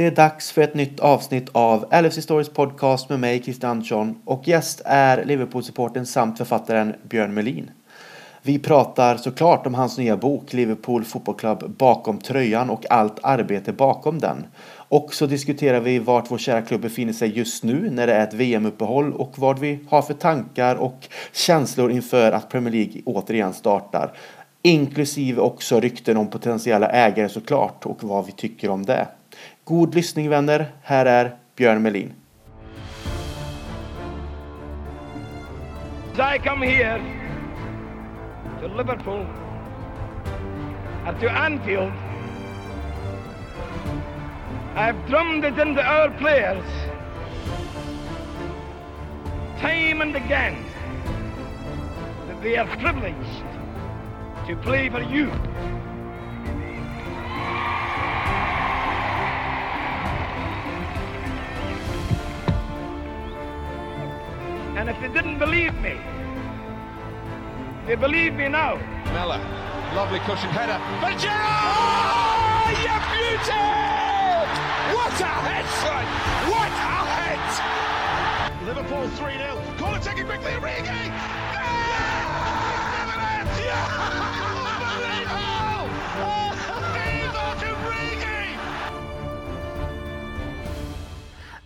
Det 0.00 0.06
är 0.06 0.10
dags 0.10 0.50
för 0.50 0.62
ett 0.62 0.74
nytt 0.74 1.00
avsnitt 1.00 1.48
av 1.52 1.84
LFC 2.02 2.22
Stories 2.22 2.48
podcast 2.48 3.08
med 3.08 3.20
mig 3.20 3.42
Christian 3.42 3.70
Andersson 3.70 4.22
och 4.24 4.48
gäst 4.48 4.82
är 4.84 5.24
Liverpool-supporten 5.24 6.06
samt 6.06 6.38
författaren 6.38 6.94
Björn 7.02 7.34
Melin. 7.34 7.70
Vi 8.42 8.58
pratar 8.58 9.16
såklart 9.16 9.66
om 9.66 9.74
hans 9.74 9.98
nya 9.98 10.16
bok 10.16 10.52
Liverpool 10.52 11.04
Football 11.04 11.34
Club 11.34 11.74
bakom 11.78 12.18
tröjan 12.18 12.70
och 12.70 12.90
allt 12.90 13.18
arbete 13.22 13.72
bakom 13.72 14.18
den. 14.18 14.46
Och 14.72 15.14
så 15.14 15.26
diskuterar 15.26 15.80
vi 15.80 15.98
vart 15.98 16.30
vår 16.30 16.38
kära 16.38 16.62
klubb 16.62 16.80
befinner 16.80 17.12
sig 17.12 17.38
just 17.38 17.64
nu 17.64 17.90
när 17.90 18.06
det 18.06 18.14
är 18.14 18.26
ett 18.26 18.34
VM-uppehåll 18.34 19.12
och 19.12 19.38
vad 19.38 19.58
vi 19.58 19.78
har 19.88 20.02
för 20.02 20.14
tankar 20.14 20.76
och 20.76 21.08
känslor 21.32 21.90
inför 21.90 22.32
att 22.32 22.48
Premier 22.48 22.72
League 22.72 23.02
återigen 23.04 23.52
startar. 23.52 24.12
Inklusive 24.62 25.40
också 25.40 25.80
rykten 25.80 26.16
om 26.16 26.26
potentiella 26.26 26.88
ägare 26.88 27.28
såklart 27.28 27.86
och 27.86 28.04
vad 28.04 28.26
vi 28.26 28.32
tycker 28.32 28.70
om 28.70 28.86
det. 28.86 29.06
God 29.70 29.94
lyssning 29.94 30.28
vänner, 30.28 30.66
här 30.82 31.06
är 31.06 31.36
Björn 31.56 31.82
Melin. 31.82 32.14
I 36.14 36.38
come 36.38 36.66
here 36.66 37.00
to 38.60 38.66
Liverpool 38.66 39.26
and 41.06 41.20
to 41.20 41.28
Anfield, 41.28 41.92
I've 44.76 45.08
drummed 45.08 45.44
it 45.44 45.58
into 45.58 45.82
our 45.82 46.10
players 46.18 46.64
time 49.60 50.02
and 50.02 50.16
again 50.16 50.56
that 52.26 52.42
they 52.42 52.56
are 52.56 52.76
privileged 52.76 53.44
to 54.48 54.56
play 54.56 54.90
for 54.90 55.00
you. 55.00 55.30
And 64.80 64.88
if 64.88 64.98
they 64.98 65.08
didn't 65.08 65.38
believe 65.38 65.74
me, 65.82 66.00
they 67.86 67.96
believe 67.96 68.32
me 68.32 68.48
now. 68.48 68.76
Mella, 69.12 69.36
lovely 69.94 70.20
cushion 70.20 70.48
header. 70.48 70.80
For 71.04 71.12
Gerrard! 71.20 71.36
Oh, 71.76 72.72
you 72.80 72.96
beauty! 73.12 73.60
What 74.96 75.20
a 75.20 75.36
head! 75.44 75.66
What 76.48 76.72
a 76.72 76.96
head! 77.12 77.44
Liverpool 78.64 79.06
3 79.06 79.36
0. 79.36 79.62
Call 79.76 79.96
it 79.96 80.02
taking 80.02 80.24
quickly, 80.24 80.52
Origi! 80.52 81.12
Yeah! 81.52 82.40
Unbelievable! 83.02 84.29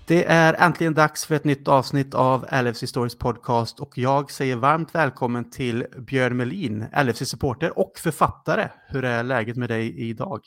Det 0.06 0.24
är 0.24 0.54
äntligen 0.58 0.94
dags 0.94 1.26
för 1.26 1.34
ett 1.34 1.44
nytt 1.44 1.68
avsnitt 1.68 2.14
av 2.14 2.46
LFC 2.62 2.88
Stories 2.88 3.18
podcast 3.18 3.80
och 3.80 3.98
jag 3.98 4.30
säger 4.30 4.56
varmt 4.56 4.94
välkommen 4.94 5.50
till 5.50 5.86
Björn 5.98 6.36
Melin, 6.36 6.86
LFC-supporter 6.92 7.78
och 7.78 7.98
författare. 7.98 8.68
Hur 8.88 9.04
är 9.04 9.22
läget 9.22 9.56
med 9.56 9.68
dig 9.68 10.08
idag? 10.10 10.40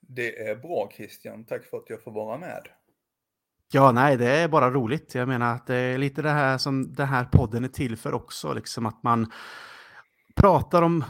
Det 0.00 0.48
är 0.48 0.56
bra 0.56 0.90
Christian, 0.96 1.44
tack 1.44 1.64
för 1.64 1.76
att 1.76 1.90
jag 1.90 2.02
får 2.02 2.12
vara 2.12 2.38
med. 2.38 2.62
Ja, 3.72 3.92
nej, 3.92 4.16
det 4.16 4.30
är 4.30 4.48
bara 4.48 4.70
roligt. 4.70 5.14
Jag 5.14 5.28
menar 5.28 5.54
att 5.54 5.66
det 5.66 5.76
är 5.76 5.98
lite 5.98 6.22
det 6.22 6.30
här 6.30 6.58
som 6.58 6.94
den 6.94 7.08
här 7.08 7.24
podden 7.24 7.64
är 7.64 7.68
till 7.68 7.96
för 7.96 8.14
också, 8.14 8.54
liksom 8.54 8.86
att 8.86 9.02
man 9.02 9.32
pratar 10.34 10.82
om 10.82 11.04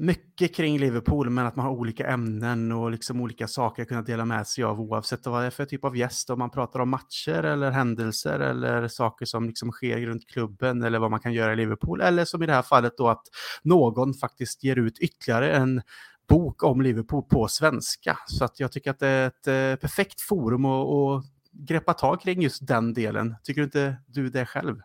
mycket 0.00 0.54
kring 0.54 0.78
Liverpool, 0.78 1.30
men 1.30 1.46
att 1.46 1.56
man 1.56 1.66
har 1.66 1.72
olika 1.72 2.06
ämnen 2.06 2.72
och 2.72 2.90
liksom 2.90 3.20
olika 3.20 3.48
saker 3.48 3.82
att 3.82 3.88
kunna 3.88 4.02
dela 4.02 4.24
med 4.24 4.46
sig 4.46 4.64
av 4.64 4.80
oavsett 4.80 5.26
vad 5.26 5.42
det 5.42 5.46
är 5.46 5.50
för 5.50 5.64
typ 5.64 5.84
av 5.84 5.96
gäst. 5.96 6.30
Om 6.30 6.38
man 6.38 6.50
pratar 6.50 6.80
om 6.80 6.90
matcher 6.90 7.42
eller 7.42 7.70
händelser 7.70 8.40
eller 8.40 8.88
saker 8.88 9.26
som 9.26 9.46
liksom 9.46 9.72
sker 9.72 9.98
runt 9.98 10.28
klubben 10.28 10.82
eller 10.82 10.98
vad 10.98 11.10
man 11.10 11.20
kan 11.20 11.32
göra 11.32 11.52
i 11.52 11.56
Liverpool. 11.56 12.00
Eller 12.00 12.24
som 12.24 12.42
i 12.42 12.46
det 12.46 12.52
här 12.52 12.62
fallet 12.62 12.96
då 12.96 13.08
att 13.08 13.22
någon 13.62 14.14
faktiskt 14.14 14.64
ger 14.64 14.76
ut 14.78 14.98
ytterligare 14.98 15.52
en 15.52 15.82
bok 16.28 16.62
om 16.62 16.80
Liverpool 16.80 17.22
på 17.22 17.48
svenska. 17.48 18.18
Så 18.26 18.44
att 18.44 18.60
jag 18.60 18.72
tycker 18.72 18.90
att 18.90 18.98
det 18.98 19.08
är 19.08 19.26
ett 19.26 19.46
eh, 19.46 19.80
perfekt 19.80 20.20
forum 20.20 20.64
att, 20.64 20.88
att 20.88 21.24
greppa 21.52 21.94
tag 21.94 22.20
kring 22.20 22.42
just 22.42 22.66
den 22.66 22.94
delen. 22.94 23.34
Tycker 23.42 23.62
inte 23.62 23.96
du 24.06 24.28
det 24.28 24.46
själv? 24.46 24.76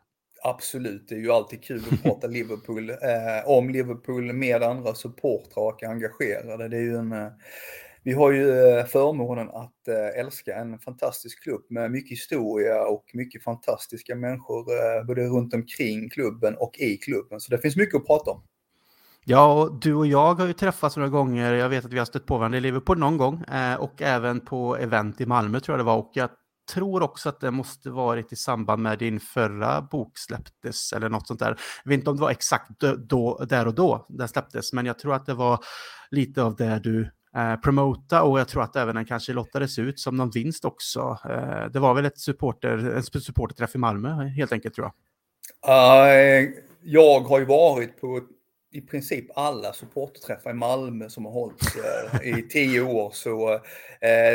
Absolut, 0.48 1.08
det 1.08 1.16
är 1.16 1.20
ju 1.20 1.32
alltid 1.32 1.64
kul 1.64 1.84
att 1.92 2.04
prata 2.04 2.28
Liverpool, 2.28 2.90
eh, 2.90 2.98
om 3.46 3.70
Liverpool 3.70 4.34
med 4.34 4.64
andra 4.64 4.94
supportrar 4.94 5.64
och 5.64 5.84
engagerade. 5.84 6.68
Det 6.68 6.78
är 6.78 6.82
ju 6.82 6.98
en, 6.98 7.12
eh, 7.12 7.28
vi 8.04 8.14
har 8.14 8.32
ju 8.32 8.60
eh, 8.60 8.86
förmånen 8.86 9.50
att 9.50 9.88
eh, 9.88 10.20
älska 10.20 10.56
en 10.56 10.80
fantastisk 10.80 11.44
klubb 11.44 11.62
med 11.70 11.92
mycket 11.92 12.12
historia 12.12 12.86
och 12.86 13.06
mycket 13.14 13.44
fantastiska 13.44 14.16
människor 14.16 15.04
både 15.06 15.28
runt 15.28 15.54
omkring 15.54 16.10
klubben 16.10 16.56
och 16.58 16.80
i 16.80 16.98
klubben. 16.98 17.40
Så 17.40 17.52
det 17.52 17.58
finns 17.58 17.76
mycket 17.76 17.96
att 17.96 18.08
prata 18.08 18.32
om. 18.32 18.44
Ja, 19.24 19.64
och 19.64 19.80
du 19.80 19.94
och 19.94 20.08
jag 20.08 20.34
har 20.34 20.48
ju 20.48 20.54
träffats 20.54 20.96
några 20.98 21.10
gånger. 21.10 21.54
Jag 21.54 21.70
vet 21.70 21.86
att 21.86 21.94
vi 21.94 22.00
har 22.00 22.06
stött 22.06 22.26
på 22.26 22.38
varandra 22.38 22.58
i 22.58 22.62
Liverpool 22.62 23.00
någon 23.00 23.18
gång 23.18 23.44
och 23.80 24.02
även 24.02 24.40
på 24.40 24.78
event 24.78 25.22
i 25.22 25.26
Malmö 25.26 25.60
tror 25.60 25.74
jag 25.74 25.80
det 25.80 25.88
var. 25.92 25.98
Och 25.98 26.12
jag 26.14 26.30
tror 26.74 27.04
också 27.04 27.30
att 27.30 27.40
det 27.40 27.52
måste 27.52 27.90
varit 27.90 28.34
i 28.34 28.36
samband 28.36 28.82
med 28.82 29.00
din 29.00 29.20
förra 29.20 29.82
bok 29.82 30.18
släpptes 30.18 30.94
eller 30.94 31.10
något 31.10 31.28
sånt 31.28 31.40
där. 31.40 31.60
Jag 31.84 31.90
vet 31.90 31.98
inte 31.98 32.10
om 32.10 32.16
det 32.16 32.22
var 32.22 32.32
exakt 32.32 32.70
då, 32.98 33.46
där 33.50 33.68
och 33.68 33.76
då 33.76 34.06
den 34.10 34.28
släpptes, 34.28 34.74
men 34.74 34.86
jag 34.86 35.00
tror 35.00 35.14
att 35.14 35.26
det 35.26 35.34
var 35.34 35.60
lite 36.12 36.44
av 36.44 36.56
det 36.56 36.80
du 36.80 37.12
eh, 37.36 37.56
promota 37.56 38.24
och 38.24 38.40
jag 38.40 38.48
tror 38.48 38.64
att 38.64 38.76
även 38.76 38.96
den 38.96 39.06
kanske 39.06 39.34
lottades 39.34 39.80
ut 39.80 40.00
som 40.00 40.18
någon 40.18 40.30
vinst 40.30 40.66
också. 40.66 41.18
Eh, 41.30 41.72
det 41.72 41.80
var 41.80 41.94
väl 41.94 42.06
ett 42.06 42.20
supporter, 42.20 42.78
en 42.78 43.04
supporterträff 43.04 43.76
i 43.76 43.78
Malmö 43.78 44.24
helt 44.28 44.52
enkelt 44.52 44.76
tror 44.76 44.86
jag. 44.86 44.94
Uh, 45.68 46.50
jag 46.84 47.20
har 47.20 47.40
ju 47.40 47.46
varit 47.46 48.02
på 48.02 48.22
i 48.76 48.82
princip 48.82 49.26
alla 49.36 49.74
supporterträffar 49.74 50.52
i 50.52 50.54
Malmö 50.54 51.10
som 51.10 51.26
har 51.26 51.32
hållits 51.32 51.76
uh, 51.76 52.28
i 52.28 52.48
tio 52.50 52.82
år. 52.82 53.12
Så 53.14 53.54
uh, 53.54 53.60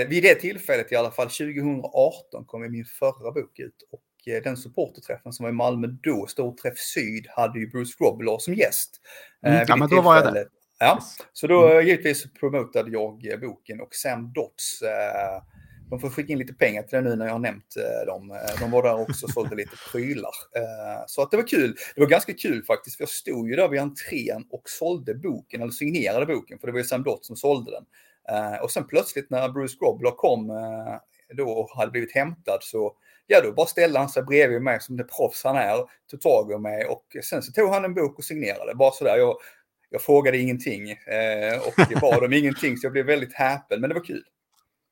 vid 0.09 0.23
det 0.23 0.35
tillfället 0.35 0.93
i 0.93 0.97
alla 0.97 1.11
fall, 1.11 1.27
2018, 1.27 2.45
kom 2.47 2.61
min 2.61 2.85
förra 2.85 3.33
bok 3.33 3.59
ut. 3.59 3.89
Och 3.91 4.35
uh, 4.35 4.43
den 4.43 4.57
supporterträffen 4.57 5.33
som 5.33 5.45
var 5.45 5.51
i 5.51 5.55
Malmö 5.55 5.87
då, 5.87 6.27
Storträff 6.27 6.79
Syd, 6.79 7.27
hade 7.29 7.59
ju 7.59 7.71
Bruce 7.71 7.93
Grobbelaar 7.99 8.39
som 8.39 8.55
gäst. 8.55 9.01
Mm, 9.47 9.65
ja, 9.69 9.77
men 9.77 9.89
då 9.89 10.01
var 10.01 10.17
jag 10.17 10.35
där. 10.35 10.47
Ja, 10.79 10.99
så 11.33 11.47
då 11.47 11.69
mm. 11.69 11.87
givetvis 11.87 12.33
promotade 12.33 12.91
jag 12.91 13.41
boken 13.41 13.81
och 13.81 13.95
Sam 13.95 14.33
Dots 14.33 14.83
de 15.91 16.01
får 16.01 16.11
skicka 16.11 16.33
in 16.33 16.39
lite 16.39 16.55
pengar 16.55 16.83
till 16.83 16.97
det 16.97 17.03
nu 17.03 17.17
när 17.17 17.27
jag 17.27 17.33
har 17.33 17.39
nämnt 17.39 17.77
eh, 17.77 18.07
dem. 18.07 18.31
Eh, 18.31 18.61
de 18.61 18.71
var 18.71 18.83
där 18.83 19.01
också 19.01 19.27
och 19.27 19.33
sålde 19.33 19.57
lite 19.57 19.77
prylar. 19.93 20.33
Eh, 20.57 21.05
så 21.07 21.23
att 21.23 21.31
det 21.31 21.37
var 21.37 21.47
kul. 21.47 21.77
Det 21.95 22.01
var 22.01 22.09
ganska 22.09 22.33
kul 22.35 22.65
faktiskt, 22.65 22.97
för 22.97 23.03
jag 23.03 23.09
stod 23.09 23.49
ju 23.49 23.57
där 23.57 23.69
vid 23.69 23.81
entrén 23.81 24.45
och 24.51 24.63
sålde 24.65 25.15
boken, 25.15 25.63
eller 25.63 25.73
signerade 25.73 26.27
boken, 26.27 26.59
för 26.59 26.67
det 26.67 26.73
var 26.73 26.79
ju 26.79 26.85
Sam 26.85 27.03
Dott 27.03 27.25
som 27.25 27.37
sålde 27.37 27.71
den. 27.71 27.85
Och 28.63 28.71
sen 28.71 28.87
plötsligt 28.87 29.31
när 29.31 29.49
Bruce 29.49 29.77
Grobler 29.81 30.11
kom 30.11 30.47
då 31.35 31.51
och 31.51 31.71
hade 31.71 31.91
blivit 31.91 32.15
hämtad 32.15 32.59
så 32.61 32.93
ja, 33.27 33.41
då 33.45 33.53
bara 33.53 33.67
ställde 33.67 33.99
han 33.99 34.09
sig 34.09 34.23
bredvid 34.23 34.63
mig 34.63 34.81
som 34.81 34.97
det 34.97 35.05
proffs 35.05 35.45
han 35.45 35.57
är, 35.57 35.77
tog 36.11 36.21
tag 36.21 36.53
i 36.53 36.59
mig 36.59 36.85
och 36.85 37.17
sen 37.25 37.43
så 37.43 37.53
tog 37.53 37.71
han 37.71 37.85
en 37.85 37.95
bok 37.95 38.19
och 38.19 38.25
signerade. 38.25 38.75
Bara 38.75 38.91
sådär. 38.91 39.17
Jag, 39.17 39.37
jag 39.91 40.03
frågade 40.03 40.39
ingenting 40.39 40.97
och 41.67 42.01
bad 42.01 42.25
om 42.25 42.33
ingenting 42.33 42.77
så 42.77 42.87
jag 42.87 42.93
blev 42.93 43.07
väldigt 43.07 43.35
häpen, 43.35 43.81
men 43.81 43.89
det 43.89 43.95
var 43.95 44.05
kul. 44.05 44.25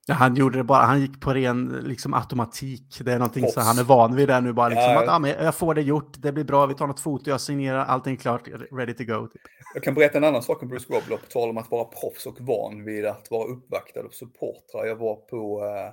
Ja, 0.08 0.14
han 0.14 0.34
gjorde 0.34 0.58
det 0.58 0.64
bara, 0.64 0.84
han 0.84 1.00
gick 1.00 1.20
på 1.20 1.34
ren 1.34 1.68
liksom, 1.84 2.14
automatik. 2.14 2.98
Det 3.00 3.12
är 3.12 3.18
någonting 3.18 3.48
som 3.48 3.62
han 3.62 3.78
är 3.78 3.84
van 3.84 4.16
vid 4.16 4.28
där 4.28 4.40
nu 4.40 4.52
bara. 4.52 4.68
Liksom, 4.68 4.84
ja. 4.84 5.02
att, 5.02 5.08
ah, 5.08 5.18
men 5.18 5.30
jag 5.30 5.54
får 5.54 5.74
det 5.74 5.82
gjort, 5.82 6.12
det 6.18 6.32
blir 6.32 6.44
bra, 6.44 6.66
vi 6.66 6.74
tar 6.74 6.86
något 6.86 7.00
foto, 7.00 7.30
jag 7.30 7.40
signerar, 7.40 7.84
allting 7.84 8.16
klart, 8.16 8.48
ready 8.72 8.94
to 8.94 9.04
go. 9.04 9.26
Typ. 9.26 9.42
Jag 9.74 9.82
kan 9.82 9.94
berätta 9.94 10.18
en 10.18 10.24
annan 10.24 10.42
sak 10.42 10.62
om 10.62 10.68
Bruce 10.68 10.86
Grobbelaar, 10.88 11.18
på 11.18 11.26
tal 11.26 11.50
om 11.50 11.58
att 11.58 11.70
vara 11.70 11.84
proffs 11.84 12.26
och 12.26 12.40
van 12.40 12.84
vid 12.84 13.06
att 13.06 13.30
vara 13.30 13.48
uppvaktad 13.48 14.00
av 14.00 14.10
supportrar. 14.10 14.86
Jag 14.86 14.96
var 14.96 15.16
på 15.16 15.64
uh, 15.64 15.92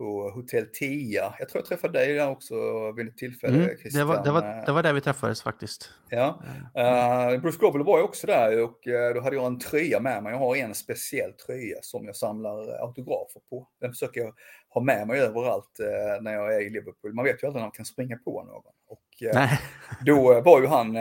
på 0.00 0.30
Hotell 0.30 0.66
Tia. 0.66 1.34
Jag 1.38 1.48
tror 1.48 1.60
jag 1.60 1.64
träffade 1.68 1.98
dig 1.98 2.14
där 2.14 2.30
också 2.30 2.54
vid 2.92 3.08
ett 3.08 3.16
tillfälle. 3.16 3.64
Mm, 3.64 3.76
det, 3.92 4.04
var, 4.04 4.24
det, 4.24 4.30
var, 4.30 4.66
det 4.66 4.72
var 4.72 4.82
där 4.82 4.92
vi 4.92 5.00
träffades 5.00 5.42
faktiskt. 5.42 5.90
Ja. 6.08 6.42
Uh, 6.78 7.40
Bruce 7.40 7.58
Grobbelaar 7.60 7.86
var 7.86 7.98
ju 7.98 8.04
också 8.04 8.26
där 8.26 8.62
och 8.62 8.86
uh, 8.86 9.14
då 9.14 9.20
hade 9.20 9.36
jag 9.36 9.46
en 9.46 9.58
tröja 9.58 10.00
med 10.00 10.22
mig. 10.22 10.32
Jag 10.32 10.38
har 10.38 10.56
en 10.56 10.74
speciell 10.74 11.32
tröja 11.32 11.76
som 11.82 12.06
jag 12.06 12.16
samlar 12.16 12.82
autografer 12.82 13.40
på. 13.50 13.68
Den 13.80 13.90
försöker 13.92 14.20
jag 14.20 14.34
ha 14.68 14.80
med 14.80 15.06
mig 15.06 15.20
överallt 15.20 15.80
uh, 15.80 16.22
när 16.22 16.32
jag 16.32 16.54
är 16.54 16.60
i 16.60 16.70
Liverpool. 16.70 17.14
Man 17.14 17.24
vet 17.24 17.42
ju 17.42 17.46
aldrig 17.46 17.60
när 17.60 17.66
man 17.66 17.70
kan 17.70 17.84
springa 17.84 18.16
på 18.16 18.44
någon. 18.44 18.72
Och 18.88 19.38
då 20.06 20.40
var 20.40 20.60
ju, 20.60 20.66
han, 20.66 20.94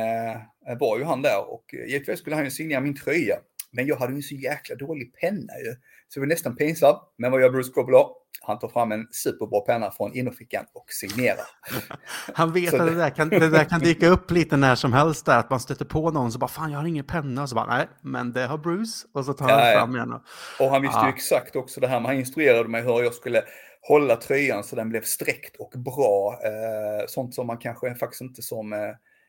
var 0.79 0.97
ju 0.97 1.03
han 1.03 1.21
där 1.21 1.51
och 1.51 1.73
givetvis 1.87 2.19
skulle 2.19 2.35
han 2.35 2.45
ju 2.45 2.51
signera 2.51 2.81
min 2.81 2.95
tröja. 2.95 3.35
Men 3.71 3.87
jag 3.87 3.95
hade 3.95 4.13
ju 4.13 4.17
en 4.17 4.23
så 4.23 4.35
jäkla 4.35 4.75
dålig 4.75 5.13
penna 5.21 5.53
ju. 5.65 5.71
Så 6.07 6.13
det 6.13 6.19
var 6.19 6.27
nästan 6.27 6.55
pinsamt. 6.55 6.97
Men 7.17 7.31
vad 7.31 7.41
gör 7.41 7.49
Bruce 7.49 7.71
Grobbelaar? 7.75 8.07
Han 8.41 8.59
tar 8.59 8.67
fram 8.67 8.91
en 8.91 9.07
superbra 9.11 9.59
penna 9.59 9.91
från 9.91 10.15
innerfickan 10.15 10.65
och 10.73 10.85
signerar. 10.87 11.45
Han 12.33 12.53
vet 12.53 12.73
att 12.73 12.87
det 12.87 12.95
där, 12.95 13.09
kan, 13.09 13.29
det 13.29 13.49
där 13.49 13.63
kan 13.63 13.79
dyka 13.79 14.07
upp 14.07 14.31
lite 14.31 14.57
när 14.57 14.75
som 14.75 14.93
helst 14.93 15.25
där, 15.25 15.39
att 15.39 15.49
man 15.49 15.59
stöter 15.59 15.85
på 15.85 16.11
någon 16.11 16.31
så 16.31 16.39
bara 16.39 16.47
fan 16.47 16.71
jag 16.71 16.79
har 16.79 16.87
ingen 16.87 17.05
penna 17.05 17.41
och 17.41 17.49
så 17.49 17.55
bara 17.55 17.77
nej, 17.77 17.87
men 18.01 18.33
det 18.33 18.45
har 18.45 18.57
Bruce 18.57 19.07
och 19.13 19.25
så 19.25 19.33
tar 19.33 19.49
han 19.49 19.67
ja, 19.67 19.79
fram 19.79 19.95
igen. 19.95 20.13
Och, 20.13 20.21
och 20.65 20.71
han 20.71 20.81
visste 20.81 20.97
ja. 20.97 21.05
ju 21.05 21.13
exakt 21.13 21.55
också 21.55 21.79
det 21.81 21.87
här, 21.87 21.99
men 21.99 22.05
han 22.05 22.15
instruerade 22.15 22.69
mig 22.69 22.81
hur 22.81 23.03
jag 23.03 23.13
skulle 23.13 23.43
hålla 23.81 24.15
tröjan 24.15 24.63
så 24.63 24.75
den 24.75 24.89
blev 24.89 25.01
sträckt 25.01 25.55
och 25.55 25.73
bra. 25.79 26.39
Eh, 26.43 27.05
sånt 27.07 27.35
som 27.35 27.47
man 27.47 27.57
kanske 27.57 27.95
faktiskt 27.95 28.21
inte 28.21 28.41
som 28.41 28.73
eh, 28.73 28.79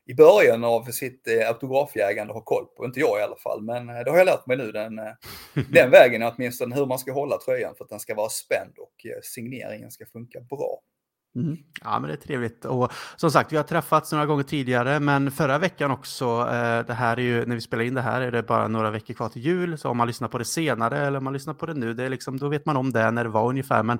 i 0.06 0.14
början 0.14 0.64
av 0.64 0.84
sitt 0.84 1.28
eh, 1.28 1.48
autografjägande 1.48 2.32
har 2.32 2.40
koll 2.40 2.66
på. 2.66 2.84
Inte 2.84 3.00
jag 3.00 3.20
i 3.20 3.22
alla 3.22 3.36
fall, 3.36 3.62
men 3.62 3.88
eh, 3.88 3.98
det 4.04 4.10
har 4.10 4.18
jag 4.18 4.24
lärt 4.24 4.46
mig 4.46 4.56
nu 4.56 4.72
den, 4.72 4.98
eh, 4.98 5.12
den 5.72 5.90
vägen, 5.90 6.22
åtminstone 6.22 6.74
hur 6.74 6.86
man 6.86 6.98
ska 6.98 7.12
hålla 7.12 7.38
tröjan 7.38 7.74
för 7.74 7.84
att 7.84 7.90
den 7.90 8.00
ska 8.00 8.14
vara 8.14 8.28
spänd 8.28 8.78
och 8.78 9.06
signeringen 9.22 9.90
ska 9.90 10.06
funka 10.06 10.40
bra. 10.40 10.80
Mm. 11.36 11.56
Ja, 11.84 11.98
men 11.98 12.08
det 12.08 12.14
är 12.14 12.20
trevligt. 12.20 12.64
Och 12.64 12.92
som 13.16 13.30
sagt, 13.30 13.52
vi 13.52 13.56
har 13.56 13.64
träffats 13.64 14.12
några 14.12 14.26
gånger 14.26 14.42
tidigare, 14.42 15.00
men 15.00 15.30
förra 15.30 15.58
veckan 15.58 15.90
också, 15.90 16.24
eh, 16.24 16.86
det 16.86 16.94
här 16.94 17.16
är 17.16 17.22
ju, 17.22 17.46
när 17.46 17.54
vi 17.54 17.60
spelar 17.60 17.84
in 17.84 17.94
det 17.94 18.00
här 18.00 18.20
är 18.20 18.32
det 18.32 18.42
bara 18.42 18.68
några 18.68 18.90
veckor 18.90 19.14
kvar 19.14 19.28
till 19.28 19.42
jul, 19.42 19.78
så 19.78 19.88
om 19.88 19.96
man 19.96 20.06
lyssnar 20.06 20.28
på 20.28 20.38
det 20.38 20.44
senare 20.44 20.98
eller 20.98 21.18
om 21.18 21.24
man 21.24 21.32
lyssnar 21.32 21.54
på 21.54 21.66
det 21.66 21.74
nu, 21.74 21.94
det 21.94 22.04
är 22.04 22.08
liksom, 22.08 22.38
då 22.38 22.48
vet 22.48 22.66
man 22.66 22.76
om 22.76 22.92
det 22.92 23.10
när 23.10 23.24
det 23.24 23.30
var 23.30 23.48
ungefär. 23.48 23.82
Men 23.82 23.98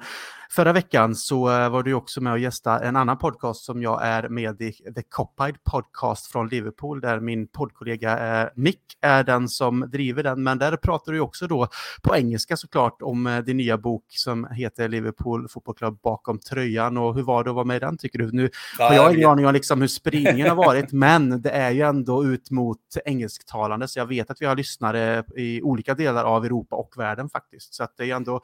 förra 0.50 0.72
veckan 0.72 1.14
så 1.14 1.50
eh, 1.50 1.68
var 1.68 1.82
du 1.82 1.94
också 1.94 2.20
med 2.20 2.32
och 2.32 2.38
gästa 2.38 2.84
en 2.84 2.96
annan 2.96 3.18
podcast 3.18 3.64
som 3.64 3.82
jag 3.82 4.06
är 4.06 4.28
med 4.28 4.62
i, 4.62 4.72
The 4.72 5.02
Copied 5.02 5.64
Podcast 5.64 6.32
från 6.32 6.48
Liverpool, 6.48 7.00
där 7.00 7.20
min 7.20 7.48
poddkollega 7.48 8.42
eh, 8.42 8.48
Mick 8.54 8.82
är 9.00 9.24
den 9.24 9.48
som 9.48 9.80
driver 9.80 10.22
den, 10.22 10.42
men 10.42 10.58
där 10.58 10.76
pratar 10.76 11.12
du 11.12 11.20
också 11.20 11.46
då 11.46 11.68
på 12.02 12.16
engelska 12.16 12.56
såklart 12.56 13.02
om 13.02 13.26
eh, 13.26 13.38
din 13.38 13.56
nya 13.56 13.78
bok 13.78 14.04
som 14.08 14.46
heter 14.50 14.88
Liverpool 14.88 15.48
Fotboll 15.48 15.74
Club 15.74 16.00
bakom 16.02 16.38
tröjan 16.38 16.96
och 16.96 17.19
hur 17.20 17.26
var 17.26 17.44
det 17.44 17.50
att 17.50 17.56
vara 17.56 17.64
med 17.64 17.76
i 17.76 17.80
den 17.80 17.98
tycker 17.98 18.18
du? 18.18 18.32
Nu 18.32 18.50
har 18.78 18.94
jag 18.94 19.14
ingen 19.14 19.28
aning 19.28 19.46
om 19.46 19.54
liksom 19.54 19.80
hur 19.80 19.88
spridningen 19.88 20.48
har 20.48 20.56
varit, 20.56 20.92
men 20.92 21.42
det 21.42 21.50
är 21.50 21.70
ju 21.70 21.80
ändå 21.80 22.24
ut 22.24 22.50
mot 22.50 22.78
engelsktalande, 23.04 23.88
så 23.88 23.98
jag 23.98 24.06
vet 24.06 24.30
att 24.30 24.42
vi 24.42 24.46
har 24.46 24.56
lyssnare 24.56 25.24
i 25.36 25.62
olika 25.62 25.94
delar 25.94 26.24
av 26.24 26.44
Europa 26.44 26.76
och 26.76 26.94
världen 26.96 27.28
faktiskt. 27.28 27.74
Så 27.74 27.84
att 27.84 27.96
det 27.96 28.10
är 28.10 28.14
ändå 28.14 28.40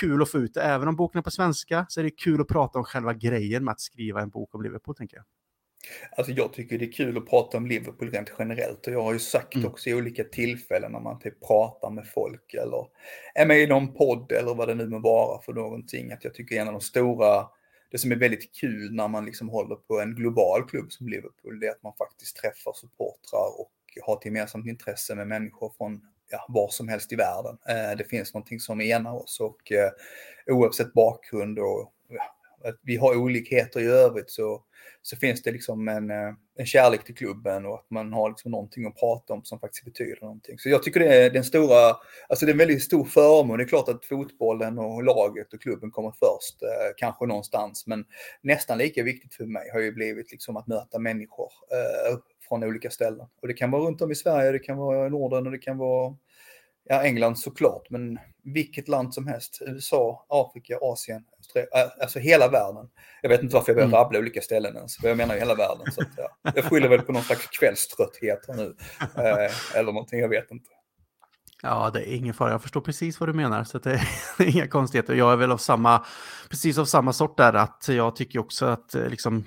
kul 0.00 0.22
att 0.22 0.30
få 0.30 0.38
ut 0.38 0.54
det. 0.54 0.62
Även 0.62 0.88
om 0.88 0.96
boken 0.96 1.18
är 1.18 1.22
på 1.22 1.30
svenska 1.30 1.86
så 1.88 2.00
är 2.00 2.04
det 2.04 2.10
kul 2.10 2.40
att 2.40 2.48
prata 2.48 2.78
om 2.78 2.84
själva 2.84 3.14
grejen 3.14 3.64
med 3.64 3.72
att 3.72 3.80
skriva 3.80 4.20
en 4.20 4.30
bok 4.30 4.54
om 4.54 4.62
Liverpool, 4.62 4.94
tänker 4.94 5.16
jag. 5.16 5.24
Alltså 6.16 6.32
jag 6.32 6.52
tycker 6.52 6.78
det 6.78 6.84
är 6.84 6.92
kul 6.92 7.18
att 7.18 7.26
prata 7.26 7.56
om 7.56 7.66
Liverpool 7.66 8.10
rent 8.10 8.32
generellt 8.38 8.86
och 8.86 8.92
jag 8.92 9.02
har 9.02 9.12
ju 9.12 9.18
sagt 9.18 9.54
mm. 9.54 9.66
också 9.66 9.90
i 9.90 9.94
olika 9.94 10.24
tillfällen 10.24 10.92
när 10.92 11.00
man 11.00 11.18
typ 11.18 11.46
pratar 11.46 11.90
med 11.90 12.06
folk 12.06 12.54
eller 12.54 12.86
är 13.34 13.46
med 13.46 13.60
i 13.60 13.66
någon 13.66 13.94
podd 13.94 14.32
eller 14.32 14.54
vad 14.54 14.68
det 14.68 14.74
nu 14.74 14.86
må 14.86 14.98
vara 14.98 15.42
för 15.42 15.52
någonting 15.52 16.12
att 16.12 16.24
jag 16.24 16.34
tycker 16.34 16.60
en 16.60 16.66
av 16.66 16.72
de 16.72 16.80
stora 16.80 17.46
det 17.90 17.98
som 17.98 18.12
är 18.12 18.16
väldigt 18.16 18.54
kul 18.54 18.92
när 18.92 19.08
man 19.08 19.24
liksom 19.24 19.48
håller 19.48 19.76
på 19.76 20.00
en 20.00 20.14
global 20.14 20.68
klubb 20.68 20.92
som 20.92 21.08
Liverpool, 21.08 21.60
det 21.60 21.66
är 21.66 21.70
att 21.70 21.82
man 21.82 21.92
faktiskt 21.98 22.36
träffar 22.36 22.72
supportrar 22.72 23.60
och 23.60 23.72
har 24.02 24.16
ett 24.16 24.24
gemensamt 24.24 24.66
intresse 24.66 25.14
med 25.14 25.28
människor 25.28 25.72
från 25.78 26.00
ja, 26.30 26.46
var 26.48 26.68
som 26.68 26.88
helst 26.88 27.12
i 27.12 27.16
världen. 27.16 27.58
Eh, 27.68 27.96
det 27.98 28.04
finns 28.04 28.34
någonting 28.34 28.60
som 28.60 28.80
enar 28.80 29.14
oss 29.14 29.40
och 29.40 29.72
eh, 29.72 29.90
oavsett 30.46 30.92
bakgrund 30.92 31.58
och 31.58 31.92
att 32.64 32.78
vi 32.82 32.96
har 32.96 33.16
olikheter 33.16 33.80
i 33.80 33.86
övrigt 33.86 34.30
så 34.30 34.64
så 35.02 35.16
finns 35.16 35.42
det 35.42 35.50
liksom 35.52 35.88
en, 35.88 36.10
eh, 36.10 36.32
en 36.56 36.66
kärlek 36.66 37.04
till 37.04 37.14
klubben 37.14 37.66
och 37.66 37.74
att 37.74 37.90
man 37.90 38.12
har 38.12 38.28
liksom 38.28 38.50
någonting 38.50 38.86
att 38.86 38.96
prata 38.96 39.34
om 39.34 39.44
som 39.44 39.60
faktiskt 39.60 39.84
betyder 39.84 40.18
någonting. 40.20 40.58
Så 40.58 40.68
jag 40.68 40.82
tycker 40.82 41.00
det 41.00 41.14
är 41.14 41.30
den 41.30 41.44
stora, 41.44 41.96
alltså 42.28 42.46
det 42.46 42.50
är 42.50 42.54
en 42.54 42.58
väldigt 42.58 42.82
stor 42.82 43.04
förmån. 43.04 43.58
Det 43.58 43.64
är 43.64 43.68
klart 43.68 43.88
att 43.88 44.04
fotbollen 44.04 44.78
och 44.78 45.04
laget 45.04 45.54
och 45.54 45.62
klubben 45.62 45.90
kommer 45.90 46.10
först, 46.10 46.62
eh, 46.62 46.92
kanske 46.96 47.26
någonstans, 47.26 47.86
men 47.86 48.04
nästan 48.42 48.78
lika 48.78 49.02
viktigt 49.02 49.34
för 49.34 49.44
mig 49.44 49.70
har 49.72 49.80
ju 49.80 49.92
blivit 49.92 50.30
liksom 50.30 50.56
att 50.56 50.66
möta 50.66 50.98
människor 50.98 51.52
eh, 51.72 52.18
från 52.48 52.64
olika 52.64 52.90
ställen. 52.90 53.26
Och 53.42 53.48
det 53.48 53.54
kan 53.54 53.70
vara 53.70 53.82
runt 53.82 54.02
om 54.02 54.10
i 54.10 54.14
Sverige, 54.14 54.52
det 54.52 54.58
kan 54.58 54.76
vara 54.76 55.06
i 55.06 55.10
Norden 55.10 55.46
och 55.46 55.52
det 55.52 55.58
kan 55.58 55.78
vara 55.78 56.16
ja, 56.90 57.02
England 57.02 57.38
såklart, 57.38 57.90
men 57.90 58.18
vilket 58.44 58.88
land 58.88 59.14
som 59.14 59.26
helst. 59.26 59.62
USA, 59.66 60.26
Afrika, 60.28 60.78
Asien, 60.82 61.24
alltså 62.00 62.18
hela 62.18 62.48
världen. 62.48 62.88
Jag 63.22 63.28
vet 63.28 63.42
inte 63.42 63.54
varför 63.54 63.70
jag 63.72 63.76
börjar 63.76 63.88
mm. 63.88 63.98
rabbla 63.98 64.18
olika 64.18 64.40
ställen 64.40 64.76
ens, 64.76 64.96
för 64.96 65.08
jag 65.08 65.16
menar 65.16 65.34
ju 65.34 65.40
hela 65.40 65.54
världen. 65.54 65.92
Så 65.92 66.02
att, 66.02 66.08
ja. 66.16 66.52
Jag 66.54 66.64
skyller 66.64 66.88
väl 66.88 67.02
på 67.02 67.12
någon 67.12 67.22
slags 67.22 67.46
kvällströtthet 67.46 68.44
här 68.48 68.54
nu. 68.54 68.76
Eh, 69.00 69.78
eller 69.78 69.92
någonting, 69.92 70.20
jag 70.20 70.28
vet 70.28 70.50
inte. 70.50 70.70
Ja, 71.62 71.90
det 71.90 72.10
är 72.10 72.16
ingen 72.16 72.34
fara. 72.34 72.50
Jag 72.50 72.62
förstår 72.62 72.80
precis 72.80 73.20
vad 73.20 73.28
du 73.28 73.32
menar, 73.32 73.64
så 73.64 73.78
det 73.82 73.90
är 74.38 74.56
inga 74.56 74.68
konstigheter. 74.68 75.14
Jag 75.14 75.32
är 75.32 75.36
väl 75.36 75.52
av 75.52 75.56
samma, 75.56 76.04
precis 76.50 76.78
av 76.78 76.84
samma 76.84 77.12
sort 77.12 77.36
där, 77.36 77.52
att 77.52 77.88
jag 77.88 78.16
tycker 78.16 78.38
också 78.38 78.66
att 78.66 78.94
eh, 78.94 79.08
liksom, 79.08 79.44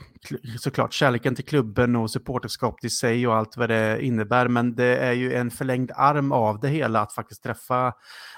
såklart 0.59 0.93
kärleken 0.93 1.35
till 1.35 1.45
klubben 1.45 1.95
och 1.95 2.11
supporterskapet 2.11 2.83
i 2.83 2.89
sig 2.89 3.27
och 3.27 3.35
allt 3.35 3.57
vad 3.57 3.69
det 3.69 4.05
innebär, 4.05 4.47
men 4.47 4.75
det 4.75 4.97
är 4.97 5.11
ju 5.11 5.33
en 5.33 5.51
förlängd 5.51 5.91
arm 5.95 6.31
av 6.31 6.59
det 6.59 6.67
hela 6.67 7.01
att 7.01 7.13
faktiskt 7.13 7.43
träffa 7.43 7.93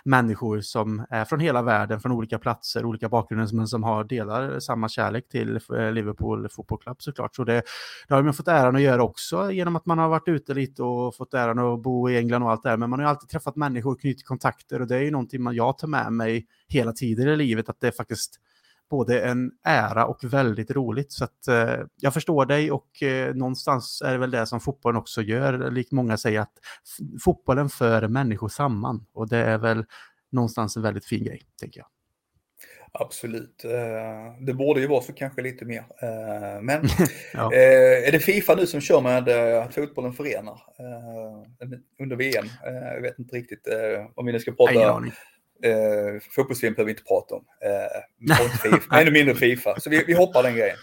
människor 0.06 0.62
som 0.62 1.06
är 1.10 1.25
från 1.25 1.39
hela 1.39 1.62
världen, 1.62 2.00
från 2.00 2.12
olika 2.12 2.39
platser, 2.39 2.86
olika 2.86 3.10
bakgrunder, 3.10 3.56
men 3.56 3.68
som 3.68 3.83
har 3.83 4.04
delar 4.04 4.60
samma 4.60 4.89
kärlek 4.89 5.30
till 5.30 5.56
eh, 5.56 5.92
Liverpool 5.92 6.50
Football 6.50 6.80
Club 6.80 7.01
såklart. 7.01 7.36
Så 7.36 7.44
det, 7.44 7.63
det 8.07 8.13
har 8.13 8.24
man 8.24 8.33
fått 8.33 8.48
äran 8.48 8.75
att 8.75 8.81
göra 8.81 9.04
också 9.04 9.51
genom 9.51 9.75
att 9.75 9.86
man 9.86 10.00
har 10.00 10.10
varit 10.10 10.28
ute 10.28 10.54
lite 10.54 10.83
och 10.83 11.16
fått 11.16 11.33
äran 11.33 11.60
att 11.60 11.81
bo 11.81 12.10
i 12.10 12.18
England 12.18 12.44
och 12.44 12.51
allt 12.51 12.63
det 12.63 12.69
här, 12.69 12.78
men 12.78 12.89
man 12.89 13.00
har 13.00 13.06
ju 13.06 13.10
alltid 13.10 13.30
träffat 13.30 13.56
människor 13.66 13.96
knyter 13.96 14.24
kontakter 14.24 14.82
och 14.82 14.88
det 14.88 14.96
är 14.96 15.02
ju 15.02 15.12
någonting 15.12 15.44
man, 15.44 15.56
jag 15.56 15.78
tar 15.78 15.88
med 15.88 16.14
mig 16.14 16.48
hela 16.68 16.92
tiden 16.94 17.28
i 17.28 17.36
livet, 17.36 17.70
att 17.70 17.80
det 17.80 17.88
är 17.88 17.92
faktiskt 17.92 18.40
både 18.90 19.22
en 19.22 19.52
ära 19.64 20.06
och 20.06 20.24
väldigt 20.24 20.72
roligt. 20.72 21.12
Så 21.12 21.24
att, 21.24 21.48
eh, 21.48 21.86
jag 21.96 22.14
förstår 22.14 22.46
dig 22.46 22.72
och 22.72 23.04
eh, 23.04 23.36
någonstans 23.36 24.02
är 24.06 24.12
det 24.12 24.18
väl 24.18 24.32
det 24.32 24.46
som 24.46 24.60
fotbollen 24.60 24.98
också 24.98 25.22
gör. 25.22 25.72
Likt 25.72 25.92
många 25.92 26.18
säger 26.18 26.40
att 26.40 26.54
fotbollen 27.24 27.70
för 27.70 28.08
människor 28.08 28.50
samman 28.50 29.06
och 29.14 29.30
det 29.30 29.38
är 29.38 29.58
väl 29.58 29.86
någonstans 30.32 30.78
en 30.78 30.84
väldigt 30.84 31.06
fin 31.06 31.24
grej, 31.24 31.42
tänker 31.60 31.80
jag. 31.80 31.88
Absolut. 33.00 33.65
Eh, 33.65 34.45
det 34.45 34.53
borde 34.53 34.81
ju 34.81 34.88
vara 34.88 35.01
så 35.01 35.13
kanske 35.13 35.42
lite 35.42 35.65
mer. 35.65 35.86
Eh, 36.01 36.62
men 36.62 36.88
ja. 37.33 37.53
Eh, 37.53 38.07
är 38.07 38.12
det 38.12 38.19
Fifa 38.19 38.56
nu 38.56 38.68
som 38.68 38.81
kör 38.81 39.01
med 39.01 39.30
att 39.30 39.75
fotbollen 39.75 40.13
förenar 40.13 40.62
under 42.00 42.15
VM? 42.15 42.45
Jag 42.63 43.01
vet 43.01 43.19
inte 43.19 43.36
riktigt 43.36 43.68
om 44.15 44.25
vi 44.25 44.31
nu 44.31 44.39
ska 44.39 44.51
prata 44.51 44.74
Eh, 45.63 46.21
fotbolls 46.36 46.62
behöver 46.62 46.83
vi 46.83 46.92
inte 46.92 47.03
prata 47.03 47.36
om. 47.36 47.45
Ännu 49.00 49.12
mindre 49.12 49.36
Fifa. 49.36 49.80
Så 49.80 49.89
vi, 49.89 50.03
vi 50.07 50.13
hoppar 50.13 50.44
den 50.44 50.56
grejen. 50.56 50.77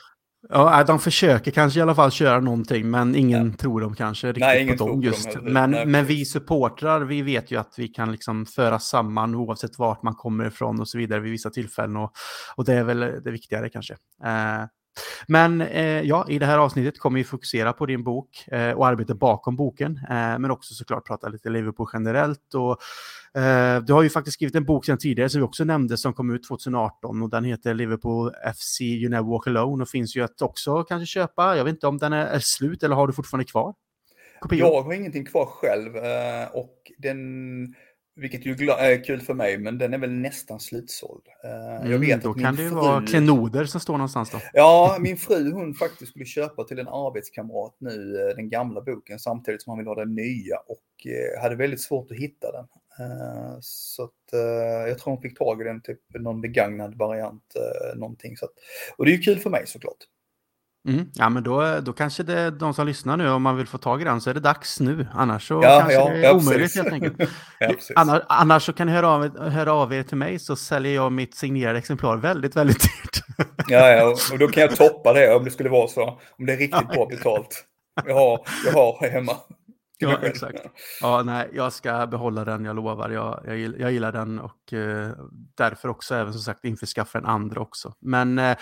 Ja, 0.48 0.84
de 0.84 0.98
försöker 0.98 1.50
kanske 1.50 1.78
i 1.78 1.82
alla 1.82 1.94
fall 1.94 2.10
köra 2.10 2.40
någonting, 2.40 2.90
men 2.90 3.14
ingen 3.14 3.46
ja. 3.46 3.56
tror 3.56 3.80
dem 3.80 3.94
kanske 3.94 4.28
riktigt 4.28 4.40
Nej, 4.40 4.62
ingen 4.62 4.78
på 4.78 4.88
dem 4.88 5.02
just. 5.02 5.32
Dem 5.32 5.44
men, 5.44 5.70
Nej, 5.70 5.86
men 5.86 6.04
vi 6.04 6.24
supportrar, 6.24 7.00
vi 7.00 7.22
vet 7.22 7.50
ju 7.50 7.60
att 7.60 7.74
vi 7.76 7.88
kan 7.88 8.12
liksom 8.12 8.46
föra 8.46 8.78
samman 8.78 9.34
oavsett 9.34 9.78
vart 9.78 10.02
man 10.02 10.14
kommer 10.14 10.46
ifrån 10.46 10.80
och 10.80 10.88
så 10.88 10.98
vidare 10.98 11.20
vid 11.20 11.32
vissa 11.32 11.50
tillfällen. 11.50 11.96
Och, 11.96 12.12
och 12.56 12.64
det 12.64 12.74
är 12.74 12.84
väl 12.84 13.00
det 13.00 13.30
viktigare 13.30 13.68
kanske. 13.68 13.92
Eh, 14.24 14.64
men 15.26 15.60
eh, 15.60 16.00
ja, 16.00 16.26
i 16.28 16.38
det 16.38 16.46
här 16.46 16.58
avsnittet 16.58 16.98
kommer 16.98 17.18
vi 17.18 17.24
fokusera 17.24 17.72
på 17.72 17.86
din 17.86 18.04
bok 18.04 18.48
eh, 18.48 18.70
och 18.70 18.86
arbetet 18.86 19.16
bakom 19.16 19.56
boken, 19.56 20.00
eh, 20.10 20.38
men 20.38 20.50
också 20.50 20.74
såklart 20.74 21.06
prata 21.06 21.28
lite 21.28 21.50
Liverpool 21.50 21.88
generellt. 21.92 22.54
Och, 22.54 22.80
eh, 23.42 23.82
du 23.82 23.92
har 23.92 24.02
ju 24.02 24.10
faktiskt 24.10 24.34
skrivit 24.34 24.54
en 24.54 24.64
bok 24.64 24.84
sedan 24.86 24.98
tidigare 24.98 25.28
som 25.28 25.40
vi 25.40 25.46
också 25.46 25.64
nämnde 25.64 25.96
som 25.96 26.14
kom 26.14 26.34
ut 26.34 26.48
2018 26.48 27.22
och 27.22 27.30
den 27.30 27.44
heter 27.44 27.74
Liverpool 27.74 28.30
FC 28.56 28.80
You 28.80 29.10
Never 29.10 29.30
Walk 29.30 29.46
Alone 29.46 29.82
och 29.82 29.88
finns 29.88 30.16
ju 30.16 30.22
att 30.22 30.42
också 30.42 30.84
kanske 30.84 31.06
köpa. 31.06 31.56
Jag 31.56 31.64
vet 31.64 31.72
inte 31.72 31.86
om 31.86 31.98
den 31.98 32.12
är, 32.12 32.26
är 32.26 32.38
slut 32.38 32.82
eller 32.82 32.96
har 32.96 33.06
du 33.06 33.12
fortfarande 33.12 33.44
kvar? 33.44 33.74
Kopier. 34.40 34.60
Jag 34.60 34.82
har 34.82 34.92
ingenting 34.92 35.24
kvar 35.24 35.46
själv 35.46 35.96
eh, 35.96 36.48
och 36.52 36.92
den 36.98 37.74
vilket 38.14 38.46
ju 38.46 38.52
är 38.70 39.04
kul 39.04 39.20
för 39.20 39.34
mig, 39.34 39.58
men 39.58 39.78
den 39.78 39.94
är 39.94 39.98
väl 39.98 40.10
nästan 40.10 40.60
slutsåld. 40.60 41.22
Eh, 41.44 41.90
jag 41.90 41.98
vet 41.98 42.10
mm, 42.10 42.20
då 42.20 42.34
kan 42.34 42.56
det 42.56 42.62
ju 42.62 42.68
fru... 42.68 42.76
vara 42.76 43.06
klenoder 43.06 43.64
som 43.64 43.80
står 43.80 43.92
någonstans 43.92 44.30
då. 44.30 44.40
Ja, 44.52 44.96
min 45.00 45.16
fru 45.16 45.52
hon 45.52 45.74
faktiskt 45.74 46.10
skulle 46.10 46.24
köpa 46.24 46.64
till 46.64 46.78
en 46.78 46.88
arbetskamrat 46.88 47.76
nu 47.78 48.20
eh, 48.20 48.36
den 48.36 48.48
gamla 48.48 48.80
boken 48.80 49.18
samtidigt 49.18 49.62
som 49.62 49.70
han 49.70 49.78
vill 49.78 49.86
ha 49.86 49.94
den 49.94 50.14
nya 50.14 50.56
och 50.56 51.06
eh, 51.06 51.42
hade 51.42 51.56
väldigt 51.56 51.80
svårt 51.80 52.10
att 52.10 52.16
hitta 52.16 52.52
den. 52.52 52.66
Så 53.60 54.04
att 54.04 54.10
jag 54.88 54.98
tror 54.98 55.12
hon 55.12 55.22
fick 55.22 55.38
tag 55.38 55.60
i 55.60 55.64
den, 55.64 55.82
typ 55.82 56.00
någon 56.14 56.40
begagnad 56.40 56.94
variant, 56.94 57.54
någonting. 57.96 58.36
Så 58.36 58.44
att, 58.44 58.50
och 58.96 59.04
det 59.04 59.10
är 59.10 59.16
ju 59.16 59.22
kul 59.22 59.38
för 59.38 59.50
mig 59.50 59.66
såklart. 59.66 59.96
Mm. 60.88 61.06
Ja, 61.14 61.28
men 61.28 61.42
då, 61.42 61.80
då 61.80 61.92
kanske 61.92 62.22
det 62.22 62.50
de 62.50 62.74
som 62.74 62.86
lyssnar 62.86 63.16
nu, 63.16 63.30
om 63.30 63.42
man 63.42 63.56
vill 63.56 63.66
få 63.66 63.78
tag 63.78 64.00
i 64.02 64.04
den, 64.04 64.20
så 64.20 64.30
är 64.30 64.34
det 64.34 64.40
dags 64.40 64.80
nu. 64.80 65.06
Annars 65.14 65.48
så 65.48 65.54
ja, 65.54 65.78
kanske 65.78 65.92
ja, 65.92 66.08
det 66.08 66.18
är 66.18 66.22
ja, 66.22 66.32
omöjligt 66.32 66.76
helt 66.76 66.92
enkelt. 66.92 67.30
annars, 67.96 68.22
annars, 68.28 68.62
så 68.62 68.72
kan 68.72 68.86
ni 68.86 68.92
höra 68.92 69.08
av, 69.08 69.38
höra 69.50 69.72
av 69.72 69.94
er 69.94 70.02
till 70.02 70.16
mig 70.16 70.38
så 70.38 70.56
säljer 70.56 70.94
jag 70.94 71.12
mitt 71.12 71.34
signerade 71.34 71.78
exemplar 71.78 72.16
väldigt, 72.16 72.56
väldigt 72.56 72.82
dyrt. 72.82 73.24
ja, 73.68 73.88
ja, 73.88 74.16
och 74.32 74.38
då 74.38 74.48
kan 74.48 74.60
jag 74.60 74.76
toppa 74.76 75.12
det 75.12 75.34
om 75.34 75.44
det 75.44 75.50
skulle 75.50 75.68
vara 75.68 75.88
så. 75.88 76.02
Om 76.38 76.46
det 76.46 76.52
är 76.52 76.56
riktigt 76.56 76.88
bra 76.94 77.06
betalt. 77.06 77.64
Jag 78.06 78.14
har, 78.14 78.40
jag 78.66 78.72
har 78.72 79.10
hemma. 79.10 79.36
Ja, 80.10 80.18
exakt. 80.22 80.66
Ja, 81.00 81.22
nej, 81.22 81.50
jag 81.52 81.72
ska 81.72 82.06
behålla 82.06 82.44
den, 82.44 82.64
jag 82.64 82.76
lovar. 82.76 83.10
Jag, 83.10 83.40
jag, 83.46 83.80
jag 83.80 83.92
gillar 83.92 84.12
den 84.12 84.38
och 84.38 84.72
eh, 84.72 85.10
därför 85.54 85.88
också 85.88 86.14
även 86.14 86.32
som 86.32 86.42
sagt 86.42 86.64
införskaffa 86.64 87.18
en 87.18 87.26
andra 87.26 87.60
också. 87.60 87.94
Men 88.00 88.38
eh, 88.38 88.56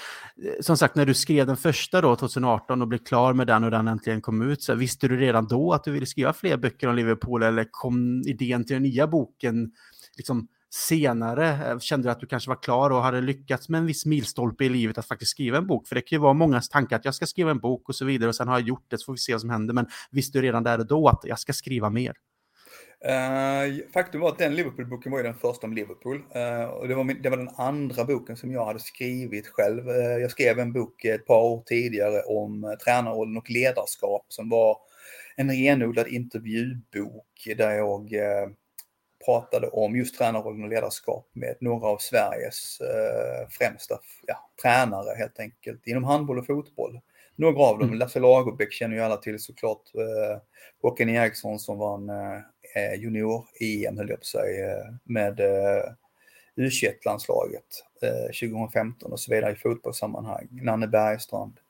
som 0.61 0.77
sagt, 0.77 0.95
när 0.95 1.07
du 1.07 1.15
skrev 1.15 1.47
den 1.47 1.57
första 1.57 2.01
då, 2.01 2.17
2018 2.17 2.83
och 2.83 2.89
blev 2.89 2.99
klar 2.99 3.33
med 3.33 3.47
den 3.47 3.65
och 3.65 3.71
den 3.71 3.89
äntligen 3.89 4.21
kom 4.21 4.43
ut, 4.43 4.63
så 4.63 4.75
visste 4.75 5.09
du 5.09 5.17
redan 5.17 5.47
då 5.47 5.73
att 5.73 5.85
du 5.85 5.91
ville 5.91 6.07
skriva 6.07 6.33
fler 6.33 6.57
böcker 6.57 6.89
om 6.89 6.97
Liverpool 6.97 7.43
eller 7.43 7.67
kom 7.71 8.23
idén 8.27 8.65
till 8.65 8.75
den 8.75 8.83
nya 8.83 9.07
boken 9.07 9.73
liksom 10.17 10.49
senare? 10.71 11.49
Eh, 11.49 11.79
kände 11.79 12.09
du 12.09 12.13
att 12.13 12.21
du 12.21 12.27
kanske 12.27 12.49
var 12.49 12.63
klar 12.63 12.91
och 12.91 13.03
hade 13.03 13.21
lyckats 13.21 13.69
med 13.69 13.79
en 13.79 13.87
viss 13.87 14.07
milstolpe 14.07 14.65
i 14.65 14.69
livet 14.69 14.99
att 14.99 15.07
faktiskt 15.07 15.31
skriva 15.31 15.59
en 15.59 15.67
bok? 15.67 15.89
För 15.89 15.95
det 15.95 16.01
kan 16.01 16.17
ju 16.17 16.21
vara 16.21 16.33
mångas 16.33 16.69
tankar 16.69 16.97
att 16.97 17.05
jag 17.05 17.15
ska 17.15 17.27
skriva 17.27 17.51
en 17.51 17.59
bok 17.59 17.89
och 17.89 17.95
så 17.95 18.05
vidare 18.05 18.29
och 18.29 18.37
sen 18.37 18.49
har 18.49 18.59
jag 18.59 18.69
gjort 18.69 18.85
det 18.89 18.99
så 18.99 19.05
får 19.05 19.13
vi 19.13 19.19
se 19.19 19.33
vad 19.33 19.41
som 19.41 19.51
händer. 19.51 19.75
Men 19.75 19.87
visste 20.11 20.39
du 20.39 20.43
redan 20.43 20.63
där 20.63 20.79
och 20.79 20.87
då 20.87 21.09
att 21.09 21.21
jag 21.25 21.39
ska 21.39 21.53
skriva 21.53 21.91
mer? 21.91 22.13
Uh, 23.05 23.93
faktum 23.95 24.21
var 24.21 24.29
att 24.29 24.39
den 24.39 24.55
Liverpool-boken 24.55 25.13
var 25.13 25.19
ju 25.19 25.25
den 25.25 25.35
första 25.35 25.67
om 25.67 25.73
Liverpool. 25.73 26.17
Uh, 26.17 26.65
och 26.65 26.89
det 26.89 26.95
var, 26.95 27.05
min, 27.05 27.23
det 27.23 27.31
var 27.31 27.37
den 27.37 27.51
andra 27.57 28.05
boken 28.05 28.37
som 28.37 28.53
jag 28.53 28.65
hade 28.65 28.79
skrivit 28.79 29.47
själv. 29.47 29.89
Uh, 29.89 29.97
jag 29.97 30.31
skrev 30.31 30.59
en 30.59 30.73
bok 30.73 31.05
ett 31.05 31.27
par 31.27 31.43
år 31.43 31.63
tidigare 31.67 32.23
om 32.23 32.65
uh, 32.65 32.73
tränarrollen 32.73 33.37
och 33.37 33.51
ledarskap 33.51 34.27
som 34.29 34.49
var 34.49 34.77
en 35.37 35.51
renodlad 35.51 36.09
intervjubok 36.09 37.49
där 37.57 37.71
jag 37.71 38.13
pratade 39.25 39.69
om 39.69 39.97
just 39.97 40.19
tränarrollen 40.19 40.63
och 40.63 40.69
ledarskap 40.69 41.29
med 41.33 41.57
några 41.61 41.89
av 41.89 41.99
Sveriges 41.99 42.81
eh, 42.81 43.49
främsta 43.51 43.99
ja, 44.27 44.51
tränare 44.63 45.15
helt 45.17 45.41
enkelt 45.41 45.87
inom 45.87 46.05
handboll 46.05 46.39
och 46.39 46.47
fotboll. 46.47 47.01
Några 47.37 47.63
av 47.63 47.79
dem, 47.79 47.89
mm. 47.89 47.99
Lasse 47.99 48.21
Lagerbäck 48.21 48.73
känner 48.73 48.97
ju 48.97 49.03
alla 49.03 49.17
till 49.17 49.39
såklart. 49.39 49.83
Eh, 49.95 50.43
Håkan 50.83 51.09
Eriksson 51.09 51.59
som 51.59 51.79
vann 51.79 52.11
eh, 52.11 52.95
junior-EM, 52.99 53.99
höll 53.99 54.09
jag 54.09 54.19
på 54.19 54.23
att 54.23 54.27
säga, 54.27 54.99
med 55.05 55.41
eh, 55.41 55.83
U21-landslaget 56.57 57.85
eh, 58.03 58.49
2015 58.49 59.13
och 59.13 59.21
så 59.21 59.35
vidare 59.35 59.53
i 59.53 59.57
fotbollssammanhang. 59.57 60.49
Nanne 60.51 60.87
Bergstrand 60.87 61.61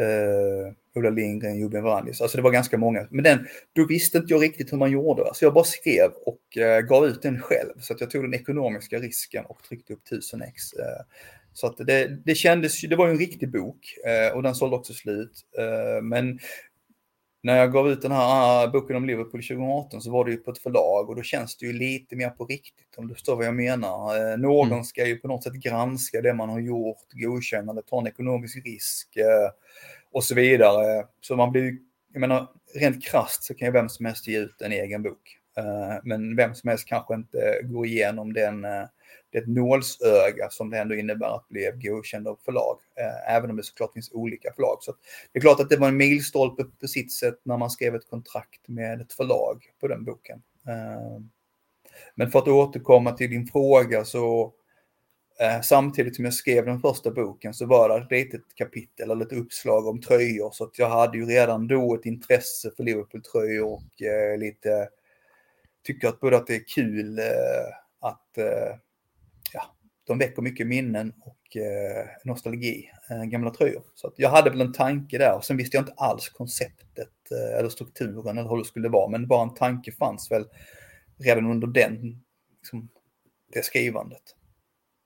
eh, 0.00 0.72
Ola 0.94 1.10
Lindgren, 1.10 1.58
Jubin 1.58 1.82
Vrandis. 1.82 2.20
Alltså 2.20 2.36
det 2.36 2.42
var 2.42 2.50
ganska 2.50 2.78
många. 2.78 3.06
Men 3.10 3.24
den, 3.24 3.46
då 3.72 3.86
visste 3.86 4.18
inte 4.18 4.32
jag 4.32 4.42
riktigt 4.42 4.72
hur 4.72 4.78
man 4.78 4.90
gjorde. 4.90 5.30
Så 5.34 5.44
jag 5.44 5.54
bara 5.54 5.64
skrev 5.64 6.10
och 6.26 6.58
eh, 6.58 6.80
gav 6.80 7.06
ut 7.06 7.22
den 7.22 7.40
själv. 7.40 7.72
Så 7.80 7.92
att 7.92 8.00
jag 8.00 8.10
tog 8.10 8.24
den 8.24 8.34
ekonomiska 8.34 8.98
risken 8.98 9.44
och 9.46 9.62
tryckte 9.62 9.92
upp 9.92 10.06
1000 10.06 10.42
ex. 10.42 10.72
Eh, 10.72 11.02
så 11.52 11.66
att 11.66 11.76
det, 11.76 12.18
det 12.24 12.34
kändes, 12.34 12.80
det 12.80 12.96
var 12.96 13.06
ju 13.06 13.12
en 13.12 13.18
riktig 13.18 13.50
bok 13.50 13.98
eh, 14.06 14.36
och 14.36 14.42
den 14.42 14.54
sålde 14.54 14.76
också 14.76 14.92
slut. 14.92 15.32
Eh, 15.58 16.02
men 16.02 16.38
när 17.46 17.56
jag 17.56 17.72
gav 17.72 17.88
ut 17.88 18.02
den 18.02 18.12
här 18.12 18.20
ah, 18.22 18.68
boken 18.68 18.96
om 18.96 19.06
Liverpool 19.06 19.42
2018 19.42 20.02
så 20.02 20.10
var 20.10 20.24
det 20.24 20.30
ju 20.30 20.36
på 20.36 20.50
ett 20.50 20.58
förlag 20.58 21.08
och 21.08 21.16
då 21.16 21.22
känns 21.22 21.56
det 21.56 21.66
ju 21.66 21.72
lite 21.72 22.16
mer 22.16 22.30
på 22.30 22.46
riktigt 22.46 22.96
om 22.96 23.08
du 23.08 23.14
förstår 23.14 23.36
vad 23.36 23.46
jag 23.46 23.54
menar. 23.54 24.30
Eh, 24.32 24.38
någon 24.38 24.72
mm. 24.72 24.84
ska 24.84 25.06
ju 25.06 25.16
på 25.16 25.28
något 25.28 25.44
sätt 25.44 25.52
granska 25.52 26.20
det 26.20 26.34
man 26.34 26.48
har 26.48 26.60
gjort, 26.60 27.12
godkänna 27.12 27.72
det, 27.72 27.82
ta 27.82 28.00
en 28.00 28.06
ekonomisk 28.06 28.56
risk 28.64 29.16
eh, 29.16 29.50
och 30.12 30.24
så 30.24 30.34
vidare. 30.34 31.06
Så 31.20 31.36
man 31.36 31.52
blir, 31.52 31.76
jag 32.12 32.20
menar, 32.20 32.48
rent 32.74 33.04
krast 33.04 33.44
så 33.44 33.54
kan 33.54 33.66
ju 33.66 33.72
vem 33.72 33.88
som 33.88 34.06
helst 34.06 34.28
ge 34.28 34.38
ut 34.38 34.62
en 34.62 34.72
egen 34.72 35.02
bok. 35.02 35.38
Eh, 35.56 35.98
men 36.04 36.36
vem 36.36 36.54
som 36.54 36.68
helst 36.68 36.88
kanske 36.88 37.14
inte 37.14 37.60
går 37.62 37.86
igenom 37.86 38.32
den, 38.32 38.66
det 39.40 39.46
nålsöga 39.46 40.50
som 40.50 40.70
det 40.70 40.78
ändå 40.78 40.94
innebär 40.94 41.36
att 41.36 41.48
bli 41.48 41.70
godkänd 41.74 42.28
av 42.28 42.38
förlag. 42.44 42.78
Eh, 43.00 43.36
även 43.36 43.50
om 43.50 43.56
det 43.56 43.62
såklart 43.62 43.92
finns 43.92 44.12
olika 44.12 44.52
förlag. 44.52 44.78
Så 44.80 44.94
det 45.32 45.38
är 45.38 45.40
klart 45.40 45.60
att 45.60 45.70
det 45.70 45.76
var 45.76 45.88
en 45.88 45.96
milstolpe 45.96 46.64
på 46.80 46.88
sitt 46.88 47.12
sätt 47.12 47.40
när 47.42 47.56
man 47.56 47.70
skrev 47.70 47.94
ett 47.94 48.10
kontrakt 48.10 48.68
med 48.68 49.00
ett 49.00 49.12
förlag 49.12 49.64
på 49.80 49.88
den 49.88 50.04
boken. 50.04 50.42
Eh, 50.68 51.20
men 52.14 52.30
för 52.30 52.38
att 52.38 52.48
återkomma 52.48 53.12
till 53.12 53.30
din 53.30 53.46
fråga 53.46 54.04
så 54.04 54.52
eh, 55.40 55.60
samtidigt 55.60 56.16
som 56.16 56.24
jag 56.24 56.34
skrev 56.34 56.66
den 56.66 56.80
första 56.80 57.10
boken 57.10 57.54
så 57.54 57.66
var 57.66 57.88
det 57.88 58.04
ett 58.04 58.10
litet 58.10 58.54
kapitel 58.54 59.10
eller 59.10 59.24
ett 59.24 59.32
uppslag 59.32 59.86
om 59.86 60.00
tröjor 60.00 60.50
så 60.52 60.64
att 60.64 60.78
jag 60.78 60.90
hade 60.90 61.18
ju 61.18 61.26
redan 61.26 61.68
då 61.68 61.94
ett 61.94 62.06
intresse 62.06 62.70
för 62.76 62.84
Liverpool-tröjor 62.84 63.72
och 63.72 64.02
eh, 64.02 64.38
lite 64.38 64.88
tycker 65.84 66.08
att 66.08 66.20
både 66.20 66.36
att 66.36 66.46
det 66.46 66.54
är 66.54 66.68
kul 66.74 67.18
eh, 67.18 67.24
att 68.00 68.38
eh, 68.38 68.76
de 70.06 70.18
väcker 70.18 70.42
mycket 70.42 70.66
minnen 70.66 71.12
och 71.20 71.56
eh, 71.56 72.06
nostalgi, 72.24 72.90
eh, 73.10 73.22
gamla 73.24 73.50
tröjor. 73.50 73.82
Så 73.94 74.06
att 74.06 74.14
jag 74.16 74.30
hade 74.30 74.50
väl 74.50 74.60
en 74.60 74.72
tanke 74.72 75.18
där. 75.18 75.40
Sen 75.40 75.56
visste 75.56 75.76
jag 75.76 75.82
inte 75.82 75.94
alls 75.96 76.28
konceptet 76.28 77.30
eh, 77.30 77.58
eller 77.58 77.68
strukturen 77.68 78.38
eller 78.38 78.50
hur 78.50 78.58
det 78.58 78.64
skulle 78.64 78.88
vara, 78.88 79.08
men 79.10 79.26
bara 79.26 79.42
en 79.42 79.54
tanke 79.54 79.92
fanns 79.92 80.30
väl 80.30 80.44
redan 81.18 81.50
under 81.50 81.66
den, 81.66 82.22
liksom, 82.58 82.88
det 83.52 83.64
skrivandet. 83.64 84.35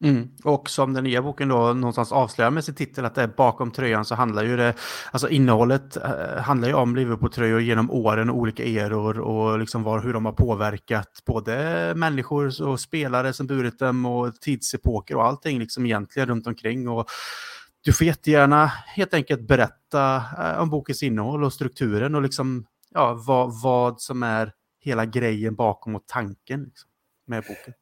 Mm. 0.04 0.28
Och 0.44 0.70
som 0.70 0.92
den 0.92 1.04
nya 1.04 1.22
boken 1.22 1.48
då 1.48 1.72
någonstans 1.72 2.12
avslöjar 2.12 2.50
med 2.50 2.64
sin 2.64 2.74
titel 2.74 3.04
att 3.04 3.14
det 3.14 3.22
är 3.22 3.26
bakom 3.36 3.70
tröjan 3.70 4.04
så 4.04 4.14
handlar 4.14 4.44
ju 4.44 4.56
det, 4.56 4.74
alltså 5.10 5.28
innehållet 5.28 5.96
eh, 5.96 6.42
handlar 6.42 6.68
ju 6.68 6.74
om 6.74 6.96
Liverpool-tröjor 6.96 7.60
genom 7.60 7.90
åren 7.90 8.30
och 8.30 8.36
olika 8.36 8.64
eror 8.64 9.18
och 9.18 9.58
liksom 9.58 9.82
var, 9.82 10.00
hur 10.00 10.12
de 10.12 10.24
har 10.24 10.32
påverkat 10.32 11.22
både 11.26 11.92
människor 11.96 12.62
och 12.62 12.80
spelare 12.80 13.32
som 13.32 13.46
burit 13.46 13.78
dem 13.78 14.06
och 14.06 14.40
tidsepoker 14.40 15.16
och 15.16 15.24
allting 15.24 15.58
liksom 15.58 15.86
egentligen 15.86 16.28
runt 16.28 16.46
omkring. 16.46 16.88
Och 16.88 17.08
du 17.84 17.92
får 17.92 18.06
jättegärna 18.06 18.66
helt 18.66 19.14
enkelt 19.14 19.40
berätta 19.40 20.16
eh, 20.16 20.62
om 20.62 20.70
bokens 20.70 21.02
innehåll 21.02 21.44
och 21.44 21.52
strukturen 21.52 22.14
och 22.14 22.22
liksom 22.22 22.66
ja, 22.90 23.22
vad, 23.26 23.62
vad 23.62 24.00
som 24.00 24.22
är 24.22 24.52
hela 24.80 25.06
grejen 25.06 25.54
bakom 25.54 25.94
och 25.94 26.06
tanken 26.06 26.62
liksom, 26.64 26.90
med 27.26 27.42
boken? 27.42 27.74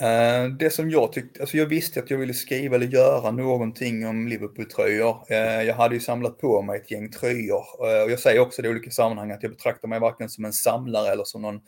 Eh, 0.00 0.48
det 0.48 0.70
som 0.70 0.90
jag 0.90 1.12
tyckte, 1.12 1.40
alltså 1.40 1.56
jag 1.56 1.66
visste 1.66 2.00
att 2.00 2.10
jag 2.10 2.18
ville 2.18 2.34
skriva 2.34 2.76
eller 2.76 2.86
göra 2.86 3.30
någonting 3.30 4.06
om 4.06 4.28
Liverpool-tröjor. 4.28 5.24
Eh, 5.28 5.62
jag 5.62 5.74
hade 5.74 5.94
ju 5.94 6.00
samlat 6.00 6.38
på 6.38 6.62
mig 6.62 6.80
ett 6.80 6.90
gäng 6.90 7.10
tröjor. 7.10 7.64
Eh, 7.80 8.02
och 8.02 8.10
jag 8.10 8.18
säger 8.18 8.40
också 8.40 8.62
det 8.62 8.68
i 8.68 8.70
olika 8.70 8.90
sammanhang 8.90 9.30
att 9.30 9.42
jag 9.42 9.52
betraktar 9.52 9.88
mig 9.88 10.00
varken 10.00 10.28
som 10.28 10.44
en 10.44 10.52
samlare 10.52 11.12
eller 11.12 11.24
som 11.24 11.42
någon 11.42 11.60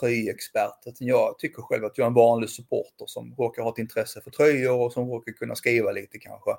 tröjexpert. 0.00 0.96
Jag 0.98 1.38
tycker 1.38 1.62
själv 1.62 1.84
att 1.84 1.98
jag 1.98 2.04
är 2.04 2.08
en 2.08 2.14
vanlig 2.14 2.50
supporter 2.50 3.06
som 3.06 3.34
råkar 3.38 3.62
ha 3.62 3.70
ett 3.70 3.78
intresse 3.78 4.20
för 4.20 4.30
tröjor 4.30 4.80
och 4.80 4.92
som 4.92 5.08
råkar 5.10 5.32
kunna 5.32 5.54
skriva 5.54 5.92
lite 5.92 6.18
kanske. 6.18 6.50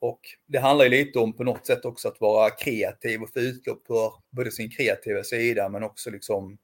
Och 0.00 0.20
det 0.46 0.58
handlar 0.58 0.84
ju 0.84 0.90
lite 0.90 1.18
om 1.18 1.32
på 1.32 1.44
något 1.44 1.66
sätt 1.66 1.84
också 1.84 2.08
att 2.08 2.20
vara 2.20 2.50
kreativ 2.50 3.22
och 3.22 3.32
få 3.32 3.40
utlopp 3.40 3.86
för 3.86 4.12
både 4.30 4.50
sin 4.50 4.70
kreativa 4.70 5.22
sida 5.22 5.68
men 5.68 5.82
också 5.82 6.10
liksom 6.10 6.58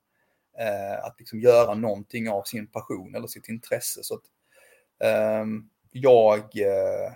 eh, 0.59 1.04
att 1.04 1.16
liksom 1.18 1.40
göra 1.40 1.75
någonting 1.75 2.28
av 2.28 2.42
sin 2.42 2.66
passion 2.66 3.14
eller 3.14 3.26
sitt 3.26 3.49
intresse. 3.49 4.00
Så 4.02 4.14
att, 4.14 4.23
eh, 5.04 5.47
jag 5.92 6.38
eh, 6.38 7.12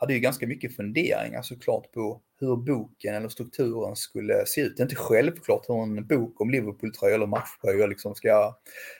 hade 0.00 0.14
ju 0.14 0.20
ganska 0.20 0.46
mycket 0.46 0.76
funderingar 0.76 1.42
såklart 1.42 1.92
på 1.92 2.20
hur 2.40 2.56
boken 2.56 3.14
eller 3.14 3.28
strukturen 3.28 3.96
skulle 3.96 4.46
se 4.46 4.60
ut. 4.60 4.76
Det 4.76 4.80
är 4.80 4.84
inte 4.84 4.96
självklart 4.96 5.68
hur 5.68 5.82
en 5.82 6.06
bok 6.06 6.40
om 6.40 6.50
Liverpool-tröjor 6.50 7.14
eller 7.14 7.26
matchtröjor 7.26 7.88
liksom 7.88 8.14
ska, 8.14 8.56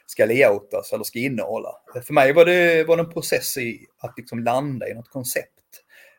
ska 0.06 0.26
layoutas 0.26 0.92
eller 0.92 1.04
ska 1.04 1.18
innehålla. 1.18 1.68
För 2.06 2.14
mig 2.14 2.32
var 2.32 2.44
det, 2.44 2.84
var 2.84 2.96
det 2.96 3.02
en 3.02 3.10
process 3.10 3.56
i 3.56 3.86
att 3.98 4.14
liksom 4.16 4.38
landa 4.38 4.88
i 4.88 4.94
något 4.94 5.08
koncept. 5.08 5.51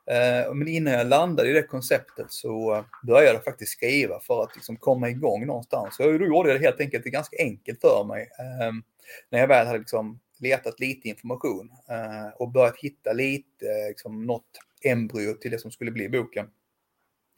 Eh, 0.06 0.54
men 0.54 0.68
innan 0.68 0.94
jag 0.94 1.08
landade 1.08 1.50
i 1.50 1.54
det 1.54 1.64
konceptet 1.64 2.32
så 2.32 2.76
eh, 2.76 2.86
började 3.04 3.34
jag 3.34 3.44
faktiskt 3.44 3.72
skriva 3.72 4.20
för 4.20 4.44
att 4.44 4.56
liksom 4.56 4.78
komma 4.78 5.10
igång 5.10 5.46
någonstans. 5.46 6.00
Och 6.00 6.06
då 6.06 6.26
gjorde 6.26 6.50
jag 6.50 6.60
det 6.62 6.66
helt 6.66 6.80
enkelt 6.80 7.06
ganska 7.06 7.38
enkelt 7.40 7.82
för 7.82 8.04
mig. 8.04 8.30
Ehm, 8.40 8.84
när 9.30 9.40
jag 9.40 9.48
väl 9.48 9.68
hade 9.68 9.80
liksom 9.80 10.20
letat 10.40 10.80
lite 10.80 11.10
information 11.10 11.72
eh, 11.90 12.36
och 12.36 12.52
börjat 12.52 12.78
hitta 12.78 13.14
lite, 13.14 13.88
liksom 13.88 14.26
något 14.26 14.60
embryo 14.84 15.34
till 15.34 15.52
det 15.52 15.60
som 15.60 15.72
skulle 15.72 15.92
bli 15.92 16.10
boken. 16.10 16.48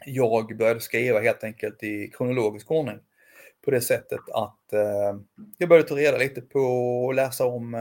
Jag 0.06 0.58
började 0.58 0.80
skriva 0.80 1.20
helt 1.20 1.44
enkelt 1.44 1.84
i 1.84 2.12
kronologisk 2.18 2.72
ordning 2.72 3.00
på 3.66 3.72
det 3.72 3.82
sättet 3.82 4.20
att 4.34 4.74
eh, 4.74 5.20
jag 5.58 5.70
började 5.70 5.88
ta 5.88 5.96
reda 5.96 6.18
lite 6.18 6.42
på 6.42 6.60
och 7.06 7.14
läsa 7.14 7.46
om 7.46 7.78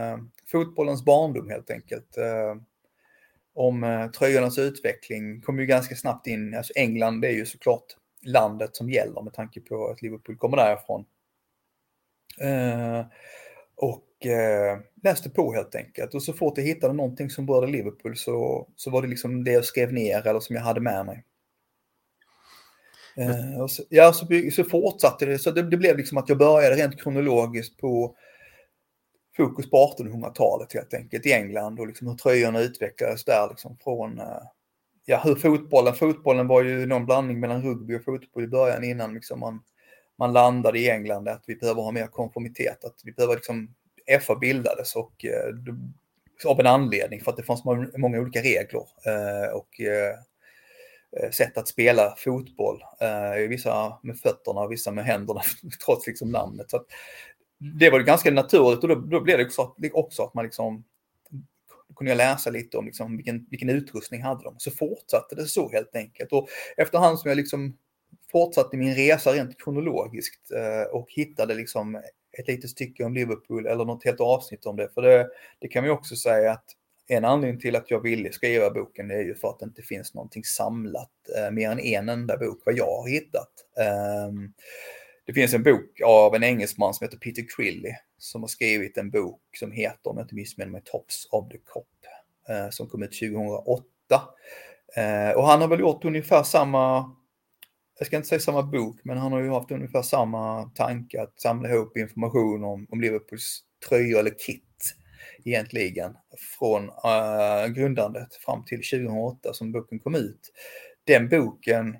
fotbollens 0.51 1.05
barndom 1.05 1.49
helt 1.49 1.71
enkelt 1.71 2.17
om 3.55 3.83
eh, 3.83 4.07
tröjornas 4.07 4.57
utveckling 4.57 5.41
kom 5.41 5.59
ju 5.59 5.65
ganska 5.65 5.95
snabbt 5.95 6.27
in. 6.27 6.55
Alltså 6.55 6.73
England 6.75 7.25
är 7.25 7.29
ju 7.29 7.45
såklart 7.45 7.85
landet 8.25 8.75
som 8.75 8.89
gäller 8.89 9.21
med 9.21 9.33
tanke 9.33 9.61
på 9.61 9.87
att 9.87 10.01
Liverpool 10.01 10.37
kommer 10.37 10.57
därifrån. 10.57 11.05
Eh, 12.41 13.05
och 13.75 14.25
eh, 14.25 14.79
läste 15.03 15.29
på 15.29 15.53
helt 15.53 15.75
enkelt. 15.75 16.13
Och 16.13 16.23
så 16.23 16.33
fort 16.33 16.57
jag 16.57 16.65
hittade 16.65 16.93
någonting 16.93 17.29
som 17.29 17.45
berörde 17.45 17.67
Liverpool 17.67 18.17
så, 18.17 18.67
så 18.75 18.89
var 18.89 19.01
det 19.01 19.07
liksom 19.07 19.43
det 19.43 19.51
jag 19.51 19.65
skrev 19.65 19.93
ner 19.93 20.27
eller 20.27 20.39
som 20.39 20.55
jag 20.55 20.63
hade 20.63 20.81
med 20.81 21.05
mig. 21.05 21.23
Eh, 23.17 23.67
så, 23.67 23.83
ja, 23.89 24.13
så, 24.13 24.27
så 24.51 24.63
fortsatte 24.63 25.25
det. 25.25 25.39
Så 25.39 25.51
det, 25.51 25.61
det 25.61 25.77
blev 25.77 25.97
liksom 25.97 26.17
att 26.17 26.29
jag 26.29 26.37
började 26.37 26.75
rent 26.75 27.01
kronologiskt 27.01 27.77
på 27.77 28.15
fokus 29.37 29.69
på 29.69 29.95
1800-talet 29.97 30.73
helt 30.73 30.93
enkelt 30.93 31.25
i 31.25 31.33
England 31.33 31.79
och 31.79 31.87
liksom 31.87 32.07
hur 32.07 32.15
tröjorna 32.15 32.59
utvecklades 32.59 33.25
där 33.25 33.47
liksom 33.49 33.77
från 33.83 34.19
eh, 34.19 34.41
ja, 35.05 35.21
hur 35.23 35.35
fotbollen, 35.35 35.93
fotbollen 35.93 36.47
var 36.47 36.63
ju 36.63 36.85
någon 36.85 37.05
blandning 37.05 37.39
mellan 37.39 37.63
rugby 37.63 37.97
och 37.97 38.03
fotboll 38.03 38.43
i 38.43 38.47
början 38.47 38.83
innan 38.83 39.13
liksom 39.13 39.39
man, 39.39 39.63
man 40.17 40.33
landade 40.33 40.79
i 40.79 40.89
England 40.89 41.27
att 41.27 41.43
vi 41.47 41.55
behöver 41.55 41.81
ha 41.81 41.91
mer 41.91 42.07
konformitet, 42.07 42.85
att 42.85 43.01
vi 43.03 43.11
behöver 43.11 43.35
liksom, 43.35 43.75
FA 44.21 44.35
bildades 44.35 44.95
och 44.95 45.25
eh, 45.25 45.53
av 46.45 46.59
en 46.59 46.67
anledning 46.67 47.21
för 47.21 47.31
att 47.31 47.37
det 47.37 47.43
fanns 47.43 47.63
många 47.97 48.19
olika 48.19 48.41
regler 48.41 48.83
eh, 49.05 49.53
och 49.53 49.81
eh, 49.81 50.15
eh 51.21 51.31
sätt 51.31 51.57
att 51.57 51.67
spela 51.67 52.15
fotboll. 52.17 52.83
Eh, 52.99 53.47
vissa 53.49 53.99
med 54.03 54.19
fötterna, 54.19 54.67
vissa 54.67 54.91
med 54.91 55.05
händerna, 55.05 55.41
trots 55.85 56.07
liksom 56.07 56.31
namnet. 56.31 56.69
Så 56.69 56.85
Mm. 57.61 57.77
det 57.77 57.89
var 57.89 57.99
ganska 57.99 58.31
naturligt 58.31 58.83
och 58.83 58.89
då, 58.89 58.95
då 58.95 59.21
blev 59.21 59.37
det 59.37 59.45
också, 59.45 59.75
också 59.93 60.23
att 60.23 60.33
man 60.33 60.45
liksom 60.45 60.83
kunde 61.95 62.11
jag 62.11 62.17
läsa 62.17 62.49
lite 62.49 62.77
om 62.77 62.85
liksom 62.85 63.17
vilken, 63.17 63.45
vilken 63.49 63.69
utrustning 63.69 64.21
hade 64.21 64.43
de. 64.43 64.55
Så 64.57 64.71
fortsatte 64.71 65.35
det 65.35 65.45
så 65.45 65.71
helt 65.71 65.95
enkelt. 65.95 66.31
Och 66.31 66.47
efterhand 66.77 67.19
som 67.19 67.29
jag 67.29 67.35
liksom 67.35 67.77
fortsatte 68.31 68.77
min 68.77 68.95
resa 68.95 69.31
rent 69.31 69.63
kronologiskt 69.63 70.51
eh, 70.51 70.95
och 70.95 71.07
hittade 71.09 71.55
liksom 71.55 71.95
ett 72.39 72.47
litet 72.47 72.69
stycke 72.69 73.03
om 73.03 73.13
Liverpool 73.13 73.67
eller 73.67 73.85
något 73.85 74.05
helt 74.05 74.19
avsnitt 74.19 74.65
om 74.65 74.75
det. 74.75 74.89
För 74.93 75.01
det, 75.01 75.29
det 75.59 75.67
kan 75.67 75.83
vi 75.83 75.89
också 75.89 76.15
säga 76.15 76.51
att 76.51 76.65
en 77.07 77.25
anledning 77.25 77.61
till 77.61 77.75
att 77.75 77.91
jag 77.91 78.01
ville 78.01 78.31
skriva 78.31 78.69
boken 78.69 79.11
är 79.11 79.21
ju 79.21 79.35
för 79.35 79.49
att 79.49 79.59
det 79.59 79.65
inte 79.65 79.81
finns 79.81 80.13
någonting 80.13 80.43
samlat, 80.43 81.11
eh, 81.37 81.51
mer 81.51 81.69
än 81.69 81.79
en 81.79 82.09
enda 82.09 82.37
bok 82.37 82.61
vad 82.65 82.75
jag 82.75 83.01
har 83.01 83.09
hittat. 83.09 83.51
Eh, 83.79 84.31
det 85.25 85.33
finns 85.33 85.53
en 85.53 85.63
bok 85.63 86.01
av 86.05 86.35
en 86.35 86.43
engelsman 86.43 86.93
som 86.93 87.05
heter 87.05 87.17
Peter 87.17 87.45
Crilly 87.55 87.93
som 88.17 88.43
har 88.43 88.47
skrivit 88.47 88.97
en 88.97 89.09
bok 89.09 89.41
som 89.59 89.71
heter, 89.71 90.09
om 90.09 90.17
jag 90.17 90.23
inte 90.23 90.35
missminner 90.35 90.71
mig, 90.71 90.81
Tops 90.85 91.27
of 91.31 91.49
the 91.49 91.57
Cop, 91.57 91.87
eh, 92.49 92.69
som 92.69 92.87
kom 92.87 93.03
ut 93.03 93.19
2008. 93.19 93.85
Eh, 94.95 95.31
och 95.37 95.47
han 95.47 95.61
har 95.61 95.67
väl 95.67 95.79
gjort 95.79 96.05
ungefär 96.05 96.43
samma, 96.43 97.15
jag 97.99 98.07
ska 98.07 98.15
inte 98.15 98.27
säga 98.27 98.39
samma 98.39 98.63
bok, 98.63 98.99
men 99.03 99.17
han 99.17 99.31
har 99.31 99.41
ju 99.41 99.49
haft 99.49 99.71
ungefär 99.71 100.01
samma 100.01 100.63
tanke 100.63 101.21
att 101.21 101.41
samla 101.41 101.69
ihop 101.69 101.97
information 101.97 102.63
om, 102.63 102.87
om 102.89 103.01
Liverpools 103.01 103.63
tröjor 103.89 104.19
eller 104.19 104.35
kit 104.47 104.95
egentligen 105.43 106.17
från 106.59 106.83
eh, 106.83 107.67
grundandet 107.67 108.35
fram 108.35 108.65
till 108.65 108.77
2008 108.77 109.53
som 109.53 109.71
boken 109.71 109.99
kom 109.99 110.15
ut. 110.15 110.51
Den 111.03 111.29
boken 111.29 111.97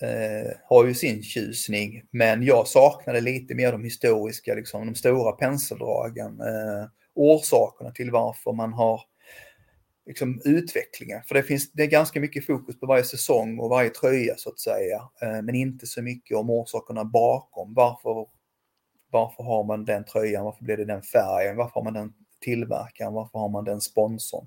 eh, 0.00 0.52
har 0.64 0.86
ju 0.86 0.94
sin 0.94 1.22
tjusning, 1.22 2.02
men 2.10 2.42
jag 2.42 2.68
saknade 2.68 3.20
lite 3.20 3.54
mer 3.54 3.72
de 3.72 3.84
historiska, 3.84 4.54
liksom, 4.54 4.86
de 4.86 4.94
stora 4.94 5.32
penseldragen, 5.32 6.40
eh, 6.40 6.86
orsakerna 7.14 7.90
till 7.90 8.10
varför 8.10 8.52
man 8.52 8.72
har 8.72 9.00
liksom, 10.06 10.40
utvecklingen. 10.44 11.22
För 11.22 11.34
det 11.34 11.42
finns 11.42 11.72
det 11.72 11.82
är 11.82 11.86
ganska 11.86 12.20
mycket 12.20 12.46
fokus 12.46 12.80
på 12.80 12.86
varje 12.86 13.04
säsong 13.04 13.58
och 13.58 13.70
varje 13.70 13.90
tröja 13.90 14.34
så 14.36 14.50
att 14.50 14.60
säga, 14.60 14.96
eh, 15.22 15.42
men 15.42 15.54
inte 15.54 15.86
så 15.86 16.02
mycket 16.02 16.36
om 16.36 16.50
orsakerna 16.50 17.04
bakom. 17.04 17.74
Varför, 17.74 18.26
varför 19.10 19.42
har 19.42 19.64
man 19.64 19.84
den 19.84 20.04
tröjan? 20.04 20.44
Varför 20.44 20.64
blir 20.64 20.76
det 20.76 20.84
den 20.84 21.02
färgen? 21.02 21.56
Varför 21.56 21.74
har 21.74 21.84
man 21.84 21.94
den 21.94 22.12
tillverkaren? 22.42 23.12
Varför 23.12 23.38
har 23.38 23.48
man 23.48 23.64
den 23.64 23.80
sponsorn? 23.80 24.46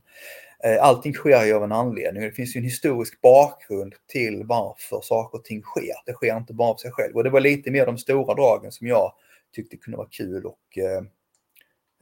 Eh, 0.63 0.83
allting 0.83 1.13
sker 1.13 1.45
ju 1.45 1.53
av 1.53 1.63
en 1.63 1.71
anledning. 1.71 2.23
Det 2.23 2.31
finns 2.31 2.55
ju 2.55 2.57
en 2.57 2.63
historisk 2.63 3.21
bakgrund 3.21 3.93
till 4.07 4.43
varför 4.43 5.01
saker 5.03 5.37
och 5.37 5.43
ting 5.43 5.61
sker. 5.61 5.95
Det 6.05 6.13
sker 6.13 6.37
inte 6.37 6.53
bara 6.53 6.69
av 6.69 6.77
sig 6.77 6.91
själv. 6.91 7.15
Och 7.15 7.23
det 7.23 7.29
var 7.29 7.39
lite 7.39 7.71
mer 7.71 7.85
de 7.85 7.97
stora 7.97 8.33
dragen 8.33 8.71
som 8.71 8.87
jag 8.87 9.13
tyckte 9.55 9.77
kunde 9.77 9.97
vara 9.97 10.07
kul 10.11 10.45
och 10.45 10.77
eh, 10.77 11.03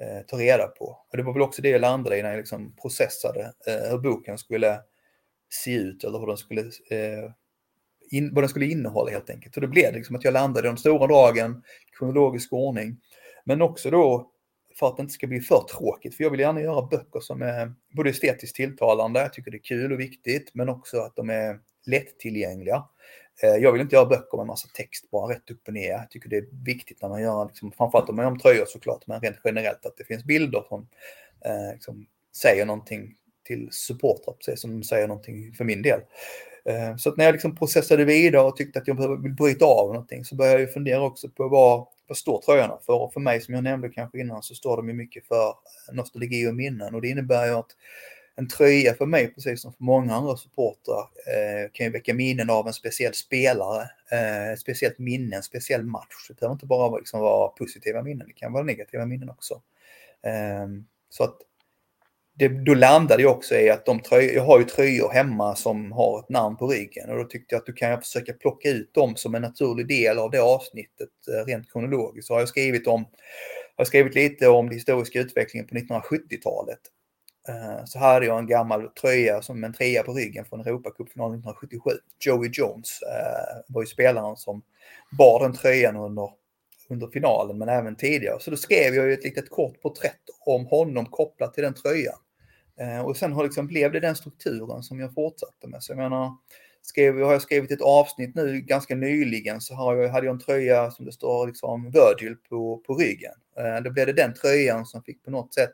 eh, 0.02 0.22
ta 0.28 0.38
reda 0.38 0.68
på. 0.68 0.86
Och 1.12 1.18
det 1.18 1.24
var 1.24 1.34
väl 1.34 1.42
också 1.42 1.62
det 1.62 1.70
jag 1.70 1.82
landade 1.82 2.18
i 2.18 2.22
när 2.22 2.30
jag 2.30 2.38
liksom 2.38 2.76
processade 2.82 3.54
eh, 3.68 3.90
hur 3.92 3.98
boken 3.98 4.38
skulle 4.38 4.80
se 5.50 5.74
ut 5.74 6.04
eller 6.04 6.20
hur 6.20 6.28
den 6.28 6.38
skulle, 6.38 6.62
eh, 6.62 7.32
in, 8.12 8.34
vad 8.34 8.44
den 8.44 8.50
skulle 8.50 8.66
innehålla 8.66 9.12
helt 9.12 9.30
enkelt. 9.30 9.56
Och 9.56 9.62
det 9.62 9.68
blev 9.68 9.94
liksom 9.94 10.16
att 10.16 10.24
jag 10.24 10.34
landade 10.34 10.68
i 10.68 10.72
de 10.72 10.78
stora 10.78 11.08
dragen, 11.08 11.64
kronologisk 11.98 12.54
ordning. 12.54 12.98
Men 13.44 13.62
också 13.62 13.90
då 13.90 14.33
för 14.76 14.88
att 14.88 14.98
det 14.98 15.02
inte 15.02 15.14
ska 15.14 15.28
bli 15.28 15.40
för 15.40 15.64
tråkigt. 15.64 16.16
För 16.16 16.24
jag 16.24 16.32
vill 16.32 16.40
gärna 16.40 16.62
göra 16.62 16.88
böcker 16.88 17.20
som 17.20 17.42
är 17.42 17.74
både 17.92 18.10
estetiskt 18.10 18.56
tilltalande, 18.56 19.20
jag 19.20 19.34
tycker 19.34 19.52
det 19.52 19.58
är 19.58 19.64
kul 19.64 19.92
och 19.92 20.00
viktigt, 20.00 20.52
men 20.54 20.70
också 20.70 21.00
att 21.00 21.16
de 21.16 21.30
är 21.30 21.60
lättillgängliga. 21.86 22.84
Eh, 23.44 23.56
jag 23.56 23.72
vill 23.72 23.82
inte 23.82 23.96
göra 23.96 24.06
böcker 24.06 24.38
med 24.38 24.46
massa 24.46 24.68
text 24.74 25.12
bara 25.12 25.34
rätt 25.34 25.52
upp 25.52 25.68
och 25.68 25.74
ner. 25.74 25.90
Jag 25.90 26.10
tycker 26.10 26.30
det 26.30 26.38
är 26.38 26.66
viktigt 26.66 27.02
när 27.02 27.10
man 27.10 27.22
gör, 27.22 27.46
liksom, 27.46 27.72
framförallt 27.72 28.10
om 28.10 28.16
man 28.16 28.24
gör 28.26 28.32
om 28.32 28.40
tröjor 28.40 28.66
såklart, 28.68 29.08
men 29.08 29.22
rent 29.22 29.38
generellt 29.44 29.86
att 29.86 29.98
det 29.98 30.06
finns 30.06 30.24
bilder 30.24 30.64
som 30.70 30.88
eh, 31.46 31.74
liksom, 31.74 32.06
säger 32.36 32.66
någonting 32.66 33.16
till 33.44 33.68
supportrar, 33.72 34.34
precis 34.34 34.62
som 34.62 34.84
säger 34.84 35.08
någonting 35.08 35.54
för 35.54 35.64
min 35.64 35.82
del. 35.82 36.00
Eh, 36.66 36.96
så 36.98 37.10
att 37.10 37.18
när 37.18 37.26
jag 37.26 37.32
liksom 37.32 37.56
processade 37.56 38.06
vidare 38.06 38.42
och 38.42 38.56
tyckte 38.56 38.80
att 38.80 38.88
jag 38.88 39.22
vill 39.22 39.34
bryta 39.34 39.66
av 39.66 39.88
någonting 39.88 40.26
så 40.26 40.36
började 40.36 40.60
jag 40.60 40.74
fundera 40.74 41.04
också 41.04 41.30
på 41.30 41.48
vad, 41.48 41.88
vad 42.08 42.18
står 42.18 42.42
tröjorna 42.42 42.78
för? 42.86 42.94
Och 42.94 43.14
för 43.14 43.20
mig 43.20 43.42
som 43.42 43.54
jag 43.54 43.64
nämnde 43.64 43.90
kanske 43.90 44.20
innan 44.20 44.44
så 44.44 44.56
står 44.56 44.78
de 44.78 44.88
ju 44.88 44.94
mycket 44.94 45.28
för 45.28 45.48
eh, 45.50 45.94
nostalgi 45.94 46.48
och 46.48 46.56
minnen 46.56 46.96
och 46.96 47.02
det 47.02 47.08
innebär 47.08 47.46
ju 47.46 47.54
att 47.54 47.76
en 48.36 48.48
tröja 48.48 48.94
för 48.94 49.06
mig, 49.06 49.34
precis 49.34 49.62
som 49.62 49.74
för 49.74 49.84
många 49.84 50.16
andra 50.16 50.38
supportrar, 50.38 51.02
eh, 51.02 51.72
kan 51.72 51.86
ju 51.86 51.92
väcka 51.92 52.14
minnen 52.14 52.50
av 52.50 52.68
en 52.68 52.74
speciell 52.74 53.14
spelare, 53.14 53.90
eh, 54.12 54.52
ett 54.52 54.60
speciellt 54.60 55.00
minne, 55.00 55.36
en 55.36 55.44
speciell 55.44 55.84
match. 55.84 56.28
Det 56.28 56.34
behöver 56.40 56.54
inte 56.54 56.66
bara 56.66 56.98
liksom 56.98 57.20
vara 57.20 57.48
positiva 57.48 58.04
minnen, 58.04 58.28
det 58.28 58.34
kan 58.34 58.54
vara 58.54 58.64
negativa 58.64 59.06
minnen 59.06 59.30
också. 59.30 59.62
Eh, 60.22 60.68
så 61.10 61.24
att 61.24 61.38
det, 62.36 62.48
då 62.48 62.74
landade 62.74 63.24
jag 63.24 63.32
också 63.32 63.56
i 63.56 63.70
att 63.70 63.86
de 63.86 64.00
tröjor, 64.00 64.34
jag 64.34 64.44
har 64.44 64.60
ju 64.60 64.66
tröjor 64.66 65.10
hemma 65.10 65.56
som 65.56 65.92
har 65.92 66.20
ett 66.20 66.30
namn 66.30 66.58
på 66.58 66.68
ryggen 66.68 67.10
och 67.10 67.18
då 67.18 67.24
tyckte 67.24 67.56
jag 67.56 67.60
att 67.60 67.66
du 67.66 67.74
kan 67.74 68.02
försöka 68.02 68.34
plocka 68.34 68.70
ut 68.70 68.94
dem 68.94 69.16
som 69.16 69.36
en 69.36 69.42
naturlig 69.42 69.88
del 69.88 70.20
av 70.20 70.32
det 70.32 70.42
avsnittet 70.42 71.10
eh, 71.28 71.46
rent 71.46 71.72
kronologiskt. 71.72 72.28
Så 72.28 72.34
har 72.34 72.40
jag 72.40 72.50
skrivit 72.50 72.88
om, 72.88 73.06
har 73.78 73.86
skrivit 73.86 74.16
lite 74.16 74.48
om 74.48 74.66
den 74.66 74.74
historiska 74.74 75.20
utvecklingen 75.20 75.68
på 75.68 75.76
1970-talet. 75.76 76.80
Eh, 77.48 77.86
så 77.86 78.00
här 78.00 78.14
hade 78.14 78.26
jag 78.26 78.40
en 78.40 78.48
gammal 78.48 78.88
tröja 78.88 79.42
som 79.42 79.64
en 79.64 79.74
trea 79.74 80.04
på 80.04 80.14
ryggen 80.14 80.46
från 80.46 80.60
Europacupfinalen 80.60 81.40
1977. 81.40 81.90
Joey 82.20 82.50
Jones 82.54 83.00
eh, 83.02 83.62
var 83.68 83.82
ju 83.82 83.88
spelaren 83.88 84.38
som 84.38 84.62
bar 85.18 85.40
den 85.40 85.54
tröjan 85.54 85.96
under 85.96 86.30
under 86.90 87.08
finalen 87.08 87.58
men 87.58 87.70
även 87.70 87.96
tidigare. 87.96 88.40
Så 88.40 88.52
då 88.52 88.58
skrev 88.58 88.96
jag 88.96 89.06
ju 89.06 89.14
ett 89.14 89.24
litet 89.24 89.50
kort 89.50 89.82
porträtt 89.82 90.22
om 90.46 90.66
honom 90.66 91.06
kopplat 91.06 91.54
till 91.54 91.64
den 91.64 91.74
tröjan. 91.74 92.20
Eh, 92.80 93.02
och 93.02 93.18
sen 93.18 93.34
har 93.34 93.44
liksom, 93.44 93.68
blev 93.68 93.92
det 93.92 94.00
den 94.00 94.16
strukturen 94.16 94.84
som 94.84 95.00
jag 95.00 95.14
fortsatte 95.14 95.68
med. 95.68 95.84
Så 95.84 95.92
jag 95.92 95.98
menar, 95.98 96.38
skrev, 96.82 97.22
har 97.22 97.32
jag 97.32 97.42
skrivit 97.42 97.72
ett 97.72 97.82
avsnitt 97.82 98.36
nu 98.36 98.62
ganska 98.62 98.96
nyligen 98.96 99.62
så 99.62 99.74
har 99.74 99.96
jag, 99.96 100.10
hade 100.10 100.26
jag 100.26 100.34
en 100.34 100.40
tröja 100.40 100.92
som 100.92 101.06
det 101.06 101.12
står 101.12 101.48
liksom 101.48 101.92
Virgil 101.92 102.36
på, 102.50 102.78
på 102.78 102.96
ryggen. 102.96 103.34
Eh, 103.58 103.84
då 103.84 103.92
blev 103.92 104.06
det 104.06 104.14
den 104.14 104.34
tröjan 104.34 104.86
som 104.86 105.04
fick 105.04 105.24
på 105.24 105.32
något 105.32 105.54
sätt 105.54 105.74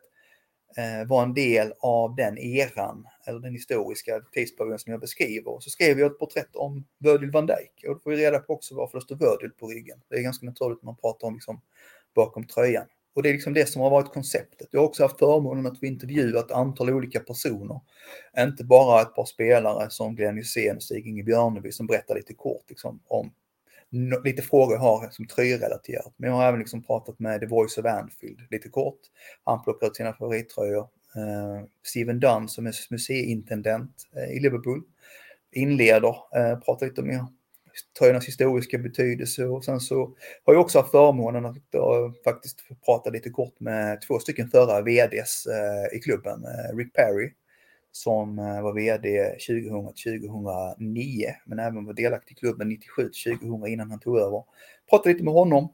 eh, 0.77 1.07
vara 1.07 1.23
en 1.23 1.33
del 1.33 1.73
av 1.79 2.15
den 2.15 2.38
eran, 2.38 3.07
eller 3.27 3.39
den 3.39 3.53
historiska 3.53 4.21
tidsperioden 4.31 4.79
som 4.79 4.91
jag 4.91 5.01
beskriver. 5.01 5.51
Och 5.51 5.63
så 5.63 5.69
skrev 5.69 5.99
jag 5.99 6.12
ett 6.12 6.19
porträtt 6.19 6.55
om 6.55 6.85
Virgil 6.99 7.31
van 7.31 7.45
Dijk 7.45 7.83
och 7.88 7.93
då 7.93 7.99
får 7.99 8.12
vi 8.12 8.17
reda 8.17 8.39
på 8.39 8.53
också 8.53 8.75
varför 8.75 8.97
det 8.97 9.03
står 9.03 9.15
Virgil 9.15 9.51
på 9.59 9.67
ryggen. 9.67 10.01
Det 10.09 10.15
är 10.15 10.21
ganska 10.21 10.45
naturligt 10.45 10.81
när 10.81 10.85
man 10.85 10.97
pratar 10.97 11.27
om 11.27 11.33
liksom, 11.33 11.62
bakom 12.15 12.47
tröjan. 12.47 12.85
Och 13.13 13.24
det 13.24 13.30
är 13.30 13.34
liksom 13.34 13.54
det 13.54 13.65
som 13.65 13.82
har 13.82 13.89
varit 13.89 14.13
konceptet. 14.13 14.67
Jag 14.72 14.80
har 14.80 14.88
också 14.88 15.04
haft 15.04 15.19
förmånen 15.19 15.65
att 15.65 15.80
få 15.80 15.86
intervjua 15.86 16.39
ett 16.39 16.52
antal 16.52 16.89
olika 16.89 17.19
personer. 17.19 17.80
Inte 18.38 18.63
bara 18.63 19.02
ett 19.02 19.15
par 19.15 19.26
spelare 19.26 19.89
som 19.89 20.15
Glenn 20.15 20.38
Hysén 20.38 20.76
och 20.76 20.84
Stig-Inge 20.84 21.24
Björneby 21.24 21.72
som 21.72 21.88
berättar 21.88 22.15
lite 22.15 22.34
kort 22.34 22.63
liksom, 22.69 23.00
om 23.08 23.32
lite 24.24 24.41
frågor 24.41 24.74
jag 24.74 24.82
har 24.82 25.10
som 25.10 25.28
tröjrelaterat. 25.28 26.13
Men 26.17 26.30
jag 26.30 26.38
har 26.38 26.48
även 26.48 26.60
liksom 26.60 26.84
pratat 26.84 27.19
med 27.19 27.39
The 27.39 27.45
Voice 27.45 27.78
of 27.78 27.86
Anfield 27.86 28.39
lite 28.52 28.69
kort. 28.69 29.00
Han 29.43 29.63
plockar 29.63 29.88
ut 29.88 29.95
sina 29.95 30.13
favorittröjor. 30.13 30.88
Eh, 31.15 31.65
Steven 31.84 32.19
Dunn 32.19 32.48
som 32.48 32.67
är 32.67 32.76
museiintendent 32.89 33.91
eh, 34.15 34.38
i 34.38 34.39
Liverpool 34.39 34.84
inleder, 35.52 36.15
eh, 36.36 36.60
pratar 36.60 36.86
lite 36.86 37.02
mer 37.02 37.26
tröjornas 37.99 38.27
historiska 38.27 38.77
betydelse 38.77 39.45
och 39.45 39.65
sen 39.65 39.79
så 39.79 40.15
har 40.43 40.53
jag 40.53 40.62
också 40.62 40.79
haft 40.79 40.91
förmånen 40.91 41.45
att 41.45 41.55
uh, 41.55 42.12
faktiskt 42.23 42.60
prata 42.86 43.10
lite 43.10 43.29
kort 43.29 43.60
med 43.60 44.01
två 44.01 44.19
stycken 44.19 44.49
förra 44.49 44.82
VDs 44.82 45.45
eh, 45.45 45.97
i 45.97 45.99
klubben, 45.99 46.45
eh, 46.45 46.77
Rick 46.77 46.93
Perry 46.93 47.34
som 47.91 48.36
var 48.36 48.73
VD 48.73 49.36
2000-2009 49.49 51.25
men 51.45 51.60
även 51.60 51.86
var 51.86 51.93
delaktig 51.93 52.36
i 52.36 52.39
klubben 52.39 52.77
97-2000 52.97 53.67
innan 53.67 53.91
han 53.91 53.99
tog 53.99 54.19
över. 54.19 54.43
Pratade 54.89 55.13
lite 55.13 55.23
med 55.23 55.34
honom. 55.34 55.69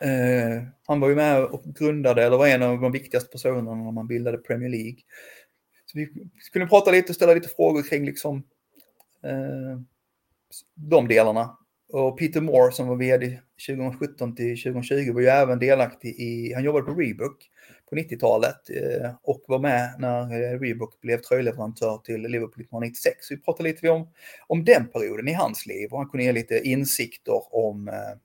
Eh, 0.00 0.62
han 0.86 1.00
var 1.00 1.08
ju 1.08 1.14
med 1.14 1.44
och 1.44 1.64
grundade, 1.64 2.24
eller 2.24 2.36
var 2.36 2.46
en 2.46 2.62
av 2.62 2.80
de 2.80 2.92
viktigaste 2.92 3.30
personerna 3.30 3.74
när 3.74 3.92
man 3.92 4.06
bildade 4.06 4.38
Premier 4.38 4.70
League. 4.70 4.98
Så 5.86 5.98
vi 5.98 6.08
skulle 6.40 6.66
prata 6.66 6.90
lite 6.90 7.08
och 7.08 7.16
ställa 7.16 7.34
lite 7.34 7.48
frågor 7.48 7.82
kring 7.82 8.04
liksom 8.04 8.36
eh, 9.22 9.80
de 10.74 11.08
delarna. 11.08 11.58
Och 11.92 12.18
Peter 12.18 12.40
Moore 12.40 12.72
som 12.72 12.88
var 12.88 12.96
VD 12.96 13.38
2017 13.68 14.34
till 14.36 14.62
2020 14.62 15.12
var 15.12 15.20
ju 15.20 15.26
även 15.26 15.58
delaktig 15.58 16.08
i, 16.20 16.52
han 16.54 16.64
jobbade 16.64 16.84
på 16.84 16.94
Reebok 16.94 17.48
på 17.90 17.96
90-talet 17.96 18.70
eh, 18.70 19.10
och 19.22 19.44
var 19.46 19.58
med 19.58 19.94
när 19.98 20.28
Rebook 20.28 20.62
Reebok 20.62 21.00
blev 21.00 21.18
tröjleverantör 21.18 21.98
till 22.04 22.22
Liverpool 22.22 22.60
1996. 22.60 23.16
Så 23.20 23.34
Vi 23.34 23.40
pratade 23.40 23.68
lite 23.68 23.88
om, 23.90 24.08
om 24.46 24.64
den 24.64 24.88
perioden 24.88 25.28
i 25.28 25.32
hans 25.32 25.66
liv 25.66 25.88
och 25.92 25.98
han 25.98 26.08
kunde 26.08 26.24
ge 26.24 26.32
lite 26.32 26.60
insikter 26.68 27.54
om, 27.54 27.88
eh, 27.88 28.18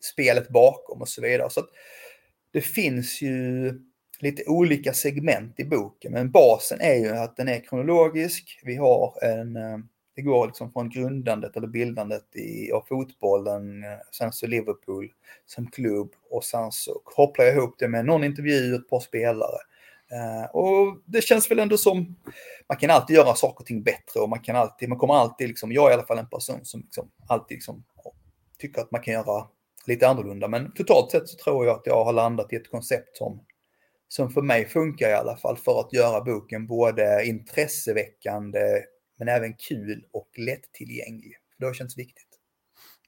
spelet 0.00 0.48
bakom 0.48 1.00
och 1.00 1.08
så 1.08 1.22
vidare. 1.22 1.50
Så 1.50 1.60
det 2.52 2.60
finns 2.60 3.22
ju 3.22 3.72
lite 4.20 4.44
olika 4.46 4.92
segment 4.92 5.60
i 5.60 5.64
boken, 5.64 6.12
men 6.12 6.30
basen 6.30 6.80
är 6.80 6.94
ju 6.94 7.08
att 7.08 7.36
den 7.36 7.48
är 7.48 7.60
kronologisk. 7.60 8.60
Vi 8.62 8.76
har 8.76 9.24
en, 9.24 9.56
eh, 9.56 9.78
det 10.14 10.22
går 10.22 10.46
liksom 10.46 10.72
från 10.72 10.90
grundandet 10.90 11.56
eller 11.56 11.68
bildandet 11.68 12.36
i, 12.36 12.72
av 12.72 12.84
fotbollen, 12.88 13.84
eh, 13.84 13.98
sen 14.12 14.32
så 14.32 14.46
Liverpool 14.46 15.12
som 15.46 15.70
klubb 15.70 16.12
och 16.30 16.44
sen 16.44 16.72
så 16.72 17.00
kopplar 17.04 17.44
jag 17.44 17.54
ihop 17.54 17.74
det 17.78 17.88
med 17.88 18.04
någon 18.04 18.24
intervju, 18.24 18.74
ett 18.74 18.88
par 18.88 19.00
spelare. 19.00 19.58
Uh, 20.12 20.50
och 20.56 20.96
det 21.04 21.20
känns 21.24 21.50
väl 21.50 21.58
ändå 21.58 21.76
som, 21.76 22.16
man 22.68 22.78
kan 22.78 22.90
alltid 22.90 23.16
göra 23.16 23.34
saker 23.34 23.60
och 23.60 23.66
ting 23.66 23.82
bättre 23.82 24.20
och 24.20 24.28
man 24.28 24.40
kan 24.40 24.56
alltid, 24.56 24.88
man 24.88 24.98
kommer 24.98 25.14
alltid 25.14 25.48
liksom, 25.48 25.72
jag 25.72 25.86
är 25.86 25.90
i 25.90 25.94
alla 25.94 26.06
fall 26.06 26.18
en 26.18 26.28
person 26.28 26.64
som 26.64 26.80
liksom 26.80 27.10
alltid 27.28 27.56
liksom 27.56 27.84
tycker 28.58 28.80
att 28.80 28.90
man 28.90 29.02
kan 29.02 29.14
göra 29.14 29.46
lite 29.86 30.08
annorlunda. 30.08 30.48
Men 30.48 30.72
totalt 30.72 31.10
sett 31.10 31.28
så 31.28 31.36
tror 31.36 31.66
jag 31.66 31.76
att 31.76 31.86
jag 31.86 32.04
har 32.04 32.12
landat 32.12 32.52
i 32.52 32.56
ett 32.56 32.70
koncept 32.70 33.16
som, 33.16 33.40
som 34.08 34.30
för 34.30 34.42
mig 34.42 34.68
funkar 34.68 35.08
i 35.08 35.14
alla 35.14 35.36
fall 35.36 35.56
för 35.56 35.80
att 35.80 35.92
göra 35.92 36.20
boken 36.20 36.66
både 36.66 37.24
intresseväckande 37.24 38.82
men 39.20 39.28
även 39.28 39.54
kul 39.54 40.04
och 40.12 40.28
lättillgänglig. 40.38 41.36
Det 41.58 41.66
har 41.66 41.74
känts 41.74 41.98
viktigt. 41.98 42.28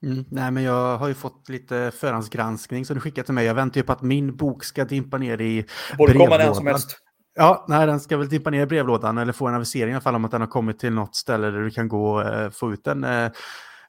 Mm, 0.02 0.24
nej, 0.30 0.50
men 0.50 0.62
jag 0.62 0.98
har 0.98 1.08
ju 1.08 1.14
fått 1.14 1.48
lite 1.48 1.92
förhandsgranskning 1.94 2.84
som 2.84 2.94
du 2.94 3.00
skickat 3.00 3.26
till 3.26 3.34
mig. 3.34 3.46
Jag 3.46 3.54
väntar 3.54 3.80
ju 3.80 3.84
på 3.84 3.92
att 3.92 4.02
min 4.02 4.36
bok 4.36 4.64
ska 4.64 4.84
dimpa 4.84 5.18
ner 5.18 5.40
i 5.40 5.66
Borde 5.98 6.12
komma 6.12 6.36
när 6.36 6.52
som 6.52 6.66
helst. 6.66 6.98
Ja, 7.34 7.66
nej, 7.68 7.86
den 7.86 8.00
ska 8.00 8.16
väl 8.16 8.28
dimpa 8.28 8.50
ner 8.50 8.62
i 8.62 8.66
brevlådan 8.66 9.18
eller 9.18 9.32
få 9.32 9.46
en 9.46 9.54
avisering 9.54 9.90
i 9.90 9.94
alla 9.94 10.00
fall 10.00 10.14
om 10.14 10.24
att 10.24 10.30
den 10.30 10.40
har 10.40 10.48
kommit 10.48 10.78
till 10.78 10.92
något 10.92 11.16
ställe 11.16 11.50
där 11.50 11.60
du 11.60 11.70
kan 11.70 11.88
gå 11.88 12.12
och 12.12 12.22
eh, 12.22 12.50
få 12.50 12.72
ut 12.72 12.84
den. 12.84 13.04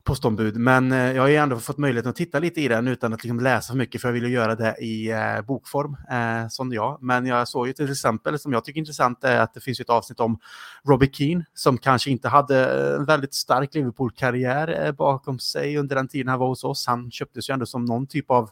Postombud. 0.05 0.57
Men 0.57 0.91
eh, 0.91 1.11
jag 1.11 1.21
har 1.21 1.29
ju 1.29 1.35
ändå 1.35 1.59
fått 1.59 1.77
möjlighet 1.77 2.05
att 2.05 2.15
titta 2.15 2.39
lite 2.39 2.61
i 2.61 2.67
den 2.67 2.87
utan 2.87 3.13
att 3.13 3.23
liksom 3.23 3.39
läsa 3.39 3.71
för 3.73 3.77
mycket 3.77 4.01
för 4.01 4.07
jag 4.07 4.13
ville 4.13 4.29
göra 4.29 4.55
det 4.55 4.75
i 4.81 5.11
eh, 5.11 5.41
bokform 5.41 5.97
eh, 6.11 6.47
som 6.49 6.73
jag. 6.73 6.97
Men 7.01 7.25
jag 7.25 7.47
såg 7.47 7.67
ju 7.67 7.73
till 7.73 7.91
exempel, 7.91 8.39
som 8.39 8.53
jag 8.53 8.65
tycker 8.65 8.77
är 8.77 8.81
intressant, 8.81 9.23
är 9.23 9.39
att 9.39 9.53
det 9.53 9.61
finns 9.61 9.79
ett 9.79 9.89
avsnitt 9.89 10.19
om 10.19 10.39
Robbie 10.87 11.09
Keane 11.13 11.45
som 11.53 11.77
kanske 11.77 12.11
inte 12.11 12.29
hade 12.29 12.89
eh, 12.89 12.95
en 12.95 13.05
väldigt 13.05 13.33
stark 13.33 13.73
Liverpool-karriär 13.73 14.85
eh, 14.85 14.91
bakom 14.91 15.39
sig 15.39 15.77
under 15.77 15.95
den 15.95 16.07
tiden 16.07 16.27
han 16.27 16.39
var 16.39 16.47
hos 16.47 16.63
oss. 16.63 16.87
Han 16.87 17.11
köptes 17.11 17.49
ju 17.49 17.53
ändå 17.53 17.65
som 17.65 17.85
någon 17.85 18.07
typ 18.07 18.31
av 18.31 18.49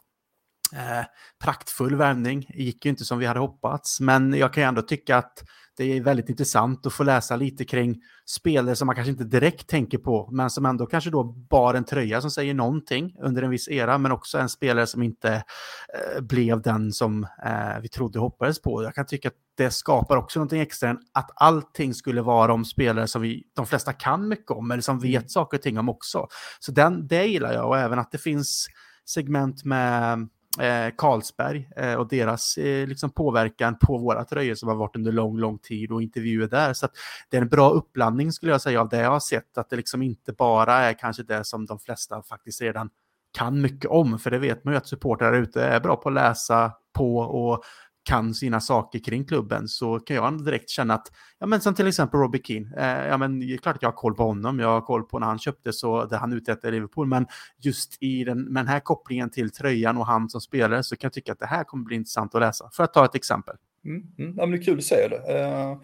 Eh, 0.73 1.05
praktfull 1.43 1.95
värvning. 1.95 2.45
gick 2.53 2.85
ju 2.85 2.89
inte 2.89 3.05
som 3.05 3.19
vi 3.19 3.25
hade 3.25 3.39
hoppats, 3.39 3.99
men 3.99 4.33
jag 4.33 4.53
kan 4.53 4.63
ju 4.63 4.67
ändå 4.67 4.81
tycka 4.81 5.17
att 5.17 5.43
det 5.77 5.83
är 5.97 6.01
väldigt 6.01 6.29
intressant 6.29 6.85
att 6.85 6.93
få 6.93 7.03
läsa 7.03 7.35
lite 7.35 7.65
kring 7.65 8.01
spelare 8.25 8.75
som 8.75 8.85
man 8.85 8.95
kanske 8.95 9.11
inte 9.11 9.23
direkt 9.23 9.67
tänker 9.67 9.97
på, 9.97 10.29
men 10.31 10.49
som 10.49 10.65
ändå 10.65 10.85
kanske 10.85 11.09
då 11.09 11.23
bar 11.23 11.73
en 11.73 11.83
tröja 11.83 12.21
som 12.21 12.31
säger 12.31 12.53
någonting 12.53 13.15
under 13.19 13.43
en 13.43 13.49
viss 13.49 13.69
era, 13.69 13.97
men 13.97 14.11
också 14.11 14.37
en 14.37 14.49
spelare 14.49 14.87
som 14.87 15.03
inte 15.03 15.33
eh, 15.33 16.21
blev 16.21 16.61
den 16.61 16.91
som 16.91 17.23
eh, 17.45 17.81
vi 17.81 17.87
trodde 17.87 18.19
hoppades 18.19 18.61
på. 18.61 18.83
Jag 18.83 18.95
kan 18.95 19.05
tycka 19.05 19.27
att 19.27 19.33
det 19.57 19.71
skapar 19.71 20.17
också 20.17 20.39
någonting 20.39 20.61
extra 20.61 20.89
än 20.89 20.99
att 21.13 21.31
allting 21.35 21.93
skulle 21.93 22.21
vara 22.21 22.53
om 22.53 22.65
spelare 22.65 23.07
som 23.07 23.21
vi, 23.21 23.43
de 23.55 23.65
flesta 23.65 23.93
kan 23.93 24.27
mycket 24.27 24.51
om, 24.51 24.71
eller 24.71 24.81
som 24.81 24.99
vet 24.99 25.21
mm. 25.21 25.29
saker 25.29 25.57
och 25.57 25.61
ting 25.61 25.77
om 25.77 25.89
också. 25.89 26.27
Så 26.59 26.71
den, 26.71 27.07
det 27.07 27.25
gillar 27.25 27.53
jag 27.53 27.67
och 27.67 27.77
även 27.77 27.99
att 27.99 28.11
det 28.11 28.17
finns 28.17 28.67
segment 29.05 29.65
med 29.65 30.29
eh, 30.59 30.93
Carlsberg 30.97 31.69
eh, 31.75 31.93
och 31.93 32.07
deras 32.07 32.57
eh, 32.57 32.87
liksom 32.87 33.09
påverkan 33.09 33.77
på 33.77 33.97
våra 33.97 34.23
tröjor 34.23 34.55
som 34.55 34.69
har 34.69 34.75
varit 34.75 34.95
under 34.95 35.11
lång, 35.11 35.37
lång 35.37 35.57
tid 35.57 35.91
och 35.91 36.01
intervjuer 36.01 36.47
där. 36.47 36.73
Så 36.73 36.87
det 37.29 37.37
är 37.37 37.41
en 37.41 37.47
bra 37.49 37.69
uppblandning 37.69 38.31
skulle 38.31 38.51
jag 38.51 38.61
säga 38.61 38.81
av 38.81 38.89
det 38.89 38.97
jag 38.97 39.11
har 39.11 39.19
sett, 39.19 39.57
att 39.57 39.69
det 39.69 39.75
liksom 39.75 40.01
inte 40.01 40.33
bara 40.33 40.73
är 40.73 40.93
kanske 40.93 41.23
det 41.23 41.43
som 41.43 41.65
de 41.65 41.79
flesta 41.79 42.21
faktiskt 42.21 42.61
redan 42.61 42.89
kan 43.37 43.61
mycket 43.61 43.89
om, 43.89 44.19
för 44.19 44.31
det 44.31 44.39
vet 44.39 44.63
man 44.63 44.73
ju 44.73 44.77
att 44.77 44.87
supportrar 44.87 45.33
ute 45.33 45.63
är 45.63 45.79
bra 45.79 45.95
på 45.95 46.09
att 46.09 46.15
läsa 46.15 46.71
på 46.93 47.17
och 47.17 47.63
kan 48.11 48.33
sina 48.33 48.61
saker 48.61 48.99
kring 48.99 49.25
klubben 49.25 49.67
så 49.67 49.99
kan 49.99 50.15
jag 50.15 50.45
direkt 50.45 50.69
känna 50.69 50.93
att, 50.93 51.11
ja 51.39 51.45
men 51.45 51.61
som 51.61 51.75
till 51.75 51.87
exempel 51.87 52.19
Robbie 52.19 52.41
Keane, 52.43 52.67
eh, 52.77 53.07
ja 53.07 53.17
men 53.17 53.39
det 53.39 53.53
är 53.53 53.57
klart 53.57 53.75
att 53.75 53.81
jag 53.81 53.89
har 53.89 53.97
koll 53.97 54.15
på 54.15 54.23
honom, 54.23 54.59
jag 54.59 54.67
har 54.67 54.81
koll 54.81 55.03
på 55.03 55.19
när 55.19 55.27
han 55.27 55.39
köptes 55.39 55.83
och 55.83 56.09
det 56.09 56.17
han 56.17 56.33
uträttade 56.33 56.67
i 56.67 56.71
Liverpool, 56.71 57.07
men 57.07 57.25
just 57.61 58.03
i 58.03 58.23
den, 58.23 58.43
med 58.43 58.63
den 58.63 58.67
här 58.67 58.79
kopplingen 58.79 59.29
till 59.29 59.51
tröjan 59.51 59.97
och 59.97 60.05
han 60.05 60.29
som 60.29 60.41
spelare 60.41 60.83
så 60.83 60.95
kan 60.95 61.07
jag 61.07 61.13
tycka 61.13 61.31
att 61.31 61.39
det 61.39 61.45
här 61.45 61.63
kommer 61.63 61.83
bli 61.83 61.95
intressant 61.95 62.35
att 62.35 62.41
läsa, 62.41 62.69
för 62.73 62.83
att 62.83 62.93
ta 62.93 63.05
ett 63.05 63.15
exempel. 63.15 63.55
Mm, 63.85 64.01
mm. 64.19 64.33
Ja, 64.37 64.45
men 64.45 64.51
det 64.51 64.57
är 64.57 64.65
kul 64.65 64.77
att 64.77 64.83
säga 64.83 65.07
det. 65.07 65.17
Uh, 65.17 65.81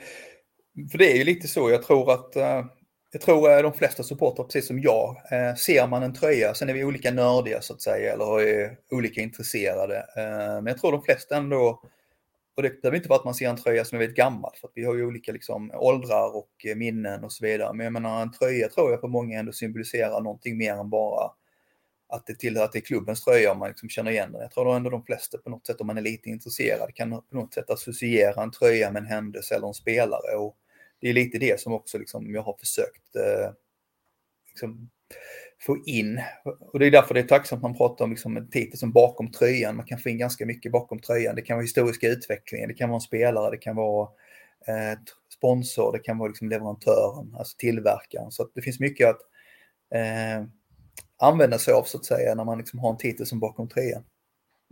för 0.91 0.97
det 0.97 1.11
är 1.11 1.17
ju 1.17 1.23
lite 1.23 1.47
så, 1.47 1.69
jag 1.69 1.83
tror 1.83 2.11
att 2.11 2.37
uh, 2.37 2.71
jag 3.11 3.21
tror 3.21 3.51
eh, 3.51 3.61
de 3.61 3.73
flesta 3.73 4.03
supportrar, 4.03 4.45
precis 4.45 4.67
som 4.67 4.79
jag, 4.79 5.15
eh, 5.31 5.55
ser 5.55 5.87
man 5.87 6.03
en 6.03 6.13
tröja, 6.13 6.53
sen 6.53 6.69
är 6.69 6.73
vi 6.73 6.83
olika 6.83 7.11
nördiga 7.11 7.61
så 7.61 7.73
att 7.73 7.81
säga, 7.81 8.13
eller 8.13 8.41
är 8.41 8.77
olika 8.91 9.21
intresserade. 9.21 9.97
Eh, 9.97 10.61
men 10.61 10.67
jag 10.67 10.77
tror 10.77 10.91
de 10.91 11.01
flesta 11.01 11.37
ändå 11.37 11.81
och 12.57 12.63
det 12.63 12.81
behöver 12.81 12.97
inte 12.97 13.09
vara 13.09 13.19
att 13.19 13.25
man 13.25 13.35
ser 13.35 13.49
en 13.49 13.57
tröja 13.57 13.85
som 13.85 13.95
är 13.95 13.99
väldigt 13.99 14.17
gammal, 14.17 14.51
för 14.61 14.67
att 14.67 14.71
vi 14.75 14.83
har 14.83 14.95
ju 14.95 15.05
olika 15.05 15.31
liksom, 15.31 15.71
åldrar 15.73 16.35
och 16.35 16.65
eh, 16.65 16.75
minnen 16.75 17.23
och 17.23 17.31
så 17.31 17.45
vidare. 17.45 17.73
Men 17.73 17.83
jag 17.83 17.93
menar, 17.93 18.21
en 18.21 18.31
tröja 18.31 18.69
tror 18.69 18.91
jag 18.91 19.01
på 19.01 19.07
många 19.07 19.39
ändå 19.39 19.51
symboliserar 19.51 20.21
någonting 20.21 20.57
mer 20.57 20.73
än 20.73 20.89
bara 20.89 21.31
att 22.09 22.25
det 22.25 22.35
tillhör 22.35 22.63
att 22.63 22.71
det 22.71 22.79
är 22.79 22.81
klubbens 22.81 23.23
tröja 23.23 23.51
om 23.51 23.59
man 23.59 23.67
liksom 23.67 23.89
känner 23.89 24.11
igen 24.11 24.31
den. 24.31 24.41
Jag 24.41 24.51
tror 24.51 24.75
ändå 24.75 24.89
de 24.89 25.03
flesta 25.03 25.37
på 25.37 25.49
något 25.49 25.67
sätt, 25.67 25.81
om 25.81 25.87
man 25.87 25.97
är 25.97 26.01
lite 26.01 26.29
intresserad, 26.29 26.95
kan 26.95 27.09
på 27.09 27.35
något 27.35 27.53
sätt 27.53 27.69
associera 27.69 28.43
en 28.43 28.51
tröja 28.51 28.91
med 28.91 29.01
en 29.01 29.07
händelse 29.07 29.55
eller 29.55 29.67
en 29.67 29.73
spelare. 29.73 30.35
Och 30.37 30.57
det 30.99 31.09
är 31.09 31.13
lite 31.13 31.37
det 31.37 31.59
som 31.59 31.73
också 31.73 31.97
liksom 31.97 32.33
jag 32.33 32.41
har 32.41 32.57
försökt 32.59 33.15
eh, 33.15 33.51
liksom, 34.49 34.89
få 35.59 35.77
in. 35.85 36.21
Och 36.73 36.79
det 36.79 36.87
är 36.87 36.91
därför 36.91 37.13
det 37.13 37.19
är 37.19 37.27
tacksamt 37.27 37.59
att 37.59 37.63
man 37.63 37.77
pratar 37.77 38.05
om 38.05 38.11
liksom 38.11 38.37
en 38.37 38.49
titel 38.49 38.79
som 38.79 38.91
bakom 38.91 39.31
tröjan. 39.31 39.75
Man 39.75 39.85
kan 39.85 39.99
få 39.99 40.09
in 40.09 40.17
ganska 40.17 40.45
mycket 40.45 40.71
bakom 40.71 40.99
tröjan. 40.99 41.35
Det 41.35 41.41
kan 41.41 41.55
vara 41.57 41.63
historiska 41.63 42.07
utvecklingen, 42.07 42.67
det 42.67 42.73
kan 42.73 42.89
vara 42.89 42.97
en 42.97 43.01
spelare, 43.01 43.51
det 43.51 43.57
kan 43.57 43.75
vara 43.75 44.09
eh, 44.67 44.99
sponsor, 45.37 45.91
det 45.91 45.99
kan 45.99 46.17
vara 46.17 46.27
liksom 46.27 46.49
leverantören, 46.49 47.35
alltså 47.37 47.57
tillverkaren. 47.57 48.31
Så 48.31 48.49
det 48.55 48.61
finns 48.61 48.79
mycket 48.79 49.09
att 49.09 49.19
eh, 49.95 50.45
använda 51.17 51.57
sig 51.57 51.73
av 51.73 51.83
så 51.83 51.97
att 51.97 52.05
säga 52.05 52.35
när 52.35 52.45
man 52.45 52.57
liksom 52.57 52.79
har 52.79 52.89
en 52.89 52.97
titel 52.97 53.25
som 53.25 53.39
bakom 53.39 53.69
tröjan. 53.69 54.03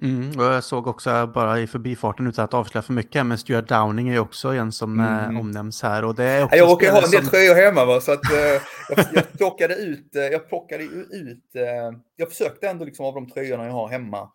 Mm, 0.02 0.40
och 0.40 0.44
jag 0.44 0.64
såg 0.64 0.88
också 0.88 1.28
bara 1.28 1.60
i 1.60 1.68
förbifarten 1.68 2.28
utan 2.28 2.46
att 2.46 2.54
avslöja 2.54 2.82
för 2.82 2.94
mycket, 2.94 3.26
men 3.26 3.38
Stuart 3.38 3.68
Downing 3.68 4.10
är 4.10 4.20
också 4.20 4.50
en 4.50 4.72
som 4.72 5.00
eh, 5.00 5.24
mm. 5.24 5.40
omnämns 5.40 5.84
här. 5.84 6.06
Och 6.06 6.16
det 6.16 6.24
är 6.24 6.44
också 6.44 6.58
jag 6.58 6.70
råkar 6.70 6.92
ha 6.92 7.04
en 7.04 7.12
del 7.12 7.22
som... 7.22 7.30
tröjor 7.30 7.56
hemma 7.56 7.86
va? 7.86 8.02
så 8.02 8.12
att 8.12 8.32
uh, 8.32 8.62
jag, 8.90 9.06
jag, 9.14 9.34
plockade 9.34 9.76
ut, 9.76 10.16
uh, 10.16 10.22
jag 10.22 10.50
plockade 10.50 10.84
ut, 10.84 11.52
uh, 11.56 12.00
jag 12.16 12.30
försökte 12.30 12.70
ändå 12.70 12.86
liksom 12.86 13.06
av 13.06 13.14
de 13.14 13.30
tröjorna 13.30 13.66
jag 13.66 13.74
har 13.74 13.90
hemma 13.90 14.30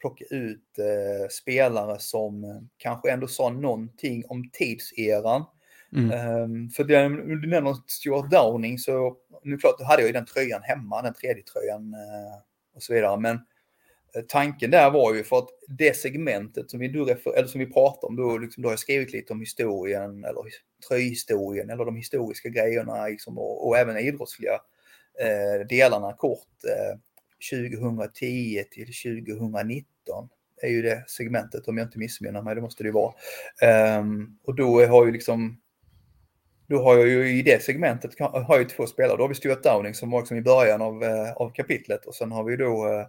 plocka 0.00 0.24
ut 0.30 0.78
spelare 1.30 1.98
som 1.98 2.44
kanske 2.76 3.10
ändå 3.10 3.26
sa 3.26 3.50
någonting 3.50 4.24
om 4.28 4.50
tidseran. 4.52 5.44
Mm. 5.96 6.42
Um, 6.42 6.70
för 6.70 6.84
det, 6.84 7.08
du 7.40 7.46
nämner 7.46 7.76
Stuart 7.86 8.30
Downing 8.30 8.78
så, 8.78 9.16
nu 9.42 9.56
klart, 9.56 9.78
då 9.78 9.84
hade 9.84 10.02
jag 10.02 10.06
ju 10.06 10.12
den 10.12 10.26
tröjan 10.26 10.62
hemma, 10.62 11.02
den 11.02 11.14
tredje 11.14 11.42
tröjan 11.42 11.94
och 12.74 12.82
så 12.82 12.94
vidare. 12.94 13.20
Men 13.20 13.38
Eh, 14.16 14.22
tanken 14.28 14.70
där 14.70 14.90
var 14.90 15.14
ju 15.14 15.24
för 15.24 15.38
att 15.38 15.48
det 15.68 15.96
segmentet 15.96 16.70
som 16.70 16.80
vi, 16.80 16.88
du 16.88 17.04
refer, 17.04 17.32
eller 17.36 17.48
som 17.48 17.58
vi 17.58 17.66
pratar 17.66 18.08
om, 18.08 18.16
då, 18.16 18.38
liksom, 18.38 18.62
då 18.62 18.68
har 18.68 18.72
jag 18.72 18.78
skrivit 18.78 19.12
lite 19.12 19.32
om 19.32 19.40
historien 19.40 20.24
eller 20.24 20.42
tröjhistorien 20.88 21.70
eller 21.70 21.84
de 21.84 21.96
historiska 21.96 22.48
grejerna 22.48 23.06
liksom, 23.06 23.38
och, 23.38 23.68
och 23.68 23.78
även 23.78 23.98
idrottsliga 23.98 24.60
eh, 25.20 25.66
delarna 25.68 26.12
kort. 26.12 26.48
Eh, 26.68 26.98
2010 27.50 28.64
till 28.70 28.86
2019 28.86 30.28
är 30.62 30.68
ju 30.68 30.82
det 30.82 31.04
segmentet 31.06 31.68
om 31.68 31.78
jag 31.78 31.86
inte 31.86 31.98
missminner 31.98 32.42
mig, 32.42 32.54
det 32.54 32.60
måste 32.60 32.82
det 32.82 32.86
ju 32.86 32.92
vara. 32.92 33.14
Um, 33.98 34.38
och 34.44 34.54
då 34.54 34.86
har 34.86 35.06
ju 35.06 35.12
liksom 35.12 35.58
då 36.68 36.82
har 36.82 36.96
jag 36.96 37.08
ju 37.08 37.38
i 37.38 37.42
det 37.42 37.62
segmentet 37.62 38.18
har 38.18 38.58
jag 38.58 38.68
två 38.68 38.86
spelare. 38.86 39.16
Då 39.16 39.22
har 39.22 39.28
vi 39.28 39.34
Stuart 39.34 39.62
Downing 39.62 39.94
som 39.94 40.10
var 40.10 40.20
liksom 40.20 40.36
i 40.36 40.42
början 40.42 40.82
av, 40.82 41.04
eh, 41.04 41.32
av 41.32 41.50
kapitlet 41.50 42.06
och 42.06 42.14
sen 42.14 42.32
har 42.32 42.44
vi 42.44 42.56
då 42.56 42.86
eh, 42.86 43.06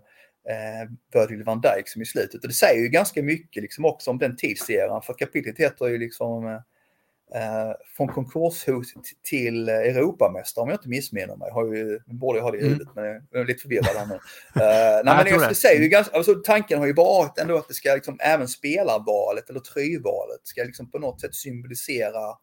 eh, 0.50 0.82
eh, 0.82 0.88
Virgil 1.14 1.44
van 1.44 1.62
Dijk 1.62 1.88
som 1.88 2.02
i 2.02 2.06
slutet. 2.06 2.42
Och 2.42 2.48
det 2.48 2.54
säger 2.54 2.82
ju 2.82 2.90
ganska 2.90 3.24
mycket 3.24 3.64
liksom 3.64 3.86
också 3.86 4.12
om 4.12 4.18
den 4.18 4.36
tidseran, 4.36 5.02
för 5.02 5.14
kapitlet 5.14 5.60
heter 5.60 5.88
ju 5.88 5.98
liksom 5.98 6.46
eh, 6.48 7.72
Från 7.98 8.08
konkurshot 8.08 8.86
till 9.24 9.70
Europamästare 9.70 10.64
om 10.64 10.70
jag 10.70 10.76
inte 10.76 10.90
missminner 10.90 11.36
mig. 11.36 11.52
Har 11.52 11.74
ju, 11.74 12.00
borde 12.06 12.40
jag 12.40 12.44
ha 12.44 12.52
det 12.52 12.58
i 12.58 12.62
mm. 12.62 12.74
huvudet 12.74 12.98
mm. 12.98 13.14
men 13.14 13.28
jag 13.32 13.42
är 13.42 13.46
lite 13.46 13.62
förvirrad 13.62 13.96
här 13.98 14.06
nu. 14.06 14.14
Uh, 14.56 15.06
nej, 15.06 15.16
men 15.24 15.28
jag, 15.28 15.50
det 15.50 15.56
säger 15.56 15.82
ju 15.82 15.88
ganska, 15.88 16.18
alltså, 16.18 16.36
tanken 16.36 16.80
har 16.80 16.86
ju 16.86 16.94
varit 16.94 17.38
ändå 17.38 17.58
att 17.58 17.68
det 17.68 17.74
ska 17.74 17.94
liksom, 17.94 18.18
även 18.20 18.48
spelarvalet 18.48 19.50
eller 19.50 19.60
tröjvalet 19.60 20.40
ska 20.44 20.64
liksom 20.64 20.92
på 20.92 21.00
något 21.00 21.22
sätt 21.22 21.36
symbolisera 21.36 22.38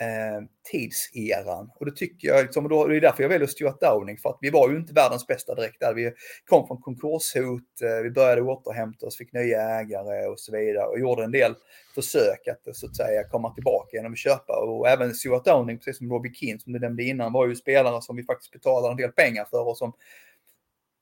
eh, 0.00 0.44
tidseran. 0.70 1.70
Och 1.80 1.86
det 1.86 1.92
tycker 1.92 2.28
jag, 2.28 2.42
liksom, 2.42 2.64
och 2.64 2.70
då, 2.70 2.86
det 2.86 2.96
är 2.96 3.00
därför 3.00 3.22
jag 3.22 3.30
väljer 3.30 3.46
Stuart 3.46 3.80
Downing, 3.80 4.18
för 4.18 4.28
att 4.28 4.38
vi 4.40 4.50
var 4.50 4.70
ju 4.70 4.76
inte 4.76 4.92
världens 4.92 5.26
bästa 5.26 5.54
direkt 5.54 5.80
där. 5.80 5.94
Vi 5.94 6.12
kom 6.46 6.66
från 6.66 6.82
konkurshot, 6.82 7.82
eh, 7.82 8.02
vi 8.02 8.10
började 8.10 8.42
återhämta 8.42 9.06
oss, 9.06 9.16
fick 9.16 9.32
nya 9.32 9.62
ägare 9.62 10.26
och 10.26 10.40
så 10.40 10.52
vidare 10.52 10.86
och 10.86 11.00
gjorde 11.00 11.24
en 11.24 11.32
del 11.32 11.54
försök 11.94 12.48
att 12.48 12.76
så 12.76 12.86
att 12.86 12.96
säga 12.96 13.24
komma 13.24 13.54
tillbaka 13.54 13.96
genom 13.96 14.12
att 14.12 14.18
köpa. 14.18 14.52
Och 14.52 14.88
även 14.88 15.14
Stuart 15.14 15.44
Downing, 15.44 15.78
precis 15.78 15.98
som 15.98 16.10
Robbie 16.10 16.34
Keane 16.34 16.60
som 16.60 16.72
du 16.72 16.78
nämnde 16.78 17.02
innan, 17.02 17.32
var 17.32 17.46
ju 17.46 17.56
spelare 17.56 18.02
som 18.02 18.16
vi 18.16 18.24
faktiskt 18.24 18.52
betalade 18.52 18.92
en 18.92 18.96
del 18.96 19.12
pengar 19.12 19.44
för 19.44 19.68
och 19.68 19.78
som 19.78 19.92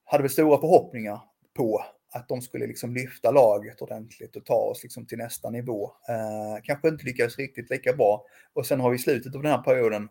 hade 0.05 0.23
väl 0.23 0.31
stora 0.31 0.61
förhoppningar 0.61 1.21
på 1.57 1.85
att 2.11 2.29
de 2.29 2.43
skulle 2.43 2.67
liksom 2.67 2.95
lyfta 2.95 3.31
laget 3.31 3.83
ordentligt 3.83 4.37
och 4.37 4.45
ta 4.45 4.55
oss 4.55 4.83
liksom 4.83 5.07
till 5.07 5.19
nästa 5.19 5.51
nivå. 5.51 5.93
Eh, 6.09 6.63
kanske 6.63 6.89
inte 6.89 7.05
lyckades 7.05 7.39
riktigt 7.39 7.71
lika 7.71 7.93
bra. 7.93 8.25
Och 8.53 8.67
sen 8.67 8.81
har 8.81 8.91
vi 8.91 8.97
i 8.97 8.99
slutet 8.99 9.35
av 9.35 9.43
den 9.43 9.53
här 9.53 9.63
perioden 9.63 10.09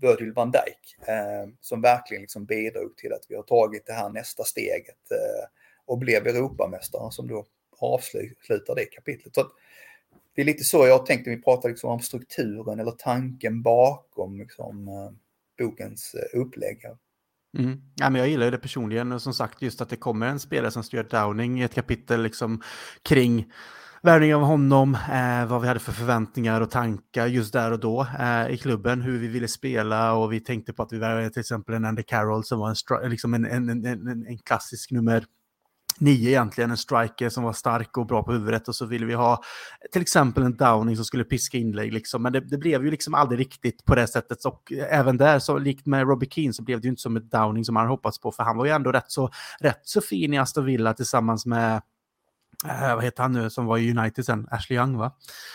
Virgil 0.00 0.32
van 0.32 0.50
Dijk 0.50 1.08
eh, 1.08 1.48
som 1.60 1.82
verkligen 1.82 2.20
liksom 2.20 2.44
bidrog 2.44 2.96
till 2.96 3.12
att 3.12 3.26
vi 3.28 3.36
har 3.36 3.42
tagit 3.42 3.86
det 3.86 3.92
här 3.92 4.08
nästa 4.08 4.44
steget 4.44 5.10
eh, 5.10 5.48
och 5.84 5.98
blev 5.98 6.26
Europamästare 6.26 7.12
som 7.12 7.28
då 7.28 7.46
avslutar 7.78 8.74
det 8.74 8.84
kapitlet. 8.84 9.34
Så 9.34 9.50
det 10.34 10.42
är 10.42 10.46
lite 10.46 10.64
så 10.64 10.86
jag 10.86 11.06
tänkte, 11.06 11.30
vi 11.30 11.42
pratar 11.42 11.68
liksom 11.68 11.90
om 11.90 12.00
strukturen 12.00 12.80
eller 12.80 12.90
tanken 12.90 13.62
bakom 13.62 14.38
liksom, 14.38 14.88
eh, 14.88 15.10
bokens 15.58 16.14
eh, 16.14 16.40
upplägg. 16.40 16.86
Mm. 17.58 17.80
Ja, 17.94 18.10
men 18.10 18.20
jag 18.20 18.28
gillar 18.28 18.50
det 18.50 18.58
personligen 18.58 19.12
och 19.12 19.22
som 19.22 19.34
sagt 19.34 19.62
just 19.62 19.80
att 19.80 19.88
det 19.88 19.96
kommer 19.96 20.26
en 20.26 20.40
spelare 20.40 20.70
som 20.70 20.82
Stuart 20.82 21.10
Downing 21.10 21.60
i 21.60 21.64
ett 21.64 21.74
kapitel 21.74 22.22
liksom 22.22 22.62
kring 23.08 23.52
värvning 24.02 24.34
av 24.34 24.42
honom, 24.42 24.94
eh, 24.94 25.46
vad 25.46 25.60
vi 25.60 25.68
hade 25.68 25.80
för 25.80 25.92
förväntningar 25.92 26.60
och 26.60 26.70
tankar 26.70 27.26
just 27.26 27.52
där 27.52 27.72
och 27.72 27.80
då 27.80 28.06
eh, 28.20 28.50
i 28.50 28.58
klubben, 28.58 29.02
hur 29.02 29.18
vi 29.18 29.28
ville 29.28 29.48
spela 29.48 30.14
och 30.14 30.32
vi 30.32 30.40
tänkte 30.40 30.72
på 30.72 30.82
att 30.82 30.92
vi 30.92 30.98
värvade 30.98 31.30
till 31.30 31.40
exempel 31.40 31.74
en 31.74 31.84
Andy 31.84 32.02
Carroll 32.02 32.44
som 32.44 32.58
var 32.58 32.74
en, 33.04 33.10
liksom 33.10 33.34
en, 33.34 33.44
en, 33.44 33.68
en, 33.86 34.26
en 34.26 34.38
klassisk 34.38 34.90
nummer 34.90 35.24
nio 36.00 36.28
egentligen, 36.28 36.70
en 36.70 36.76
striker 36.76 37.28
som 37.28 37.44
var 37.44 37.52
stark 37.52 37.96
och 37.98 38.06
bra 38.06 38.22
på 38.22 38.32
huvudet 38.32 38.68
och 38.68 38.76
så 38.76 38.86
ville 38.86 39.06
vi 39.06 39.14
ha 39.14 39.42
till 39.92 40.02
exempel 40.02 40.42
en 40.42 40.56
Downing 40.56 40.96
som 40.96 41.04
skulle 41.04 41.24
piska 41.24 41.58
inlägg 41.58 41.92
liksom. 41.92 42.22
Men 42.22 42.32
det, 42.32 42.40
det, 42.40 42.58
blev 42.58 42.84
ju 42.84 42.90
liksom 42.90 43.14
aldrig 43.14 43.40
riktigt 43.40 43.84
på 43.84 43.94
det 43.94 44.06
sättet 44.06 44.44
och 44.44 44.72
även 44.90 45.16
där 45.16 45.38
så 45.38 45.58
likt 45.58 45.86
med 45.86 46.08
Robbie 46.08 46.28
Keane 46.30 46.52
så 46.52 46.62
blev 46.62 46.80
det 46.80 46.84
ju 46.84 46.90
inte 46.90 47.02
som 47.02 47.16
ett 47.16 47.30
Downing 47.30 47.64
som 47.64 47.74
man 47.74 47.86
hoppats 47.86 48.20
på 48.20 48.32
för 48.32 48.42
han 48.42 48.56
var 48.56 48.64
ju 48.64 48.70
ändå 48.70 48.92
rätt 48.92 49.10
så, 49.10 49.30
rätt 49.60 49.80
så 49.82 50.00
fin 50.00 50.34
i 50.34 50.38
Aston 50.38 50.64
Villa 50.64 50.94
tillsammans 50.94 51.46
med 51.46 51.82
Uh, 52.66 52.94
vad 52.94 53.04
heter 53.04 53.22
han 53.22 53.32
nu 53.32 53.50
som 53.50 53.66
var 53.66 53.78
i 53.78 53.90
United 53.98 54.24
sen? 54.26 54.48
Ashley 54.50 54.78
Young 54.78 54.96
va? 54.96 55.12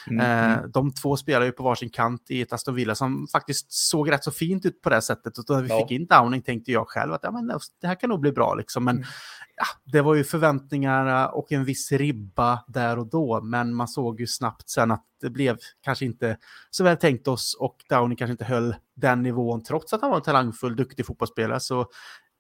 Mm. 0.08 0.52
Uh, 0.52 0.68
de 0.68 0.94
två 0.94 1.18
spelar 1.18 1.46
ju 1.46 1.52
på 1.52 1.64
varsin 1.64 1.90
kant 1.90 2.26
i 2.30 2.42
ett 2.42 2.54
Aston 2.54 2.76
Villa 2.76 2.96
som 2.96 3.28
faktiskt 3.32 3.72
såg 3.72 4.12
rätt 4.12 4.24
så 4.24 4.32
fint 4.32 4.66
ut 4.66 4.82
på 4.82 4.90
det 4.90 5.02
sättet. 5.02 5.38
Och 5.38 5.46
när 5.50 5.62
vi 5.62 5.70
ja. 5.70 5.80
fick 5.80 5.92
in 5.92 6.06
Downing 6.06 6.42
tänkte 6.42 6.72
jag 6.72 6.88
själv 6.88 7.14
att 7.14 7.24
ja, 7.24 7.32
men 7.32 7.48
det 7.82 7.88
här 7.88 7.96
kan 7.96 8.10
nog 8.10 8.20
bli 8.20 8.32
bra 8.32 8.56
liksom. 8.56 8.84
Men 8.84 8.96
mm. 8.96 9.08
ja, 9.56 9.66
det 9.92 10.02
var 10.02 10.16
ju 10.16 10.24
förväntningar 10.24 11.36
och 11.36 11.52
en 11.52 11.66
viss 11.66 11.92
ribba 11.92 12.64
där 12.68 13.00
och 13.00 13.08
då. 13.08 13.42
Men 13.42 13.76
man 13.76 13.88
såg 13.88 14.20
ju 14.20 14.28
snabbt 14.28 14.70
sen 14.70 14.92
att 14.92 15.06
det 15.22 15.30
blev 15.30 15.58
kanske 15.84 16.06
inte 16.06 16.38
så 16.70 16.84
väl 16.84 16.98
tänkt 16.98 17.28
oss 17.28 17.58
och 17.60 17.76
Downing 17.90 18.18
kanske 18.18 18.32
inte 18.32 18.46
höll 18.46 18.76
den 18.96 19.24
nivån 19.24 19.64
trots 19.64 19.94
att 19.94 20.02
han 20.02 20.10
var 20.10 20.18
en 20.18 20.24
talangfull, 20.24 20.76
duktig 20.76 21.06
fotbollsspelare. 21.06 21.60
Så 21.60 21.88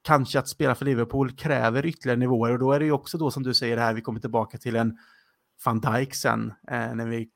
kanske 0.05 0.39
att 0.39 0.47
spela 0.47 0.75
för 0.75 0.85
Liverpool 0.85 1.31
kräver 1.31 1.85
ytterligare 1.85 2.19
nivåer 2.19 2.51
och 2.51 2.59
då 2.59 2.71
är 2.71 2.79
det 2.79 2.85
ju 2.85 2.91
också 2.91 3.17
då 3.17 3.31
som 3.31 3.43
du 3.43 3.53
säger 3.53 3.77
här, 3.77 3.93
vi 3.93 4.01
kommer 4.01 4.19
tillbaka 4.19 4.57
till 4.57 4.75
en 4.75 4.97
van 5.65 5.79
Dijk 5.79 6.15
sen 6.15 6.53
eh, 6.71 6.95
när 6.95 7.07
vi 7.07 7.27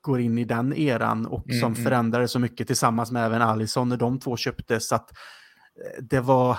går 0.00 0.20
in 0.20 0.38
i 0.38 0.44
den 0.44 0.72
eran 0.72 1.26
och 1.26 1.48
mm, 1.48 1.60
som 1.60 1.72
mm. 1.72 1.84
förändrade 1.84 2.28
så 2.28 2.38
mycket 2.38 2.66
tillsammans 2.66 3.10
med 3.10 3.26
även 3.26 3.42
Alisson 3.42 3.88
när 3.88 3.96
de 3.96 4.20
två 4.20 4.36
köptes. 4.36 4.88
Så 4.88 4.94
att 4.94 5.10
eh, 5.10 6.02
det 6.02 6.20
var 6.20 6.58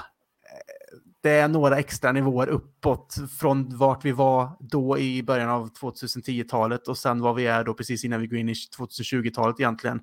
det 1.26 1.32
är 1.32 1.48
några 1.48 1.80
extra 1.80 2.12
nivåer 2.12 2.48
uppåt 2.48 3.16
från 3.40 3.78
vart 3.78 4.06
vi 4.06 4.12
var 4.12 4.50
då 4.60 4.98
i 4.98 5.24
början 5.24 5.50
av 5.50 5.70
2010-talet 5.72 6.88
och 6.88 6.98
sen 6.98 7.22
vad 7.22 7.36
vi 7.36 7.48
är 7.48 7.64
då 7.64 7.74
precis 7.74 8.06
innan 8.06 8.22
vi 8.22 8.28
går 8.28 8.40
in 8.40 8.50
i 8.50 8.54
2020-talet 8.54 9.60
egentligen. 9.60 10.02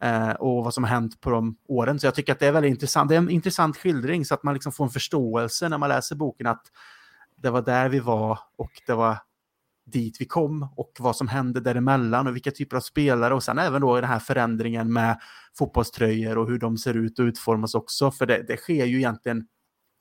Eh, 0.00 0.30
och 0.30 0.64
vad 0.64 0.74
som 0.74 0.84
har 0.84 0.90
hänt 0.90 1.20
på 1.20 1.30
de 1.30 1.56
åren. 1.68 2.00
Så 2.00 2.06
jag 2.06 2.14
tycker 2.14 2.32
att 2.32 2.38
det 2.38 2.46
är 2.46 2.52
väldigt 2.52 2.70
intressant. 2.70 3.08
Det 3.08 3.14
är 3.14 3.18
en 3.18 3.30
intressant 3.30 3.76
skildring 3.76 4.24
så 4.24 4.34
att 4.34 4.42
man 4.42 4.54
liksom 4.54 4.72
får 4.72 4.84
en 4.84 4.90
förståelse 4.90 5.68
när 5.68 5.78
man 5.78 5.88
läser 5.88 6.16
boken 6.16 6.46
att 6.46 6.62
det 7.36 7.50
var 7.50 7.62
där 7.62 7.88
vi 7.88 8.00
var 8.00 8.38
och 8.56 8.70
det 8.86 8.94
var 8.94 9.16
dit 9.86 10.16
vi 10.20 10.24
kom 10.24 10.68
och 10.76 10.92
vad 10.98 11.16
som 11.16 11.28
hände 11.28 11.60
däremellan 11.60 12.26
och 12.26 12.34
vilka 12.34 12.50
typer 12.50 12.76
av 12.76 12.80
spelare 12.80 13.34
och 13.34 13.42
sen 13.42 13.58
även 13.58 13.80
då 13.80 13.94
den 13.94 14.10
här 14.10 14.18
förändringen 14.18 14.92
med 14.92 15.20
fotbollströjor 15.58 16.38
och 16.38 16.48
hur 16.48 16.58
de 16.58 16.78
ser 16.78 16.94
ut 16.94 17.18
och 17.18 17.22
utformas 17.22 17.74
också. 17.74 18.10
För 18.10 18.26
det, 18.26 18.44
det 18.48 18.56
sker 18.56 18.84
ju 18.84 18.96
egentligen 18.96 19.46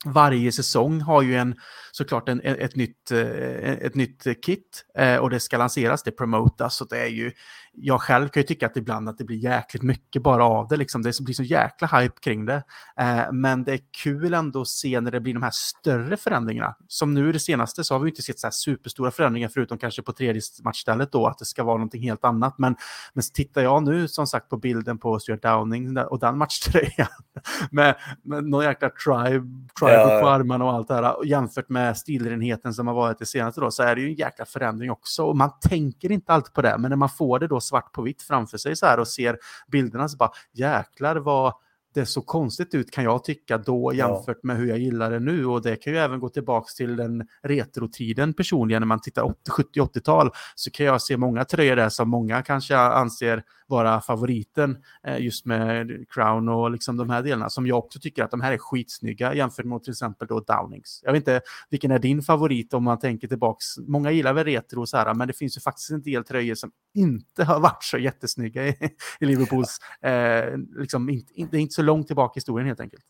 varje 0.05 0.51
säsong 0.51 1.01
har 1.01 1.21
ju 1.21 1.35
en, 1.35 1.55
såklart 1.91 2.29
en, 2.29 2.41
ett, 2.41 2.75
nytt, 2.75 3.11
eh, 3.11 3.71
ett 3.71 3.95
nytt 3.95 4.27
kit 4.45 4.85
eh, 4.97 5.17
och 5.17 5.29
det 5.29 5.39
ska 5.39 5.57
lanseras, 5.57 6.03
det 6.03 6.11
promotas. 6.11 6.75
Så 6.75 6.85
det 6.85 6.99
är 6.99 7.07
ju, 7.07 7.31
jag 7.75 8.01
själv 8.01 8.27
kan 8.27 8.41
ju 8.41 8.47
tycka 8.47 8.65
att 8.65 8.77
ibland 8.77 9.09
att 9.09 9.17
det 9.17 9.23
blir 9.23 9.37
jäkligt 9.37 9.83
mycket 9.83 10.23
bara 10.23 10.45
av 10.45 10.67
det. 10.67 10.77
Liksom. 10.77 11.01
Det 11.01 11.19
blir 11.21 11.33
så 11.33 11.43
jäkla 11.43 11.87
hype 11.87 12.19
kring 12.21 12.45
det. 12.45 12.63
Eh, 12.99 13.31
men 13.31 13.63
det 13.63 13.73
är 13.73 13.79
kul 14.03 14.33
ändå 14.33 14.61
att 14.61 14.67
se 14.67 15.01
när 15.01 15.11
det 15.11 15.19
blir 15.19 15.33
de 15.33 15.43
här 15.43 15.51
större 15.53 16.17
förändringarna. 16.17 16.75
Som 16.87 17.13
nu 17.13 17.31
det 17.31 17.39
senaste 17.39 17.83
så 17.83 17.95
har 17.95 17.99
vi 17.99 18.09
inte 18.09 18.21
sett 18.21 18.39
så 18.39 18.47
här 18.47 18.51
superstora 18.51 19.11
förändringar 19.11 19.49
förutom 19.53 19.77
kanske 19.77 20.01
på 20.01 20.13
tredje 20.13 20.41
matchstället 20.63 21.11
då, 21.11 21.27
att 21.27 21.37
det 21.37 21.45
ska 21.45 21.63
vara 21.63 21.77
någonting 21.77 22.01
helt 22.01 22.25
annat. 22.25 22.57
Men, 22.57 22.75
men 23.13 23.23
tittar 23.33 23.61
jag 23.61 23.83
nu 23.83 24.07
som 24.07 24.27
sagt 24.27 24.49
på 24.49 24.57
bilden 24.57 24.97
på 24.97 25.19
Stuart 25.19 25.41
Downing 25.41 25.97
och 25.97 26.19
den 26.19 26.37
matchtröjan 26.37 27.07
med, 27.71 27.95
med 28.23 28.43
någon 28.43 28.63
jäkla 28.63 28.89
tribe, 28.89 29.47
tribe 29.79 29.93
ja. 29.93 30.19
på 30.21 30.29
armarna 30.29 30.65
och 30.65 30.73
allt 30.73 30.87
det 30.87 30.93
här 30.93 31.25
jämfört 31.25 31.69
med 31.69 31.97
stilrenheten 31.97 32.73
som 32.73 32.87
har 32.87 32.93
varit 32.93 33.19
det 33.19 33.25
senaste 33.25 33.61
då 33.61 33.71
så 33.71 33.83
är 33.83 33.95
det 33.95 34.01
ju 34.01 34.07
en 34.07 34.13
jäkla 34.13 34.45
förändring 34.45 34.91
också. 34.91 35.23
Och 35.23 35.37
man 35.37 35.51
tänker 35.61 36.11
inte 36.11 36.33
alltid 36.33 36.53
på 36.53 36.61
det, 36.61 36.77
men 36.77 36.89
när 36.89 36.95
man 36.95 37.09
får 37.09 37.39
det 37.39 37.47
då 37.47 37.59
svart 37.63 37.91
på 37.91 38.01
vitt 38.01 38.21
framför 38.21 38.57
sig 38.57 38.75
så 38.75 38.85
här 38.85 38.99
och 38.99 39.07
ser 39.07 39.37
bilderna 39.67 40.09
så 40.09 40.17
bara 40.17 40.31
jäklar 40.53 41.15
vad 41.15 41.53
det 41.93 42.05
så 42.05 42.21
konstigt 42.21 42.75
ut 42.75 42.91
kan 42.91 43.03
jag 43.03 43.23
tycka 43.23 43.57
då 43.57 43.93
jämfört 43.93 44.37
ja. 44.41 44.47
med 44.47 44.57
hur 44.57 44.67
jag 44.67 44.79
gillar 44.79 45.11
det 45.11 45.19
nu 45.19 45.45
och 45.45 45.61
det 45.61 45.75
kan 45.75 45.93
ju 45.93 45.99
även 45.99 46.19
gå 46.19 46.29
tillbaka 46.29 46.67
till 46.77 46.95
den 46.95 47.27
retrotiden 47.43 48.33
personligen 48.33 48.81
när 48.81 48.87
man 48.87 49.01
tittar 49.01 49.33
70-80-tal 49.57 50.31
så 50.55 50.71
kan 50.71 50.85
jag 50.85 51.01
se 51.01 51.17
många 51.17 51.45
tröjor 51.45 51.75
där 51.75 51.89
som 51.89 52.09
många 52.09 52.41
kanske 52.41 52.77
anser 52.77 53.43
vara 53.73 54.01
favoriten 54.01 54.77
eh, 55.07 55.19
just 55.19 55.45
med 55.45 56.05
Crown 56.09 56.49
och 56.49 56.71
liksom 56.71 56.97
de 56.97 57.09
här 57.09 57.23
delarna 57.23 57.49
som 57.49 57.67
jag 57.67 57.77
också 57.77 57.99
tycker 57.99 58.23
att 58.23 58.31
de 58.31 58.41
här 58.41 58.51
är 58.51 58.57
skitsnygga 58.57 59.33
jämfört 59.35 59.65
med 59.65 59.83
till 59.83 59.91
exempel 59.91 60.27
då 60.27 60.39
Downings. 60.39 61.01
Jag 61.03 61.11
vet 61.11 61.21
inte 61.21 61.41
vilken 61.69 61.91
är 61.91 61.99
din 61.99 62.21
favorit 62.21 62.73
om 62.73 62.83
man 62.83 62.99
tänker 62.99 63.27
tillbaks. 63.27 63.65
Många 63.77 64.11
gillar 64.11 64.33
väl 64.33 64.45
retro 64.45 64.85
så 64.85 64.97
här, 64.97 65.13
men 65.13 65.27
det 65.27 65.33
finns 65.33 65.57
ju 65.57 65.61
faktiskt 65.61 65.89
en 65.91 66.01
del 66.01 66.23
tröjor 66.23 66.55
som 66.55 66.71
inte 66.93 67.43
har 67.43 67.59
varit 67.59 67.83
så 67.83 67.97
jättesnygga 67.97 68.67
i, 68.67 68.75
i 69.19 69.25
Liverpools. 69.25 69.79
Eh, 70.01 70.57
liksom, 70.77 71.09
inte, 71.09 71.33
det 71.51 71.57
är 71.57 71.61
inte 71.61 71.73
så 71.73 71.81
långt 71.81 72.07
tillbaka 72.07 72.37
i 72.37 72.37
historien 72.37 72.67
helt 72.67 72.79
enkelt. 72.79 73.03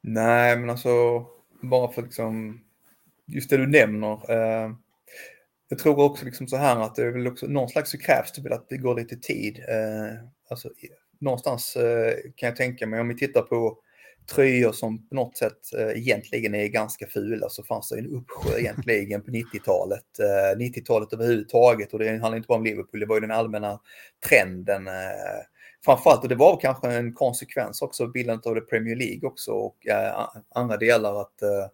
Nej, 0.00 0.56
men 0.56 0.70
alltså 0.70 0.90
bara 1.62 1.92
för 1.92 2.02
liksom 2.02 2.60
just 3.26 3.50
det 3.50 3.56
du 3.56 3.66
nämner. 3.66 4.30
Eh, 4.30 4.70
jag 5.74 5.78
tror 5.78 6.00
också 6.00 6.24
liksom 6.24 6.48
så 6.48 6.56
här 6.56 6.80
att 6.80 6.94
det 6.94 7.02
är 7.02 7.10
väl 7.10 7.26
också, 7.26 7.46
någon 7.46 7.68
slags 7.68 7.90
så 7.90 7.98
krävs 7.98 8.32
det 8.32 8.42
väl 8.42 8.52
att 8.52 8.68
det 8.68 8.76
går 8.76 8.94
lite 8.94 9.16
tid. 9.16 9.58
Eh, 9.68 10.14
alltså, 10.50 10.70
någonstans 11.20 11.76
eh, 11.76 12.14
kan 12.36 12.46
jag 12.46 12.56
tänka 12.56 12.86
mig 12.86 13.00
om 13.00 13.08
vi 13.08 13.16
tittar 13.16 13.42
på 13.42 13.78
tröjor 14.34 14.72
som 14.72 15.08
på 15.08 15.14
något 15.14 15.36
sätt 15.36 15.58
eh, 15.78 15.98
egentligen 15.98 16.54
är 16.54 16.66
ganska 16.66 17.06
fula 17.06 17.48
så 17.48 17.62
fanns 17.62 17.88
det 17.88 17.98
en 17.98 18.06
uppsjö 18.06 18.58
egentligen 18.58 19.22
på 19.22 19.30
90-talet. 19.30 20.18
Eh, 20.18 20.58
90-talet 20.58 21.12
överhuvudtaget 21.12 21.92
och 21.92 21.98
det 21.98 22.08
handlar 22.08 22.36
inte 22.36 22.46
bara 22.46 22.58
om 22.58 22.64
Liverpool, 22.64 23.00
det 23.00 23.06
var 23.06 23.16
ju 23.16 23.20
den 23.20 23.30
allmänna 23.30 23.80
trenden. 24.28 24.86
Eh, 24.86 25.42
framförallt, 25.84 26.22
och 26.22 26.28
det 26.28 26.34
var 26.34 26.60
kanske 26.60 26.92
en 26.92 27.14
konsekvens 27.14 27.82
också 27.82 28.04
av 28.04 28.12
bildandet 28.12 28.46
av 28.46 28.54
det 28.54 28.60
Premier 28.60 28.96
League 28.96 29.28
också 29.28 29.52
och 29.52 29.86
eh, 29.86 30.28
andra 30.54 30.76
delar 30.76 31.20
att 31.20 31.42
eh, 31.42 31.66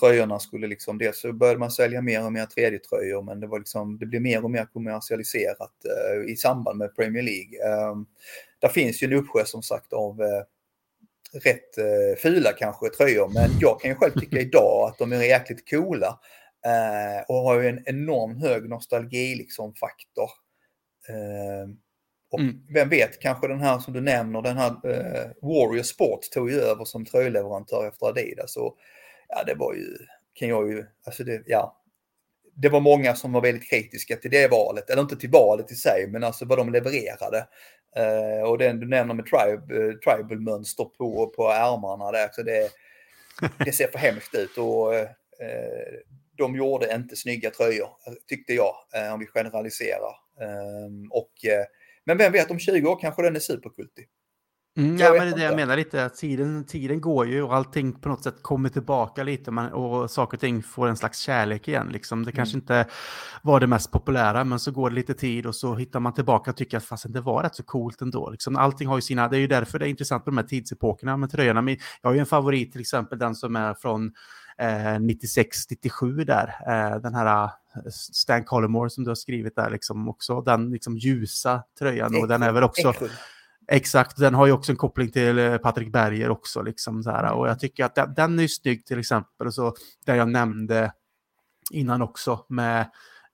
tröjorna 0.00 0.38
skulle 0.38 0.66
liksom, 0.66 0.98
dels 0.98 1.20
så 1.20 1.32
började 1.32 1.58
man 1.58 1.70
sälja 1.70 2.02
mer 2.02 2.24
och 2.24 2.32
mer 2.32 2.46
tredje 2.46 2.78
tröjor 2.78 3.22
men 3.22 3.40
det 3.40 3.46
var 3.46 3.58
liksom, 3.58 3.98
det 3.98 4.06
blev 4.06 4.22
mer 4.22 4.44
och 4.44 4.50
mer 4.50 4.66
kommersialiserat 4.72 5.72
eh, 5.84 6.32
i 6.32 6.36
samband 6.36 6.78
med 6.78 6.96
Premier 6.96 7.22
League. 7.22 7.68
Eh, 7.68 7.96
där 8.58 8.68
finns 8.68 9.02
ju 9.02 9.06
en 9.06 9.12
uppsjö 9.12 9.44
som 9.44 9.62
sagt 9.62 9.92
av 9.92 10.22
eh, 10.22 10.42
rätt 11.44 11.78
eh, 11.78 12.18
fula 12.18 12.52
kanske 12.52 12.88
tröjor 12.88 13.30
men 13.34 13.50
jag 13.60 13.80
kan 13.80 13.90
ju 13.90 13.94
själv 13.94 14.12
tycka 14.20 14.40
idag 14.40 14.88
att 14.88 14.98
de 14.98 15.12
är 15.12 15.22
jäkligt 15.22 15.70
coola 15.70 16.20
eh, 16.66 17.24
och 17.28 17.36
har 17.36 17.60
ju 17.60 17.68
en 17.68 17.82
enorm 17.86 18.36
hög 18.36 18.68
nostalgi 18.68 19.34
liksom 19.34 19.74
faktor. 19.74 20.30
Eh, 21.08 21.68
och 22.30 22.40
mm. 22.40 22.66
vem 22.74 22.88
vet, 22.88 23.20
kanske 23.20 23.48
den 23.48 23.60
här 23.60 23.78
som 23.78 23.92
du 23.92 24.00
nämner, 24.00 24.42
den 24.42 24.56
här 24.56 24.70
eh, 24.70 25.30
Warrior 25.42 25.82
Sport 25.82 26.20
tog 26.32 26.50
ju 26.50 26.60
över 26.60 26.84
som 26.84 27.04
tröjleverantör 27.04 27.88
efter 27.88 28.06
Adidas. 28.06 28.56
Och 28.56 28.76
ja, 29.34 29.44
det 29.44 29.54
var 29.54 29.74
ju, 29.74 29.96
kan 30.34 30.48
jag 30.48 30.68
ju, 30.68 30.84
alltså 31.06 31.24
det, 31.24 31.42
ja. 31.46 31.80
Det 32.56 32.68
var 32.68 32.80
många 32.80 33.14
som 33.14 33.32
var 33.32 33.40
väldigt 33.40 33.70
kritiska 33.70 34.16
till 34.16 34.30
det 34.30 34.48
valet, 34.48 34.90
eller 34.90 35.02
inte 35.02 35.16
till 35.16 35.30
valet 35.30 35.72
i 35.72 35.74
sig, 35.74 36.06
men 36.08 36.24
alltså 36.24 36.44
vad 36.44 36.58
de 36.58 36.72
levererade. 36.72 37.46
Uh, 37.98 38.50
och 38.50 38.58
den 38.58 38.80
du 38.80 38.88
nämner 38.88 39.14
med 39.14 39.26
tribe, 39.26 39.74
uh, 39.74 39.94
tribal-mönster 39.98 40.84
på, 40.84 41.32
på 41.36 41.48
ärmarna 41.48 42.12
där, 42.12 42.28
så 42.32 42.42
det, 42.42 42.70
det 43.64 43.72
ser 43.72 43.88
för 43.88 43.98
hemskt 43.98 44.34
ut. 44.34 44.58
Och, 44.58 44.92
uh, 44.92 45.08
de 46.36 46.56
gjorde 46.56 46.94
inte 46.94 47.16
snygga 47.16 47.50
tröjor, 47.50 47.88
tyckte 48.28 48.52
jag, 48.52 48.74
om 49.12 49.20
vi 49.20 49.26
generaliserar. 49.26 50.16
Ehm, 50.40 51.12
och, 51.12 51.32
men 52.04 52.18
vem 52.18 52.32
vet, 52.32 52.50
om 52.50 52.58
20 52.58 52.88
år 52.88 53.00
kanske 53.00 53.22
den 53.22 53.36
är 53.36 53.40
superkultig. 53.40 54.08
Mm, 54.76 54.96
ja, 54.96 55.12
men 55.12 55.26
det 55.26 55.32
är 55.32 55.36
det 55.36 55.44
jag 55.44 55.56
menar 55.56 55.76
lite, 55.76 56.04
att 56.04 56.14
tiden, 56.14 56.64
tiden 56.64 57.00
går 57.00 57.26
ju 57.26 57.42
och 57.42 57.54
allting 57.54 57.92
på 57.92 58.08
något 58.08 58.22
sätt 58.22 58.42
kommer 58.42 58.68
tillbaka 58.68 59.22
lite 59.22 59.50
man, 59.50 59.72
och 59.72 60.10
saker 60.10 60.36
och 60.36 60.40
ting 60.40 60.62
får 60.62 60.88
en 60.88 60.96
slags 60.96 61.18
kärlek 61.18 61.68
igen. 61.68 61.88
Liksom. 61.92 62.24
Det 62.24 62.32
kanske 62.32 62.54
mm. 62.54 62.62
inte 62.62 62.86
var 63.42 63.60
det 63.60 63.66
mest 63.66 63.90
populära, 63.90 64.44
men 64.44 64.58
så 64.58 64.70
går 64.70 64.90
det 64.90 64.96
lite 64.96 65.14
tid 65.14 65.46
och 65.46 65.54
så 65.54 65.74
hittar 65.74 66.00
man 66.00 66.14
tillbaka 66.14 66.50
och 66.50 66.56
tycker 66.56 66.76
att 66.76 66.84
fast 66.84 67.12
det 67.12 67.20
var 67.20 67.42
rätt 67.42 67.54
så 67.54 67.62
coolt 67.62 68.00
ändå. 68.00 68.30
Liksom. 68.30 68.56
Allting 68.56 68.88
har 68.88 68.96
ju 68.96 69.02
sina, 69.02 69.28
det 69.28 69.36
är 69.36 69.40
ju 69.40 69.46
därför 69.46 69.78
det 69.78 69.86
är 69.86 69.88
intressant 69.88 70.26
med 70.26 70.32
de 70.32 70.38
här 70.38 70.48
tidsepokerna 70.48 71.16
med 71.16 71.30
tröjorna. 71.30 71.62
Men 71.62 71.76
jag 72.02 72.10
har 72.10 72.14
ju 72.14 72.20
en 72.20 72.26
favorit 72.26 72.72
till 72.72 72.80
exempel, 72.80 73.18
den 73.18 73.34
som 73.34 73.56
är 73.56 73.74
från 73.74 74.12
eh, 74.58 74.98
96-97 74.98 76.24
där, 76.24 76.54
eh, 76.66 77.00
den 77.00 77.14
här 77.14 77.50
Stan 77.90 78.44
Collymore 78.44 78.90
som 78.90 79.04
du 79.04 79.10
har 79.10 79.14
skrivit 79.14 79.56
där, 79.56 79.70
liksom 79.70 80.08
också 80.08 80.40
den 80.40 80.70
liksom 80.70 80.96
ljusa 80.96 81.62
tröjan. 81.78 82.16
Och 82.22 82.28
den 82.28 82.42
är 82.42 82.52
väl 82.52 82.64
också... 82.64 82.94
Exakt, 83.68 84.16
den 84.16 84.34
har 84.34 84.46
ju 84.46 84.52
också 84.52 84.72
en 84.72 84.76
koppling 84.76 85.10
till 85.10 85.38
eh, 85.38 85.56
Patrik 85.56 85.92
Berger 85.92 86.30
också. 86.30 86.62
Liksom, 86.62 87.02
så 87.02 87.10
här, 87.10 87.32
och 87.32 87.48
jag 87.48 87.60
tycker 87.60 87.84
att 87.84 87.94
den, 87.94 88.14
den 88.14 88.38
är 88.38 88.48
snygg 88.48 88.86
till 88.86 88.98
exempel. 88.98 89.46
Och 89.46 89.54
så, 89.54 89.74
där 90.06 90.14
jag 90.14 90.28
nämnde 90.28 90.92
innan 91.70 92.02
också 92.02 92.46
med 92.48 92.80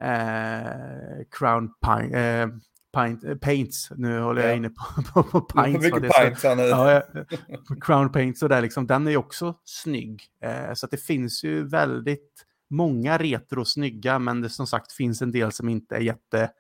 eh, 0.03 1.25
Crown 1.31 1.71
Pine, 1.87 2.41
eh, 2.43 2.49
Pint, 2.97 3.25
eh, 3.25 3.35
Paints. 3.35 3.91
Nu 3.97 4.21
håller 4.21 4.43
jag 4.43 4.57
inne 4.57 4.69
på, 4.69 5.03
på, 5.23 5.23
på 5.23 5.41
Pints. 5.41 5.85
Mycket 5.85 6.13
Pints 6.13 6.45
ja, 6.45 6.93
ja, 6.93 7.03
Crown 7.81 8.13
Paints 8.13 8.43
och 8.43 8.49
där 8.49 8.63
liksom, 8.63 8.87
den 8.87 9.07
är 9.07 9.11
ju 9.11 9.17
också 9.17 9.55
snygg. 9.65 10.23
Eh, 10.45 10.75
så 10.75 10.87
det 10.87 10.97
finns 10.97 11.45
ju 11.45 11.69
väldigt 11.69 12.47
många 12.71 13.19
retro 13.19 13.65
snygga, 13.65 14.19
men 14.19 14.41
det 14.41 14.49
som 14.49 14.67
sagt 14.67 14.93
finns 14.93 15.23
en 15.23 15.33
del 15.33 15.53
som 15.53 15.69
inte 15.69 15.97
är 15.97 16.01
jätte 16.01 16.51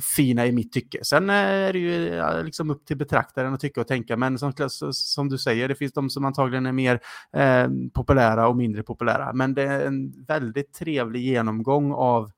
fina 0.00 0.46
i 0.46 0.52
mitt 0.52 0.72
tycke. 0.72 1.04
Sen 1.04 1.30
eh, 1.30 1.36
är 1.36 1.72
det 1.72 1.78
ju 1.78 2.22
liksom 2.44 2.70
upp 2.70 2.86
till 2.86 2.96
betraktaren 2.96 3.54
att 3.54 3.60
tycka 3.60 3.80
och 3.80 3.88
tänka, 3.88 4.16
men 4.16 4.38
som, 4.38 4.52
som 4.92 5.28
du 5.28 5.38
säger, 5.38 5.68
det 5.68 5.74
finns 5.74 5.92
de 5.92 6.10
som 6.10 6.24
antagligen 6.24 6.66
är 6.66 6.72
mer 6.72 7.00
eh, 7.32 7.68
populära 7.94 8.48
och 8.48 8.56
mindre 8.56 8.82
populära. 8.82 9.32
Men 9.32 9.54
det 9.54 9.62
är 9.62 9.86
en 9.86 10.24
väldigt 10.26 10.72
trevlig 10.72 11.20
genomgång 11.20 11.92
av 11.92 12.30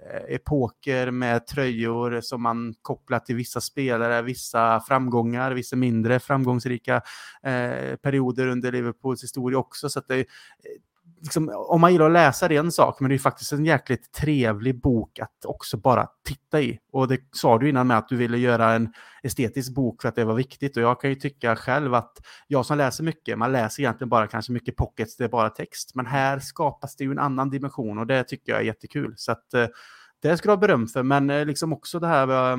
eh, 0.00 0.34
epoker 0.34 1.10
med 1.10 1.46
tröjor 1.46 2.20
som 2.20 2.42
man 2.42 2.74
kopplar 2.82 3.18
till 3.18 3.36
vissa 3.36 3.60
spelare, 3.60 4.22
vissa 4.22 4.80
framgångar, 4.80 5.52
vissa 5.52 5.76
mindre 5.76 6.20
framgångsrika 6.20 6.94
eh, 7.42 7.96
perioder 7.96 8.46
under 8.46 8.72
Liverpools 8.72 9.22
historia 9.22 9.58
också. 9.58 9.88
Så 9.88 10.00
det, 10.08 10.26
liksom, 11.26 11.52
om 11.54 11.80
man 11.80 11.92
gillar 11.92 12.06
att 12.06 12.12
läsa 12.12 12.48
det 12.48 12.56
är 12.56 12.60
en 12.60 12.72
sak, 12.72 13.00
men 13.00 13.08
det 13.08 13.16
är 13.16 13.18
faktiskt 13.18 13.52
en 13.52 13.64
jäkligt 13.64 14.12
trevlig 14.12 14.80
bok 14.80 15.18
att 15.18 15.44
också 15.44 15.76
bara 15.76 16.06
titta 16.24 16.60
i. 16.60 16.78
Och 16.92 17.08
det 17.08 17.20
sa 17.32 17.58
du 17.58 17.68
innan 17.68 17.86
med 17.86 17.98
att 17.98 18.08
du 18.08 18.16
ville 18.16 18.38
göra 18.38 18.72
en 18.72 18.92
estetisk 19.22 19.74
bok 19.74 20.02
för 20.02 20.08
att 20.08 20.14
det 20.14 20.24
var 20.24 20.34
viktigt. 20.34 20.76
Och 20.76 20.82
jag 20.82 21.00
kan 21.00 21.10
ju 21.10 21.16
tycka 21.16 21.56
själv 21.56 21.94
att 21.94 22.12
jag 22.46 22.66
som 22.66 22.78
läser 22.78 23.04
mycket, 23.04 23.38
man 23.38 23.52
läser 23.52 23.82
egentligen 23.82 24.08
bara 24.08 24.26
kanske 24.26 24.52
mycket 24.52 24.76
pockets, 24.76 25.16
det 25.16 25.24
är 25.24 25.28
bara 25.28 25.50
text. 25.50 25.94
Men 25.94 26.06
här 26.06 26.38
skapas 26.38 26.96
det 26.96 27.04
ju 27.04 27.10
en 27.10 27.18
annan 27.18 27.50
dimension 27.50 27.98
och 27.98 28.06
det 28.06 28.24
tycker 28.24 28.52
jag 28.52 28.60
är 28.60 28.64
jättekul. 28.64 29.14
Så 29.16 29.32
att 29.32 29.54
eh, 29.54 29.66
det 30.22 30.36
ska 30.36 30.48
du 30.48 30.52
ha 30.52 30.56
beröm 30.56 30.86
för, 30.86 31.02
men 31.02 31.30
eh, 31.30 31.44
liksom 31.44 31.72
också 31.72 31.98
det 31.98 32.06
här 32.06 32.52
eh, 32.52 32.56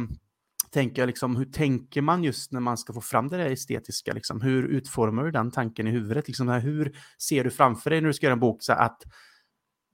tänker 0.71 1.01
jag 1.01 1.07
liksom, 1.07 1.35
hur 1.35 1.45
tänker 1.45 2.01
man 2.01 2.23
just 2.23 2.51
när 2.51 2.59
man 2.59 2.77
ska 2.77 2.93
få 2.93 3.01
fram 3.01 3.27
det 3.27 3.37
där 3.37 3.49
estetiska? 3.49 4.13
Liksom? 4.13 4.41
Hur 4.41 4.67
utformar 4.67 5.23
du 5.23 5.31
den 5.31 5.51
tanken 5.51 5.87
i 5.87 5.91
huvudet? 5.91 6.27
Liksom, 6.27 6.49
hur 6.49 6.97
ser 7.21 7.43
du 7.43 7.49
framför 7.49 7.89
dig 7.89 8.01
när 8.01 8.07
du 8.07 8.13
ska 8.13 8.25
göra 8.25 8.33
en 8.33 8.39
bok 8.39 8.63
så 8.63 8.73
att 8.73 9.01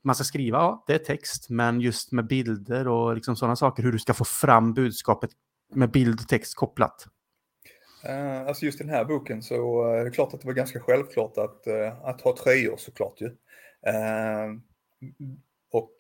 man 0.04 0.16
ska 0.16 0.24
skriva, 0.24 0.58
ja, 0.58 0.84
det 0.88 0.94
är 0.94 0.98
text, 0.98 1.50
men 1.50 1.82
just 1.82 2.12
med 2.12 2.28
bilder 2.28 2.88
och 2.88 3.16
liksom 3.16 3.36
sådana 3.36 3.56
saker, 3.56 3.84
hur 3.84 3.92
du 3.92 4.00
ska 4.00 4.14
få 4.14 4.26
fram 4.26 4.74
budskapet 4.74 5.30
med 5.74 5.92
bild 5.92 6.20
och 6.20 6.28
text 6.28 6.56
kopplat? 6.56 7.08
Uh, 8.10 8.48
alltså 8.48 8.66
just 8.66 8.80
den 8.80 8.90
här 8.90 9.06
boken 9.06 9.44
så 9.44 9.86
uh, 9.86 10.00
är 10.00 10.06
det 10.06 10.12
klart 10.12 10.34
att 10.34 10.42
det 10.42 10.48
var 10.48 10.54
ganska 10.54 10.80
självklart 10.80 11.38
att, 11.38 11.68
uh, 11.68 12.06
att 12.06 12.22
ha 12.22 12.38
tröjor 12.38 12.78
såklart 12.78 13.22
ju. 13.22 13.28
Uh, 13.28 14.60
och, 15.72 15.92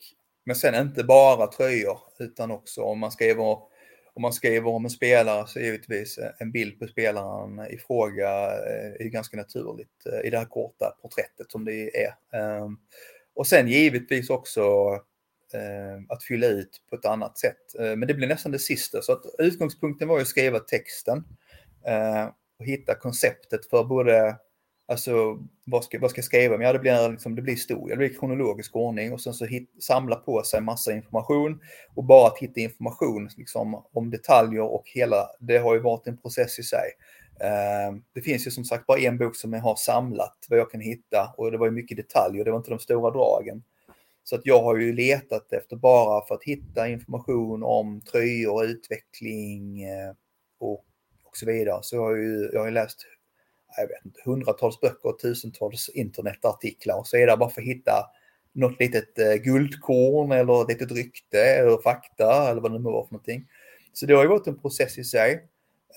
men 0.45 0.55
sen 0.55 0.75
inte 0.75 1.03
bara 1.03 1.47
tröjor 1.47 1.99
utan 2.19 2.51
också 2.51 2.81
om 2.81 2.99
man 2.99 3.11
skriver 3.11 3.72
om 4.15 4.21
man 4.21 4.33
skriver 4.33 4.69
om 4.69 4.85
en 4.85 4.89
spelare 4.89 5.47
så 5.47 5.59
är 5.59 5.63
givetvis 5.63 6.17
eh, 6.17 6.31
en 6.39 6.51
bild 6.51 6.79
på 6.79 6.87
spelaren 6.87 7.71
i 7.71 7.77
fråga 7.77 8.29
eh, 8.45 9.05
är 9.05 9.09
ganska 9.09 9.37
naturligt 9.37 10.05
eh, 10.05 10.27
i 10.27 10.29
det 10.29 10.37
här 10.37 10.45
korta 10.45 10.97
porträttet 11.01 11.51
som 11.51 11.65
det 11.65 12.05
är. 12.05 12.13
Ehm, 12.33 12.77
och 13.35 13.47
sen 13.47 13.67
givetvis 13.67 14.29
också 14.29 14.63
att 16.09 16.23
fylla 16.23 16.47
ut 16.47 16.81
på 16.89 16.95
ett 16.95 17.05
annat 17.05 17.37
sätt. 17.37 17.75
Men 17.79 17.99
det 17.99 18.13
blir 18.13 18.27
nästan 18.27 18.51
det 18.51 18.59
sista. 18.59 19.01
Så 19.01 19.11
att 19.11 19.25
utgångspunkten 19.37 20.07
var 20.07 20.17
ju 20.17 20.21
att 20.21 20.27
skriva 20.27 20.59
texten 20.59 21.23
och 22.59 22.65
hitta 22.65 22.95
konceptet 22.95 23.65
för 23.65 23.83
både 23.83 24.35
Alltså 24.93 25.39
vad 25.65 25.83
ska, 25.83 25.99
vad 25.99 26.11
ska 26.11 26.17
jag 26.19 26.25
skriva? 26.25 26.57
Men 26.57 26.67
ja, 26.67 26.73
det 26.73 26.79
blir, 26.79 27.09
liksom, 27.09 27.35
det 27.35 27.41
blir 27.41 27.53
historia, 27.53 27.95
det 27.95 27.97
blir 27.97 28.19
kronologisk 28.19 28.75
ordning 28.75 29.13
och 29.13 29.21
sen 29.21 29.33
så 29.33 29.45
hit, 29.45 29.71
samla 29.79 30.15
på 30.15 30.43
sig 30.43 30.61
massa 30.61 30.93
information 30.93 31.59
och 31.95 32.03
bara 32.03 32.27
att 32.27 32.37
hitta 32.37 32.59
information 32.59 33.29
liksom, 33.37 33.83
om 33.93 34.09
detaljer 34.09 34.61
och 34.61 34.83
hela, 34.85 35.29
det 35.39 35.57
har 35.57 35.73
ju 35.73 35.79
varit 35.79 36.07
en 36.07 36.17
process 36.17 36.59
i 36.59 36.63
sig. 36.63 36.89
Uh, 37.33 37.97
det 38.13 38.21
finns 38.21 38.47
ju 38.47 38.51
som 38.51 38.63
sagt 38.63 38.85
bara 38.85 38.99
en 38.99 39.17
bok 39.17 39.35
som 39.35 39.53
jag 39.53 39.61
har 39.61 39.75
samlat 39.75 40.37
vad 40.49 40.59
jag 40.59 40.71
kan 40.71 40.81
hitta 40.81 41.33
och 41.37 41.51
det 41.51 41.57
var 41.57 41.65
ju 41.65 41.71
mycket 41.71 41.97
detaljer, 41.97 42.45
det 42.45 42.51
var 42.51 42.57
inte 42.57 42.69
de 42.69 42.79
stora 42.79 43.11
dragen. 43.11 43.63
Så 44.23 44.35
att 44.35 44.45
jag 44.45 44.63
har 44.63 44.77
ju 44.77 44.93
letat 44.93 45.53
efter 45.53 45.75
bara 45.75 46.25
för 46.25 46.35
att 46.35 46.43
hitta 46.43 46.87
information 46.87 47.63
om 47.63 48.01
tröjor, 48.01 48.65
utveckling 48.65 49.83
eh, 49.83 50.13
och, 50.59 50.85
och 51.23 51.37
så 51.37 51.45
vidare. 51.45 51.79
Så 51.81 51.95
jag 51.95 52.01
har 52.01 52.15
ju 52.15 52.49
jag 52.53 52.63
har 52.63 52.71
läst 52.71 53.05
jag 53.77 53.87
vet 53.87 54.05
inte, 54.05 54.19
hundratals 54.25 54.81
böcker 54.81 55.09
och 55.09 55.19
tusentals 55.19 55.89
internetartiklar 55.89 56.97
och 56.97 57.07
så 57.07 57.17
är 57.17 57.27
det 57.27 57.37
bara 57.37 57.49
för 57.49 57.61
att 57.61 57.67
hitta 57.67 58.05
något 58.53 58.79
litet 58.79 59.19
eh, 59.19 59.33
guldkorn 59.33 60.31
eller 60.31 60.61
ett 60.61 60.67
litet 60.67 60.91
rykte 60.91 61.39
eller 61.39 61.81
fakta 61.81 62.49
eller 62.49 62.61
vad 62.61 62.71
det 62.71 62.79
nu 62.79 62.83
var 62.83 63.05
för 63.05 63.13
någonting. 63.13 63.47
Så 63.93 64.05
det 64.05 64.13
har 64.13 64.23
ju 64.23 64.29
varit 64.29 64.47
en 64.47 64.59
process 64.59 64.97
i 64.97 65.03
sig. 65.03 65.47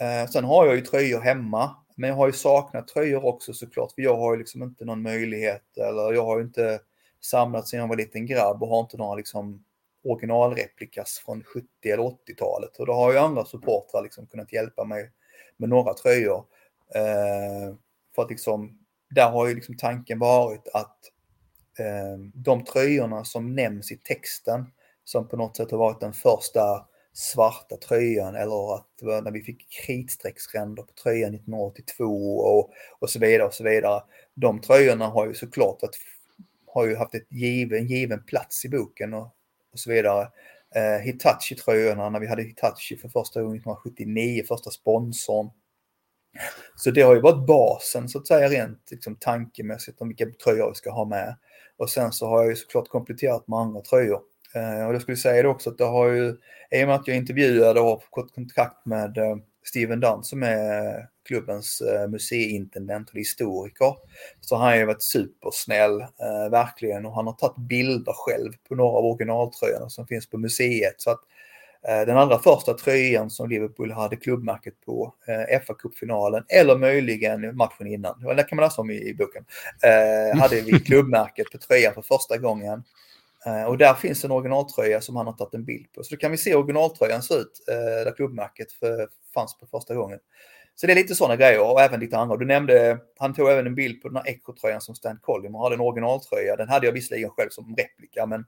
Eh, 0.00 0.30
sen 0.30 0.44
har 0.44 0.66
jag 0.66 0.74
ju 0.74 0.80
tröjor 0.80 1.20
hemma, 1.20 1.76
men 1.94 2.10
jag 2.10 2.16
har 2.16 2.26
ju 2.26 2.32
saknat 2.32 2.88
tröjor 2.88 3.24
också 3.24 3.52
såklart, 3.52 3.92
för 3.92 4.02
jag 4.02 4.16
har 4.16 4.32
ju 4.32 4.38
liksom 4.38 4.62
inte 4.62 4.84
någon 4.84 5.02
möjlighet 5.02 5.76
eller 5.76 6.12
jag 6.12 6.24
har 6.24 6.38
ju 6.38 6.44
inte 6.44 6.80
samlat 7.20 7.68
sedan 7.68 7.80
jag 7.80 7.88
var 7.88 7.96
liten 7.96 8.26
grabb 8.26 8.62
och 8.62 8.68
har 8.68 8.80
inte 8.80 8.96
några 8.96 9.14
liksom 9.14 9.64
originalreplikas 10.04 11.22
från 11.26 11.42
70 11.42 11.66
eller 11.84 12.02
80-talet. 12.02 12.76
Och 12.76 12.86
då 12.86 12.92
har 12.92 13.12
ju 13.12 13.18
andra 13.18 13.44
supportrar 13.44 14.02
liksom 14.02 14.26
kunnat 14.26 14.52
hjälpa 14.52 14.84
mig 14.84 15.10
med 15.56 15.68
några 15.68 15.94
tröjor. 15.94 16.44
Eh, 16.94 17.74
för 18.14 18.22
att 18.22 18.30
liksom, 18.30 18.78
där 19.10 19.30
har 19.30 19.48
ju 19.48 19.54
liksom 19.54 19.76
tanken 19.76 20.18
varit 20.18 20.68
att 20.74 20.98
eh, 21.78 22.18
de 22.34 22.64
tröjorna 22.64 23.24
som 23.24 23.54
nämns 23.54 23.92
i 23.92 23.96
texten, 23.96 24.66
som 25.04 25.28
på 25.28 25.36
något 25.36 25.56
sätt 25.56 25.70
har 25.70 25.78
varit 25.78 26.00
den 26.00 26.12
första 26.12 26.86
svarta 27.12 27.76
tröjan 27.76 28.34
eller 28.34 28.74
att 28.74 29.24
när 29.24 29.30
vi 29.30 29.42
fick 29.42 29.70
kritstrecksränder 29.70 30.82
på 30.82 30.92
tröjan 31.02 31.34
1982 31.34 32.38
och, 32.38 32.70
och 32.98 33.10
så 33.10 33.18
vidare 33.18 33.46
och 33.46 33.54
så 33.54 33.64
vidare. 33.64 34.02
De 34.34 34.60
tröjorna 34.60 35.06
har 35.06 35.26
ju 35.26 35.34
såklart 35.34 35.82
att, 35.82 35.94
har 36.66 36.86
ju 36.86 36.96
haft 36.96 37.14
ett 37.14 37.26
given, 37.32 37.78
en 37.78 37.86
given 37.86 38.22
plats 38.22 38.64
i 38.64 38.68
boken 38.68 39.14
och, 39.14 39.26
och 39.72 39.78
så 39.78 39.90
vidare. 39.90 40.28
Eh, 40.74 41.00
Hitachi-tröjorna 41.04 42.10
när 42.10 42.20
vi 42.20 42.26
hade 42.26 42.42
Hitachi 42.42 42.96
för 42.96 43.08
första 43.08 43.42
gången 43.42 43.56
1979, 43.56 44.44
första 44.48 44.70
sponsorn. 44.70 45.50
Så 46.76 46.90
det 46.90 47.02
har 47.02 47.14
ju 47.14 47.20
varit 47.20 47.46
basen 47.46 48.08
så 48.08 48.18
att 48.18 48.26
säga 48.26 48.48
rent 48.48 48.90
liksom, 48.90 49.16
tankemässigt 49.16 50.00
om 50.00 50.08
vilka 50.08 50.26
tröjor 50.44 50.68
vi 50.68 50.74
ska 50.74 50.90
ha 50.90 51.04
med. 51.04 51.36
Och 51.76 51.90
sen 51.90 52.12
så 52.12 52.26
har 52.26 52.40
jag 52.40 52.50
ju 52.50 52.56
såklart 52.56 52.88
kompletterat 52.88 53.48
med 53.48 53.58
andra 53.58 53.80
tröjor. 53.80 54.20
Eh, 54.54 54.86
och 54.86 54.94
jag 54.94 55.02
skulle 55.02 55.16
säga 55.16 55.42
det 55.42 55.48
också 55.48 55.70
att 55.70 55.78
det 55.78 55.84
har 55.84 56.08
ju, 56.08 56.36
i 56.70 56.84
och 56.84 56.88
med 56.88 56.94
att 56.94 57.08
jag 57.08 57.16
intervjuade 57.16 57.80
och 57.80 57.86
har 57.86 58.02
fått 58.14 58.34
kontakt 58.34 58.86
med 58.86 59.18
eh, 59.18 59.36
Steven 59.64 60.00
Dunn 60.00 60.24
som 60.24 60.42
är 60.42 61.08
klubbens 61.28 61.80
eh, 61.80 62.08
museiintendent 62.08 63.10
och 63.10 63.16
historiker. 63.16 63.94
Så 64.40 64.56
han 64.56 64.66
har 64.66 64.76
ju 64.76 64.84
varit 64.84 65.02
supersnäll, 65.02 66.00
eh, 66.00 66.50
verkligen. 66.50 67.06
Och 67.06 67.14
han 67.14 67.26
har 67.26 67.32
tagit 67.32 67.68
bilder 67.68 68.12
själv 68.16 68.52
på 68.68 68.74
några 68.74 68.98
av 68.98 69.04
originaltröjorna 69.04 69.88
som 69.88 70.06
finns 70.06 70.30
på 70.30 70.38
museet. 70.38 70.94
Så 70.96 71.10
att 71.10 71.20
Eh, 71.20 71.35
den 71.86 72.16
allra 72.16 72.38
första 72.38 72.74
tröjan 72.74 73.30
som 73.30 73.48
Liverpool 73.48 73.92
hade 73.92 74.16
klubbmärket 74.16 74.80
på, 74.84 75.14
eh, 75.26 75.62
fa 75.62 75.74
Cup-finalen 75.74 76.44
eller 76.48 76.76
möjligen 76.76 77.56
matchen 77.56 77.86
innan, 77.86 78.20
det 78.36 78.42
kan 78.42 78.56
man 78.56 78.64
läsa 78.64 78.80
om 78.80 78.90
i, 78.90 79.14
boken, 79.14 79.44
eh, 79.82 80.40
hade 80.40 80.60
vi 80.60 80.80
klubbmärket 80.86 81.46
på 81.52 81.58
tröjan 81.58 81.94
för 81.94 82.02
första 82.02 82.38
gången. 82.38 82.82
Och 83.68 83.78
där 83.78 83.94
finns 83.94 84.24
en 84.24 84.30
originaltröja 84.30 85.00
som 85.00 85.16
han 85.16 85.26
har 85.26 85.32
tagit 85.32 85.54
en 85.54 85.64
bild 85.64 85.92
på. 85.92 86.04
Så 86.04 86.14
då 86.14 86.18
kan 86.18 86.30
vi 86.30 86.36
se 86.36 86.54
originaltröjan 86.54 87.22
se 87.22 87.34
ut, 87.34 87.64
där 88.04 88.16
klubbmärket 88.16 88.68
fanns 89.34 89.58
på 89.58 89.66
första 89.66 89.94
gången. 89.94 90.18
Så 90.74 90.86
det 90.86 90.92
är 90.92 90.94
lite 90.94 91.14
sådana 91.14 91.36
grejer 91.36 91.60
och 91.60 91.80
även 91.80 92.00
lite 92.00 92.18
andra. 92.18 92.36
Du 92.36 92.44
nämnde, 92.46 92.98
han 93.18 93.34
tog 93.34 93.48
även 93.48 93.66
en 93.66 93.74
bild 93.74 94.02
på 94.02 94.08
den 94.08 94.16
här 94.16 94.24
Echo-tröjan 94.26 94.80
som 94.80 94.94
Stan 94.94 95.18
Collymore 95.22 95.62
hade, 95.62 95.74
en 95.74 95.80
originaltröja. 95.80 96.56
Den 96.56 96.68
hade 96.68 96.86
jag 96.86 96.92
visserligen 96.92 97.30
själv 97.30 97.48
som 97.50 97.76
replika, 97.76 98.26
men 98.26 98.44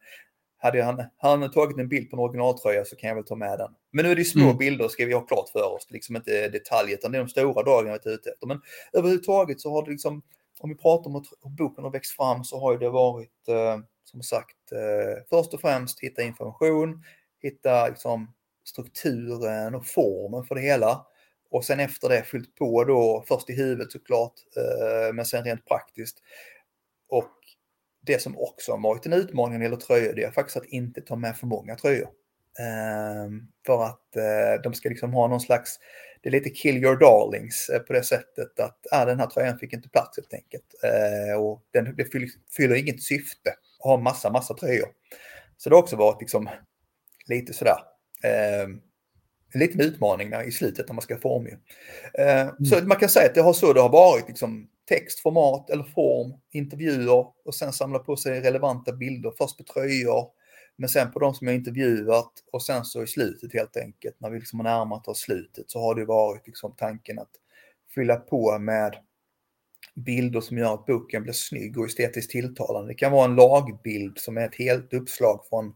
hade 0.59 0.83
han, 0.83 1.05
han 1.17 1.51
tagit 1.51 1.79
en 1.79 1.89
bild 1.89 2.11
på 2.11 2.17
en 2.17 2.21
originaltröja 2.21 2.85
så 2.85 2.97
kan 2.97 3.09
jag 3.09 3.15
väl 3.15 3.25
ta 3.25 3.35
med 3.35 3.59
den. 3.59 3.71
Men 3.91 4.05
nu 4.05 4.11
är 4.11 4.17
det 4.17 4.25
små 4.25 4.45
mm. 4.45 4.57
bilder 4.57 4.89
ska 4.89 5.07
vi 5.07 5.13
ha 5.13 5.21
klart 5.21 5.49
för 5.49 5.75
oss, 5.75 5.87
liksom 5.91 6.17
inte 6.17 6.49
detaljer, 6.49 6.97
utan 6.97 7.13
det 7.13 7.19
är 7.19 7.23
de 7.23 7.29
stora 7.29 7.63
dragen 7.63 7.87
jag 7.93 8.07
är 8.07 8.11
ute 8.11 8.31
efter. 8.31 8.47
Men 8.47 8.61
överhuvudtaget 8.93 9.61
så 9.61 9.71
har 9.71 9.85
det 9.85 9.91
liksom, 9.91 10.23
om 10.61 10.71
vi 10.71 10.77
pratar 10.77 11.11
om 11.11 11.17
att 11.17 11.27
boken 11.59 11.85
har 11.85 11.91
växt 11.91 12.17
fram 12.17 12.45
så 12.45 12.61
har 12.61 12.73
ju 12.73 12.79
det 12.79 12.91
varit, 12.91 13.49
eh, 13.49 13.79
som 14.05 14.23
sagt, 14.23 14.73
eh, 14.73 15.23
först 15.31 15.55
och 15.55 15.61
främst 15.61 16.01
hitta 16.01 16.23
information, 16.23 17.05
hitta 17.43 17.89
liksom, 17.89 18.35
strukturen 18.65 19.75
och 19.75 19.87
formen 19.87 20.45
för 20.45 20.55
det 20.55 20.61
hela. 20.61 21.07
Och 21.51 21.65
sen 21.65 21.81
efter 21.81 22.09
det 22.09 22.23
fyllt 22.23 22.55
på 22.55 22.85
då, 22.85 23.25
först 23.29 23.51
i 23.51 23.53
huvudet 23.53 23.93
såklart, 23.93 24.35
eh, 24.57 25.15
men 25.15 25.25
sen 25.25 25.45
rent 25.45 25.67
praktiskt. 25.67 26.19
Och 27.09 27.38
det 28.09 28.23
som 28.23 28.39
också 28.39 28.73
har 28.73 28.79
varit 28.79 29.07
en 29.07 29.13
utmaning 29.13 29.53
när 29.53 29.59
det 29.59 29.65
gäller 29.65 29.77
tröjor, 29.77 30.13
det 30.15 30.25
är 30.25 30.31
faktiskt 30.31 30.57
att 30.57 30.65
inte 30.65 31.01
ta 31.01 31.17
med 31.17 31.37
för 31.37 31.47
många 31.47 31.77
tröjor. 31.77 32.09
Ehm, 32.59 33.43
för 33.67 33.85
att 33.85 34.17
eh, 34.17 34.63
de 34.63 34.75
ska 34.75 34.89
liksom 34.89 35.13
ha 35.13 35.29
någon 35.29 35.41
slags, 35.41 35.79
det 36.23 36.29
är 36.29 36.31
lite 36.31 36.51
kill 36.51 36.77
your 36.77 36.97
darlings 36.97 37.69
eh, 37.69 37.79
på 37.81 37.93
det 37.93 38.03
sättet 38.03 38.61
att 38.61 38.87
ah, 38.91 39.05
den 39.05 39.21
här 39.21 39.27
tröjan 39.27 39.59
fick 39.59 39.73
inte 39.73 39.89
plats 39.89 40.17
helt 40.17 40.35
enkelt. 40.35 40.75
och 41.39 41.63
den, 41.73 41.97
det 41.97 42.05
fyller, 42.05 42.29
fyller 42.57 42.75
inget 42.75 43.03
syfte 43.03 43.51
att 43.51 43.85
ha 43.85 43.97
massa, 43.97 44.31
massa 44.31 44.55
tröjor. 44.55 44.89
Så 45.57 45.69
det 45.69 45.77
har 45.77 45.83
också 45.83 45.97
varit 45.97 46.21
liksom 46.21 46.49
lite 47.29 47.53
sådär, 47.53 47.79
ehm, 48.23 48.81
en 49.53 49.61
liten 49.61 49.81
utmaning 49.81 50.33
i 50.47 50.53
slutet 50.53 50.89
när 50.89 50.95
man 50.95 51.03
ska 51.03 51.19
formge. 51.19 51.59
Eh, 52.15 52.41
mm. 52.41 52.65
Så 52.65 52.85
man 52.85 52.97
kan 52.97 53.09
säga 53.09 53.27
att 53.27 53.35
det 53.35 53.41
har 53.41 53.53
så 53.53 53.73
det 53.73 53.81
har 53.81 53.89
varit, 53.89 54.29
liksom, 54.29 54.69
text, 54.89 55.21
format 55.21 55.71
eller 55.71 55.85
form, 55.85 56.33
intervjuer 56.51 57.27
och 57.45 57.55
sen 57.55 57.73
samla 57.73 57.99
på 57.99 58.17
sig 58.17 58.41
relevanta 58.41 58.93
bilder, 58.93 59.33
först 59.39 59.59
på 59.59 59.65
tröjor, 59.65 60.27
men 60.77 60.89
sen 60.89 61.13
på 61.13 61.19
de 61.19 61.35
som 61.35 61.47
jag 61.47 61.57
intervjuat 61.57 62.33
och 62.53 62.63
sen 62.63 62.85
så 62.85 63.03
i 63.03 63.07
slutet 63.07 63.53
helt 63.53 63.77
enkelt, 63.77 64.21
när 64.21 64.31
vi 64.31 64.39
liksom 64.39 64.61
har 64.61 64.65
närmat 64.65 65.09
oss 65.09 65.19
slutet, 65.19 65.71
så 65.71 65.81
har 65.81 65.95
det 65.95 66.05
varit 66.05 66.47
liksom 66.47 66.75
tanken 66.77 67.19
att 67.19 67.31
fylla 67.95 68.17
på 68.17 68.59
med 68.59 68.97
bilder 69.95 70.41
som 70.41 70.59
gör 70.59 70.75
att 70.75 70.87
boken 70.87 71.23
blir 71.23 71.33
snygg 71.33 71.79
och 71.79 71.87
estetiskt 71.87 72.31
tilltalande. 72.31 72.91
Det 72.91 72.95
kan 72.95 73.13
vara 73.13 73.25
en 73.25 73.37
lagbild 73.37 74.19
som 74.19 74.37
är 74.37 74.49
ett 74.49 74.55
helt 74.55 74.95
uppslag 74.95 75.41
från 75.49 75.67
eh, 75.67 75.73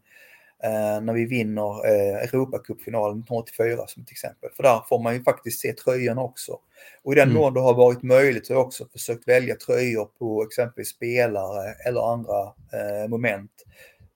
när 1.03 1.13
vi 1.13 1.25
vinner 1.25 1.87
eh, 1.87 2.17
Europacupfinalen 2.17 3.19
1984 3.19 3.87
som 3.87 4.03
ett 4.03 4.11
exempel. 4.11 4.51
För 4.57 4.63
där 4.63 4.81
får 4.89 5.03
man 5.03 5.15
ju 5.15 5.23
faktiskt 5.23 5.61
se 5.61 5.73
tröjorna 5.73 6.23
också. 6.23 6.59
Och 7.03 7.13
i 7.13 7.17
den 7.17 7.29
mm. 7.29 7.43
mån 7.43 7.55
det 7.55 7.61
har 7.61 7.75
varit 7.75 8.03
möjligt 8.03 8.47
så 8.47 8.53
har 8.53 8.61
jag 8.61 8.67
också 8.67 8.89
försökt 8.93 9.29
välja 9.29 9.57
tröjor 9.57 10.05
på 10.05 10.43
exempelvis 10.43 10.89
spelare 10.89 11.75
eller 11.87 12.13
andra 12.13 12.43
eh, 12.73 13.09
moment 13.09 13.51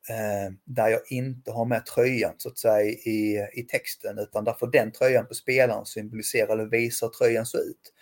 eh, 0.08 0.52
där 0.64 0.88
jag 0.88 1.00
inte 1.08 1.52
har 1.52 1.64
med 1.64 1.86
tröjan 1.86 2.34
så 2.36 2.48
att 2.48 2.58
säga 2.58 2.80
i, 2.90 3.48
i 3.52 3.62
texten 3.62 4.18
utan 4.18 4.44
där 4.44 4.52
får 4.52 4.70
den 4.70 4.92
tröjan 4.92 5.26
på 5.26 5.34
spelaren 5.34 5.86
symbolisera 5.86 6.52
eller 6.52 6.64
visa 6.64 7.06
hur 7.06 7.10
tröjan 7.10 7.46
ser 7.46 7.58
ut. 7.58 7.92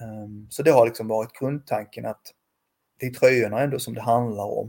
Um, 0.00 0.46
så 0.50 0.62
det 0.62 0.70
har 0.70 0.86
liksom 0.86 1.08
varit 1.08 1.38
grundtanken 1.38 2.06
att 2.06 2.22
det 3.00 3.06
är 3.06 3.10
tröjorna 3.10 3.60
ändå 3.60 3.78
som 3.78 3.94
det 3.94 4.00
handlar 4.00 4.44
om. 4.44 4.66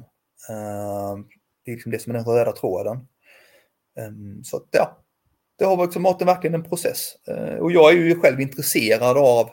Um, 0.50 1.28
det 1.66 1.72
är 1.72 1.76
liksom 1.76 1.92
det 1.92 2.00
som 2.00 2.12
är 2.12 2.18
den 2.18 2.26
röda 2.26 2.52
tråden. 2.52 3.08
Ehm, 4.00 4.44
så 4.44 4.58
att, 4.58 4.68
ja, 4.72 5.06
det 5.58 5.66
har 5.66 5.84
liksom 5.84 6.04
varit 6.04 6.22
verkligen 6.22 6.54
en 6.54 6.64
process. 6.64 7.16
Eh, 7.28 7.56
och 7.56 7.72
jag 7.72 7.92
är 7.92 7.98
ju 7.98 8.20
själv 8.20 8.42
intresserad 8.42 9.18
av, 9.18 9.50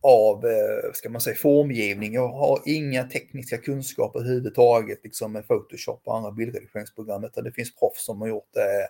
av 0.00 0.46
eh, 0.46 0.92
ska 0.92 1.10
man 1.10 1.20
säga, 1.20 1.36
formgivning. 1.36 2.14
Jag 2.14 2.28
har 2.28 2.60
inga 2.64 3.04
tekniska 3.04 3.58
kunskaper 3.58 4.20
överhuvudtaget 4.20 5.00
liksom 5.04 5.32
med 5.32 5.48
Photoshop 5.48 6.02
och 6.04 6.16
andra 6.16 6.32
bildredigeringsprogram. 6.32 7.24
Utan 7.24 7.44
det 7.44 7.52
finns 7.52 7.76
proffs 7.76 8.04
som 8.04 8.20
har 8.20 8.28
gjort 8.28 8.50
det. 8.52 8.88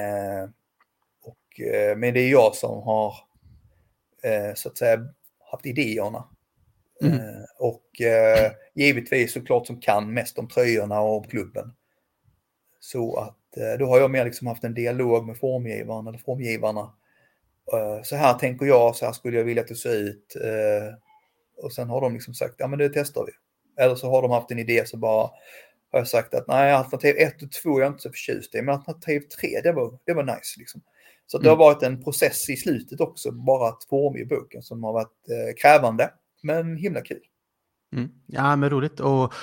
Eh, 0.00 0.48
och, 1.22 1.60
men 1.96 2.14
det 2.14 2.20
är 2.20 2.30
jag 2.30 2.54
som 2.54 2.82
har 2.82 3.14
så 4.54 4.68
att 4.68 4.78
säga 4.78 5.00
haft 5.50 5.66
idéerna. 5.66 6.24
Mm. 7.02 7.18
Och 7.58 7.84
givetvis 8.74 9.32
såklart 9.32 9.66
som 9.66 9.80
kan 9.80 10.14
mest 10.14 10.38
om 10.38 10.48
tröjorna 10.48 11.00
och 11.00 11.16
om 11.16 11.24
klubben. 11.24 11.72
Så 12.86 13.16
att 13.16 13.46
Eh, 13.56 13.78
då 13.78 13.86
har 13.86 14.00
jag 14.00 14.10
mer 14.10 14.24
liksom 14.24 14.46
haft 14.46 14.64
en 14.64 14.74
dialog 14.74 15.26
med 15.26 15.38
formgivaren 15.38 16.06
eller 16.06 16.18
formgivarna. 16.18 16.92
Eh, 17.72 18.02
så 18.02 18.16
här 18.16 18.34
tänker 18.34 18.66
jag, 18.66 18.96
så 18.96 19.06
här 19.06 19.12
skulle 19.12 19.36
jag 19.36 19.44
vilja 19.44 19.62
att 19.62 19.68
det 19.68 19.74
ser 19.74 19.96
ut. 19.96 20.36
Eh, 20.44 20.94
och 21.64 21.72
sen 21.72 21.88
har 21.88 22.00
de 22.00 22.14
liksom 22.14 22.34
sagt, 22.34 22.54
ja 22.58 22.66
men 22.66 22.78
det 22.78 22.88
testar 22.88 23.26
vi. 23.26 23.32
Eller 23.84 23.94
så 23.94 24.10
har 24.10 24.22
de 24.22 24.30
haft 24.30 24.50
en 24.50 24.58
idé 24.58 24.86
så 24.86 24.96
bara 24.96 25.30
har 25.92 25.98
jag 25.98 26.08
sagt 26.08 26.34
att 26.34 26.48
nej, 26.48 26.72
alternativ 26.72 27.16
1 27.18 27.42
och 27.42 27.52
2 27.52 27.78
är 27.78 27.82
jag 27.82 27.90
inte 27.90 28.02
så 28.02 28.10
förtjust 28.10 28.54
i, 28.54 28.62
men 28.62 28.74
alternativ 28.74 29.20
3, 29.20 29.60
det 29.62 29.72
var, 29.72 29.98
det 30.04 30.14
var 30.14 30.22
nice. 30.22 30.58
Liksom. 30.58 30.82
Så 31.26 31.38
det 31.38 31.48
har 31.48 31.56
mm. 31.56 31.64
varit 31.64 31.82
en 31.82 32.04
process 32.04 32.50
i 32.50 32.56
slutet 32.56 33.00
också, 33.00 33.32
bara 33.32 33.68
att 33.68 33.84
formge 33.84 34.24
boken 34.24 34.62
som 34.62 34.84
har 34.84 34.92
varit 34.92 35.28
eh, 35.30 35.54
krävande, 35.62 36.10
men 36.42 36.76
himla 36.76 37.00
kul. 37.00 37.22
Mm. 37.92 38.08
Ja, 38.26 38.56
men 38.56 38.70
roligt. 38.70 39.00
Och 39.00 39.34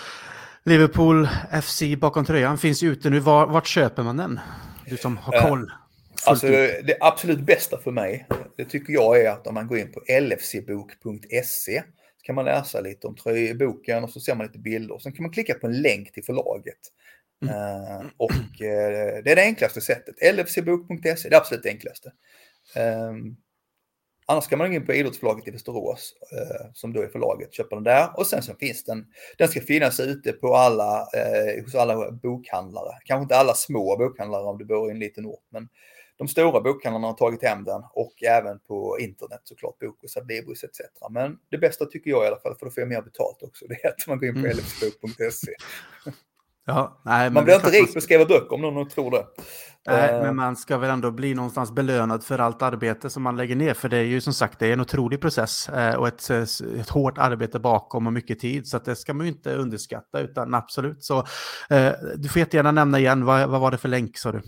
Liverpool 0.66 1.28
FC 1.64 1.82
bakom 1.98 2.26
tröjan 2.26 2.58
finns 2.58 2.84
ute 2.84 3.10
nu. 3.10 3.20
Var, 3.20 3.48
vart 3.48 3.68
köper 3.68 4.04
man 4.04 4.18
den? 4.18 4.40
Du 4.90 4.98
som 4.98 5.18
har 5.18 5.36
eh, 5.36 5.50
koll. 5.50 5.72
Alltså, 6.26 6.48
det 6.48 6.98
absolut 7.00 7.40
bästa 7.40 7.78
för 7.78 7.92
mig, 7.92 8.28
det 8.58 8.66
tycker 8.66 8.94
jag 8.94 9.22
är 9.22 9.30
att 9.30 9.48
om 9.48 9.54
man 9.54 9.68
går 9.68 9.78
in 9.78 9.92
på 9.92 10.00
lfcbok.se 10.22 11.84
så 12.18 12.26
kan 12.26 12.36
man 12.36 12.46
läsa 12.46 12.82
lite 12.82 13.08
om 13.08 13.16
tröjboken 13.16 14.04
och 14.04 14.10
så 14.10 14.20
ser 14.20 14.36
man 14.36 14.46
lite 14.46 14.60
bilder. 14.60 15.00
Sen 15.00 15.12
kan 15.12 15.24
man 15.24 15.32
klicka 15.32 15.54
på 15.54 15.68
en 15.68 15.82
länk 15.82 16.12
till 16.12 16.24
förlaget. 16.24 16.80
Mm. 17.42 17.56
Uh, 17.56 18.06
och 18.18 18.32
uh, 18.32 19.24
det 19.24 19.32
är 19.32 19.36
det 19.36 19.42
enklaste 19.42 19.82
sättet. 19.82 20.16
lfcbok.se, 20.36 21.30
det 21.30 21.38
absolut 21.38 21.66
enklaste. 21.66 22.12
Um, 22.76 23.38
Annars 24.26 24.48
kan 24.48 24.60
man 24.60 24.70
gå 24.70 24.76
in 24.76 24.86
på 24.86 24.94
idrottsförlaget 24.94 25.48
i 25.48 25.52
Västerås, 25.52 26.16
eh, 26.32 26.72
som 26.74 26.94
då 26.94 27.02
är 27.02 27.08
förlaget, 27.08 27.54
köpa 27.54 27.76
den 27.76 27.84
där. 27.84 28.10
Och 28.18 28.28
sen 28.28 28.44
så 28.44 28.56
finns 28.56 28.84
den, 28.84 29.06
den 29.38 29.48
ska 29.48 29.62
finnas 29.62 30.00
ute 30.00 30.32
på 30.32 30.56
alla, 30.56 31.08
eh, 31.14 31.64
hos 31.64 31.76
alla 31.76 32.12
bokhandlare. 32.12 32.98
Kanske 33.06 33.24
inte 33.24 33.36
alla 33.36 33.54
små 33.54 33.98
bokhandlare 33.98 34.44
om 34.44 34.58
du 34.58 34.66
bor 34.66 34.90
i 34.90 34.92
en 34.92 35.00
liten 35.00 35.26
ort, 35.26 35.44
men 35.50 35.70
de 36.18 36.28
stora 36.28 36.62
bokhandlarna 36.62 37.08
har 37.08 37.14
tagit 37.14 37.44
hem 37.44 37.64
den 37.64 37.84
och 37.94 38.24
även 38.24 38.60
på 38.60 39.00
internet 39.00 39.42
såklart, 39.44 39.80
Bokus, 39.80 40.18
Adlibris 40.18 40.64
etc. 40.64 40.80
Men 41.10 41.38
det 41.52 41.58
bästa 41.58 41.86
tycker 41.86 42.12
jag 42.12 42.24
i 42.24 42.28
alla 42.28 42.40
fall, 42.40 42.56
för 42.56 42.66
då 42.66 42.72
får 42.72 42.82
jag 42.82 42.90
mer 42.90 43.02
betalt 43.02 43.44
också, 43.44 43.66
det 43.70 43.86
är 43.86 43.90
att 43.90 44.08
man 44.08 44.20
går 44.20 44.28
in 44.28 44.34
på 44.34 44.40
mm. 44.40 44.52
lfsbok.se. 44.58 45.54
Ja, 46.66 47.02
nej, 47.06 47.30
man 47.30 47.44
blir 47.44 47.56
inte 47.56 47.70
rik 47.70 47.94
på 47.94 47.98
att 47.98 48.04
skriva 48.04 48.26
böcker 48.26 48.54
om 48.54 48.62
någon 48.62 48.90
tror 48.90 49.12
det. 49.12 49.26
Nej, 49.88 50.14
uh, 50.14 50.22
men 50.22 50.36
man 50.36 50.56
ska 50.56 50.78
väl 50.78 50.90
ändå 50.90 51.12
bli 51.12 51.34
någonstans 51.34 51.72
belönad 51.72 52.24
för 52.24 52.40
allt 52.40 52.62
arbete 52.62 53.10
som 53.10 53.24
man 53.24 53.38
lägger 53.38 53.56
ner. 53.56 53.74
För 53.74 53.90
det 53.90 53.98
är 53.98 54.04
ju 54.04 54.22
som 54.22 54.34
sagt 54.34 54.60
det 54.60 54.68
är 54.68 54.74
en 54.74 54.80
otrolig 54.80 55.22
process 55.22 55.70
uh, 55.70 55.96
och 55.96 56.08
ett, 56.08 56.30
ett 56.30 56.90
hårt 56.90 57.18
arbete 57.18 57.60
bakom 57.60 58.08
och 58.08 58.14
mycket 58.14 58.40
tid. 58.40 58.68
Så 58.68 58.80
det 58.80 58.96
ska 58.96 59.14
man 59.14 59.26
ju 59.26 59.32
inte 59.32 59.56
underskatta 59.56 60.20
utan 60.20 60.54
absolut. 60.54 61.04
Så 61.04 61.26
du 62.16 62.30
får 62.30 62.40
jättegärna 62.40 62.72
nämna 62.72 63.00
igen, 63.00 63.26
vad, 63.26 63.50
vad 63.50 63.62
var 63.62 63.72
det 63.72 63.78
för 63.78 63.90
länk 63.90 64.18
sa 64.18 64.32
du? 64.32 64.42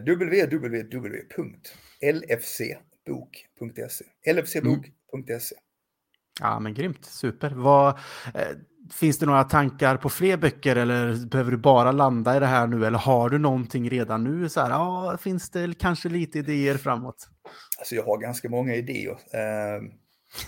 www.lfcbok.se 0.00 2.76
lfcbok.se 4.32 5.54
Ja 6.40 6.60
men 6.60 6.74
grymt, 6.74 7.04
super. 7.04 7.50
Vad, 7.50 7.98
Finns 8.92 9.18
det 9.18 9.26
några 9.26 9.44
tankar 9.44 9.96
på 9.96 10.08
fler 10.08 10.36
böcker 10.36 10.76
eller 10.76 11.26
behöver 11.26 11.50
du 11.50 11.56
bara 11.56 11.92
landa 11.92 12.36
i 12.36 12.40
det 12.40 12.46
här 12.46 12.66
nu? 12.66 12.86
Eller 12.86 12.98
har 12.98 13.30
du 13.30 13.38
någonting 13.38 13.90
redan 13.90 14.24
nu? 14.24 14.48
Så 14.48 14.60
här, 14.60 14.70
ja, 14.70 15.16
finns 15.20 15.50
det 15.50 15.78
kanske 15.78 16.08
lite 16.08 16.38
idéer 16.38 16.76
framåt? 16.76 17.28
Alltså 17.78 17.94
jag 17.94 18.04
har 18.04 18.18
ganska 18.18 18.48
många 18.48 18.74
idéer. 18.74 19.18
Eh, 19.32 19.82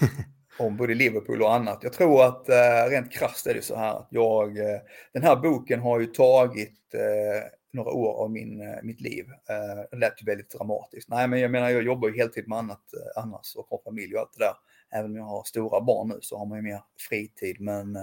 om 0.59 0.76
både 0.76 0.95
Liverpool 0.95 1.43
och 1.43 1.55
annat. 1.55 1.78
Jag 1.82 1.93
tror 1.93 2.24
att 2.24 2.49
eh, 2.49 2.91
rent 2.91 3.12
krasst 3.12 3.47
är 3.47 3.55
det 3.55 3.62
så 3.62 3.76
här 3.76 3.97
att 3.97 4.09
jag, 4.11 4.59
eh, 4.59 4.80
den 5.12 5.22
här 5.22 5.37
boken 5.37 5.80
har 5.80 6.01
ju 6.01 6.07
tagit 6.07 6.95
eh, 6.95 7.49
några 7.72 7.91
år 7.91 8.24
av 8.24 8.30
min, 8.30 8.61
eh, 8.61 8.82
mitt 8.82 9.01
liv. 9.01 9.24
Eh, 9.49 9.84
det 9.91 9.97
lät 9.97 10.22
ju 10.22 10.26
väldigt 10.26 10.51
dramatiskt. 10.51 11.09
Nej, 11.09 11.28
men 11.28 11.41
jag 11.41 11.51
menar, 11.51 11.70
jag 11.70 11.82
jobbar 11.82 12.09
ju 12.09 12.16
heltid 12.16 12.49
med 12.49 12.59
annat 12.59 12.82
annars 13.16 13.57
och 13.57 13.66
har 13.70 13.80
familj 13.84 14.14
och 14.14 14.20
allt 14.20 14.32
det 14.39 14.45
där. 14.45 14.55
Även 14.93 15.11
om 15.11 15.16
jag 15.16 15.24
har 15.24 15.45
stora 15.45 15.80
barn 15.80 16.09
nu 16.09 16.18
så 16.22 16.39
har 16.39 16.47
man 16.47 16.59
ju 16.59 16.62
mer 16.62 16.80
fritid. 17.09 17.61
Men 17.61 17.99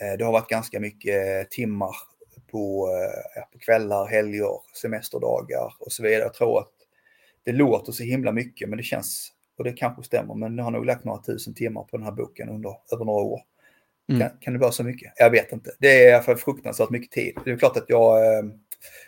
Eh, 0.00 0.18
det 0.18 0.24
har 0.24 0.32
varit 0.32 0.48
ganska 0.48 0.80
mycket 0.80 1.50
timmar 1.50 1.96
på, 2.50 2.88
eh, 3.36 3.42
på 3.52 3.58
kvällar, 3.58 4.06
helger, 4.06 4.76
semesterdagar 4.82 5.74
och 5.78 5.92
så 5.92 6.02
vidare. 6.02 6.22
Jag 6.22 6.34
tror 6.34 6.58
att 6.58 6.72
det 7.44 7.52
låter 7.52 7.92
så 7.92 8.02
himla 8.02 8.32
mycket, 8.32 8.68
men 8.68 8.76
det 8.76 8.82
känns, 8.82 9.32
och 9.58 9.64
det 9.64 9.72
kanske 9.72 10.02
stämmer, 10.02 10.34
men 10.34 10.58
jag 10.58 10.64
har 10.64 10.70
nog 10.70 10.86
lagt 10.86 11.04
några 11.04 11.22
tusen 11.22 11.54
timmar 11.54 11.82
på 11.82 11.96
den 11.96 12.04
här 12.04 12.12
boken 12.12 12.48
under 12.48 12.76
över 12.92 13.04
några 13.04 13.22
år. 13.24 13.40
Mm. 14.08 14.20
Kan, 14.20 14.30
kan, 14.40 14.52
det 14.52 14.58
vara 14.58 14.72
så 14.72 14.84
mycket? 14.84 15.12
Jag 15.16 15.30
vet 15.30 15.52
inte. 15.52 15.70
Det 15.78 16.04
är 16.04 16.08
i 16.08 16.12
alla 16.12 16.22
fall 16.22 16.36
fruktansvärt 16.36 16.90
mycket 16.90 17.10
tid. 17.10 17.38
Det 17.44 17.50
är 17.50 17.56
klart 17.56 17.76
att 17.76 17.88
jag, 17.88 18.38
eh, 18.38 18.44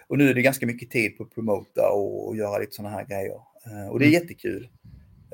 och 0.07 0.19
nu 0.19 0.31
är 0.31 0.35
det 0.35 0.43
ganska 0.43 0.67
mycket 0.67 0.91
tid 0.91 1.17
på 1.17 1.25
att 1.25 1.35
promota 1.35 1.91
och 1.91 2.37
göra 2.37 2.59
lite 2.59 2.73
sådana 2.73 2.95
här 2.95 3.05
grejer. 3.05 3.41
Och 3.91 3.99
det 3.99 4.05
är 4.05 4.09
mm. 4.09 4.21
jättekul. 4.23 4.69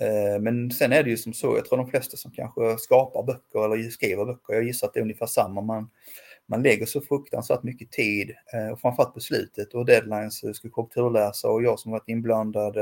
Eh, 0.00 0.40
men 0.40 0.70
sen 0.70 0.92
är 0.92 1.02
det 1.02 1.10
ju 1.10 1.16
som 1.16 1.32
så, 1.32 1.56
jag 1.56 1.64
tror 1.64 1.78
de 1.78 1.90
flesta 1.90 2.16
som 2.16 2.30
kanske 2.30 2.78
skapar 2.78 3.22
böcker 3.22 3.64
eller 3.64 3.90
skriver 3.90 4.24
böcker, 4.24 4.54
jag 4.54 4.64
gissar 4.64 4.86
att 4.86 4.94
det 4.94 5.00
är 5.00 5.02
ungefär 5.02 5.26
samma. 5.26 5.60
Man, 5.60 5.90
man 6.46 6.62
lägger 6.62 6.86
så 6.86 7.00
fruktansvärt 7.00 7.62
mycket 7.62 7.90
tid, 7.90 8.34
eh, 8.54 8.68
och 8.68 8.80
framförallt 8.80 9.14
på 9.14 9.20
slutet 9.20 9.74
och 9.74 9.86
deadlines, 9.86 10.44
eh, 10.44 10.52
ska 10.52 10.70
korrekturläsa 10.70 11.48
och 11.48 11.62
jag 11.62 11.78
som 11.78 11.92
varit 11.92 12.08
inblandad 12.08 12.76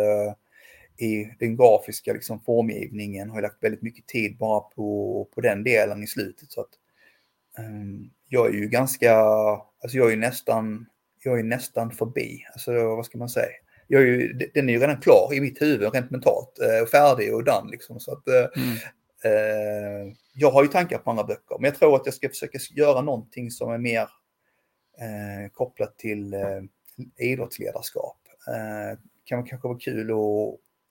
i 0.98 1.24
den 1.38 1.56
grafiska 1.56 2.12
liksom, 2.12 2.40
formgivningen 2.40 3.30
har 3.30 3.42
lagt 3.42 3.62
väldigt 3.64 3.82
mycket 3.82 4.06
tid 4.06 4.36
bara 4.38 4.60
på, 4.60 5.28
på 5.34 5.40
den 5.40 5.64
delen 5.64 6.02
i 6.02 6.06
slutet. 6.06 6.52
Så 6.52 6.60
att, 6.60 6.70
um, 7.58 8.10
jag 8.28 8.46
är 8.46 8.52
ju 8.52 8.68
ganska, 8.68 9.14
alltså 9.82 9.98
jag 9.98 10.12
är 10.12 10.16
nästan, 10.16 10.86
jag 11.22 11.38
är 11.38 11.42
nästan 11.42 11.90
förbi, 11.90 12.44
alltså 12.52 12.72
vad 12.72 13.06
ska 13.06 13.18
man 13.18 13.28
säga? 13.28 13.56
Jag 13.88 14.02
är 14.02 14.06
ju, 14.06 14.32
den 14.54 14.68
är 14.68 14.72
ju 14.72 14.78
redan 14.78 15.00
klar 15.00 15.34
i 15.34 15.40
mitt 15.40 15.62
huvud 15.62 15.94
rent 15.94 16.10
mentalt, 16.10 16.58
eh, 16.58 16.86
färdig 16.86 17.34
och 17.34 17.44
done 17.44 17.70
liksom. 17.70 18.00
Så 18.00 18.12
att, 18.12 18.28
eh, 18.28 18.62
mm. 18.62 18.76
eh, 19.24 20.14
jag 20.34 20.50
har 20.50 20.62
ju 20.62 20.68
tankar 20.68 20.98
på 20.98 21.10
andra 21.10 21.24
böcker, 21.24 21.56
men 21.58 21.64
jag 21.64 21.74
tror 21.74 21.96
att 21.96 22.02
jag 22.04 22.14
ska 22.14 22.28
försöka 22.28 22.58
göra 22.70 23.00
någonting 23.00 23.50
som 23.50 23.72
är 23.72 23.78
mer 23.78 24.02
eh, 25.00 25.50
kopplat 25.52 25.98
till 25.98 26.34
eh, 26.34 26.62
idrottsledarskap. 27.18 28.18
Eh, 28.48 28.98
kan 29.24 29.44
kanske 29.44 29.68
vara 29.68 29.78
kul 29.78 30.10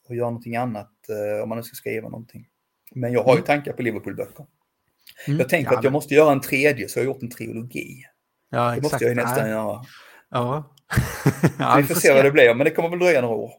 att 0.09 0.15
göra 0.15 0.29
någonting 0.29 0.55
annat 0.55 1.09
eh, 1.09 1.43
om 1.43 1.49
man 1.49 1.57
nu 1.57 1.63
ska 1.63 1.75
skriva 1.75 2.09
någonting. 2.09 2.47
Men 2.91 3.13
jag 3.13 3.23
har 3.23 3.31
ju 3.31 3.37
mm. 3.37 3.45
tankar 3.45 3.73
på 3.73 3.81
Liverpool-böcker. 3.81 4.45
Mm. 5.27 5.39
Jag 5.39 5.49
tänker 5.49 5.71
ja, 5.71 5.77
att 5.77 5.83
jag 5.83 5.93
måste 5.93 6.13
göra 6.13 6.31
en 6.31 6.41
tredje, 6.41 6.89
så 6.89 6.99
jag 6.99 7.03
har 7.03 7.13
gjort 7.13 7.23
en 7.23 7.29
trilogi. 7.29 8.05
Ja, 8.49 8.75
det 8.75 8.81
måste 8.81 8.97
jag 9.01 9.09
ju 9.09 9.15
nästan 9.15 9.49
göra. 9.49 9.85
Ja. 10.35 10.63
ja 11.59 11.75
vi 11.77 11.83
får, 11.83 11.95
se 11.95 12.13
vad 12.13 12.25
det 12.25 12.31
blir, 12.31 12.53
men 12.53 12.65
det 12.65 12.71
kommer 12.71 12.89
väl 12.89 12.99
dröja 12.99 13.21
några 13.21 13.35
år. 13.35 13.51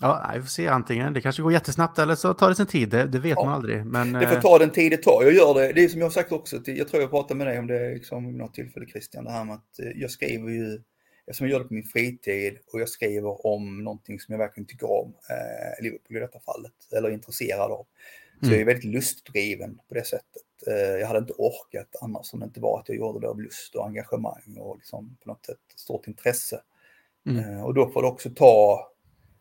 Ja, 0.00 0.30
vi 0.34 0.40
får 0.40 0.48
se 0.48 0.68
antingen. 0.68 1.12
Det 1.12 1.20
kanske 1.20 1.42
går 1.42 1.52
jättesnabbt 1.52 1.98
eller 1.98 2.14
så 2.14 2.34
tar 2.34 2.48
det 2.48 2.54
sin 2.54 2.66
tid. 2.66 2.88
Det, 2.88 3.06
det 3.06 3.18
vet 3.18 3.30
ja. 3.36 3.44
man 3.44 3.54
aldrig. 3.54 3.86
Men, 3.86 4.12
det 4.12 4.26
får 4.26 4.36
eh, 4.36 4.40
ta 4.40 4.58
den 4.58 4.70
tid 4.70 4.92
det 4.92 4.96
tar. 4.96 5.22
Jag 5.22 5.32
gör 5.32 5.54
det. 5.54 5.72
Det 5.72 5.84
är 5.84 5.88
som 5.88 6.00
jag 6.00 6.06
har 6.06 6.10
sagt 6.10 6.32
också. 6.32 6.60
Jag 6.64 6.88
tror 6.88 7.02
jag 7.02 7.10
pratade 7.10 7.34
med 7.34 7.46
dig 7.46 7.58
om 7.58 7.66
det 7.66 7.94
liksom, 7.94 8.38
något 8.38 8.54
tillfälle 8.54 8.86
Christian. 8.86 9.24
Det 9.24 9.30
här 9.30 9.44
med 9.44 9.54
att 9.54 9.78
eh, 9.78 10.00
jag 10.00 10.10
skriver 10.10 10.50
ju 10.50 10.80
eftersom 11.26 11.46
jag 11.46 11.52
gör 11.52 11.60
det 11.60 11.68
på 11.68 11.74
min 11.74 11.84
fritid 11.84 12.58
och 12.72 12.80
jag 12.80 12.88
skriver 12.88 13.46
om 13.46 13.84
någonting 13.84 14.20
som 14.20 14.32
jag 14.32 14.38
verkligen 14.38 14.66
tycker 14.66 14.90
om, 14.90 15.14
eh, 15.30 15.82
Liverpool 15.84 16.16
i 16.16 16.20
detta 16.20 16.40
fallet, 16.40 16.72
eller 16.96 17.08
är 17.08 17.12
intresserad 17.12 17.70
av. 17.70 17.86
Så 18.40 18.46
mm. 18.46 18.52
jag 18.52 18.60
är 18.60 18.66
väldigt 18.66 18.92
lustdriven 18.94 19.78
på 19.88 19.94
det 19.94 20.06
sättet. 20.06 20.42
Eh, 20.66 20.74
jag 20.74 21.06
hade 21.06 21.18
inte 21.18 21.32
orkat 21.32 21.96
annars 22.00 22.32
om 22.34 22.40
det 22.40 22.46
inte 22.46 22.60
var 22.60 22.80
att 22.80 22.88
jag 22.88 22.98
gjorde 22.98 23.20
det 23.20 23.28
av 23.28 23.40
lust 23.40 23.74
och 23.74 23.86
engagemang 23.86 24.56
och 24.58 24.76
liksom 24.76 25.16
på 25.22 25.28
något 25.28 25.46
sätt 25.46 25.58
stort 25.76 26.06
intresse. 26.06 26.60
Mm. 27.26 27.44
Eh, 27.44 27.64
och 27.64 27.74
då 27.74 27.90
får 27.90 28.02
det 28.02 28.08
också 28.08 28.30
ta, 28.30 28.86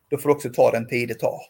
då 0.09 0.17
får 0.17 0.29
det 0.29 0.35
också 0.35 0.49
ta 0.49 0.71
den 0.71 0.87
tid 0.87 1.07
det 1.07 1.15
tar. 1.15 1.41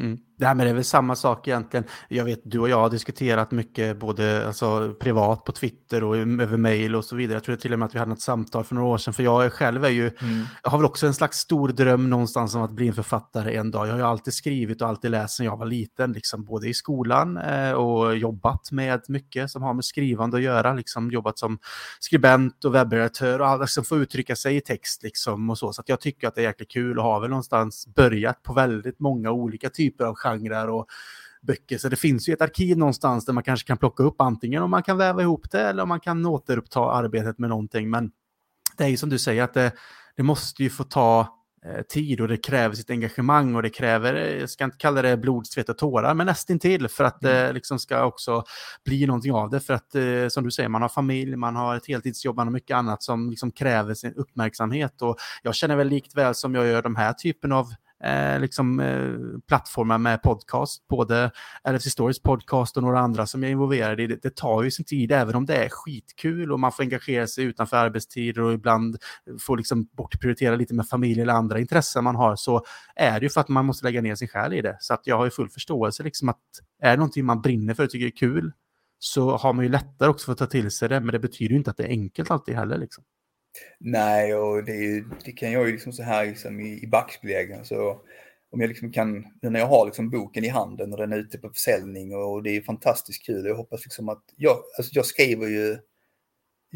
Mm. 0.00 0.18
Det 0.38 0.46
här 0.46 0.54
med 0.54 0.66
det 0.66 0.70
är 0.70 0.74
väl 0.74 0.84
samma 0.84 1.16
sak 1.16 1.48
egentligen. 1.48 1.84
Jag 2.08 2.24
vet, 2.24 2.40
du 2.44 2.58
och 2.58 2.68
jag 2.68 2.80
har 2.80 2.90
diskuterat 2.90 3.50
mycket, 3.50 3.98
både 3.98 4.46
alltså, 4.46 4.94
privat 5.00 5.44
på 5.44 5.52
Twitter 5.52 6.04
och 6.04 6.16
över 6.16 6.56
mail 6.56 6.96
och 6.96 7.04
så 7.04 7.16
vidare. 7.16 7.36
Jag 7.36 7.44
tror 7.44 7.56
till 7.56 7.72
och 7.72 7.78
med 7.78 7.86
att 7.86 7.94
vi 7.94 7.98
hade 7.98 8.08
något 8.08 8.20
samtal 8.20 8.64
för 8.64 8.74
några 8.74 8.88
år 8.88 8.98
sedan. 8.98 9.14
För 9.14 9.22
jag 9.22 9.52
själv 9.52 9.84
är 9.84 9.88
ju, 9.88 10.06
mm. 10.06 10.44
har 10.62 10.78
väl 10.78 10.84
också 10.84 11.06
en 11.06 11.14
slags 11.14 11.38
stor 11.38 11.68
dröm 11.68 12.10
någonstans 12.10 12.54
om 12.54 12.62
att 12.62 12.70
bli 12.70 12.88
en 12.88 12.94
författare 12.94 13.56
en 13.56 13.70
dag. 13.70 13.86
Jag 13.86 13.92
har 13.92 13.98
ju 13.98 14.04
alltid 14.04 14.34
skrivit 14.34 14.82
och 14.82 14.88
alltid 14.88 15.10
läst 15.10 15.36
sedan 15.36 15.46
jag 15.46 15.56
var 15.56 15.66
liten, 15.66 16.12
liksom, 16.12 16.44
både 16.44 16.68
i 16.68 16.74
skolan 16.74 17.36
eh, 17.36 17.72
och 17.72 18.16
jobbat 18.16 18.72
med 18.72 19.00
mycket 19.08 19.50
som 19.50 19.62
har 19.62 19.74
med 19.74 19.84
skrivande 19.84 20.36
att 20.36 20.42
göra. 20.42 20.74
Liksom, 20.74 21.10
jobbat 21.10 21.38
som 21.38 21.58
skribent 22.00 22.64
och 22.64 22.74
webbredaktör 22.74 23.40
och 23.40 23.60
liksom, 23.60 23.84
få 23.84 23.96
uttrycka 23.96 24.36
sig 24.36 24.56
i 24.56 24.60
text. 24.60 25.02
Liksom, 25.02 25.50
och 25.50 25.58
så. 25.58 25.72
så 25.72 25.82
jag 25.86 26.00
tycker 26.00 26.28
att 26.28 26.34
det 26.34 26.40
är 26.40 26.44
jäkligt 26.44 26.70
kul 26.70 26.98
och 26.98 27.04
har 27.04 27.20
väl 27.20 27.30
någonstans 27.30 27.86
börjat 27.94 28.42
på 28.42 28.52
väldigt 28.52 29.00
många 29.00 29.30
olika 29.30 29.70
typer 29.70 29.83
av 30.00 30.14
genrer 30.14 30.70
och 30.70 30.86
böcker. 31.46 31.78
Så 31.78 31.88
det 31.88 31.96
finns 31.96 32.28
ju 32.28 32.32
ett 32.32 32.42
arkiv 32.42 32.78
någonstans 32.78 33.24
där 33.24 33.32
man 33.32 33.42
kanske 33.42 33.66
kan 33.66 33.76
plocka 33.76 34.02
upp 34.02 34.20
antingen 34.20 34.62
om 34.62 34.70
man 34.70 34.82
kan 34.82 34.98
väva 34.98 35.22
ihop 35.22 35.50
det 35.50 35.60
eller 35.60 35.82
om 35.82 35.88
man 35.88 36.00
kan 36.00 36.26
återuppta 36.26 36.80
arbetet 36.80 37.38
med 37.38 37.50
någonting. 37.50 37.90
Men 37.90 38.10
det 38.76 38.84
är 38.84 38.88
ju 38.88 38.96
som 38.96 39.10
du 39.10 39.18
säger 39.18 39.42
att 39.42 39.54
det, 39.54 39.72
det 40.16 40.22
måste 40.22 40.62
ju 40.62 40.70
få 40.70 40.84
ta 40.84 41.20
eh, 41.64 41.82
tid 41.82 42.20
och 42.20 42.28
det 42.28 42.36
kräver 42.36 42.74
sitt 42.74 42.90
engagemang 42.90 43.54
och 43.54 43.62
det 43.62 43.70
kräver, 43.70 44.14
eh, 44.14 44.40
jag 44.40 44.50
ska 44.50 44.64
inte 44.64 44.76
kalla 44.76 45.02
det 45.02 45.16
blod, 45.16 45.46
svett 45.46 45.68
och 45.68 45.78
tårar, 45.78 46.14
men 46.14 46.26
nästintill 46.26 46.88
för 46.88 47.04
att 47.04 47.20
det 47.20 47.40
mm. 47.40 47.54
liksom 47.54 47.78
ska 47.78 48.04
också 48.04 48.44
bli 48.84 49.06
någonting 49.06 49.32
av 49.32 49.50
det. 49.50 49.60
För 49.60 49.74
att 49.74 49.94
eh, 49.94 50.28
som 50.28 50.44
du 50.44 50.50
säger, 50.50 50.68
man 50.68 50.82
har 50.82 50.88
familj, 50.88 51.36
man 51.36 51.56
har 51.56 51.76
ett 51.76 51.88
heltidsjobb, 51.88 52.36
man 52.36 52.46
har 52.46 52.52
mycket 52.52 52.76
annat 52.76 53.02
som 53.02 53.30
liksom 53.30 53.50
kräver 53.50 53.94
sin 53.94 54.14
uppmärksamhet. 54.14 55.02
Och 55.02 55.16
jag 55.42 55.54
känner 55.54 55.76
väl 55.76 55.88
likt 55.88 56.16
väl 56.16 56.34
som 56.34 56.54
jag 56.54 56.66
gör 56.66 56.82
de 56.82 56.96
här 56.96 57.12
typen 57.12 57.52
av 57.52 57.66
eh, 58.04 58.40
liksom, 58.40 58.80
eh, 58.80 59.12
plattformar 59.48 59.98
med 59.98 60.22
podcast, 60.22 60.88
både 60.88 61.30
LFC 61.68 61.90
Stories 61.90 62.22
podcast 62.22 62.76
och 62.76 62.82
några 62.82 63.00
andra 63.00 63.26
som 63.26 63.44
är 63.44 63.48
involverade 63.48 64.02
i 64.02 64.06
det. 64.06 64.22
Det 64.22 64.36
tar 64.36 64.62
ju 64.62 64.70
sin 64.70 64.84
tid, 64.84 65.12
även 65.12 65.34
om 65.34 65.46
det 65.46 65.56
är 65.56 65.68
skitkul 65.68 66.52
och 66.52 66.60
man 66.60 66.72
får 66.72 66.82
engagera 66.82 67.26
sig 67.26 67.44
utanför 67.44 67.76
arbetstider 67.76 68.42
och 68.42 68.52
ibland 68.52 68.96
får 69.40 69.56
liksom 69.56 69.88
bortprioritera 69.92 70.56
lite 70.56 70.74
med 70.74 70.88
familj 70.88 71.20
eller 71.20 71.32
andra 71.32 71.60
intressen 71.60 72.04
man 72.04 72.16
har, 72.16 72.36
så 72.36 72.64
är 72.96 73.20
det 73.20 73.26
ju 73.26 73.30
för 73.30 73.40
att 73.40 73.48
man 73.48 73.66
måste 73.66 73.84
lägga 73.84 74.02
ner 74.02 74.14
sin 74.14 74.28
själ 74.28 74.52
i 74.52 74.62
det. 74.62 74.76
Så 74.80 74.94
att 74.94 75.06
jag 75.06 75.16
har 75.16 75.24
ju 75.24 75.30
full 75.30 75.48
förståelse 75.48 76.02
liksom 76.02 76.28
att 76.28 76.40
är 76.82 76.90
det 76.90 76.96
någonting 76.96 77.24
man 77.24 77.40
brinner 77.40 77.74
för 77.74 77.84
och 77.84 77.90
tycker 77.90 78.06
är 78.06 78.10
kul, 78.10 78.52
så 78.98 79.36
har 79.36 79.52
man 79.52 79.64
ju 79.64 79.70
lättare 79.70 80.08
också 80.08 80.24
för 80.24 80.32
att 80.32 80.38
ta 80.38 80.46
till 80.46 80.70
sig 80.70 80.88
det, 80.88 81.00
men 81.00 81.12
det 81.12 81.18
betyder 81.18 81.50
ju 81.50 81.56
inte 81.56 81.70
att 81.70 81.76
det 81.76 81.84
är 81.84 81.88
enkelt 81.88 82.30
alltid 82.30 82.54
heller. 82.54 82.78
Liksom. 82.78 83.04
Nej, 83.80 84.34
och 84.34 84.64
det, 84.64 85.04
det, 85.24 85.32
kan 85.32 85.52
jag 85.52 85.66
ju 85.66 85.72
liksom 85.72 85.92
så 85.92 86.02
här 86.02 86.26
liksom 86.26 86.60
i, 86.60 86.82
i 86.82 86.86
backspegeln. 86.86 87.64
Så 87.64 88.00
om 88.50 88.60
jag 88.60 88.68
liksom 88.68 88.92
kan, 88.92 89.24
när 89.42 89.60
jag 89.60 89.66
har 89.66 89.86
liksom 89.86 90.10
boken 90.10 90.44
i 90.44 90.48
handen 90.48 90.92
och 90.92 90.98
den 90.98 91.12
är 91.12 91.18
ute 91.18 91.38
på 91.38 91.48
försäljning 91.48 92.14
och 92.14 92.42
det 92.42 92.50
är 92.50 92.60
fantastiskt 92.60 93.26
kul. 93.26 93.46
Jag 93.46 93.56
hoppas 93.56 93.84
liksom 93.84 94.08
att, 94.08 94.22
jag, 94.36 94.56
alltså 94.78 94.92
jag 94.94 95.06
skriver 95.06 95.48
ju 95.48 95.78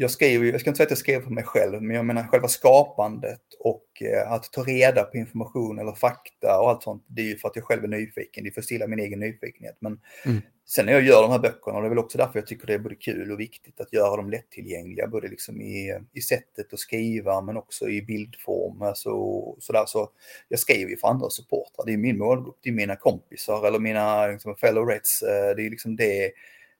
jag 0.01 0.11
skriver, 0.11 0.45
jag 0.45 0.61
ska 0.61 0.69
inte 0.69 0.77
säga 0.77 0.85
att 0.85 0.91
jag 0.91 0.97
skriver 0.97 1.21
för 1.21 1.29
mig 1.29 1.43
själv, 1.43 1.81
men 1.81 1.95
jag 1.95 2.05
menar 2.05 2.23
själva 2.23 2.47
skapandet 2.47 3.41
och 3.59 4.01
eh, 4.01 4.31
att 4.31 4.51
ta 4.53 4.63
reda 4.63 5.03
på 5.03 5.17
information 5.17 5.79
eller 5.79 5.91
fakta 5.91 6.59
och 6.59 6.69
allt 6.69 6.83
sånt, 6.83 7.05
det 7.07 7.21
är 7.21 7.25
ju 7.25 7.37
för 7.37 7.47
att 7.47 7.55
jag 7.55 7.65
själv 7.65 7.83
är 7.83 7.87
nyfiken, 7.87 8.43
det 8.43 8.49
är 8.49 8.51
för 8.51 8.61
att 8.61 8.65
stilla 8.65 8.87
min 8.87 8.99
egen 8.99 9.19
nyfikenhet. 9.19 9.77
Men 9.79 9.99
mm. 10.25 10.41
sen 10.65 10.85
när 10.85 10.93
jag 10.93 11.01
gör 11.01 11.21
de 11.21 11.31
här 11.31 11.39
böckerna, 11.39 11.77
och 11.77 11.81
det 11.81 11.87
är 11.87 11.89
väl 11.89 11.99
också 11.99 12.17
därför 12.17 12.39
jag 12.39 12.47
tycker 12.47 12.67
det 12.67 12.73
är 12.73 12.79
både 12.79 12.95
kul 12.95 13.31
och 13.31 13.39
viktigt 13.39 13.81
att 13.81 13.93
göra 13.93 14.15
dem 14.15 14.29
lättillgängliga, 14.29 15.07
både 15.07 15.27
liksom 15.27 15.61
i, 15.61 15.99
i 16.13 16.21
sättet 16.21 16.73
att 16.73 16.79
skriva 16.79 17.41
men 17.41 17.57
också 17.57 17.89
i 17.89 18.01
bildform. 18.01 18.81
Alltså, 18.81 19.11
sådär. 19.59 19.83
Så 19.87 20.09
jag 20.47 20.59
skriver 20.59 20.91
ju 20.91 20.97
för 20.97 21.07
andra 21.07 21.29
supportrar, 21.29 21.85
det 21.85 21.93
är 21.93 21.97
min 21.97 22.17
målgrupp, 22.17 22.59
det 22.63 22.69
är 22.69 22.73
mina 22.73 22.95
kompisar 22.95 23.67
eller 23.67 23.79
mina 23.79 24.27
liksom, 24.27 24.55
fellow 24.55 24.87
reds, 24.87 25.21
eh, 25.21 25.55
det 25.55 25.65
är 25.65 25.69
liksom 25.69 25.95
det 25.95 26.31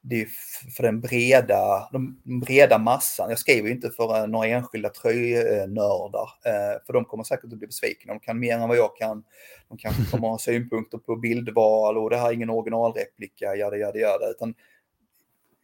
det 0.02 0.22
är 0.22 0.28
för 0.76 0.84
den 0.84 1.02
breda, 1.02 1.90
den 1.92 2.40
breda 2.40 2.78
massan. 2.78 3.30
Jag 3.30 3.40
skriver 3.40 3.70
inte 3.70 3.90
för 3.90 4.18
eh, 4.18 4.28
några 4.28 4.48
enskilda 4.48 4.90
tröjnördar, 4.90 6.30
eh, 6.46 6.86
för 6.86 6.94
de 6.94 7.06
kommer 7.06 7.24
säkert 7.24 7.44
att 7.44 7.60
bli 7.60 7.68
besvikna. 7.68 8.14
De 8.14 8.20
kan 8.20 8.40
mer 8.40 8.58
än 8.58 8.68
vad 8.68 8.78
jag 8.78 8.98
kan. 8.98 9.24
De 9.68 9.78
kanske 9.78 10.12
kommer 10.12 10.28
ha 10.28 10.38
synpunkter 10.40 10.98
på 10.98 11.16
bildval 11.16 11.98
och 11.98 12.10
det 12.10 12.18
här 12.18 12.30
är 12.30 12.34
ingen 12.34 12.50
originalreplika, 12.50 13.56
jada, 13.56 13.78
jada, 13.78 14.00
jada. 14.00 14.30
Utan 14.30 14.54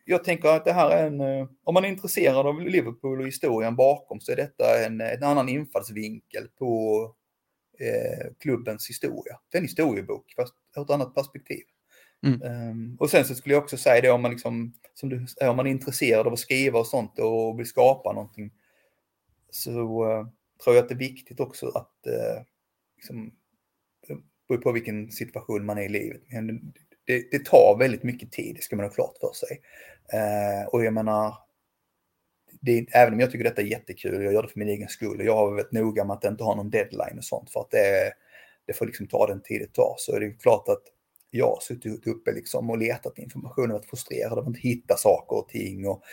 jag 0.05 0.23
tänker 0.23 0.49
att 0.49 0.65
det 0.65 0.73
här 0.73 0.89
är 0.89 1.07
en, 1.07 1.21
eh, 1.21 1.47
om 1.63 1.73
man 1.73 1.85
är 1.85 1.89
intresserad 1.89 2.47
av 2.47 2.61
Liverpool 2.61 3.19
och 3.21 3.27
historien 3.27 3.75
bakom 3.75 4.21
så 4.21 4.31
är 4.31 4.35
detta 4.35 4.85
en, 4.85 5.01
en 5.01 5.23
annan 5.23 5.49
infallsvinkel 5.49 6.47
på 6.59 7.01
eh, 7.79 8.33
klubbens 8.39 8.89
historia. 8.89 9.39
Det 9.51 9.57
är 9.57 9.59
en 9.59 9.65
historiebok, 9.67 10.33
fast 10.35 10.53
ur 10.77 10.81
ett 10.81 10.89
annat 10.89 11.15
perspektiv. 11.15 11.63
Mm. 12.23 12.41
Um, 12.41 12.97
och 12.99 13.09
sen 13.09 13.25
så 13.25 13.35
skulle 13.35 13.55
jag 13.55 13.63
också 13.63 13.77
säga 13.77 14.01
det 14.01 14.11
om 14.11 14.21
man, 14.21 14.31
liksom, 14.31 14.73
som 14.93 15.09
du, 15.09 15.25
om 15.41 15.57
man 15.57 15.67
är 15.67 15.71
intresserad 15.71 16.27
av 16.27 16.33
att 16.33 16.39
skriva 16.39 16.79
och 16.79 16.87
sånt 16.87 17.19
och 17.19 17.59
vill 17.59 17.65
skapa 17.65 18.13
någonting 18.13 18.51
så 19.49 19.71
uh, 20.05 20.27
tror 20.63 20.75
jag 20.75 20.83
att 20.83 20.89
det 20.89 20.95
är 20.95 20.99
viktigt 20.99 21.39
också 21.39 21.67
att 21.67 22.07
uh, 22.07 22.43
liksom, 22.95 23.31
eh, 24.07 24.17
beror 24.47 24.61
på 24.61 24.71
vilken 24.71 25.11
situation 25.11 25.65
man 25.65 25.77
är 25.77 25.81
i 25.81 25.89
livet. 25.89 26.21
Men 26.27 26.73
det, 27.05 27.31
det, 27.31 27.45
tar 27.45 27.77
väldigt 27.79 28.03
mycket 28.03 28.31
tid, 28.31 28.55
det 28.55 28.61
ska 28.61 28.75
man 28.75 28.85
ha 28.85 28.91
klart 28.91 29.17
för 29.21 29.31
sig. 29.33 29.61
Uh, 30.13 30.67
och 30.67 30.83
jag 30.83 30.93
menar, 30.93 31.33
det, 32.61 32.85
även 32.91 33.13
om 33.13 33.19
jag 33.19 33.31
tycker 33.31 33.43
detta 33.43 33.61
är 33.61 33.65
jättekul, 33.65 34.23
jag 34.23 34.33
gör 34.33 34.41
det 34.41 34.49
för 34.49 34.59
min 34.59 34.69
egen 34.69 34.89
skull, 34.89 35.19
och 35.19 35.25
jag 35.25 35.35
har 35.35 35.51
varit 35.51 35.71
noga 35.71 36.05
med 36.05 36.13
att 36.13 36.23
inte 36.25 36.43
ha 36.43 36.55
någon 36.55 36.69
deadline 36.69 37.17
och 37.17 37.23
sånt 37.23 37.49
för 37.51 37.59
att 37.59 37.71
det, 37.71 38.13
det 38.65 38.73
får 38.73 38.85
liksom 38.85 39.07
ta 39.07 39.27
den 39.27 39.41
tid 39.41 39.61
det 39.61 39.73
tar. 39.73 39.95
Så 39.97 40.15
är 40.15 40.19
det 40.19 40.31
klart 40.31 40.67
att 40.67 40.83
jag 41.35 41.63
suttit 41.63 42.07
uppe 42.07 42.31
liksom 42.31 42.69
och 42.69 42.77
letat 42.77 43.17
information 43.17 43.71
och 43.71 43.77
varit 43.77 43.89
frustrerad 43.89 44.31
av 44.31 44.39
att 44.39 44.47
inte 44.47 44.59
hitta 44.59 44.97
saker 44.97 45.35
och 45.35 45.47
ting. 45.47 45.87
Och 45.87 46.03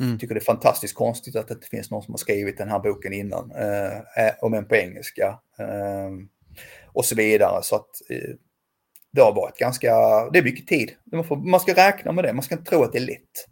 mm. 0.00 0.18
tycker 0.18 0.34
det 0.34 0.40
är 0.40 0.44
fantastiskt 0.44 0.94
konstigt 0.94 1.36
att 1.36 1.48
det 1.48 1.54
inte 1.54 1.66
finns 1.66 1.90
någon 1.90 2.02
som 2.02 2.12
har 2.12 2.18
skrivit 2.18 2.58
den 2.58 2.68
här 2.68 2.78
boken 2.78 3.12
innan, 3.12 3.50
eh, 3.50 4.32
om 4.40 4.54
än 4.54 4.68
på 4.68 4.76
engelska. 4.76 5.38
Eh, 5.58 6.10
och 6.92 7.04
så 7.04 7.14
vidare. 7.14 7.62
Så 7.62 7.76
att 7.76 8.10
eh, 8.10 8.34
det 9.12 9.20
har 9.20 9.34
varit 9.34 9.58
ganska, 9.58 9.90
det 10.32 10.38
är 10.38 10.42
mycket 10.42 10.66
tid. 10.66 10.92
Man, 11.12 11.24
får, 11.24 11.36
man 11.36 11.60
ska 11.60 11.74
räkna 11.74 12.12
med 12.12 12.24
det, 12.24 12.32
man 12.32 12.42
ska 12.42 12.54
inte 12.54 12.70
tro 12.70 12.82
att 12.82 12.92
det 12.92 12.98
är 12.98 13.06
lätt. 13.06 13.46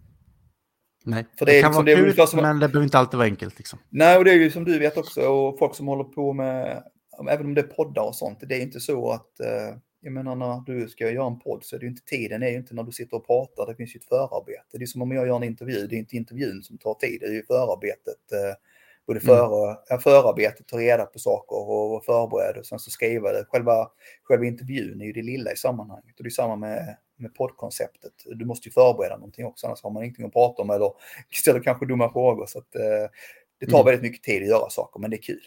Nej, 1.05 1.27
För 1.39 1.47
det, 1.47 1.53
det 1.53 1.61
kan 1.61 1.71
liksom, 1.71 1.85
vara 1.85 1.97
kul, 1.97 2.27
som, 2.27 2.43
men 2.43 2.61
det 2.61 2.69
behöver 2.69 2.85
inte 2.85 2.99
alltid 2.99 3.19
vara 3.19 3.29
enkelt. 3.29 3.59
Liksom. 3.59 3.79
Nej, 3.89 4.19
och 4.19 4.25
det 4.25 4.31
är 4.31 4.35
ju 4.35 4.51
som 4.51 4.65
du 4.65 4.79
vet 4.79 4.97
också, 4.97 5.21
och 5.23 5.59
folk 5.59 5.75
som 5.75 5.89
håller 5.89 6.05
på 6.05 6.33
med, 6.33 6.83
även 7.31 7.47
om 7.47 7.55
det 7.55 7.61
är 7.61 7.67
poddar 7.67 8.03
och 8.03 8.17
sånt, 8.17 8.39
det 8.49 8.55
är 8.55 8.61
inte 8.61 8.81
så 8.81 9.11
att 9.11 9.41
eh, 9.41 9.77
Jag 10.01 10.13
menar 10.13 10.35
när 10.35 10.63
du 10.67 10.89
ska 10.89 11.11
göra 11.11 11.27
en 11.27 11.39
podd 11.39 11.65
så 11.65 11.77
är 11.77 11.81
det 11.81 11.85
ju 11.85 11.91
inte 11.91 12.05
tiden 12.05 12.43
är 12.43 12.49
ju 12.49 12.57
inte 12.57 12.75
när 12.75 12.83
du 12.83 12.93
sitter 12.93 13.17
och 13.17 13.27
pratar, 13.27 13.67
det 13.67 13.75
finns 13.75 13.95
ju 13.95 13.99
ett 13.99 14.05
förarbete. 14.05 14.79
Det 14.79 14.85
är 14.85 14.87
som 14.87 15.03
om 15.03 15.13
jag 15.13 15.27
gör 15.27 15.37
en 15.37 15.43
intervju, 15.43 15.87
det 15.87 15.97
är 15.97 15.99
inte 15.99 16.17
intervjun 16.17 16.63
som 16.63 16.79
tar 16.79 16.95
tid, 16.95 17.21
det 17.21 17.27
är 17.27 17.33
ju 17.33 17.45
förarbetet. 17.45 18.33
Eh, 18.33 18.55
både 19.07 19.21
före, 19.21 19.77
mm. 19.91 20.01
förarbetet, 20.01 20.67
ta 20.67 20.79
reda 20.79 21.07
på 21.07 21.19
saker 21.19 21.57
och 21.57 21.91
vara 21.91 22.01
förberedd 22.01 22.57
och 22.57 22.67
sen 22.67 22.79
så 22.79 22.91
skriva 22.91 23.33
det. 23.33 23.45
Själva, 23.49 23.91
själva 24.23 24.47
intervjun 24.47 25.01
är 25.01 25.05
ju 25.05 25.13
det 25.13 25.23
lilla 25.23 25.53
i 25.53 25.57
sammanhanget 25.57 26.17
och 26.19 26.23
det 26.25 26.29
är 26.29 26.31
samma 26.31 26.57
med, 26.57 26.97
med 27.17 27.35
poddkonceptet. 27.35 28.13
Du 28.27 28.45
måste 28.45 28.69
ju 28.69 28.73
förbereda 28.73 29.17
någonting 29.17 29.47
också, 29.47 29.67
annars 29.67 29.83
har 29.83 29.91
man 29.91 30.03
ingenting 30.03 30.27
att 30.27 30.33
prata 30.33 30.63
om 30.63 30.71
eller 30.71 30.93
ställer 31.33 31.61
kanske 31.61 31.87
dumma 31.87 32.13
frågor. 32.13 32.47
Så 32.47 32.59
att, 32.59 32.75
eh, 32.75 33.11
det 33.61 33.67
tar 33.67 33.79
mm. 33.79 33.87
väldigt 33.87 34.03
mycket 34.03 34.23
tid 34.23 34.43
att 34.43 34.49
göra 34.49 34.71
saker, 34.71 35.01
men 35.01 35.11
det 35.11 35.17
är 35.17 35.23
kul. 35.23 35.43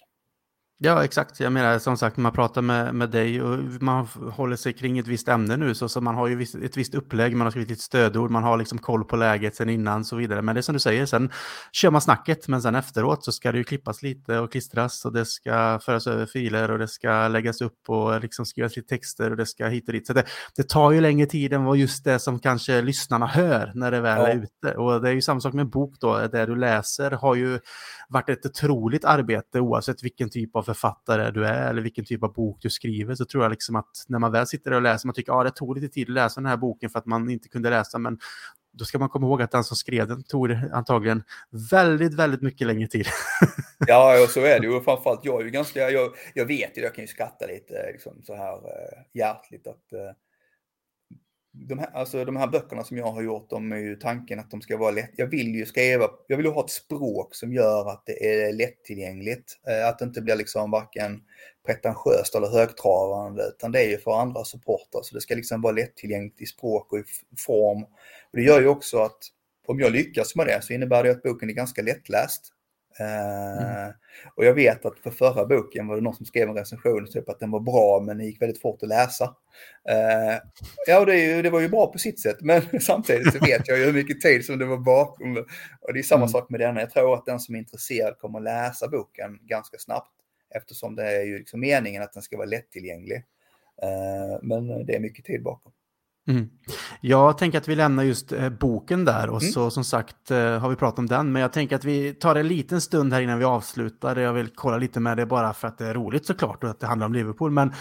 Ja, 0.85 1.03
exakt. 1.03 1.39
Jag 1.39 1.51
menar 1.51 1.79
som 1.79 1.97
sagt, 1.97 2.17
man 2.17 2.31
pratar 2.31 2.61
med, 2.61 2.95
med 2.95 3.09
dig 3.09 3.41
och 3.41 3.59
man 3.81 4.07
håller 4.31 4.55
sig 4.55 4.73
kring 4.73 4.99
ett 4.99 5.07
visst 5.07 5.27
ämne 5.27 5.57
nu, 5.57 5.75
så, 5.75 5.89
så 5.89 6.01
man 6.01 6.15
har 6.15 6.27
ju 6.27 6.35
viss, 6.35 6.55
ett 6.55 6.77
visst 6.77 6.95
upplägg, 6.95 7.35
man 7.35 7.45
har 7.45 7.51
skrivit 7.51 7.71
ett 7.71 7.79
stödord, 7.79 8.31
man 8.31 8.43
har 8.43 8.57
liksom 8.57 8.77
koll 8.77 9.03
på 9.03 9.15
läget 9.15 9.55
sen 9.55 9.69
innan 9.69 9.99
och 9.99 10.05
så 10.05 10.15
vidare. 10.15 10.41
Men 10.41 10.55
det 10.55 10.59
är 10.59 10.61
som 10.61 10.73
du 10.73 10.79
säger, 10.79 11.05
sen 11.05 11.31
kör 11.71 11.91
man 11.91 12.01
snacket, 12.01 12.47
men 12.47 12.61
sen 12.61 12.75
efteråt 12.75 13.23
så 13.23 13.31
ska 13.31 13.51
det 13.51 13.57
ju 13.57 13.63
klippas 13.63 14.03
lite 14.03 14.39
och 14.39 14.51
klistras 14.51 15.05
och 15.05 15.13
det 15.13 15.25
ska 15.25 15.79
föras 15.79 16.07
över 16.07 16.25
filer 16.25 16.71
och 16.71 16.79
det 16.79 16.87
ska 16.87 17.27
läggas 17.27 17.61
upp 17.61 17.89
och 17.89 18.21
liksom 18.21 18.45
skrivas 18.45 18.75
lite 18.75 18.87
texter 18.87 19.31
och 19.31 19.37
det 19.37 19.45
ska 19.45 19.67
hit 19.67 19.87
och 19.87 19.93
dit. 19.93 20.07
Så 20.07 20.13
det, 20.13 20.25
det 20.55 20.69
tar 20.69 20.91
ju 20.91 21.01
längre 21.01 21.25
tid 21.25 21.53
än 21.53 21.63
vad 21.63 21.77
just 21.77 22.03
det 22.03 22.19
som 22.19 22.39
kanske 22.39 22.81
lyssnarna 22.81 23.27
hör 23.27 23.71
när 23.75 23.91
det 23.91 24.01
väl 24.01 24.21
ja. 24.21 24.27
är 24.27 24.35
ute. 24.35 24.77
Och 24.77 25.01
det 25.01 25.09
är 25.09 25.13
ju 25.13 25.21
samma 25.21 25.39
sak 25.39 25.53
med 25.53 25.63
en 25.63 25.69
bok 25.69 25.95
då, 25.99 26.27
det 26.27 26.45
du 26.45 26.55
läser 26.55 27.11
har 27.11 27.35
ju 27.35 27.59
varit 28.09 28.29
ett 28.29 28.45
otroligt 28.45 29.05
arbete 29.05 29.59
oavsett 29.59 30.03
vilken 30.03 30.29
typ 30.29 30.55
av 30.55 30.72
författare 30.73 31.31
du 31.31 31.45
är 31.45 31.69
eller 31.69 31.81
vilken 31.81 32.05
typ 32.05 32.23
av 32.23 32.33
bok 32.33 32.57
du 32.61 32.69
skriver 32.69 33.15
så 33.15 33.25
tror 33.25 33.43
jag 33.43 33.49
liksom 33.49 33.75
att 33.75 34.05
när 34.07 34.19
man 34.19 34.31
väl 34.31 34.47
sitter 34.47 34.73
och 34.73 34.81
läser, 34.81 35.07
man 35.07 35.13
tycker 35.13 35.31
att 35.31 35.37
ah, 35.37 35.43
det 35.43 35.51
tog 35.51 35.75
lite 35.75 35.93
tid 35.93 36.07
att 36.07 36.13
läsa 36.13 36.41
den 36.41 36.49
här 36.49 36.57
boken 36.57 36.89
för 36.89 36.99
att 36.99 37.05
man 37.05 37.29
inte 37.29 37.49
kunde 37.49 37.69
läsa, 37.69 37.97
men 37.97 38.17
då 38.73 38.85
ska 38.85 38.99
man 38.99 39.09
komma 39.09 39.27
ihåg 39.27 39.41
att 39.41 39.51
den 39.51 39.63
som 39.63 39.77
skrev 39.77 40.07
den 40.07 40.23
tog 40.23 40.51
antagligen 40.73 41.23
väldigt, 41.71 42.13
väldigt 42.13 42.41
mycket 42.41 42.67
längre 42.67 42.87
tid. 42.87 43.07
ja, 43.87 44.23
och 44.23 44.29
så 44.29 44.39
är 44.39 44.59
det 44.59 44.67
ju. 44.67 44.81
Framförallt 44.81 45.25
jag 45.25 45.41
är 45.41 45.45
ju 45.45 45.51
ganska, 45.51 45.79
jag, 45.89 46.11
jag 46.33 46.45
vet 46.45 46.77
ju, 46.77 46.81
jag 46.81 46.95
kan 46.95 47.03
ju 47.03 47.07
skratta 47.07 47.45
lite 47.45 47.77
eh, 47.77 47.91
liksom, 47.91 48.21
så 48.23 48.35
här 48.35 48.53
eh, 48.53 48.99
hjärtligt 49.13 49.67
att 49.67 49.93
eh, 49.93 49.99
de 51.55 51.79
här, 51.79 51.89
alltså 51.93 52.25
de 52.25 52.35
här 52.35 52.47
böckerna 52.47 52.83
som 52.83 52.97
jag 52.97 53.11
har 53.11 53.21
gjort, 53.21 53.49
de 53.49 53.71
är 53.71 53.77
ju 53.77 53.95
tanken 53.95 54.39
att 54.39 54.51
de 54.51 54.61
ska 54.61 54.77
vara 54.77 54.91
lätt. 54.91 55.11
Jag 55.15 55.27
vill 55.27 55.55
ju 55.55 55.65
skriva, 55.65 56.09
jag 56.27 56.37
vill 56.37 56.45
ju 56.45 56.51
ha 56.51 56.63
ett 56.63 56.69
språk 56.69 57.35
som 57.35 57.53
gör 57.53 57.89
att 57.89 58.05
det 58.05 58.25
är 58.25 58.53
lättillgängligt. 58.53 59.59
Eh, 59.67 59.87
att 59.87 59.99
det 59.99 60.05
inte 60.05 60.21
blir 60.21 60.35
liksom 60.35 60.71
varken 60.71 61.21
pretentiöst 61.65 62.35
eller 62.35 62.47
högtravande, 62.47 63.43
utan 63.47 63.71
det 63.71 63.79
är 63.79 63.89
ju 63.89 63.97
för 63.97 64.21
andra 64.21 64.43
supportrar. 64.43 65.01
Så 65.01 65.15
det 65.15 65.21
ska 65.21 65.35
liksom 65.35 65.61
vara 65.61 65.73
lättillgängligt 65.73 66.41
i 66.41 66.45
språk 66.45 66.93
och 66.93 66.99
i 66.99 67.03
form. 67.37 67.83
Och 67.83 68.37
det 68.37 68.41
gör 68.41 68.61
ju 68.61 68.67
också 68.67 68.97
att 68.97 69.19
om 69.67 69.79
jag 69.79 69.91
lyckas 69.91 70.35
med 70.35 70.47
det 70.47 70.61
så 70.61 70.73
innebär 70.73 71.03
det 71.03 71.11
att 71.11 71.23
boken 71.23 71.49
är 71.49 71.53
ganska 71.53 71.81
lättläst. 71.81 72.52
Mm. 72.99 73.87
Uh, 73.87 73.93
och 74.35 74.45
jag 74.45 74.53
vet 74.53 74.85
att 74.85 74.99
för 74.99 75.11
förra 75.11 75.45
boken 75.45 75.87
var 75.87 75.95
det 75.95 76.01
någon 76.01 76.15
som 76.15 76.25
skrev 76.25 76.49
en 76.49 76.55
recension 76.55 77.07
typ 77.07 77.29
att 77.29 77.39
den 77.39 77.51
var 77.51 77.59
bra 77.59 78.03
men 78.05 78.17
det 78.17 78.25
gick 78.25 78.41
väldigt 78.41 78.61
fort 78.61 78.83
att 78.83 78.89
läsa. 78.89 79.25
Uh, 79.89 80.39
ja, 80.87 81.05
det, 81.05 81.17
ju, 81.17 81.41
det, 81.41 81.49
var 81.49 81.59
ju 81.59 81.69
bra 81.69 81.87
på 81.87 81.97
sitt 81.97 82.19
sätt 82.19 82.37
men 82.41 82.61
samtidigt 82.81 83.33
så 83.33 83.39
vet 83.39 83.67
jag 83.67 83.79
ju 83.79 83.85
hur 83.85 83.93
mycket 83.93 84.21
tid 84.21 84.45
som 84.45 84.59
det 84.59 84.65
var 84.65 84.77
bakom. 84.77 85.37
Och 85.81 85.93
det 85.93 85.99
är 85.99 86.03
samma 86.03 86.19
mm. 86.19 86.29
sak 86.29 86.49
med 86.49 86.59
denna. 86.59 86.79
Jag 86.79 86.89
tror 86.89 87.13
att 87.13 87.25
den 87.25 87.39
som 87.39 87.55
är 87.55 87.59
intresserad 87.59 88.17
kommer 88.17 88.39
att 88.39 88.43
läsa 88.43 88.87
boken 88.87 89.39
ganska 89.41 89.77
snabbt 89.77 90.11
eftersom 90.55 90.95
det 90.95 91.03
är 91.03 91.23
ju 91.23 91.37
liksom 91.37 91.59
meningen 91.59 92.03
att 92.03 92.13
den 92.13 92.23
ska 92.23 92.37
vara 92.37 92.47
lättillgänglig. 92.47 93.23
Uh, 93.83 94.39
men 94.41 94.85
det 94.85 94.95
är 94.95 94.99
mycket 94.99 95.25
tid 95.25 95.43
bakom. 95.43 95.71
Mm. 96.27 96.49
Jag 97.01 97.37
tänker 97.37 97.57
att 97.57 97.67
vi 97.67 97.75
lämnar 97.75 98.03
just 98.03 98.31
eh, 98.31 98.49
boken 98.49 99.05
där 99.05 99.29
och 99.29 99.41
mm. 99.41 99.51
så 99.51 99.71
som 99.71 99.83
sagt 99.83 100.31
eh, 100.31 100.59
har 100.59 100.69
vi 100.69 100.75
pratat 100.75 100.99
om 100.99 101.07
den. 101.07 101.31
Men 101.31 101.41
jag 101.41 101.53
tänker 101.53 101.75
att 101.75 101.85
vi 101.85 102.13
tar 102.13 102.35
en 102.35 102.47
liten 102.47 102.81
stund 102.81 103.13
här 103.13 103.21
innan 103.21 103.39
vi 103.39 103.45
avslutar. 103.45 104.15
Jag 104.15 104.33
vill 104.33 104.49
kolla 104.55 104.77
lite 104.77 104.99
med 104.99 105.17
det 105.17 105.25
bara 105.25 105.53
för 105.53 105.67
att 105.67 105.77
det 105.77 105.85
är 105.85 105.93
roligt 105.93 106.25
såklart 106.25 106.63
och 106.63 106.69
att 106.69 106.79
det 106.79 106.87
handlar 106.87 107.05
om 107.05 107.13
Liverpool. 107.13 107.51
Men 107.51 107.73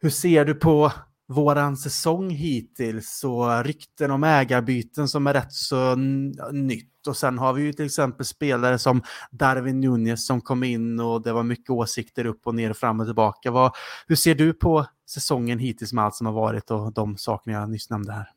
hur 0.00 0.10
ser 0.10 0.44
du 0.44 0.54
på 0.54 0.92
våran 1.30 1.76
säsong 1.76 2.30
hittills 2.30 3.24
och 3.24 3.64
rykten 3.64 4.10
om 4.10 4.24
ägarbyten 4.24 5.08
som 5.08 5.26
är 5.26 5.34
rätt 5.34 5.52
så 5.52 5.94
nytt. 6.52 7.06
Och 7.06 7.16
sen 7.16 7.38
har 7.38 7.52
vi 7.52 7.62
ju 7.62 7.72
till 7.72 7.84
exempel 7.84 8.26
spelare 8.26 8.78
som 8.78 9.02
Darwin 9.30 9.80
Nunez 9.80 10.26
som 10.26 10.40
kom 10.40 10.64
in 10.64 11.00
och 11.00 11.22
det 11.22 11.32
var 11.32 11.42
mycket 11.42 11.70
åsikter 11.70 12.26
upp 12.26 12.46
och 12.46 12.54
ner, 12.54 12.72
fram 12.72 13.00
och 13.00 13.06
tillbaka. 13.06 13.50
Vad, 13.50 13.72
hur 14.06 14.16
ser 14.16 14.34
du 14.34 14.52
på 14.52 14.86
säsongen 15.10 15.58
hittills 15.58 15.92
med 15.92 16.04
allt 16.04 16.14
som 16.14 16.26
har 16.26 16.34
varit 16.34 16.70
och 16.70 16.92
de 16.92 17.16
sakerna 17.16 17.60
jag 17.60 17.70
nyss 17.70 17.90
nämnde 17.90 18.12
här? 18.12 18.30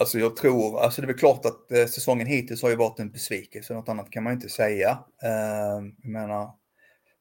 Alltså 0.00 0.18
jag 0.18 0.36
tror, 0.36 0.80
alltså 0.80 1.00
det 1.00 1.04
är 1.04 1.06
väl 1.06 1.18
klart 1.18 1.44
att 1.44 1.72
eh, 1.72 1.86
säsongen 1.86 2.26
hittills 2.26 2.62
har 2.62 2.70
ju 2.70 2.76
varit 2.76 2.98
en 2.98 3.10
besvikelse, 3.10 3.74
något 3.74 3.88
annat 3.88 4.10
kan 4.10 4.24
man 4.24 4.32
inte 4.32 4.48
säga. 4.48 4.90
Uh, 5.24 5.88
jag 6.02 6.10
menar, 6.10 6.50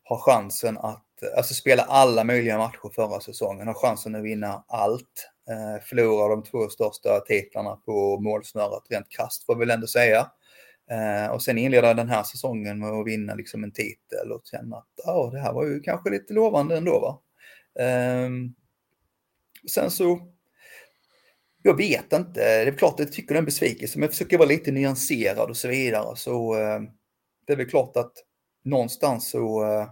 har 0.09 0.17
chansen 0.17 0.77
att 0.77 1.03
alltså 1.37 1.53
spela 1.53 1.83
alla 1.83 2.23
möjliga 2.23 2.57
matcher 2.57 2.93
förra 2.95 3.19
säsongen, 3.19 3.67
har 3.67 3.73
chansen 3.73 4.15
att 4.15 4.23
vinna 4.23 4.63
allt. 4.67 5.29
Eh, 5.49 5.83
förlora 5.83 6.27
de 6.27 6.43
två 6.43 6.69
största 6.69 7.19
titlarna 7.19 7.75
på 7.75 8.19
målsnöret 8.19 8.83
rent 8.89 9.09
krasst 9.09 9.45
får 9.45 9.55
vi 9.55 9.59
väl 9.59 9.69
ändå 9.69 9.87
säga. 9.87 10.31
Eh, 10.91 11.31
och 11.31 11.43
sen 11.43 11.57
inleda 11.57 11.93
den 11.93 12.09
här 12.09 12.23
säsongen 12.23 12.79
med 12.79 12.89
att 12.89 13.07
vinna 13.07 13.35
liksom 13.35 13.63
en 13.63 13.71
titel 13.71 14.31
och 14.31 14.41
känna 14.45 14.77
att 14.77 14.99
oh, 15.05 15.31
det 15.31 15.39
här 15.39 15.53
var 15.53 15.65
ju 15.65 15.79
kanske 15.79 16.09
lite 16.09 16.33
lovande 16.33 16.77
ändå. 16.77 16.99
Va? 16.99 17.21
Eh, 17.83 18.29
sen 19.69 19.91
så, 19.91 20.19
jag 21.63 21.77
vet 21.77 22.13
inte, 22.13 22.39
det 22.39 22.71
är 22.71 22.77
klart 22.77 22.93
att 22.93 22.99
jag 22.99 23.11
tycker 23.11 23.33
det 23.33 23.37
är 23.37 23.41
en 23.41 23.45
besvikelse, 23.45 23.97
men 23.97 24.03
jag 24.03 24.11
försöker 24.11 24.37
vara 24.37 24.49
lite 24.49 24.71
nyanserad 24.71 25.49
och 25.49 25.57
så 25.57 25.67
vidare. 25.67 26.15
Så 26.15 26.55
eh, 26.55 26.79
det 27.47 27.53
är 27.53 27.57
väl 27.57 27.69
klart 27.69 27.97
att 27.97 28.13
någonstans 28.63 29.29
så 29.29 29.65
eh, 29.65 29.87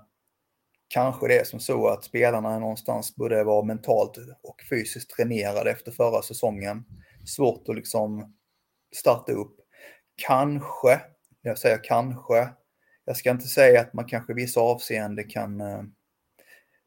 kanske 0.87 1.27
det 1.27 1.39
är 1.39 1.43
som 1.43 1.59
så 1.59 1.87
att 1.87 2.03
spelarna 2.03 2.59
någonstans 2.59 3.15
borde 3.15 3.43
vara 3.43 3.65
mentalt 3.65 4.17
och 4.43 4.61
fysiskt 4.69 5.09
tränerade 5.09 5.71
efter 5.71 5.91
förra 5.91 6.21
säsongen. 6.21 6.85
Svårt 7.25 7.69
att 7.69 7.75
liksom 7.75 8.35
starta 8.95 9.31
upp. 9.31 9.55
Kanske, 10.15 11.01
jag 11.41 11.57
säger 11.57 11.83
kanske, 11.83 12.49
jag 13.05 13.17
ska 13.17 13.31
inte 13.31 13.47
säga 13.47 13.81
att 13.81 13.93
man 13.93 14.05
kanske 14.05 14.31
i 14.31 14.35
vissa 14.35 14.59
avseenden 14.59 15.29
kan 15.29 15.61
eh, 15.61 15.81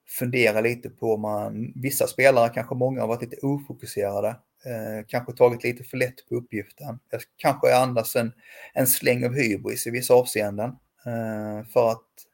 fundera 0.08 0.60
lite 0.60 0.90
på 0.90 1.14
om 1.14 1.20
man, 1.20 1.72
vissa 1.74 2.06
spelare, 2.06 2.50
kanske 2.54 2.74
många 2.74 3.00
har 3.00 3.08
varit 3.08 3.22
lite 3.22 3.46
ofokuserade, 3.46 4.28
eh, 4.64 5.06
kanske 5.08 5.32
tagit 5.32 5.64
lite 5.64 5.84
för 5.84 5.96
lätt 5.96 6.28
på 6.28 6.34
uppgiften. 6.34 6.98
Jag 7.10 7.20
kanske 7.36 7.76
andas 7.76 8.16
en, 8.16 8.32
en 8.74 8.86
släng 8.86 9.26
av 9.26 9.34
hybris 9.34 9.86
i 9.86 9.90
vissa 9.90 10.14
avseenden. 10.14 10.70
Eh, 11.06 11.66
för 11.72 11.90
att 11.90 12.27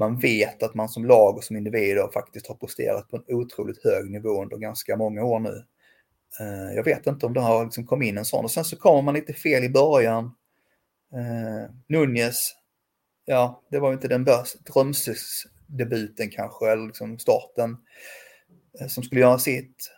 man 0.00 0.18
vet 0.18 0.62
att 0.62 0.74
man 0.74 0.88
som 0.88 1.04
lag 1.04 1.36
och 1.36 1.44
som 1.44 1.56
individer 1.56 2.12
faktiskt 2.12 2.46
har 2.46 2.54
presterat 2.54 3.08
på 3.08 3.16
en 3.16 3.34
otroligt 3.34 3.84
hög 3.84 4.10
nivå 4.10 4.42
under 4.42 4.56
ganska 4.56 4.96
många 4.96 5.24
år 5.24 5.38
nu. 5.38 5.64
Eh, 6.40 6.74
jag 6.76 6.84
vet 6.84 7.06
inte 7.06 7.26
om 7.26 7.34
det 7.34 7.40
har 7.40 7.64
liksom 7.64 7.86
kommit 7.86 8.08
in 8.08 8.18
en 8.18 8.24
sån 8.24 8.44
och 8.44 8.50
sen 8.50 8.64
så 8.64 8.76
kommer 8.76 9.02
man 9.02 9.14
lite 9.14 9.32
fel 9.32 9.64
i 9.64 9.68
början. 9.68 10.24
Eh, 11.12 11.74
Nunez, 11.88 12.54
ja, 13.24 13.62
det 13.70 13.78
var 13.78 13.88
ju 13.88 13.94
inte 13.94 14.08
den 14.08 14.26
drömsdebuten 14.74 16.30
kanske, 16.30 16.70
eller 16.70 16.86
liksom 16.86 17.18
starten 17.18 17.76
eh, 18.80 18.86
som 18.86 19.02
skulle 19.02 19.20
göra 19.20 19.38
sitt. 19.38 19.90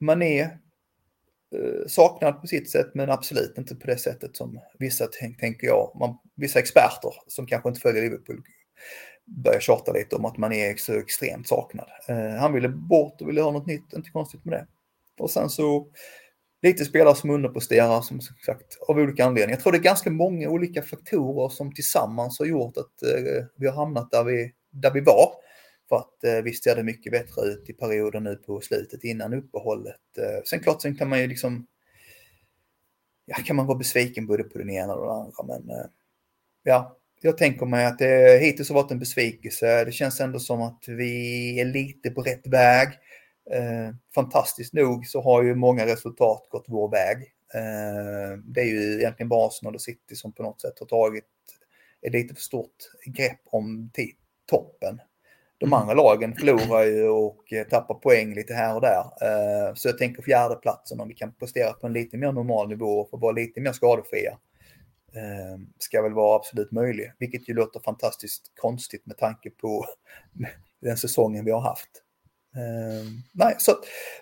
Mané 0.00 0.40
eh, 0.40 1.86
saknad 1.86 2.40
på 2.40 2.46
sitt 2.46 2.70
sätt, 2.70 2.90
men 2.94 3.10
absolut 3.10 3.58
inte 3.58 3.74
på 3.74 3.86
det 3.86 3.98
sättet 3.98 4.36
som 4.36 4.60
vissa 4.78 5.06
tänker 5.40 5.66
jag. 5.66 5.96
Man, 6.00 6.18
vissa 6.36 6.58
experter 6.58 7.12
som 7.26 7.46
kanske 7.46 7.68
inte 7.68 7.80
följer 7.80 8.02
Liverpool 8.02 8.42
börjar 9.30 9.60
tjata 9.60 9.92
lite 9.92 10.16
om 10.16 10.24
att 10.24 10.36
man 10.36 10.52
är 10.52 10.76
så 10.76 10.98
extremt 10.98 11.48
saknad. 11.48 11.86
Eh, 12.08 12.40
han 12.40 12.52
ville 12.52 12.68
bort 12.68 13.20
och 13.20 13.28
ville 13.28 13.42
ha 13.42 13.50
något 13.50 13.66
nytt, 13.66 13.92
inte 13.92 14.10
konstigt 14.10 14.44
med 14.44 14.52
det. 14.52 14.66
Och 15.18 15.30
sen 15.30 15.50
så 15.50 15.86
lite 16.62 16.84
spelare 16.84 17.14
som 17.14 17.30
underpresterar 17.30 18.00
som 18.00 18.20
sagt 18.20 18.78
av 18.88 18.98
olika 18.98 19.24
anledningar. 19.24 19.56
Jag 19.56 19.62
tror 19.62 19.72
det 19.72 19.78
är 19.78 19.82
ganska 19.82 20.10
många 20.10 20.48
olika 20.48 20.82
faktorer 20.82 21.48
som 21.48 21.74
tillsammans 21.74 22.38
har 22.38 22.46
gjort 22.46 22.76
att 22.76 23.02
eh, 23.02 23.44
vi 23.56 23.66
har 23.66 23.74
hamnat 23.74 24.10
där 24.10 24.24
vi, 24.24 24.52
där 24.70 24.90
vi 24.92 25.00
var. 25.00 25.32
För 25.88 25.96
att 25.96 26.24
eh, 26.24 26.42
visst 26.44 26.64
ser 26.64 26.76
det 26.76 26.82
mycket 26.82 27.12
bättre 27.12 27.42
ut 27.42 27.70
i 27.70 27.72
perioden 27.72 28.24
nu 28.24 28.36
på 28.36 28.60
slutet 28.60 29.04
innan 29.04 29.34
uppehållet. 29.34 30.18
Eh, 30.18 30.42
sen 30.44 30.60
klart, 30.60 30.82
sen 30.82 30.96
kan 30.96 31.08
man 31.08 31.20
ju 31.20 31.26
liksom 31.26 31.66
ja, 33.24 33.36
kan 33.44 33.56
man 33.56 33.66
vara 33.66 33.78
besviken 33.78 34.26
både 34.26 34.42
på 34.42 34.58
den 34.58 34.70
ena 34.70 34.94
och 34.94 35.06
den 35.06 35.16
andra, 35.16 35.56
men 35.58 35.76
eh, 35.76 35.86
ja, 36.62 36.96
jag 37.22 37.38
tänker 37.38 37.66
mig 37.66 37.86
att 37.86 37.98
det 37.98 38.40
hittills 38.42 38.68
har 38.68 38.74
varit 38.74 38.90
en 38.90 38.98
besvikelse. 38.98 39.84
Det 39.84 39.92
känns 39.92 40.20
ändå 40.20 40.38
som 40.38 40.62
att 40.62 40.84
vi 40.86 41.60
är 41.60 41.64
lite 41.64 42.10
på 42.10 42.22
rätt 42.22 42.46
väg. 42.46 42.88
Eh, 43.50 43.94
fantastiskt 44.14 44.72
nog 44.72 45.06
så 45.06 45.22
har 45.22 45.42
ju 45.42 45.54
många 45.54 45.86
resultat 45.86 46.46
gått 46.50 46.64
vår 46.68 46.90
väg. 46.90 47.16
Eh, 47.54 48.38
det 48.44 48.60
är 48.60 48.64
ju 48.64 48.98
egentligen 48.98 49.28
bara 49.28 49.46
Arsenal 49.46 49.74
och 49.74 49.80
City 49.80 50.16
som 50.16 50.32
på 50.32 50.42
något 50.42 50.60
sätt 50.60 50.78
har 50.80 50.86
tagit 50.86 51.24
ett 52.02 52.12
lite 52.12 52.34
för 52.34 52.42
stort 52.42 52.76
grepp 53.06 53.40
om 53.44 53.90
toppen. 54.50 55.00
De 55.58 55.66
mm. 55.66 55.78
andra 55.78 55.94
lagen 55.94 56.34
förlorar 56.34 56.84
ju 56.84 57.08
och 57.08 57.52
eh, 57.52 57.66
tappar 57.66 57.94
poäng 57.94 58.34
lite 58.34 58.54
här 58.54 58.74
och 58.74 58.80
där. 58.80 59.04
Eh, 59.22 59.74
så 59.74 59.88
jag 59.88 59.98
tänker 59.98 60.22
fjärdeplatsen 60.22 61.00
om 61.00 61.08
vi 61.08 61.14
kan 61.14 61.32
prestera 61.32 61.72
på 61.72 61.86
en 61.86 61.92
lite 61.92 62.16
mer 62.16 62.32
normal 62.32 62.68
nivå 62.68 63.00
och 63.00 63.20
vara 63.20 63.32
lite 63.32 63.60
mer 63.60 63.72
skadefria. 63.72 64.38
Eh, 65.12 65.58
ska 65.78 66.02
väl 66.02 66.12
vara 66.12 66.36
absolut 66.36 66.72
möjlig, 66.72 67.12
vilket 67.18 67.48
ju 67.48 67.54
låter 67.54 67.80
fantastiskt 67.80 68.52
konstigt 68.56 69.06
med 69.06 69.18
tanke 69.18 69.50
på 69.50 69.86
den 70.80 70.96
säsongen 70.96 71.44
vi 71.44 71.50
har 71.50 71.60
haft. 71.60 71.90
Eh, 72.56 73.10
nej, 73.32 73.54
så 73.58 73.72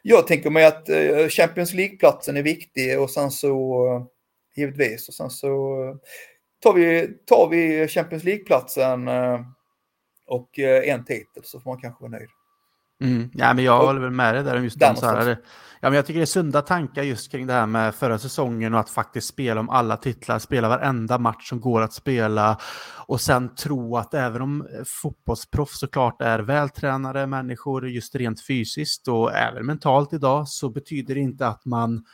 jag 0.03 0.26
tänker 0.26 0.51
mig 0.51 0.64
att 0.64 0.89
eh, 0.89 1.28
Champions 1.28 1.74
League-platsen 1.74 2.36
är 2.36 2.43
viktig 2.43 3.01
och 3.01 3.11
sen 3.11 3.30
så 3.30 4.09
givetvis 4.57 5.09
och 5.09 5.14
sen 5.14 5.30
så 5.30 5.76
tar 6.61 6.72
vi, 6.72 7.09
tar 7.26 7.49
vi 7.49 7.89
Champions 7.89 8.24
League-platsen 8.24 9.09
och 10.28 10.59
eh, 10.59 10.89
en 10.89 11.05
titel 11.05 11.45
så 11.45 11.61
får 11.61 11.70
man 11.70 11.80
kanske 11.80 12.03
vara 12.03 12.11
nöjd. 12.11 12.28
Mm. 13.01 13.30
Ja, 13.34 13.55
men 13.55 13.64
jag 13.64 13.80
och, 13.80 13.86
håller 13.86 14.01
väl 14.01 14.11
med 14.11 14.34
dig 14.34 14.44
där 14.44 14.57
om 14.57 14.64
just 14.64 14.78
den. 14.78 14.96
Så 14.96 15.07
här, 15.07 15.28
ja, 15.80 15.88
men 15.88 15.92
jag 15.92 16.07
tycker 16.07 16.18
det 16.20 16.24
är 16.24 16.26
sunda 16.26 16.62
tankar 16.62 17.03
just 17.03 17.30
kring 17.30 17.46
det 17.46 17.53
här 17.53 17.66
med 17.66 17.94
förra 17.94 18.18
säsongen 18.18 18.74
och 18.74 18.80
att 18.80 18.90
faktiskt 18.90 19.28
spela 19.28 19.61
om 19.61 19.70
alla 19.70 19.96
titlar, 19.96 20.38
spela 20.38 20.68
varenda 20.68 21.18
match 21.18 21.49
som 21.49 21.61
går 21.61 21.82
att 21.82 21.92
spela 21.92 22.59
och 23.07 23.20
sen 23.20 23.55
tro 23.55 23.96
att 23.96 24.14
även 24.14 24.42
om 24.42 24.68
fotbollsproffs 25.03 25.78
såklart 25.78 26.22
är 26.22 26.38
vältränade 26.38 27.26
människor 27.26 27.88
just 27.88 28.14
rent 28.14 28.46
fysiskt 28.46 29.09
och 29.09 29.34
även 29.34 29.66
mentalt 29.66 30.12
idag 30.12 30.49
så 30.49 30.70
betyder 30.70 31.14
det 31.14 31.20
inte 31.20 31.46
att 31.46 31.64
man 31.64 32.05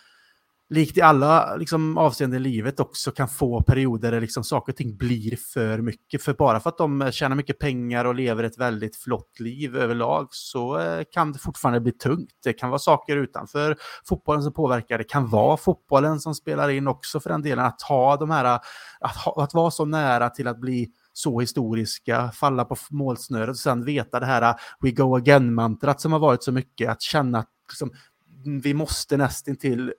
likt 0.70 0.98
i 0.98 1.00
alla 1.00 1.56
liksom, 1.56 1.98
avseenden 1.98 2.40
i 2.40 2.42
livet 2.42 2.80
också 2.80 3.10
kan 3.10 3.28
få 3.28 3.62
perioder 3.62 4.12
där 4.12 4.20
liksom, 4.20 4.44
saker 4.44 4.72
och 4.72 4.76
ting 4.76 4.96
blir 4.96 5.36
för 5.36 5.78
mycket. 5.78 6.22
För 6.22 6.34
bara 6.34 6.60
för 6.60 6.70
att 6.70 6.78
de 6.78 7.10
tjänar 7.12 7.36
mycket 7.36 7.58
pengar 7.58 8.04
och 8.04 8.14
lever 8.14 8.44
ett 8.44 8.58
väldigt 8.58 8.96
flott 8.96 9.40
liv 9.40 9.76
överlag 9.76 10.28
så 10.30 10.78
eh, 10.78 11.04
kan 11.10 11.32
det 11.32 11.38
fortfarande 11.38 11.80
bli 11.80 11.92
tungt. 11.92 12.30
Det 12.44 12.52
kan 12.52 12.70
vara 12.70 12.78
saker 12.78 13.16
utanför 13.16 13.76
fotbollen 14.08 14.42
som 14.42 14.52
påverkar. 14.52 14.98
Det 14.98 15.04
kan 15.04 15.30
vara 15.30 15.56
fotbollen 15.56 16.20
som 16.20 16.34
spelar 16.34 16.68
in 16.68 16.88
också 16.88 17.20
för 17.20 17.30
den 17.30 17.42
delen. 17.42 17.64
Att 17.64 17.82
ha 17.82 18.16
de 18.16 18.30
här, 18.30 18.44
att, 19.00 19.16
ha, 19.16 19.42
att 19.42 19.54
vara 19.54 19.70
så 19.70 19.84
nära 19.84 20.30
till 20.30 20.48
att 20.48 20.60
bli 20.60 20.90
så 21.12 21.40
historiska, 21.40 22.30
falla 22.30 22.64
på 22.64 22.76
målsnöret 22.90 23.48
och 23.48 23.58
sen 23.58 23.84
veta 23.84 24.20
det 24.20 24.26
här 24.26 24.42
eh, 24.42 24.54
we 24.80 24.90
go 24.90 25.16
again-mantrat 25.16 26.00
som 26.00 26.12
har 26.12 26.18
varit 26.18 26.42
så 26.42 26.52
mycket, 26.52 26.90
att 26.90 27.02
känna 27.02 27.38
att 27.38 27.48
liksom, 27.68 27.90
vi 28.62 28.74
måste 28.74 29.16
nästintill 29.16 29.92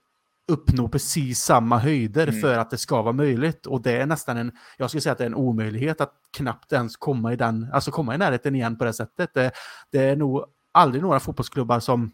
uppnå 0.47 0.87
precis 0.87 1.39
samma 1.39 1.77
höjder 1.77 2.27
mm. 2.27 2.41
för 2.41 2.57
att 2.57 2.69
det 2.69 2.77
ska 2.77 3.01
vara 3.01 3.13
möjligt. 3.13 3.65
Och 3.65 3.81
det 3.81 3.97
är 3.97 4.05
nästan 4.05 4.37
en, 4.37 4.51
jag 4.77 4.89
skulle 4.89 5.01
säga 5.01 5.13
att 5.13 5.17
det 5.17 5.23
är 5.23 5.29
en 5.29 5.35
omöjlighet 5.35 6.01
att 6.01 6.13
knappt 6.37 6.73
ens 6.73 6.97
komma 6.97 7.33
i 7.33 7.35
den, 7.35 7.69
alltså 7.73 7.91
komma 7.91 8.15
i 8.15 8.17
närheten 8.17 8.55
igen 8.55 8.77
på 8.77 8.85
det 8.85 8.93
sättet. 8.93 9.33
Det, 9.33 9.51
det 9.91 9.99
är 9.99 10.15
nog 10.15 10.45
aldrig 10.71 11.03
några 11.03 11.19
fotbollsklubbar 11.19 11.79
som 11.79 12.11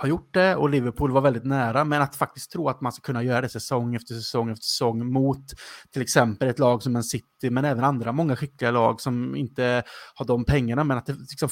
har 0.00 0.08
gjort 0.08 0.34
det 0.34 0.56
och 0.56 0.70
Liverpool 0.70 1.10
var 1.10 1.20
väldigt 1.20 1.44
nära, 1.44 1.84
men 1.84 2.02
att 2.02 2.16
faktiskt 2.16 2.52
tro 2.52 2.68
att 2.68 2.80
man 2.80 2.92
ska 2.92 3.02
kunna 3.02 3.22
göra 3.22 3.40
det 3.40 3.48
säsong 3.48 3.94
efter 3.94 4.14
säsong 4.14 4.50
efter 4.50 4.64
säsong 4.64 5.12
mot 5.12 5.44
till 5.92 6.02
exempel 6.02 6.48
ett 6.48 6.58
lag 6.58 6.82
som 6.82 6.96
en 6.96 7.02
City, 7.02 7.50
men 7.50 7.64
även 7.64 7.84
andra 7.84 8.12
många 8.12 8.36
skickliga 8.36 8.70
lag 8.70 9.00
som 9.00 9.36
inte 9.36 9.82
har 10.14 10.26
de 10.26 10.44
pengarna, 10.44 10.84
men 10.84 10.98
att 10.98 11.06
det, 11.06 11.12
liksom, 11.12 11.48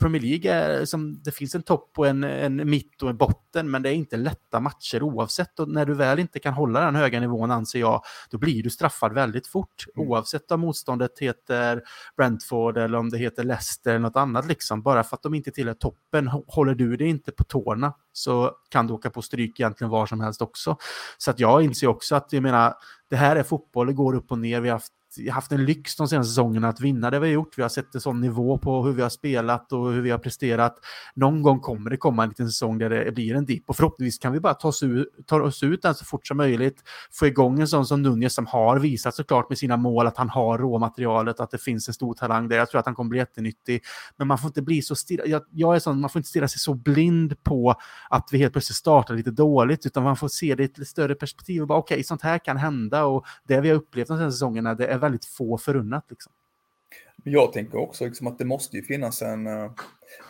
Premier 0.00 0.22
League 0.22 0.52
är 0.52 0.84
som, 0.84 1.22
det 1.22 1.32
finns 1.32 1.54
en 1.54 1.62
topp 1.62 1.90
och 1.96 2.06
en, 2.06 2.24
en 2.24 2.70
mitt 2.70 3.02
och 3.02 3.10
en 3.10 3.16
botten, 3.16 3.70
men 3.70 3.82
det 3.82 3.88
är 3.88 3.94
inte 3.94 4.16
lätta 4.16 4.60
matcher 4.60 5.02
oavsett 5.02 5.60
och 5.60 5.68
när 5.68 5.86
du 5.86 5.94
väl 5.94 6.18
inte 6.18 6.38
kan 6.38 6.54
hålla 6.54 6.80
den 6.80 6.96
höga 6.96 7.20
nivån 7.20 7.50
anser 7.50 7.78
jag, 7.78 8.02
då 8.30 8.38
blir 8.38 8.62
du 8.62 8.70
straffad 8.70 9.14
väldigt 9.14 9.46
fort, 9.46 9.84
mm. 9.96 10.08
oavsett 10.08 10.50
om 10.50 10.60
motståndet 10.60 11.18
heter 11.18 11.82
Brentford 12.16 12.78
eller 12.78 12.98
om 12.98 13.10
det 13.10 13.18
heter 13.18 13.44
Leicester 13.44 13.90
eller 13.90 14.00
något 14.00 14.16
annat 14.16 14.46
liksom, 14.46 14.82
bara 14.82 15.04
för 15.04 15.16
att 15.16 15.22
de 15.22 15.34
inte 15.34 15.50
tillhör 15.50 15.74
toppen 15.74 16.28
håller 16.46 16.74
du 16.74 16.96
det 16.96 17.06
inte 17.06 17.32
på 17.32 17.44
tårna 17.44 17.83
så 18.12 18.52
kan 18.68 18.86
du 18.86 18.92
åka 18.92 19.10
på 19.10 19.22
stryk 19.22 19.60
egentligen 19.60 19.90
var 19.90 20.06
som 20.06 20.20
helst 20.20 20.42
också. 20.42 20.76
Så 21.18 21.30
att 21.30 21.40
jag 21.40 21.62
inser 21.62 21.86
också 21.86 22.14
att 22.16 22.32
jag 22.32 22.42
menar, 22.42 22.74
det 23.10 23.16
här 23.16 23.36
är 23.36 23.42
fotboll, 23.42 23.86
det 23.86 23.92
går 23.92 24.14
upp 24.14 24.30
och 24.30 24.38
ner. 24.38 24.60
Vi 24.60 24.68
har 24.68 24.76
haft 24.76 24.92
haft 25.30 25.52
en 25.52 25.64
lyx 25.64 25.96
de 25.96 26.08
senaste 26.08 26.30
säsongerna 26.30 26.68
att 26.68 26.80
vinna 26.80 27.10
det 27.10 27.18
vi 27.18 27.26
har 27.26 27.32
gjort. 27.32 27.58
Vi 27.58 27.62
har 27.62 27.68
sett 27.68 27.94
en 27.94 28.00
sån 28.00 28.20
nivå 28.20 28.58
på 28.58 28.82
hur 28.82 28.92
vi 28.92 29.02
har 29.02 29.08
spelat 29.08 29.72
och 29.72 29.92
hur 29.92 30.00
vi 30.00 30.10
har 30.10 30.18
presterat. 30.18 30.74
Någon 31.14 31.42
gång 31.42 31.60
kommer 31.60 31.90
det 31.90 31.96
komma 31.96 32.22
en 32.22 32.28
liten 32.28 32.50
säsong 32.50 32.78
där 32.78 32.90
det 32.90 33.12
blir 33.12 33.34
en 33.34 33.44
dipp 33.44 33.64
och 33.66 33.76
förhoppningsvis 33.76 34.18
kan 34.18 34.32
vi 34.32 34.40
bara 34.40 34.54
ta 34.54 34.68
oss, 34.68 34.82
ut, 34.82 35.08
ta 35.26 35.42
oss 35.42 35.62
ut 35.62 35.82
den 35.82 35.94
så 35.94 36.04
fort 36.04 36.26
som 36.26 36.36
möjligt. 36.36 36.82
Få 37.12 37.26
igång 37.26 37.60
en 37.60 37.68
sån 37.68 37.86
som 37.86 38.02
Nunez 38.02 38.34
som 38.34 38.46
har 38.46 38.78
visat 38.78 39.14
såklart 39.14 39.48
med 39.48 39.58
sina 39.58 39.76
mål 39.76 40.06
att 40.06 40.16
han 40.16 40.30
har 40.30 40.58
råmaterialet, 40.58 41.40
att 41.40 41.50
det 41.50 41.58
finns 41.58 41.88
en 41.88 41.94
stor 41.94 42.14
talang 42.14 42.48
där. 42.48 42.56
Jag 42.56 42.70
tror 42.70 42.78
att 42.78 42.86
han 42.86 42.94
kommer 42.94 43.08
bli 43.08 43.18
jättenyttig. 43.18 43.82
Men 44.16 44.28
man 44.28 44.38
får 44.38 44.48
inte 44.48 44.62
bli 44.62 44.82
så 44.82 44.96
stirra, 44.96 45.26
jag, 45.26 45.42
jag 45.50 45.74
är 45.74 45.78
sån, 45.78 46.00
man 46.00 46.10
får 46.10 46.18
inte 46.18 46.28
stirra 46.28 46.48
sig 46.48 46.58
så 46.58 46.74
blind 46.74 47.42
på 47.42 47.74
att 48.10 48.28
vi 48.32 48.38
helt 48.38 48.52
plötsligt 48.52 48.76
startar 48.76 49.14
lite 49.14 49.30
dåligt, 49.30 49.86
utan 49.86 50.02
man 50.02 50.16
får 50.16 50.28
se 50.28 50.54
det 50.54 50.62
i 50.62 50.66
ett 50.66 50.78
lite 50.78 50.90
större 50.90 51.14
perspektiv 51.14 51.62
och 51.62 51.68
bara 51.68 51.78
okej, 51.78 51.94
okay, 51.94 52.04
sånt 52.04 52.22
här 52.22 52.38
kan 52.38 52.56
hända 52.56 53.04
och 53.04 53.24
det 53.48 53.60
vi 53.60 53.68
har 53.68 53.76
upplevt 53.76 54.08
de 54.08 54.18
senaste 54.18 54.36
säsongerna, 54.36 54.74
det 54.74 54.86
är 54.86 54.98
väldigt 55.04 55.24
få 55.24 55.58
förunnat. 55.58 56.04
Liksom. 56.10 56.32
Jag 57.24 57.52
tänker 57.52 57.78
också 57.78 58.04
liksom 58.04 58.26
att 58.26 58.38
det 58.38 58.44
måste 58.44 58.76
ju 58.76 58.82
finnas 58.82 59.22
en, 59.22 59.46
eh, 59.46 59.70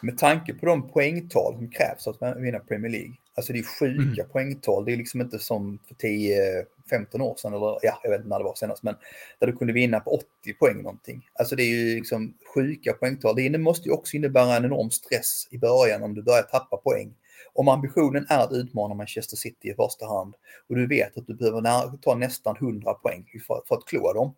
med 0.01 0.18
tanke 0.18 0.55
på 0.55 0.66
de 0.66 0.89
poängtal 0.89 1.55
som 1.55 1.70
krävs 1.70 2.09
att 2.09 2.37
vinna 2.37 2.59
Premier 2.59 2.93
League. 2.93 3.14
Alltså 3.37 3.53
det 3.53 3.59
är 3.59 3.62
sjuka 3.62 4.22
mm. 4.22 4.33
poängtal. 4.33 4.85
Det 4.85 4.93
är 4.93 4.97
liksom 4.97 5.20
inte 5.20 5.39
som 5.39 5.79
för 5.89 5.95
10-15 5.95 7.20
år 7.20 7.35
sedan, 7.37 7.55
eller 7.55 7.79
ja, 7.83 8.01
jag 8.03 8.11
vet 8.11 8.18
inte 8.18 8.29
när 8.29 8.39
det 8.39 8.45
var 8.45 8.55
senast, 8.55 8.83
men 8.83 8.95
där 9.39 9.47
du 9.47 9.57
kunde 9.57 9.72
vinna 9.72 10.01
på 10.01 10.11
80 10.11 10.25
poäng 10.59 10.83
någonting. 10.83 11.29
Alltså 11.39 11.57
det 11.57 11.62
är 11.62 11.68
ju 11.68 11.97
liksom 11.97 12.35
sjuka 12.55 12.93
poängtal. 12.93 13.37
Det 13.37 13.59
måste 13.59 13.89
ju 13.89 13.95
också 13.95 14.16
innebära 14.16 14.57
en 14.57 14.64
enorm 14.64 14.91
stress 14.91 15.49
i 15.51 15.59
början 15.59 16.03
om 16.03 16.14
du 16.14 16.22
börjar 16.22 16.43
tappa 16.43 16.77
poäng. 16.77 17.14
Om 17.53 17.68
ambitionen 17.68 18.27
är 18.29 18.39
att 18.39 18.53
utmana 18.53 18.95
Manchester 18.95 19.37
City 19.37 19.68
i 19.68 19.75
första 19.75 20.07
hand 20.07 20.35
och 20.68 20.77
du 20.77 20.87
vet 20.87 21.18
att 21.18 21.27
du 21.27 21.35
behöver 21.35 21.97
ta 21.97 22.14
nästan 22.14 22.57
100 22.57 22.95
poäng 22.95 23.25
för, 23.47 23.62
för 23.68 23.75
att 23.75 23.85
klå 23.87 24.12
dem 24.12 24.35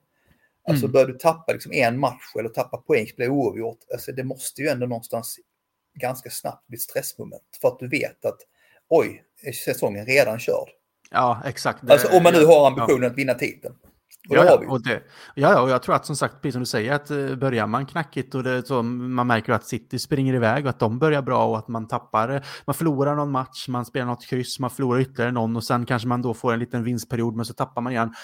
Alltså 0.67 0.85
mm. 0.85 0.93
börjar 0.93 1.07
du 1.07 1.19
tappa 1.19 1.53
liksom 1.53 1.73
en 1.73 1.99
match 1.99 2.37
eller 2.39 2.49
tappa 2.49 2.77
poäng, 2.77 3.07
blir 3.17 3.29
oavgjort, 3.29 3.79
alltså 3.93 4.13
det 4.13 4.25
måste 4.25 4.63
ju 4.63 4.69
ändå 4.69 4.87
någonstans 4.87 5.39
ganska 6.01 6.31
snabbt 6.31 6.67
bli 6.67 6.77
ett 6.77 6.81
stressmoment 6.81 7.43
för 7.61 7.69
att 7.69 7.79
du 7.79 7.89
vet 7.89 8.25
att 8.25 8.39
oj, 8.89 9.23
är 9.43 9.53
säsongen 9.53 10.07
redan 10.07 10.39
körd? 10.39 10.69
Ja, 11.11 11.43
exakt. 11.45 11.91
Alltså 11.91 12.17
om 12.17 12.23
man 12.23 12.33
nu 12.33 12.45
har 12.45 12.67
ambitionen 12.67 13.03
ja. 13.03 13.09
att 13.09 13.19
vinna 13.19 13.35
titeln. 13.35 13.75
Och 14.29 14.37
ja, 14.37 14.63
och 14.69 14.83
det, 14.83 15.03
ja, 15.35 15.63
och 15.63 15.71
jag 15.71 15.83
tror 15.83 15.95
att 15.95 16.07
som 16.07 16.17
sagt, 16.17 16.43
precis 16.43 16.53
som 16.53 16.63
du 16.63 16.67
säger, 16.67 16.93
att 16.93 17.11
uh, 17.11 17.37
börjar 17.37 17.67
man 17.67 17.87
knackigt 17.87 18.35
och 18.35 18.43
det, 18.43 18.67
så, 18.67 18.83
man 18.83 19.27
märker 19.27 19.53
att 19.53 19.65
City 19.65 19.99
springer 19.99 20.35
iväg 20.35 20.65
och 20.65 20.71
att 20.71 20.79
de 20.79 20.99
börjar 20.99 21.23
bra 21.23 21.47
och 21.47 21.59
att 21.59 21.69
man 21.69 21.89
tappar, 21.89 22.47
man 22.65 22.75
förlorar 22.75 23.15
någon 23.15 23.31
match, 23.31 23.69
man 23.69 23.85
spelar 23.85 24.07
något 24.07 24.27
kryss, 24.27 24.59
man 24.59 24.71
förlorar 24.71 25.01
ytterligare 25.01 25.33
någon 25.33 25.57
och 25.57 25.65
sen 25.65 25.87
kanske 25.87 26.09
man 26.09 26.23
då 26.23 26.35
får 26.35 26.53
en 26.53 26.59
liten 26.59 26.85
vinstperiod 26.85 27.37
men 27.37 27.45
så 27.45 27.55
tappar 27.55 27.83
man 27.83 27.93
igen. 27.93 28.15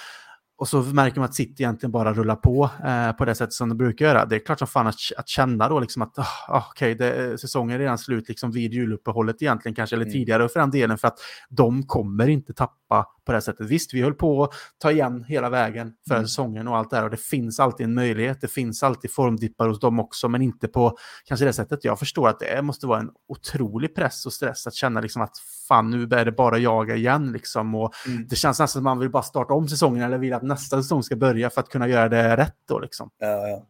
Och 0.63 0.69
så 0.69 0.83
märker 0.83 1.21
man 1.21 1.25
att 1.25 1.35
City 1.35 1.63
egentligen 1.63 1.93
bara 1.93 2.13
rullar 2.13 2.37
på 2.37 2.71
eh, 2.85 3.13
på 3.13 3.25
det 3.25 3.35
sättet 3.35 3.53
som 3.53 3.69
de 3.69 3.79
brukar 3.79 4.07
göra. 4.07 4.25
Det 4.25 4.37
är 4.37 4.39
klart 4.39 4.59
som 4.59 4.69
fan 4.69 4.87
att, 4.87 4.95
att 5.17 5.29
känna 5.29 5.69
då 5.69 5.81
liksom 5.81 6.03
att 6.03 6.19
oh, 6.19 6.27
okej, 6.49 6.95
okay, 6.95 7.39
säsongen 7.39 7.75
är 7.75 7.79
redan 7.79 7.99
slut 7.99 8.29
liksom 8.29 8.51
vid 8.51 8.73
juluppehållet 8.73 9.43
egentligen 9.43 9.75
kanske, 9.75 9.97
eller 9.97 10.05
mm. 10.05 10.13
tidigare 10.13 10.49
för 10.49 10.61
den 10.61 10.71
delen, 10.71 10.99
för 10.99 11.09
att 11.09 11.19
de 11.49 11.83
kommer 11.87 12.29
inte 12.29 12.53
tappa 12.53 13.07
på 13.27 13.33
det 13.33 13.41
sättet. 13.41 13.67
Visst, 13.67 13.95
vi 13.95 14.03
höll 14.03 14.15
på 14.15 14.45
att 14.45 14.51
ta 14.79 14.91
igen 14.91 15.25
hela 15.25 15.51
vägen 15.51 15.93
för 16.09 16.15
mm. 16.15 16.27
säsongen 16.27 16.69
och 16.69 16.77
allt 16.77 16.91
det 16.91 16.97
här 16.97 17.05
och 17.05 17.11
det 17.11 17.21
finns 17.21 17.61
alltid 17.61 17.87
en 17.87 17.95
möjlighet. 17.95 18.41
Det 18.41 18.49
finns 18.49 18.83
alltid 18.83 19.13
formdippar 19.13 19.69
hos 19.69 19.81
dem 19.81 20.01
också, 20.01 20.29
men 20.29 20.43
inte 20.43 20.69
på 20.69 20.97
kanske 21.25 21.47
det 21.47 21.53
sättet. 21.53 21.85
Jag 21.85 21.99
förstår 21.99 22.29
att 22.29 22.41
det 22.41 22.63
måste 22.63 22.87
vara 22.87 23.01
en 23.01 23.11
otrolig 23.29 23.95
press 23.95 24.27
och 24.27 24.33
stress 24.33 24.67
att 24.67 24.75
känna 24.75 25.01
liksom 25.01 25.23
att 25.23 25.39
fan, 25.69 25.91
nu 25.91 26.03
är 26.03 26.25
det 26.25 26.33
bara 26.33 26.59
jaga 26.59 26.97
igen 26.97 27.33
liksom 27.33 27.75
och 27.75 27.93
mm. 28.07 28.27
det 28.29 28.37
känns 28.37 28.59
nästan 28.59 28.69
som 28.69 28.81
att 28.81 28.85
man 28.85 28.99
vill 28.99 29.11
bara 29.11 29.23
starta 29.23 29.55
om 29.55 29.69
säsongen 29.69 30.03
eller 30.03 30.19
vill 30.19 30.33
att 30.33 30.43
nästa 30.43 30.83
säsong 30.83 31.03
ska 31.03 31.17
börja 31.17 31.51
för 31.51 31.61
att 31.61 31.69
kunna 31.69 31.89
göra 31.89 32.09
det 32.09 32.37
rätt 32.37 32.57
då 32.69 32.79
liksom. 32.79 33.11
Ja, 33.19 33.49
ja. 33.49 33.67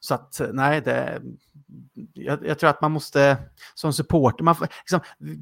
Så 0.00 0.14
att 0.14 0.40
nej, 0.52 0.80
det, 0.80 1.22
jag, 2.12 2.46
jag, 2.46 2.58
tror 2.58 2.70
att 2.70 2.80
man 2.80 2.92
måste, 2.92 3.36
som 3.74 3.92
supporter, 3.92 4.44
man, 4.44 4.56
liksom, 4.60 5.00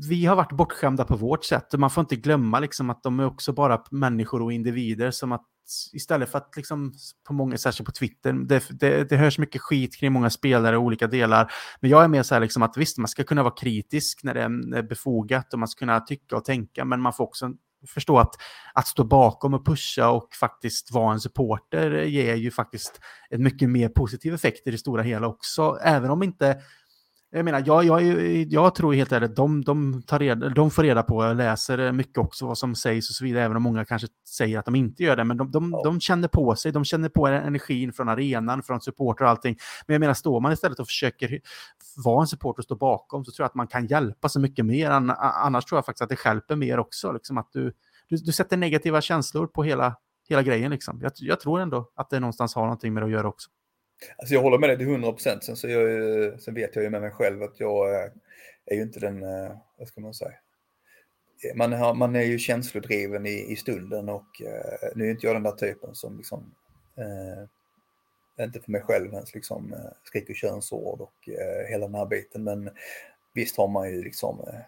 vi 0.09 0.27
har 0.27 0.37
varit 0.37 0.53
bortskämda 0.53 1.05
på 1.05 1.17
vårt 1.17 1.45
sätt 1.45 1.75
och 1.75 1.81
man 1.81 1.91
får 1.91 2.01
inte 2.01 2.17
glömma 2.17 2.61
liksom, 2.61 2.91
att 2.91 3.03
de 3.03 3.21
är 3.21 3.27
också 3.27 3.53
bara 3.53 3.83
människor 3.91 4.43
och 4.43 4.53
individer 4.53 5.11
som 5.11 5.33
att 5.33 5.47
istället 5.93 6.31
för 6.31 6.39
att 6.39 6.57
liksom 6.57 6.93
på 7.27 7.33
många, 7.33 7.59
särskilt 7.59 7.87
på 7.87 7.93
Twitter, 7.93 8.33
det, 8.33 8.65
det, 8.81 9.09
det 9.09 9.17
hörs 9.17 9.39
mycket 9.39 9.63
skit 9.63 9.97
kring 9.97 10.13
många 10.13 10.31
spelare 10.31 10.77
och 10.77 10.85
olika 10.85 11.07
delar. 11.07 11.53
Men 11.81 11.91
jag 11.91 12.05
är 12.05 12.09
mer 12.09 12.23
så 12.23 12.35
här 12.35 12.41
liksom 12.41 12.63
att 12.63 12.77
visst, 12.77 12.99
man 12.99 13.09
ska 13.09 13.25
kunna 13.25 13.43
vara 13.43 13.55
kritisk 13.55 14.21
när 14.23 14.35
det 14.35 14.43
är 14.79 14.83
befogat 14.83 15.53
och 15.53 15.59
man 15.59 15.69
ska 15.69 15.79
kunna 15.79 16.01
tycka 16.01 16.37
och 16.37 16.45
tänka, 16.45 16.85
men 16.85 17.01
man 17.01 17.13
får 17.13 17.25
också 17.25 17.51
förstå 17.87 18.19
att, 18.19 18.35
att 18.75 18.87
stå 18.87 19.05
bakom 19.05 19.55
och 19.55 19.67
pusha 19.67 20.11
och 20.11 20.35
faktiskt 20.35 20.93
vara 20.93 21.13
en 21.13 21.21
supporter 21.21 21.91
ger 22.03 22.35
ju 22.35 22.51
faktiskt 22.51 23.01
en 23.31 23.43
mycket 23.43 23.69
mer 23.69 23.89
positiv 23.89 24.35
effekt 24.35 24.67
i 24.67 24.71
det 24.71 24.79
stora 24.79 25.03
hela 25.03 25.27
också. 25.27 25.79
Även 25.83 26.11
om 26.11 26.23
inte 26.23 26.61
jag 27.33 27.45
menar, 27.45 27.63
jag, 27.67 27.85
jag, 27.85 28.03
jag 28.53 28.75
tror 28.75 28.95
helt 28.95 29.13
ärligt, 29.13 29.37
de, 29.37 29.65
de, 29.65 30.03
tar 30.03 30.19
reda, 30.19 30.49
de 30.49 30.71
får 30.71 30.83
reda 30.83 31.03
på, 31.03 31.33
läser 31.33 31.93
mycket 31.93 32.19
också 32.19 32.47
vad 32.47 32.59
som 32.59 32.75
sägs 32.75 33.11
och 33.11 33.15
så 33.15 33.25
vidare, 33.25 33.45
även 33.45 33.57
om 33.57 33.63
många 33.63 33.85
kanske 33.85 34.09
säger 34.29 34.59
att 34.59 34.65
de 34.65 34.75
inte 34.75 35.03
gör 35.03 35.17
det, 35.17 35.25
men 35.25 35.37
de, 35.37 35.51
de, 35.51 35.71
de 35.71 36.01
känner 36.01 36.29
på 36.29 36.55
sig, 36.57 36.73
de 36.73 36.85
känner 36.85 37.09
på 37.09 37.27
energin 37.27 37.93
från 37.93 38.09
arenan, 38.09 38.63
från 38.63 38.81
supporter 38.81 39.25
och 39.25 39.31
allting. 39.31 39.57
Men 39.87 39.95
jag 39.95 40.01
menar, 40.01 40.15
står 40.15 40.41
man 40.41 40.53
istället 40.53 40.81
och 40.81 40.87
försöker 40.87 41.41
vara 42.05 42.21
en 42.21 42.27
supporter 42.27 42.61
och 42.61 42.65
stå 42.65 42.77
bakom, 42.77 43.25
så 43.25 43.33
tror 43.33 43.45
jag 43.45 43.49
att 43.49 43.55
man 43.55 43.67
kan 43.67 43.87
hjälpa 43.87 44.29
så 44.29 44.41
mycket 44.41 44.67
mer. 44.67 44.91
Annars 44.91 45.65
tror 45.65 45.77
jag 45.77 45.87
faktiskt 45.87 46.03
att 46.03 46.09
det 46.09 46.25
hjälper 46.25 46.57
mer 46.57 46.79
också, 46.79 47.13
liksom 47.13 47.39
att 47.39 47.53
du, 47.53 47.73
du, 48.09 48.17
du 48.17 48.33
sätter 48.33 48.57
negativa 48.57 49.01
känslor 49.01 49.47
på 49.47 49.63
hela, 49.63 49.97
hela 50.29 50.43
grejen. 50.43 50.71
Liksom. 50.71 51.01
Jag, 51.03 51.13
jag 51.17 51.41
tror 51.41 51.61
ändå 51.61 51.91
att 51.97 52.11
det 52.11 52.21
någonstans 52.21 52.55
har 52.55 52.63
någonting 52.63 52.95
med 52.95 53.03
det 53.03 53.07
att 53.07 53.13
göra 53.13 53.29
också. 53.29 53.51
Alltså 54.17 54.35
jag 54.35 54.43
håller 54.43 54.59
med 54.59 54.71
dig 54.71 54.79
till 54.79 54.87
100 54.87 55.13
procent. 55.13 55.45
Sen, 55.45 55.57
så 55.57 55.69
jag, 55.69 56.41
sen 56.41 56.55
vet 56.55 56.77
jag 56.77 56.85
ju 56.85 56.91
med 56.91 57.01
mig 57.01 57.11
själv 57.11 57.43
att 57.43 57.61
jag 57.61 57.95
är 58.67 58.75
ju 58.75 58.83
inte 58.83 59.01
den, 59.01 59.23
eh, 59.23 59.57
vad 59.79 59.89
ska 59.89 60.01
man 60.01 60.15
säga, 60.15 60.35
man, 61.55 61.73
har, 61.73 61.95
man 61.95 62.17
är 62.17 62.23
ju 62.23 62.39
känslodriven 62.39 63.27
i, 63.27 63.53
i 63.53 63.57
stunden 63.57 64.09
och 64.09 64.43
eh, 64.43 64.89
nu 64.95 65.07
är 65.07 65.11
inte 65.11 65.27
jag 65.27 65.37
den 65.37 65.43
där 65.43 65.53
typen 65.53 65.95
som 65.95 66.17
liksom, 66.17 66.55
eh, 66.97 68.45
inte 68.45 68.61
för 68.61 68.71
mig 68.71 68.83
själv 68.83 69.13
ens 69.13 69.35
liksom 69.35 69.73
eh, 69.73 69.91
skriker 70.05 70.35
könsord 70.35 71.01
och 71.01 71.29
eh, 71.29 71.69
hela 71.69 71.87
den 71.87 71.95
här 71.95 72.07
biten. 72.07 72.45
Men 72.45 72.71
visst 73.35 73.57
har 73.57 73.69
man 73.69 73.91
ju 73.91 74.03
liksom 74.03 74.41
eh, 74.41 74.61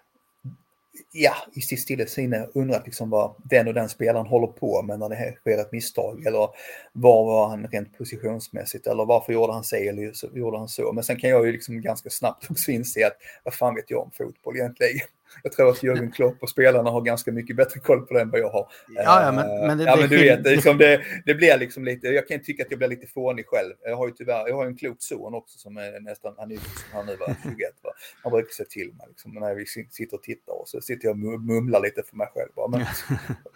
ja, 1.13 1.35
i 1.55 1.61
sitt 1.61 1.81
stilla 1.81 2.07
sinne 2.07 2.49
undrat 2.55 2.87
liksom 2.87 3.11
vad 3.11 3.35
den 3.45 3.69
och 3.69 3.75
den 3.75 3.89
spelaren 3.89 4.27
håller 4.27 4.47
på 4.47 4.83
med 4.83 4.99
när 4.99 5.09
det 5.09 5.35
sker 5.41 5.59
ett 5.59 5.73
misstag. 5.73 6.27
Eller 6.27 6.49
var 6.93 7.25
var 7.25 7.49
han 7.49 7.67
rent 7.67 7.99
positionsmässigt 7.99 8.87
eller 8.87 9.05
varför 9.05 9.33
gjorde 9.33 9.53
han 9.53 9.65
sig 9.65 9.89
eller 9.89 10.13
gjorde 10.37 10.59
han 10.59 10.69
så. 10.69 10.93
Men 10.93 11.05
sen 11.05 11.17
kan 11.17 11.31
jag 11.31 11.47
ju 11.47 11.53
liksom 11.53 11.81
ganska 11.81 12.11
snabbt 12.11 12.47
också 12.51 12.71
inse 12.71 13.07
att 13.07 13.17
vad 13.45 13.55
fan 13.55 13.75
vet 13.75 13.91
jag 13.91 14.03
om 14.03 14.11
fotboll 14.11 14.57
egentligen. 14.57 15.01
Jag 15.43 15.53
tror 15.53 15.71
att 15.71 15.83
Jörgen 15.83 16.13
Klopp 16.13 16.43
och 16.43 16.49
spelarna 16.49 16.91
har 16.91 17.01
ganska 17.01 17.33
mycket 17.33 17.57
bättre 17.57 17.81
koll 17.81 18.07
på 18.07 18.15
det 18.15 18.21
än 18.21 18.31
vad 18.31 18.41
jag 18.41 18.51
har. 18.51 18.69
Ja, 18.89 19.25
ja 19.25 19.33
men, 19.33 19.67
men, 19.67 19.79
det, 19.79 19.85
ja, 19.85 19.97
men 19.97 20.09
du 20.09 20.17
vet, 20.17 20.45
det, 20.45 20.51
liksom 20.51 20.79
det, 20.79 21.03
det, 21.27 21.35
blir 21.35 21.59
liksom 21.59 21.85
lite, 21.85 22.09
jag 22.09 22.29
kan 22.29 22.41
tycka 22.41 22.63
att 22.63 22.71
jag 22.71 22.79
blir 22.79 22.89
lite 22.89 23.07
fånig 23.07 23.47
själv. 23.47 23.73
Jag 23.85 23.97
har 23.97 24.07
ju 24.07 24.13
tyvärr, 24.13 24.49
jag 24.49 24.57
har 24.57 24.67
en 24.67 24.77
klok 24.77 24.97
son 24.99 25.35
också 25.35 25.59
som 25.59 25.77
är 25.77 26.01
nästan, 26.01 26.35
han 26.39 26.53
är 26.53 26.59
han 26.93 27.07
nu 27.07 27.17
var 27.17 27.27
21, 27.43 27.59
va? 27.83 27.91
han 28.23 28.33
brukar 28.33 28.53
säga 28.53 28.67
till 28.67 28.93
mig 28.95 29.07
liksom, 29.09 29.33
när 29.35 29.55
vi 29.55 29.67
sitter 29.67 30.17
och 30.17 30.23
tittar 30.23 30.53
och 30.53 30.69
så 30.69 30.81
sitter 30.81 31.09
jag 31.09 31.13
och 31.13 31.41
mumlar 31.41 31.81
lite 31.81 32.03
för 32.03 32.17
mig 32.17 32.29
själv. 32.35 32.49
Bara, 32.57 32.69
men, 32.69 32.85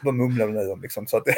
vad 0.03 0.15
mumlar 0.15 0.47
du 0.47 0.53
nu 0.53 0.71
om 0.71 0.83
liksom? 0.83 1.07
Så 1.07 1.17
att 1.17 1.25
det, 1.25 1.35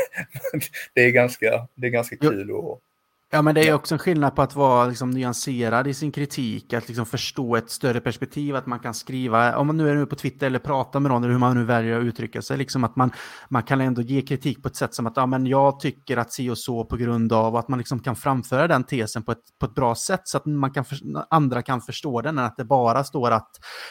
det, 0.95 1.01
är 1.01 1.11
ganska, 1.11 1.68
det 1.74 1.86
är 1.86 1.91
ganska 1.91 2.16
kul 2.16 2.51
att 2.51 2.88
Ja, 3.30 3.42
men 3.42 3.54
det 3.54 3.68
är 3.68 3.74
också 3.74 3.94
en 3.94 3.98
skillnad 3.98 4.36
på 4.36 4.42
att 4.42 4.54
vara 4.54 4.86
liksom, 4.86 5.10
nyanserad 5.10 5.86
i 5.86 5.94
sin 5.94 6.12
kritik, 6.12 6.72
att 6.72 6.88
liksom, 6.88 7.06
förstå 7.06 7.56
ett 7.56 7.70
större 7.70 8.00
perspektiv, 8.00 8.56
att 8.56 8.66
man 8.66 8.78
kan 8.78 8.94
skriva, 8.94 9.56
om 9.56 9.66
man 9.66 9.76
nu 9.76 9.90
är 9.90 9.94
nu 9.94 10.06
på 10.06 10.16
Twitter 10.16 10.46
eller 10.46 10.58
pratar 10.58 11.00
med 11.00 11.10
någon, 11.10 11.24
eller 11.24 11.32
hur 11.32 11.38
man 11.38 11.56
nu 11.56 11.64
väljer 11.64 11.98
att 11.98 12.04
uttrycka 12.04 12.42
sig, 12.42 12.56
liksom 12.56 12.84
att 12.84 12.96
man, 12.96 13.10
man 13.48 13.62
kan 13.62 13.80
ändå 13.80 14.02
ge 14.02 14.22
kritik 14.22 14.62
på 14.62 14.68
ett 14.68 14.76
sätt 14.76 14.94
som 14.94 15.06
att 15.06 15.16
ja, 15.16 15.26
men 15.26 15.46
jag 15.46 15.80
tycker 15.80 16.16
att 16.16 16.32
si 16.32 16.50
och 16.50 16.58
så 16.58 16.84
på 16.84 16.96
grund 16.96 17.32
av 17.32 17.56
att 17.56 17.68
man 17.68 17.78
liksom 17.78 18.00
kan 18.00 18.16
framföra 18.16 18.68
den 18.68 18.84
tesen 18.84 19.22
på 19.22 19.32
ett, 19.32 19.44
på 19.60 19.66
ett 19.66 19.74
bra 19.74 19.94
sätt 19.94 20.22
så 20.24 20.36
att 20.36 20.46
man 20.46 20.70
kan 20.70 20.84
för, 20.84 20.98
andra 21.30 21.62
kan 21.62 21.80
förstå 21.80 22.20
den, 22.20 22.38
än 22.38 22.44
att 22.44 22.56
det 22.56 22.64
bara 22.64 23.04
står 23.04 23.30
att 23.30 23.50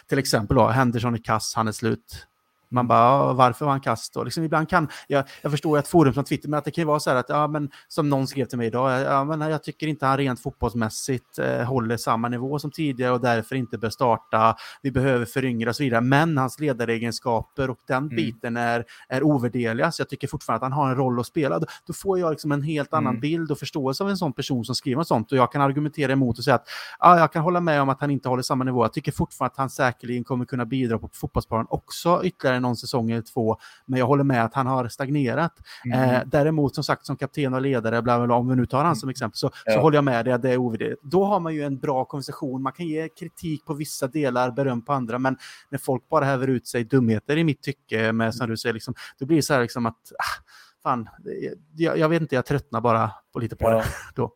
till 0.09 0.19
exempel 0.19 0.57
då, 0.57 0.67
Henderson 0.67 1.13
är 1.13 1.23
kass, 1.23 1.53
han 1.55 1.67
är 1.67 1.71
slut, 1.71 2.27
man 2.69 2.87
bara, 2.87 3.33
varför 3.33 3.65
var 3.65 3.71
han 3.71 3.81
kast 3.81 4.13
då? 4.13 4.23
Liksom 4.23 4.43
ibland 4.43 4.69
kan, 4.69 4.87
jag, 5.07 5.25
jag 5.41 5.51
förstår 5.51 5.77
att 5.77 5.87
forum 5.87 6.13
från 6.13 6.23
Twitter, 6.23 6.49
men 6.49 6.57
att 6.57 6.65
det 6.65 6.71
kan 6.71 6.81
ju 6.81 6.85
vara 6.85 6.99
så 6.99 7.09
här 7.09 7.17
att, 7.17 7.29
ja 7.29 7.47
men 7.47 7.69
som 7.87 8.09
någon 8.09 8.27
skrev 8.27 8.45
till 8.45 8.57
mig 8.57 8.67
idag, 8.67 9.01
ja 9.01 9.23
men 9.23 9.41
jag 9.41 9.63
tycker 9.63 9.87
inte 9.87 10.05
han 10.05 10.17
rent 10.17 10.39
fotbollsmässigt 10.39 11.39
eh, 11.39 11.63
håller 11.63 11.97
samma 11.97 12.29
nivå 12.29 12.59
som 12.59 12.71
tidigare 12.71 13.11
och 13.11 13.21
därför 13.21 13.55
inte 13.55 13.77
bör 13.77 13.89
starta, 13.89 14.55
vi 14.81 14.91
behöver 14.91 15.25
föryngra 15.25 15.69
och 15.69 15.75
så 15.75 15.83
vidare, 15.83 16.01
men 16.01 16.37
hans 16.37 16.59
ledaregenskaper 16.59 17.69
och 17.69 17.79
den 17.87 17.97
mm. 17.97 18.15
biten 18.15 18.57
är, 18.57 18.85
är 19.09 19.23
ovärderliga, 19.23 19.91
så 19.91 20.01
jag 20.01 20.09
tycker 20.09 20.27
fortfarande 20.27 20.65
att 20.65 20.71
han 20.71 20.81
har 20.81 20.89
en 20.89 20.95
roll 20.95 21.19
att 21.19 21.25
spela. 21.25 21.59
Då, 21.59 21.65
då 21.87 21.93
får 21.93 22.19
jag 22.19 22.29
liksom 22.31 22.51
en 22.51 22.63
helt 22.63 22.93
annan 22.93 23.13
mm. 23.13 23.21
bild 23.21 23.51
och 23.51 23.59
förståelse 23.59 24.03
av 24.03 24.09
en 24.09 24.17
sån 24.17 24.33
person 24.33 24.65
som 24.65 24.75
skriver 24.75 24.97
något 24.97 25.07
sånt 25.07 25.31
och 25.31 25.37
jag 25.37 25.51
kan 25.51 25.61
argumentera 25.61 26.11
emot 26.11 26.37
och 26.37 26.43
säga 26.43 26.55
att, 26.55 26.67
ja 26.99 27.19
jag 27.19 27.33
kan 27.33 27.41
hålla 27.43 27.61
med 27.61 27.81
om 27.81 27.89
att 27.89 28.01
han 28.01 28.11
inte 28.11 28.29
håller 28.29 28.43
samma 28.43 28.63
nivå, 28.63 28.83
jag 28.83 28.93
tycker 28.93 29.11
fortfarande 29.11 29.51
att 29.51 29.57
han 29.57 29.69
säkerligen 29.69 30.23
kommer 30.23 30.45
kunna 30.45 30.65
bidra 30.65 30.99
på 30.99 31.09
fotbollsplanen 31.13 31.67
också 31.69 32.21
ytterligare 32.23 32.56
någon 32.59 32.75
säsong 32.75 33.11
eller 33.11 33.21
två. 33.21 33.57
Men 33.85 33.99
jag 33.99 34.07
håller 34.07 34.23
med 34.23 34.45
att 34.45 34.53
han 34.53 34.67
har 34.67 34.87
stagnerat. 34.87 35.53
Mm. 35.85 36.09
Eh, 36.09 36.21
däremot 36.25 36.75
som 36.75 36.83
sagt 36.83 37.05
som 37.05 37.17
kapten 37.17 37.53
och 37.53 37.61
ledare, 37.61 38.01
bla, 38.01 38.25
bla, 38.25 38.35
om 38.35 38.49
vi 38.49 38.55
nu 38.55 38.65
tar 38.65 38.83
han 38.83 38.95
som 38.95 39.09
exempel, 39.09 39.37
så, 39.37 39.51
ja. 39.65 39.73
så 39.73 39.79
håller 39.79 39.97
jag 39.97 40.03
med 40.03 40.25
dig 40.25 40.33
att 40.33 40.41
det 40.41 40.51
är 40.51 40.57
ovärderligt. 40.57 41.01
Då 41.03 41.25
har 41.25 41.39
man 41.39 41.55
ju 41.55 41.63
en 41.63 41.77
bra 41.77 42.05
konversation. 42.05 42.61
Man 42.61 42.73
kan 42.73 42.87
ge 42.87 43.09
kritik 43.09 43.65
på 43.65 43.73
vissa 43.73 44.07
delar, 44.07 44.51
beröm 44.51 44.81
på 44.81 44.93
andra, 44.93 45.19
men 45.19 45.37
när 45.69 45.79
folk 45.79 46.09
bara 46.09 46.25
häver 46.25 46.47
ut 46.47 46.67
sig 46.67 46.83
dumheter 46.83 47.37
i 47.37 47.43
mitt 47.43 47.61
tycke, 47.61 48.11
med, 48.11 48.35
som 48.35 48.49
du 48.49 48.57
säger, 48.57 48.73
liksom, 48.73 48.93
då 49.19 49.25
blir 49.25 49.37
det 49.37 49.43
så 49.43 49.53
här 49.53 49.61
liksom 49.61 49.85
att 49.85 50.11
ah, 50.19 50.43
fan, 50.83 51.09
jag, 51.75 51.97
jag, 51.97 52.09
vet 52.09 52.21
inte, 52.21 52.35
jag 52.35 52.45
tröttnar 52.45 52.81
bara 52.81 53.11
på 53.33 53.39
lite 53.39 53.55
på 53.55 53.69
ja. 53.69 53.77
det 53.77 53.85
då. 54.15 54.31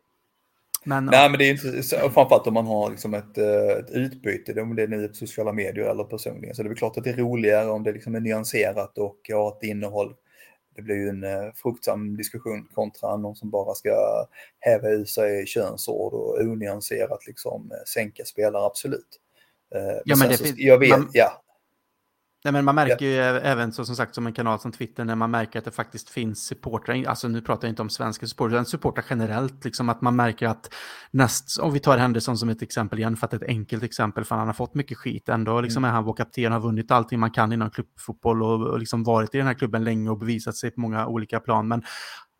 Men, 0.84 1.06
Nej, 1.06 1.30
men 1.30 1.38
det 1.38 1.44
är 1.44 1.50
inte, 1.50 1.82
framförallt 2.10 2.46
om 2.46 2.54
man 2.54 2.66
har 2.66 2.90
liksom 2.90 3.14
ett, 3.14 3.38
eh, 3.38 3.78
ett 3.78 3.90
utbyte, 3.90 4.60
om 4.60 4.76
det 4.76 4.82
är 4.82 4.88
nu 4.88 5.08
på 5.08 5.14
sociala 5.14 5.52
medier 5.52 5.84
eller 5.84 6.04
personligen. 6.04 6.54
Så 6.54 6.62
det 6.62 6.70
är 6.70 6.74
klart 6.74 6.96
att 6.96 7.04
det 7.04 7.10
är 7.10 7.16
roligare 7.16 7.70
om 7.70 7.82
det 7.82 7.92
liksom 7.92 8.14
är 8.14 8.20
nyanserat 8.20 8.98
och 8.98 9.18
har 9.32 9.48
ett 9.48 9.62
innehåll. 9.62 10.14
Det 10.76 10.82
blir 10.82 10.96
ju 10.96 11.08
en 11.08 11.24
uh, 11.24 11.52
fruktsam 11.54 12.16
diskussion 12.16 12.68
kontra 12.74 13.16
någon 13.16 13.36
som 13.36 13.50
bara 13.50 13.74
ska 13.74 13.90
häva 14.58 14.88
ur 14.88 15.04
sig 15.04 15.46
könsord 15.46 16.12
och 16.12 16.40
onyanserat 16.40 17.26
liksom 17.26 17.70
uh, 17.72 17.78
sänka 17.86 18.24
spelare, 18.24 18.64
absolut. 18.64 19.20
Uh, 19.74 20.00
ja, 20.04 20.16
men 20.16 20.28
det, 20.28 20.36
så, 20.36 20.44
jag 20.56 20.78
vet, 20.78 20.90
man, 20.90 21.10
ja, 21.12 21.42
Nej, 22.44 22.52
men 22.52 22.64
man 22.64 22.74
märker 22.74 23.06
ju 23.06 23.16
även 23.20 23.72
så, 23.72 23.84
som 23.84 23.96
sagt 23.96 24.14
som 24.14 24.26
en 24.26 24.32
kanal 24.32 24.60
som 24.60 24.72
Twitter 24.72 25.04
när 25.04 25.14
man 25.14 25.30
märker 25.30 25.58
att 25.58 25.64
det 25.64 25.70
faktiskt 25.70 26.10
finns 26.10 26.44
supportrar, 26.46 27.04
alltså 27.04 27.28
nu 27.28 27.40
pratar 27.40 27.68
jag 27.68 27.72
inte 27.72 27.82
om 27.82 27.90
svenska 27.90 28.26
supportrar, 28.26 28.56
utan 28.56 28.66
supportrar 28.66 29.04
generellt, 29.10 29.64
liksom 29.64 29.88
att 29.88 30.00
man 30.00 30.16
märker 30.16 30.46
att 30.46 30.74
näst, 31.10 31.60
om 31.60 31.72
vi 31.72 31.80
tar 31.80 31.98
Henderson 31.98 32.38
som 32.38 32.48
ett 32.48 32.62
exempel 32.62 32.98
igen, 32.98 33.16
för 33.16 33.26
att 33.26 33.34
ett 33.34 33.42
enkelt 33.42 33.82
exempel, 33.82 34.24
för 34.24 34.36
han 34.36 34.46
har 34.46 34.54
fått 34.54 34.74
mycket 34.74 34.98
skit 34.98 35.28
ändå, 35.28 35.60
liksom 35.60 35.84
mm. 35.84 35.90
är 35.90 35.94
han 35.94 36.04
vår 36.04 36.14
kapten, 36.14 36.52
har 36.52 36.60
vunnit 36.60 36.90
allting 36.90 37.20
man 37.20 37.30
kan 37.30 37.52
inom 37.52 37.70
klubbfotboll 37.70 38.42
och, 38.42 38.66
och 38.66 38.78
liksom 38.78 39.04
varit 39.04 39.34
i 39.34 39.38
den 39.38 39.46
här 39.46 39.54
klubben 39.54 39.84
länge 39.84 40.10
och 40.10 40.18
bevisat 40.18 40.56
sig 40.56 40.70
på 40.70 40.80
många 40.80 41.06
olika 41.06 41.40
plan, 41.40 41.68
men 41.68 41.82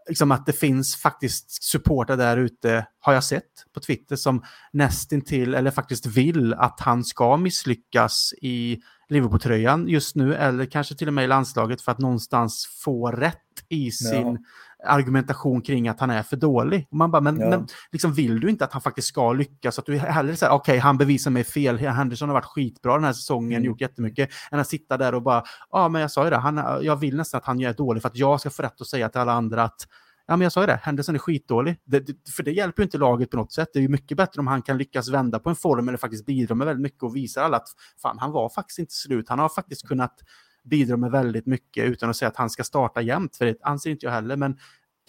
liksom 0.09 0.32
att 0.32 0.46
det 0.46 0.53
finns 0.53 0.96
faktiskt 0.96 1.62
supportrar 1.64 2.16
där 2.16 2.36
ute, 2.36 2.86
har 3.00 3.12
jag 3.12 3.24
sett 3.24 3.42
på 3.74 3.80
Twitter, 3.80 4.16
som 4.16 4.44
nästintill, 4.72 5.55
eller 5.55 5.70
faktiskt 5.70 6.07
vill 6.07 6.55
att 6.55 6.80
han 6.80 7.05
ska 7.05 7.36
misslyckas 7.36 8.34
i 8.42 8.78
Liverpool-tröjan 9.12 9.88
just 9.88 10.16
nu, 10.16 10.34
eller 10.34 10.66
kanske 10.66 10.94
till 10.94 11.08
och 11.08 11.14
med 11.14 11.24
i 11.24 11.26
landslaget 11.26 11.82
för 11.82 11.92
att 11.92 11.98
någonstans 11.98 12.66
få 12.84 13.10
rätt 13.10 13.38
i 13.68 13.90
sin 13.90 14.38
ja. 14.82 14.90
argumentation 14.90 15.62
kring 15.62 15.88
att 15.88 16.00
han 16.00 16.10
är 16.10 16.22
för 16.22 16.36
dålig. 16.36 16.86
Och 16.90 16.96
man 16.96 17.10
bara, 17.10 17.20
men, 17.20 17.40
ja. 17.40 17.48
men 17.48 17.66
liksom, 17.92 18.12
vill 18.12 18.40
du 18.40 18.50
inte 18.50 18.64
att 18.64 18.72
han 18.72 18.82
faktiskt 18.82 19.08
ska 19.08 19.32
lyckas? 19.32 19.78
Att 19.78 19.86
du 19.86 19.98
hellre 19.98 20.36
säger, 20.36 20.52
okej, 20.52 20.72
okay, 20.72 20.78
han 20.78 20.98
bevisar 20.98 21.30
mig 21.30 21.44
fel, 21.44 21.78
Henderson 21.78 22.28
har 22.28 22.34
varit 22.34 22.44
skitbra 22.44 22.94
den 22.94 23.04
här 23.04 23.12
säsongen, 23.12 23.52
mm. 23.52 23.64
gjort 23.64 23.80
jättemycket, 23.80 24.30
än 24.50 24.60
att 24.60 24.68
sitta 24.68 24.96
där 24.96 25.14
och 25.14 25.22
bara, 25.22 25.44
ja, 25.70 25.88
men 25.88 26.00
jag 26.00 26.10
sa 26.10 26.24
ju 26.24 26.30
det, 26.30 26.36
han, 26.36 26.84
jag 26.84 26.96
vill 26.96 27.16
nästan 27.16 27.38
att 27.38 27.46
han 27.46 27.60
gör 27.60 27.72
dålig 27.72 28.02
för 28.02 28.08
att 28.08 28.16
jag 28.16 28.40
ska 28.40 28.50
få 28.50 28.62
rätt 28.62 28.80
att 28.80 28.86
säga 28.86 29.08
till 29.08 29.20
alla 29.20 29.32
andra 29.32 29.62
att 29.62 29.86
Ja, 30.27 30.37
men 30.37 30.41
jag 30.41 30.53
sa 30.53 30.61
ju 30.61 30.66
det, 30.66 30.81
Henderson 30.83 31.14
är 31.14 31.18
skitdålig. 31.18 31.77
Det, 31.85 32.01
det, 32.01 32.31
för 32.31 32.43
det 32.43 32.53
hjälper 32.53 32.83
ju 32.83 32.85
inte 32.85 32.99
laget 32.99 33.31
på 33.31 33.37
något 33.37 33.53
sätt. 33.53 33.68
Det 33.73 33.79
är 33.79 33.83
ju 33.83 33.89
mycket 33.89 34.16
bättre 34.16 34.41
om 34.41 34.47
han 34.47 34.62
kan 34.62 34.79
lyckas 34.79 35.09
vända 35.09 35.39
på 35.39 35.51
en 35.51 35.57
form 35.57 35.89
eller 35.89 35.99
faktiskt 35.99 36.27
bidra 36.27 36.55
med 36.55 36.66
väldigt 36.66 36.83
mycket 36.83 37.03
och 37.03 37.16
visa 37.16 37.43
alla 37.43 37.57
att 37.57 37.68
fan, 38.03 38.18
han 38.18 38.33
var 38.33 38.49
faktiskt 38.49 38.79
inte 38.79 38.95
slut. 38.95 39.29
Han 39.29 39.39
har 39.39 39.49
faktiskt 39.49 39.89
kunnat 39.89 40.20
bidra 40.64 40.97
med 40.97 41.11
väldigt 41.11 41.47
mycket 41.47 41.85
utan 41.85 42.11
att 42.11 42.16
säga 42.16 42.29
att 42.29 42.37
han 42.37 42.51
ska 42.51 42.64
starta 42.64 43.01
jämt, 43.03 43.37
för 43.37 43.45
det 43.45 43.57
anser 43.62 43.91
inte 43.91 44.07
jag 44.07 44.12
heller. 44.12 44.37
Men 44.37 44.59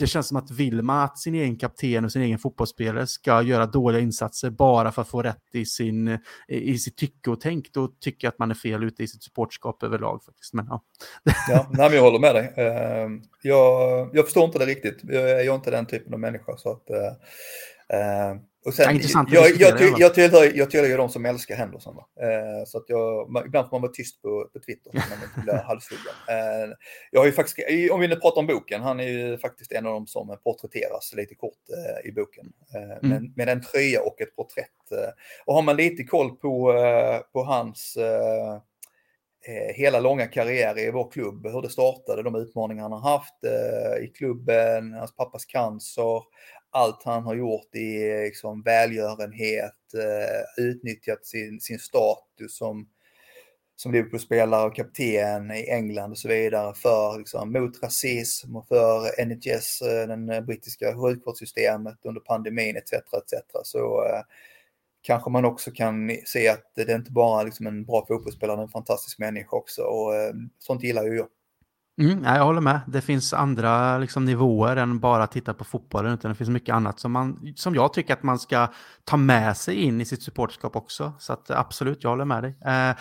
det 0.04 0.08
känns 0.08 0.28
som 0.28 0.38
att 0.38 0.52
vill 0.52 0.82
man 0.82 1.04
att 1.04 1.18
sin 1.18 1.36
egen 1.36 1.58
kapten 1.58 2.06
och 2.06 2.12
sin 2.12 2.22
egen 2.22 2.40
fotbollsspelare 2.40 3.08
ska 3.08 3.42
göra 3.42 3.66
dåliga 3.66 4.02
insatser 4.02 4.50
bara 4.50 4.92
för 4.92 5.02
att 5.02 5.08
få 5.08 5.22
rätt 5.22 5.44
i, 5.54 5.66
sin, 5.66 6.20
i 6.48 6.78
sitt 6.78 6.98
tycke 6.98 7.30
och 7.30 7.42
tänk, 7.42 7.74
då 7.74 7.88
tycker 7.88 8.28
jag 8.28 8.32
att 8.32 8.40
man 8.40 8.52
är 8.52 8.56
fel 8.56 8.84
ute 8.84 9.04
i 9.04 9.08
sitt 9.08 9.24
supportskap 9.24 9.84
överlag. 9.84 10.24
Faktiskt. 10.24 10.54
Men, 10.54 10.66
ja. 10.70 10.84
ja, 11.50 11.68
nej, 11.72 11.90
men 11.90 11.98
jag 11.98 12.04
håller 12.04 12.20
med 12.20 12.36
dig. 12.36 12.54
Eh, 12.58 13.10
jag, 13.42 14.10
jag 14.14 14.26
förstår 14.26 14.46
inte 14.46 14.60
det 14.60 14.66
riktigt. 14.66 15.00
Jag 15.04 15.32
är 15.32 15.56
inte 15.56 15.72
den 15.72 15.86
typen 15.86 16.14
av 16.14 16.20
människa. 16.20 16.58
Så 16.58 16.72
att, 16.72 16.90
eh, 16.90 18.00
eh, 18.00 18.36
och 18.66 18.74
sen, 18.74 19.00
ja, 19.02 19.24
jag, 19.28 19.50
jag, 19.50 19.82
jag, 19.82 20.00
jag, 20.00 20.14
tillhör, 20.14 20.52
jag 20.56 20.70
tillhör 20.70 20.88
ju 20.88 20.98
de 20.98 21.10
som 21.10 21.26
älskar 21.26 21.56
Henderson. 21.56 21.96
Eh, 21.98 22.66
så 22.66 22.78
att 22.78 22.84
jag, 22.88 23.28
ibland 23.46 23.70
får 23.70 23.76
man 23.76 23.82
vara 23.82 23.92
tyst 23.92 24.22
på, 24.22 24.50
på 24.54 24.60
Twitter 24.60 24.92
man 24.94 25.04
inte 25.24 25.40
blir 25.44 25.54
halshuggen. 25.68 26.14
Eh, 26.30 26.76
jag 27.12 27.20
har 27.20 27.26
ju 27.26 27.32
faktiskt, 27.32 27.92
om 27.92 28.00
vi 28.00 28.08
nu 28.08 28.16
pratar 28.16 28.42
om 28.42 28.48
boken, 28.48 28.82
han 28.82 29.00
är 29.00 29.08
ju 29.08 29.38
faktiskt 29.38 29.72
en 29.72 29.86
av 29.86 29.94
de 29.94 30.08
som 30.08 30.38
porträtteras 30.44 31.14
lite 31.16 31.36
kort 31.36 31.60
eh, 31.70 32.10
i 32.10 32.12
boken. 32.12 32.54
Eh, 32.76 32.98
mm. 32.98 33.10
med, 33.10 33.34
med 33.36 33.50
en 33.50 33.62
tröja 33.62 34.02
och 34.02 34.22
ett 34.22 34.36
porträtt. 34.36 34.92
Eh. 34.92 35.10
och 35.46 35.56
har 35.56 35.62
man 35.62 35.76
lite 35.76 36.04
koll 36.04 36.36
på, 36.36 36.74
eh, 36.74 37.20
på 37.34 37.44
hans 37.44 37.98
hela 39.76 40.00
långa 40.00 40.28
karriär 40.28 40.80
i 40.80 40.92
vår 40.92 41.12
klubb, 41.12 41.48
hur 41.48 41.62
det 41.62 41.70
startade, 41.70 42.24
de 42.24 42.36
utmaningar 42.36 42.84
han 42.84 42.92
har 42.92 43.12
haft 43.12 43.44
eh, 43.44 44.04
i 44.04 44.08
klubben, 44.08 44.94
hans 44.94 45.16
pappas 45.16 45.46
cancer, 45.46 46.22
allt 46.74 47.04
han 47.04 47.24
har 47.24 47.36
gjort 47.36 47.76
i 47.76 48.24
liksom, 48.26 48.62
välgörenhet, 48.62 49.94
eh, 49.94 50.64
utnyttjat 50.64 51.26
sin, 51.26 51.60
sin 51.60 51.80
status 51.80 52.58
som, 52.58 52.90
som 53.76 53.92
Liverpool-spelare 53.92 54.68
och 54.68 54.76
kapten 54.76 55.52
i 55.52 55.70
England 55.70 56.12
och 56.12 56.18
så 56.18 56.28
vidare 56.28 56.74
för, 56.76 57.18
liksom, 57.18 57.52
mot 57.52 57.84
rasism 57.84 58.56
och 58.56 58.68
för 58.68 59.26
NHS, 59.26 59.82
eh, 59.82 60.08
den 60.08 60.46
brittiska 60.46 60.96
sjukvårdssystemet 60.96 62.06
under 62.06 62.22
pandemin 62.22 62.78
etc. 62.78 62.94
etc. 62.94 63.34
Så 63.64 64.06
eh, 64.06 64.22
kanske 65.02 65.30
man 65.30 65.46
också 65.46 65.72
kan 65.72 66.12
se 66.26 66.48
att 66.48 66.72
det 66.76 66.82
är 66.82 66.96
inte 66.96 67.12
bara 67.12 67.44
liksom 67.44 67.68
en 67.68 67.86
bra 67.86 68.06
fotbollsspelare, 68.08 68.62
en 68.62 68.70
fantastisk 68.70 69.20
människa 69.20 69.58
också 69.58 69.82
och 69.82 70.16
eh, 70.16 70.34
sånt 70.60 70.84
gillar 70.84 71.04
ju 71.04 71.16
jag. 71.16 71.28
Mm, 72.02 72.24
jag 72.24 72.46
håller 72.46 72.62
med. 72.62 72.80
Det 72.88 73.02
finns 73.02 73.34
andra 73.34 73.98
liksom, 73.98 74.26
nivåer 74.26 74.76
än 74.76 75.00
bara 75.00 75.28
titta 75.28 75.54
på 75.54 75.64
fotbollen. 75.64 76.14
Utan 76.14 76.32
det 76.32 76.36
finns 76.36 76.50
mycket 76.50 76.76
annat 76.76 77.00
som, 77.00 77.12
man, 77.12 77.54
som 77.56 77.76
jag 77.76 77.94
tycker 77.94 78.14
att 78.14 78.24
man 78.24 78.40
ska 78.40 78.68
ta 79.04 79.18
med 79.18 79.58
sig 79.58 79.76
in 79.76 80.02
i 80.02 80.06
sitt 80.06 80.24
supporterskap 80.24 80.76
också. 80.76 81.14
Så 81.20 81.34
att, 81.34 81.52
absolut, 81.52 82.04
jag 82.04 82.10
håller 82.10 82.26
med 82.26 82.44
dig. 82.44 82.56
Eh, 82.66 82.96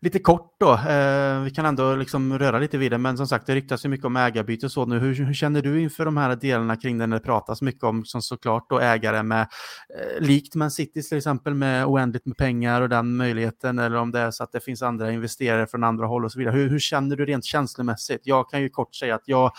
lite 0.00 0.18
kort 0.18 0.56
då, 0.60 0.72
eh, 0.72 1.40
vi 1.40 1.50
kan 1.54 1.66
ändå 1.66 1.94
liksom 1.94 2.38
röra 2.38 2.58
lite 2.58 2.78
vid 2.78 2.92
det. 2.92 2.98
Men 2.98 3.16
som 3.16 3.26
sagt, 3.26 3.46
det 3.46 3.54
ryktas 3.54 3.84
ju 3.84 3.88
mycket 3.88 4.06
om 4.06 4.16
ägarbyte 4.16 4.66
och 4.66 4.72
så 4.72 4.86
nu. 4.86 4.98
Hur, 4.98 5.14
hur, 5.14 5.34
känner 5.34 5.62
du 5.62 5.80
inför 5.80 6.04
de 6.04 6.16
här 6.16 6.36
delarna 6.36 6.76
kring 6.76 6.98
det 6.98 7.06
när 7.06 7.18
det 7.18 7.24
pratas 7.24 7.62
mycket 7.62 7.84
om, 7.84 8.04
som 8.04 8.22
såklart 8.22 8.70
då 8.70 8.80
ägare 8.80 9.22
med, 9.22 9.40
eh, 9.40 10.20
likt 10.20 10.54
Man 10.54 10.70
City 10.70 11.02
till 11.02 11.18
exempel, 11.18 11.54
med 11.54 11.86
oändligt 11.86 12.26
med 12.26 12.36
pengar 12.36 12.82
och 12.82 12.88
den 12.88 13.16
möjligheten. 13.16 13.78
Eller 13.78 13.96
om 13.96 14.10
det 14.10 14.20
är 14.20 14.30
så 14.30 14.44
att 14.44 14.52
det 14.52 14.60
finns 14.60 14.82
andra 14.82 15.12
investerare 15.12 15.66
från 15.66 15.84
andra 15.84 16.06
håll 16.06 16.24
och 16.24 16.32
så 16.32 16.38
vidare. 16.38 16.54
Hur, 16.54 16.70
hur 16.70 16.78
känner 16.78 17.16
du 17.16 17.26
rent 17.26 17.44
känslomässigt? 17.44 18.20
Jag 18.24 18.35
jag 18.36 18.50
kan 18.50 18.62
ju 18.62 18.68
kort 18.68 18.94
säga 18.94 19.14
att 19.14 19.22
jag, 19.24 19.52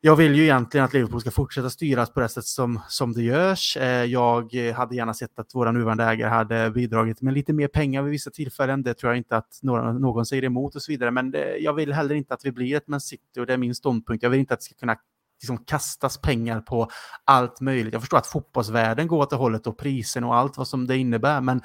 jag 0.00 0.16
vill 0.16 0.34
ju 0.34 0.42
egentligen 0.42 0.84
att 0.84 0.92
Liverpool 0.92 1.20
ska 1.20 1.30
fortsätta 1.30 1.70
styras 1.70 2.10
på 2.10 2.20
det 2.20 2.28
sätt 2.28 2.44
som, 2.44 2.80
som 2.88 3.12
det 3.12 3.22
görs. 3.22 3.76
Eh, 3.76 4.04
jag 4.04 4.54
hade 4.54 4.96
gärna 4.96 5.14
sett 5.14 5.38
att 5.38 5.54
våra 5.54 5.72
nuvarande 5.72 6.04
ägare 6.04 6.30
hade 6.30 6.70
bidragit 6.70 7.22
med 7.22 7.34
lite 7.34 7.52
mer 7.52 7.68
pengar 7.68 8.02
vid 8.02 8.10
vissa 8.10 8.30
tillfällen. 8.30 8.82
Det 8.82 8.94
tror 8.94 9.12
jag 9.12 9.18
inte 9.18 9.36
att 9.36 9.58
någon, 9.62 10.00
någon 10.00 10.26
säger 10.26 10.44
emot 10.44 10.76
och 10.76 10.82
så 10.82 10.92
vidare. 10.92 11.10
Men 11.10 11.30
det, 11.30 11.56
jag 11.56 11.74
vill 11.74 11.92
heller 11.92 12.14
inte 12.14 12.34
att 12.34 12.44
vi 12.44 12.52
blir 12.52 12.76
ett 12.76 12.88
Man 12.88 13.00
City 13.00 13.40
och 13.40 13.46
det 13.46 13.52
är 13.52 13.58
min 13.58 13.74
ståndpunkt. 13.74 14.22
Jag 14.22 14.30
vill 14.30 14.40
inte 14.40 14.54
att 14.54 14.60
det 14.60 14.64
ska 14.64 14.74
kunna 14.74 14.96
liksom 15.42 15.64
kastas 15.64 16.20
pengar 16.20 16.60
på 16.60 16.88
allt 17.24 17.60
möjligt. 17.60 17.92
Jag 17.92 18.02
förstår 18.02 18.18
att 18.18 18.26
fotbollsvärlden 18.26 19.08
går 19.08 19.18
åt 19.18 19.30
det 19.30 19.36
hållet 19.36 19.66
och 19.66 19.78
prisen 19.78 20.24
och 20.24 20.36
allt 20.36 20.56
vad 20.56 20.68
som 20.68 20.86
det 20.86 20.96
innebär, 20.96 21.40
men 21.40 21.60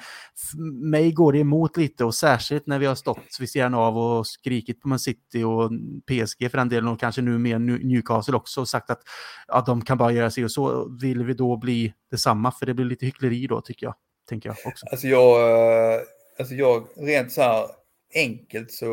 mig 0.72 1.12
går 1.12 1.32
det 1.32 1.38
emot 1.38 1.76
lite 1.76 2.04
och 2.04 2.14
särskilt 2.14 2.66
när 2.66 2.78
vi 2.78 2.86
har 2.86 2.94
stått 2.94 3.36
vid 3.40 3.50
sidan 3.50 3.74
av 3.74 3.98
och 3.98 4.26
skrikit 4.26 4.80
på 4.80 4.88
Man 4.88 4.98
City 4.98 5.42
och 5.42 5.70
PSG 6.06 6.50
för 6.50 6.58
den 6.58 6.68
delen 6.68 6.88
och 6.88 7.00
kanske 7.00 7.22
nu 7.22 7.38
mer 7.38 7.58
Newcastle 7.58 8.36
också 8.36 8.60
och 8.60 8.68
sagt 8.68 8.90
att 8.90 9.02
ja, 9.48 9.64
de 9.66 9.84
kan 9.84 9.98
bara 9.98 10.12
göra 10.12 10.30
sig 10.30 10.44
och 10.44 10.52
så 10.52 10.88
vill 11.00 11.24
vi 11.24 11.34
då 11.34 11.56
bli 11.56 11.94
detsamma 12.10 12.52
för 12.52 12.66
det 12.66 12.74
blir 12.74 12.86
lite 12.86 13.06
hyckleri 13.06 13.46
då 13.46 13.60
tycker 13.60 13.86
jag. 13.86 13.94
Tänker 14.28 14.48
jag 14.48 14.56
också. 14.64 14.86
Alltså 14.90 15.06
jag, 15.06 15.50
eh, 15.94 16.00
alltså 16.38 16.54
jag 16.54 16.86
rent 16.96 17.32
så 17.32 17.42
här 17.42 17.66
enkelt 18.14 18.72
så 18.72 18.88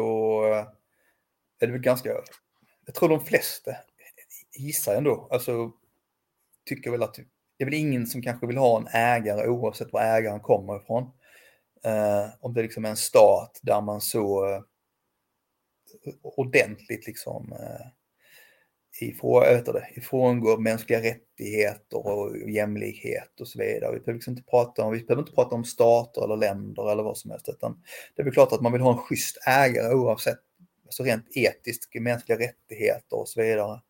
eh, 0.45 0.65
är 1.59 1.67
det 1.67 1.71
väl 1.71 1.81
ganska, 1.81 2.09
jag 2.85 2.95
tror 2.95 3.09
de 3.09 3.25
flesta 3.25 3.71
gissar 4.55 4.91
jag 4.91 4.97
ändå, 4.97 5.27
alltså 5.31 5.71
tycker 6.65 6.91
väl 6.91 7.03
att 7.03 7.13
det 7.57 7.63
är 7.63 7.65
väl 7.65 7.73
ingen 7.73 8.07
som 8.07 8.21
kanske 8.21 8.47
vill 8.47 8.57
ha 8.57 8.79
en 8.79 8.87
ägare 8.87 9.47
oavsett 9.47 9.93
var 9.93 10.01
ägaren 10.01 10.39
kommer 10.39 10.81
ifrån. 10.81 11.03
Eh, 11.83 12.29
om 12.39 12.53
det 12.53 12.61
liksom 12.61 12.85
är 12.85 12.89
en 12.89 12.95
stat 12.95 13.59
där 13.61 13.81
man 13.81 14.01
så 14.01 14.49
eh, 14.49 14.61
ordentligt 16.21 17.07
liksom 17.07 17.53
eh, 17.53 17.87
ifrån, 19.07 19.43
det, 19.43 19.87
ifrångår 19.95 20.57
mänskliga 20.57 21.01
rättigheter 21.01 22.07
och 22.07 22.49
jämlikhet 22.49 23.39
och 23.39 23.47
så 23.47 23.59
vidare. 23.59 23.91
Vi 23.91 23.99
behöver, 23.99 24.13
liksom 24.13 24.31
inte 24.31 24.49
prata 24.49 24.83
om, 24.83 24.91
vi 24.91 25.03
behöver 25.03 25.21
inte 25.21 25.35
prata 25.35 25.55
om 25.55 25.65
stater 25.65 26.23
eller 26.23 26.37
länder 26.37 26.91
eller 26.91 27.03
vad 27.03 27.17
som 27.17 27.31
helst. 27.31 27.49
Utan 27.49 27.83
det 28.15 28.21
är 28.21 28.23
väl 28.23 28.33
klart 28.33 28.51
att 28.51 28.61
man 28.61 28.71
vill 28.71 28.81
ha 28.81 28.91
en 28.91 28.97
schysst 28.97 29.37
ägare 29.47 29.93
oavsett 29.93 30.39
alltså 30.85 31.03
rent 31.03 31.37
etiskt, 31.37 31.95
mänskliga 32.01 32.39
rättigheter 32.39 33.17
och 33.17 33.29
så 33.29 33.41
vidare. 33.41 33.81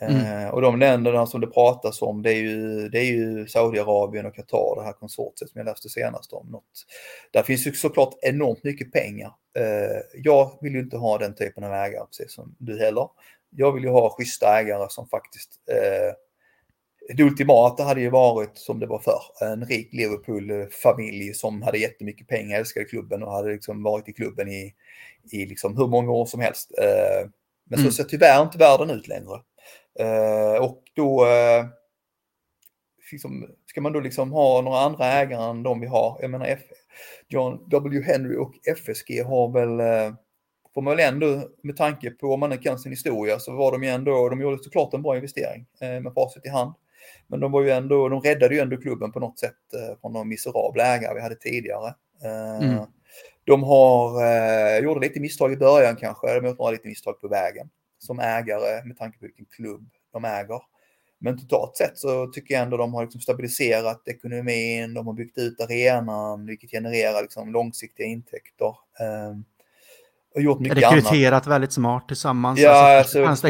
Mm. 0.00 0.44
Eh, 0.44 0.48
och 0.48 0.62
de 0.62 0.78
länderna 0.78 1.26
som 1.26 1.40
det 1.40 1.46
pratas 1.46 2.02
om 2.02 2.22
det 2.22 2.32
är 2.32 2.42
ju, 2.42 2.88
det 2.88 2.98
är 2.98 3.04
ju 3.04 3.46
Saudiarabien 3.46 4.26
och 4.26 4.34
Qatar, 4.34 4.76
det 4.76 4.82
här 4.82 4.92
konsortiet 4.92 5.50
som 5.50 5.58
jag 5.58 5.64
läste 5.64 5.88
senast 5.88 6.32
om. 6.32 6.46
Något. 6.46 6.86
Där 7.30 7.42
finns 7.42 7.66
ju 7.66 7.72
såklart 7.72 8.14
enormt 8.22 8.64
mycket 8.64 8.92
pengar. 8.92 9.32
Eh, 9.58 10.20
jag 10.22 10.58
vill 10.60 10.74
ju 10.74 10.80
inte 10.80 10.96
ha 10.96 11.18
den 11.18 11.34
typen 11.34 11.64
av 11.64 11.72
ägare, 11.72 12.06
precis 12.06 12.34
som 12.34 12.54
du 12.58 12.78
heller. 12.78 13.08
Jag 13.50 13.72
vill 13.72 13.82
ju 13.82 13.90
ha 13.90 14.16
schyssta 14.16 14.60
ägare 14.60 14.86
som 14.88 15.08
faktiskt 15.08 15.50
eh, 15.70 16.14
det 17.16 17.22
ultimata 17.22 17.82
hade 17.82 18.00
ju 18.00 18.10
varit 18.10 18.58
som 18.58 18.80
det 18.80 18.86
var 18.86 18.98
förr, 18.98 19.48
en 19.50 19.64
rik 19.64 19.92
Liverpool-familj 19.92 21.34
som 21.34 21.62
hade 21.62 21.78
jättemycket 21.78 22.28
pengar, 22.28 22.58
älskade 22.58 22.86
klubben 22.86 23.22
och 23.22 23.32
hade 23.32 23.52
liksom 23.52 23.82
varit 23.82 24.08
i 24.08 24.12
klubben 24.12 24.48
i, 24.48 24.74
i 25.32 25.46
liksom 25.46 25.76
hur 25.76 25.86
många 25.86 26.10
år 26.10 26.26
som 26.26 26.40
helst. 26.40 26.70
Men 27.64 27.78
så 27.78 27.82
mm. 27.82 27.92
ser 27.92 28.04
tyvärr 28.04 28.42
inte 28.42 28.58
världen 28.58 28.90
ut 28.90 29.08
längre. 29.08 29.40
Eh, 29.98 30.64
och 30.64 30.82
då 30.94 31.26
eh, 31.26 31.66
liksom, 33.12 33.46
ska 33.66 33.80
man 33.80 33.92
då 33.92 34.00
liksom 34.00 34.32
ha 34.32 34.60
några 34.60 34.78
andra 34.78 35.06
ägare 35.06 35.50
än 35.50 35.62
de 35.62 35.80
vi 35.80 35.86
har. 35.86 36.18
Jag 36.20 36.30
menar 36.30 36.46
F 36.46 36.60
John 37.28 37.68
W. 37.70 38.02
Henry 38.02 38.36
och 38.36 38.54
FSG 38.76 39.22
har 39.22 39.52
väl, 39.52 39.80
eh, 39.80 40.14
får 40.74 40.82
man 40.82 40.96
väl 40.96 41.14
ändå 41.14 41.48
med 41.62 41.76
tanke 41.76 42.10
på 42.10 42.34
om 42.34 42.40
man 42.40 42.58
kan 42.58 42.78
sin 42.78 42.92
historia 42.92 43.38
så 43.38 43.56
var 43.56 43.72
de 43.72 43.82
ju 43.82 43.88
ändå, 43.88 44.28
de 44.28 44.40
gjorde 44.40 44.62
såklart 44.62 44.94
en 44.94 45.02
bra 45.02 45.16
investering 45.16 45.66
med 45.80 46.12
facit 46.14 46.46
i 46.46 46.48
hand. 46.48 46.74
Men 47.26 47.40
de 47.40 47.52
var 47.52 47.62
ju 47.62 47.70
ändå, 47.70 48.08
de 48.08 48.20
räddade 48.20 48.54
ju 48.54 48.60
ändå 48.60 48.76
klubben 48.76 49.12
på 49.12 49.20
något 49.20 49.38
sätt 49.38 49.54
från 50.00 50.12
de 50.12 50.28
miserabla 50.28 50.84
ägare 50.84 51.14
vi 51.14 51.20
hade 51.20 51.34
tidigare. 51.34 51.94
Mm. 52.62 52.84
De 53.44 53.62
har, 53.62 54.80
gjorde 54.82 55.00
lite 55.00 55.20
misstag 55.20 55.52
i 55.52 55.56
början 55.56 55.96
kanske, 55.96 56.40
de 56.40 56.46
gjorde 56.46 56.70
lite 56.70 56.88
misstag 56.88 57.20
på 57.20 57.28
vägen 57.28 57.70
som 58.00 58.20
ägare 58.20 58.84
med 58.84 58.98
tanke 58.98 59.18
på 59.18 59.24
vilken 59.24 59.46
klubb 59.46 59.90
de 60.12 60.24
äger. 60.24 60.60
Men 61.18 61.38
totalt 61.38 61.76
sett 61.76 61.98
så 61.98 62.26
tycker 62.26 62.54
jag 62.54 62.62
ändå 62.62 62.76
de 62.76 62.94
har 62.94 63.02
liksom 63.02 63.20
stabiliserat 63.20 64.08
ekonomin, 64.08 64.94
de 64.94 65.06
har 65.06 65.14
byggt 65.14 65.38
ut 65.38 65.60
arenan, 65.60 66.46
vilket 66.46 66.70
genererar 66.70 67.22
liksom 67.22 67.52
långsiktiga 67.52 68.06
intäkter. 68.06 68.66
Eh, 69.00 69.36
och 70.34 70.42
gjort 70.42 70.60
mycket 70.60 70.78
Rekryterat 70.78 71.32
annat. 71.32 71.46
väldigt 71.46 71.72
smart 71.72 72.08
tillsammans. 72.08 72.60
Ja, 72.60 72.98
alltså, 72.98 73.24
alltså, 73.24 73.48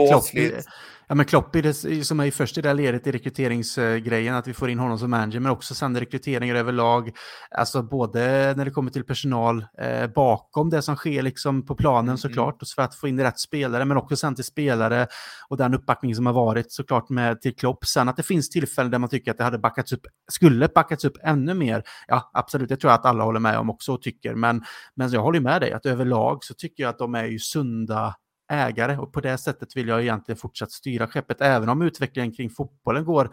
Ja, 1.11 1.15
men 1.15 1.27
Klopp 1.27 1.57
är 1.57 1.63
det, 1.63 2.05
som 2.05 2.21
är 2.21 2.31
först 2.31 2.59
i 2.59 2.61
det 2.61 2.75
ledet 2.75 3.07
i 3.07 3.13
rekryteringsgrejen, 3.13 4.35
att 4.35 4.49
vi 4.49 4.55
får 4.55 4.71
in 4.71 4.79
honom 4.79 4.99
som 4.99 5.11
manager, 5.11 5.41
men 5.41 5.53
också 5.53 5.75
sen 5.75 6.01
rekryteringar 6.01 6.55
överlag. 6.55 7.11
Alltså 7.51 7.83
både 7.83 8.55
när 8.57 8.65
det 8.65 8.71
kommer 8.71 8.91
till 8.91 9.05
personal 9.05 9.65
eh, 9.79 10.07
bakom 10.07 10.71
det 10.71 10.83
som 10.83 10.97
sker 10.97 11.23
liksom 11.23 11.67
på 11.67 11.75
planen 11.75 12.09
mm. 12.09 12.19
såklart, 12.19 12.63
och 12.63 12.69
för 12.69 12.83
att 12.83 12.95
få 12.95 13.09
in 13.09 13.21
rätt 13.21 13.41
spelare, 13.41 13.85
men 13.85 13.97
också 13.97 14.17
sen 14.17 14.35
till 14.35 14.45
spelare 14.45 15.07
och 15.49 15.57
den 15.57 15.75
uppbackning 15.75 16.15
som 16.15 16.27
har 16.27 16.33
varit 16.33 16.73
såklart 16.73 17.09
med 17.09 17.41
till 17.41 17.57
Klopp. 17.57 17.85
Sen 17.85 18.09
att 18.09 18.17
det 18.17 18.23
finns 18.23 18.51
tillfällen 18.51 18.91
där 18.91 18.99
man 18.99 19.09
tycker 19.09 19.31
att 19.31 19.39
det 19.39 19.45
hade 19.45 19.59
backats 19.59 19.93
upp, 19.93 20.07
skulle 20.33 20.69
backats 20.69 21.05
upp 21.05 21.17
ännu 21.23 21.55
mer. 21.55 21.83
Ja, 22.09 22.31
absolut, 22.35 22.69
det 22.69 22.77
tror 22.77 22.91
jag 22.91 22.99
att 22.99 23.07
alla 23.07 23.25
håller 23.25 23.41
med 23.41 23.59
om 23.59 23.71
också 23.71 23.93
och 23.93 24.03
tycker, 24.03 24.35
men, 24.35 24.63
men 24.95 25.11
jag 25.11 25.23
håller 25.23 25.41
med 25.41 25.61
dig 25.61 25.73
att 25.73 25.87
överlag 25.87 26.45
så 26.45 26.55
tycker 26.55 26.83
jag 26.83 26.91
att 26.91 26.99
de 26.99 27.15
är 27.15 27.25
ju 27.25 27.39
sunda 27.39 28.15
ägare 28.51 28.97
och 28.97 29.13
på 29.13 29.21
det 29.21 29.39
sättet 29.39 29.77
vill 29.77 29.89
jag 29.89 30.03
egentligen 30.03 30.37
fortsatt 30.37 30.73
styra 30.73 31.07
skeppet, 31.07 31.41
även 31.41 31.69
om 31.69 31.83
utvecklingen 31.83 32.33
kring 32.33 32.51
fotbollen 32.51 33.05
går 33.05 33.31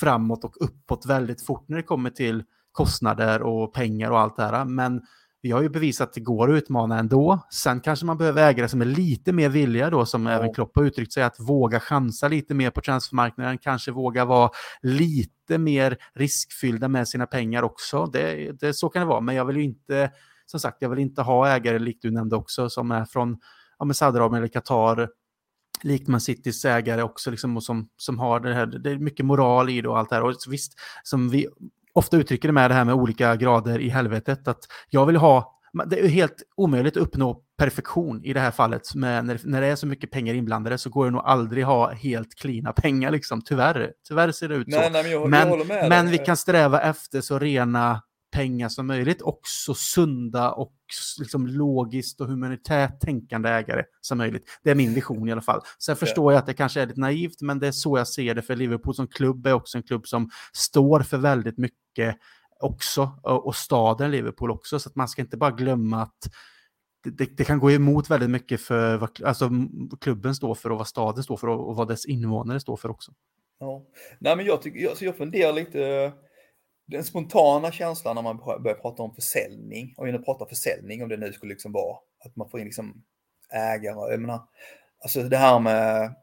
framåt 0.00 0.44
och 0.44 0.54
uppåt 0.60 1.06
väldigt 1.06 1.46
fort 1.46 1.68
när 1.68 1.76
det 1.76 1.82
kommer 1.82 2.10
till 2.10 2.44
kostnader 2.72 3.42
och 3.42 3.74
pengar 3.74 4.10
och 4.10 4.20
allt 4.20 4.36
det 4.36 4.42
här. 4.42 4.64
Men 4.64 5.02
vi 5.42 5.50
har 5.50 5.62
ju 5.62 5.68
bevisat 5.68 6.08
att 6.08 6.14
det 6.14 6.20
går 6.20 6.50
att 6.50 6.56
utmana 6.56 6.98
ändå. 6.98 7.46
Sen 7.50 7.80
kanske 7.80 8.06
man 8.06 8.18
behöver 8.18 8.48
ägare 8.48 8.68
som 8.68 8.80
är 8.80 8.84
lite 8.84 9.32
mer 9.32 9.48
villiga 9.48 9.90
då, 9.90 10.06
som 10.06 10.26
ja. 10.26 10.32
även 10.32 10.54
Klopp 10.54 10.76
har 10.76 10.84
uttryckt 10.84 11.12
sig, 11.12 11.22
att 11.22 11.40
våga 11.40 11.80
chansa 11.80 12.28
lite 12.28 12.54
mer 12.54 12.70
på 12.70 12.80
transfermarknaden, 12.80 13.58
kanske 13.58 13.90
våga 13.90 14.24
vara 14.24 14.50
lite 14.82 15.58
mer 15.58 15.96
riskfyllda 16.14 16.88
med 16.88 17.08
sina 17.08 17.26
pengar 17.26 17.62
också. 17.62 18.06
Det, 18.06 18.52
det, 18.60 18.74
så 18.74 18.88
kan 18.88 19.00
det 19.00 19.06
vara, 19.06 19.20
men 19.20 19.34
jag 19.34 19.44
vill 19.44 19.56
ju 19.56 19.62
inte, 19.62 20.10
som 20.46 20.60
sagt, 20.60 20.76
jag 20.80 20.90
vill 20.90 20.98
inte 20.98 21.22
ha 21.22 21.48
ägare, 21.48 21.78
likt 21.78 22.02
du 22.02 22.10
nämnde 22.10 22.36
också, 22.36 22.70
som 22.70 22.90
är 22.90 23.04
från 23.04 23.36
ja, 23.78 23.94
Saudiarabien 23.94 24.38
eller 24.38 24.48
Qatar, 24.48 25.08
likt 25.82 26.08
Man 26.08 26.20
Citys 26.20 26.64
ägare 26.64 27.02
också, 27.02 27.30
liksom, 27.30 27.56
och 27.56 27.62
som, 27.62 27.88
som 27.96 28.18
har 28.18 28.40
det 28.40 28.54
här, 28.54 28.66
det 28.66 28.90
är 28.90 28.98
mycket 28.98 29.26
moral 29.26 29.70
i 29.70 29.80
det 29.80 29.88
och 29.88 29.98
allt 29.98 30.10
det 30.10 30.16
här. 30.16 30.22
Och 30.22 30.34
visst, 30.48 30.72
som 31.02 31.30
vi 31.30 31.46
ofta 31.92 32.16
uttrycker 32.16 32.48
det 32.48 32.52
med 32.52 32.70
det 32.70 32.74
här 32.74 32.84
med 32.84 32.94
olika 32.94 33.36
grader 33.36 33.78
i 33.78 33.88
helvetet, 33.88 34.48
att 34.48 34.64
jag 34.90 35.06
vill 35.06 35.16
ha 35.16 35.56
det 35.84 36.00
är 36.00 36.08
helt 36.08 36.42
omöjligt 36.56 36.96
att 36.96 37.02
uppnå 37.02 37.42
perfektion 37.58 38.24
i 38.24 38.32
det 38.32 38.40
här 38.40 38.50
fallet. 38.50 38.94
Men 38.94 39.26
när, 39.26 39.40
när 39.44 39.60
det 39.60 39.66
är 39.66 39.76
så 39.76 39.86
mycket 39.86 40.10
pengar 40.10 40.34
inblandade 40.34 40.78
så 40.78 40.90
går 40.90 41.04
det 41.04 41.10
nog 41.10 41.22
aldrig 41.24 41.64
ha 41.64 41.92
helt 41.92 42.34
klina 42.34 42.72
pengar, 42.72 43.10
liksom. 43.10 43.42
tyvärr. 43.42 43.92
Tyvärr 44.08 44.32
ser 44.32 44.48
det 44.48 44.54
ut 44.54 44.72
så. 44.72 44.80
Nej, 44.80 44.90
nej, 44.92 45.02
men 45.02 45.12
jag, 45.12 45.30
men, 45.30 45.48
jag 45.68 45.88
men 45.88 46.10
vi 46.10 46.18
kan 46.18 46.36
sträva 46.36 46.80
efter 46.80 47.20
så 47.20 47.38
rena 47.38 48.02
pengar 48.32 48.68
som 48.68 48.86
möjligt, 48.86 49.22
också 49.22 49.74
sunda 49.74 50.52
och 50.52 50.72
liksom, 51.18 51.46
logiskt 51.46 52.20
och 52.20 52.26
humanitärt 52.26 53.00
tänkande 53.00 53.48
ägare 53.48 53.84
som 54.00 54.18
möjligt. 54.18 54.60
Det 54.62 54.70
är 54.70 54.74
min 54.74 54.94
vision 54.94 55.28
i 55.28 55.32
alla 55.32 55.40
fall. 55.40 55.60
Sen 55.78 55.96
förstår 55.96 56.32
jag 56.32 56.38
att 56.38 56.46
det 56.46 56.54
kanske 56.54 56.80
är 56.80 56.86
lite 56.86 57.00
naivt, 57.00 57.40
men 57.40 57.58
det 57.58 57.66
är 57.66 57.72
så 57.72 57.98
jag 57.98 58.08
ser 58.08 58.34
det, 58.34 58.42
för 58.42 58.56
Liverpool 58.56 58.94
som 58.94 59.08
klubb 59.08 59.46
är 59.46 59.52
också 59.52 59.78
en 59.78 59.82
klubb 59.82 60.06
som 60.06 60.30
står 60.52 61.00
för 61.00 61.18
väldigt 61.18 61.58
mycket 61.58 62.16
också, 62.60 63.18
och, 63.22 63.56
staden 63.56 64.10
Liverpool 64.10 64.50
också, 64.50 64.78
så 64.78 64.88
att 64.88 64.96
man 64.96 65.08
ska 65.08 65.22
inte 65.22 65.36
bara 65.36 65.50
glömma 65.50 66.02
att 66.02 66.18
det, 67.04 67.36
det, 67.36 67.44
kan 67.44 67.58
gå 67.58 67.70
emot 67.70 68.10
väldigt 68.10 68.30
mycket 68.30 68.60
för 68.60 68.96
vad 68.96 69.22
alltså, 69.24 69.50
klubben 70.00 70.34
står 70.34 70.54
för 70.54 70.70
och 70.70 70.78
vad 70.78 70.86
staden 70.86 71.24
står 71.24 71.36
för 71.36 71.48
och, 71.48 71.68
och 71.68 71.76
vad 71.76 71.88
dess 71.88 72.06
invånare 72.06 72.60
står 72.60 72.76
för 72.76 72.90
också. 72.90 73.12
Ja. 73.58 73.82
Nej, 74.18 74.36
men 74.36 74.46
jag, 74.46 74.62
tycker, 74.62 74.88
alltså 74.88 75.04
jag 75.04 75.16
funderar 75.16 75.52
lite, 75.52 76.12
den 76.86 77.04
spontana 77.04 77.72
känslan 77.72 78.14
när 78.14 78.22
man 78.22 78.36
börjar 78.36 78.74
prata 78.74 79.02
om 79.02 79.14
försäljning, 79.14 79.94
och 79.96 80.06
när 80.06 80.18
pratar 80.18 80.46
försäljning, 80.46 81.02
om 81.02 81.08
det 81.08 81.16
nu 81.16 81.32
skulle 81.32 81.52
liksom 81.52 81.72
vara 81.72 81.96
att 82.24 82.36
man 82.36 82.50
får 82.50 82.60
in 82.60 82.66
liksom 82.66 83.04
ägare, 83.52 84.10
jag 84.10 84.20
menar, 84.20 84.40
alltså 85.02 85.22
det 85.22 85.36
här 85.36 85.60
med 85.60 86.14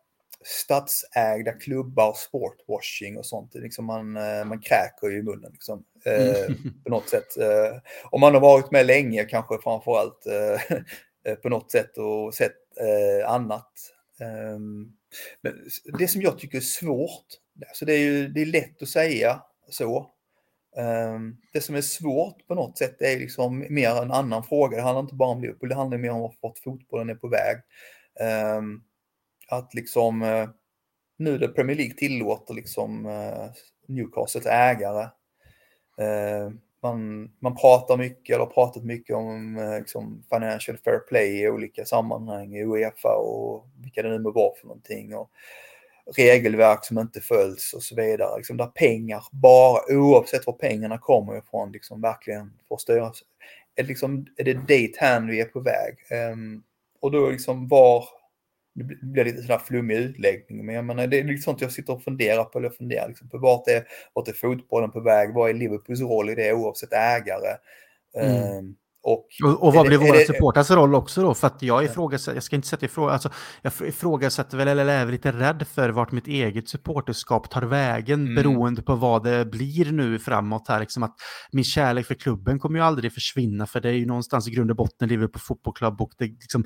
statsägda 0.45 1.51
klubbar, 1.51 2.13
sportwashing 2.13 3.17
och 3.17 3.25
sånt. 3.25 3.55
Liksom 3.55 3.85
man, 3.85 4.17
eh, 4.17 4.45
man 4.45 4.61
kräker 4.61 5.07
ju 5.07 5.17
i 5.17 5.23
munnen 5.23 5.51
liksom, 5.51 5.83
eh, 6.05 6.45
mm. 6.45 6.57
på 6.83 6.89
något 6.89 7.09
sätt. 7.09 7.37
Eh, 7.37 7.77
om 8.11 8.21
man 8.21 8.33
har 8.33 8.41
varit 8.41 8.71
med 8.71 8.85
länge 8.85 9.23
kanske 9.23 9.57
framförallt 9.63 10.25
eh, 10.25 10.77
eh 11.25 11.35
på 11.35 11.49
något 11.49 11.71
sätt 11.71 11.97
och 11.97 12.33
sett 12.33 12.55
eh, 12.79 13.29
annat. 13.29 13.71
Ehm, 14.19 14.91
men 15.41 15.53
det 15.99 16.07
som 16.07 16.21
jag 16.21 16.39
tycker 16.39 16.57
är 16.57 16.61
svårt, 16.61 17.25
alltså 17.67 17.85
det 17.85 17.93
är 17.93 17.99
ju 17.99 18.27
det 18.27 18.41
är 18.41 18.45
lätt 18.45 18.81
att 18.81 18.89
säga 18.89 19.41
så. 19.69 20.12
Ehm, 20.77 21.37
det 21.53 21.61
som 21.61 21.75
är 21.75 21.81
svårt 21.81 22.47
på 22.47 22.55
något 22.55 22.77
sätt 22.77 23.01
är 23.01 23.19
liksom 23.19 23.65
mer 23.69 24.01
en 24.01 24.11
annan 24.11 24.43
fråga. 24.43 24.77
Det 24.77 24.83
handlar 24.83 25.01
inte 25.01 25.15
bara 25.15 25.29
om 25.29 25.41
Liverpool, 25.41 25.69
det 25.69 25.75
handlar 25.75 25.97
mer 25.97 26.11
om 26.11 26.33
vart 26.41 26.57
fotbollen 26.57 27.09
är 27.09 27.15
på 27.15 27.27
väg. 27.27 27.57
Ehm, 28.19 28.81
att 29.47 29.73
liksom 29.73 30.21
eh, 30.21 30.49
nu 31.17 31.39
när 31.39 31.47
Premier 31.47 31.77
League 31.77 31.95
tillåter 31.95 32.53
liksom 32.53 33.05
eh, 33.05 33.51
Newcastles 33.87 34.45
ägare. 34.45 35.07
Ehm, 35.97 36.59
man, 36.83 37.31
man 37.39 37.55
pratar 37.55 37.97
mycket, 37.97 38.35
eller 38.35 38.45
har 38.45 38.53
pratat 38.53 38.83
mycket 38.83 39.15
om 39.15 39.57
eh, 39.57 39.79
liksom, 39.79 40.23
financial 40.29 40.77
fair 40.77 40.99
play 40.99 41.41
i 41.41 41.49
olika 41.49 41.85
sammanhang, 41.85 42.55
i 42.55 42.63
Uefa 42.63 43.15
och 43.15 43.65
vilka 43.83 44.01
det 44.01 44.09
nu 44.09 44.19
må 44.19 44.31
vara 44.31 44.55
för 44.61 44.67
någonting. 44.67 45.15
Och 45.15 45.31
regelverk 46.15 46.85
som 46.85 46.99
inte 46.99 47.21
följs 47.21 47.73
och 47.73 47.83
så 47.83 47.95
vidare. 47.95 48.37
Liksom 48.37 48.57
där 48.57 48.67
pengar, 48.67 49.23
bara 49.31 49.81
oavsett 49.89 50.47
var 50.47 50.53
pengarna 50.53 50.97
kommer 50.97 51.37
ifrån, 51.37 51.71
liksom 51.71 52.01
verkligen 52.01 52.53
får 52.67 52.77
styras. 52.77 53.23
Är, 53.75 53.83
liksom, 53.83 54.25
är 54.37 54.43
det 54.43 54.67
dit 54.67 54.97
hän 54.97 55.27
vi 55.27 55.41
är 55.41 55.45
på 55.45 55.59
väg? 55.59 55.95
Um, 56.31 56.63
och 56.99 57.11
då 57.11 57.29
liksom 57.29 57.67
var 57.67 58.05
det 58.75 58.83
blir 58.83 59.25
lite 59.25 59.41
sådär 59.41 59.57
flummig 59.57 59.95
utläggning, 59.95 60.65
men 60.65 60.75
jag 60.75 60.85
menar, 60.85 61.07
det 61.07 61.19
är 61.19 61.23
liksom 61.23 61.51
sånt 61.51 61.61
jag 61.61 61.71
sitter 61.71 61.93
och 61.93 62.03
funderar 62.03 62.43
på, 62.43 62.59
eller 62.59 62.69
funderar 62.69 63.07
liksom 63.07 63.29
på 63.29 63.37
vart 63.37 63.67
är, 63.67 63.87
vart 64.13 64.27
är 64.27 64.33
fotbollen 64.33 64.91
på 64.91 64.99
väg, 64.99 65.33
vad 65.33 65.49
är 65.49 65.53
Liverpools 65.53 66.01
roll 66.01 66.29
i 66.29 66.35
det 66.35 66.53
oavsett 66.53 66.93
ägare? 66.93 67.57
Mm. 68.17 68.57
Um, 68.57 68.75
och, 69.03 69.27
och, 69.59 69.73
vad 69.73 69.87
blir 69.87 69.97
våra 69.97 70.19
supporters 70.19 70.71
roll 70.71 70.95
också 70.95 71.21
då? 71.21 71.33
För 71.33 71.47
att 71.47 71.61
jag 71.61 71.83
ifrågasätter, 71.83 72.35
jag 72.35 72.43
ska 72.43 72.55
inte 72.55 72.67
sätta 72.67 72.85
ifrån, 72.85 73.09
alltså 73.09 73.29
jag 73.61 73.73
ifrågasätter 73.87 74.57
väl 74.57 74.67
eller 74.67 74.85
är 74.85 75.05
lite 75.05 75.31
rädd 75.31 75.67
för 75.67 75.89
vart 75.89 76.11
mitt 76.11 76.27
eget 76.27 76.69
supporterskap 76.69 77.49
tar 77.49 77.61
vägen 77.61 78.21
mm. 78.21 78.35
beroende 78.35 78.81
på 78.81 78.95
vad 78.95 79.23
det 79.23 79.45
blir 79.45 79.91
nu 79.91 80.19
framåt 80.19 80.67
här. 80.67 80.79
Liksom 80.79 81.03
att 81.03 81.15
min 81.51 81.63
kärlek 81.63 82.05
för 82.05 82.15
klubben 82.15 82.59
kommer 82.59 82.79
ju 82.79 82.85
aldrig 82.85 83.13
försvinna 83.13 83.65
för 83.65 83.81
det 83.81 83.89
är 83.89 83.93
ju 83.93 84.05
någonstans 84.05 84.47
i 84.47 84.51
grund 84.51 84.69
och 84.71 84.77
botten 84.77 85.09
Liverpool 85.09 85.41
fotbollsklubb 85.41 86.01
och 86.01 86.11
det, 86.17 86.25
liksom, 86.25 86.65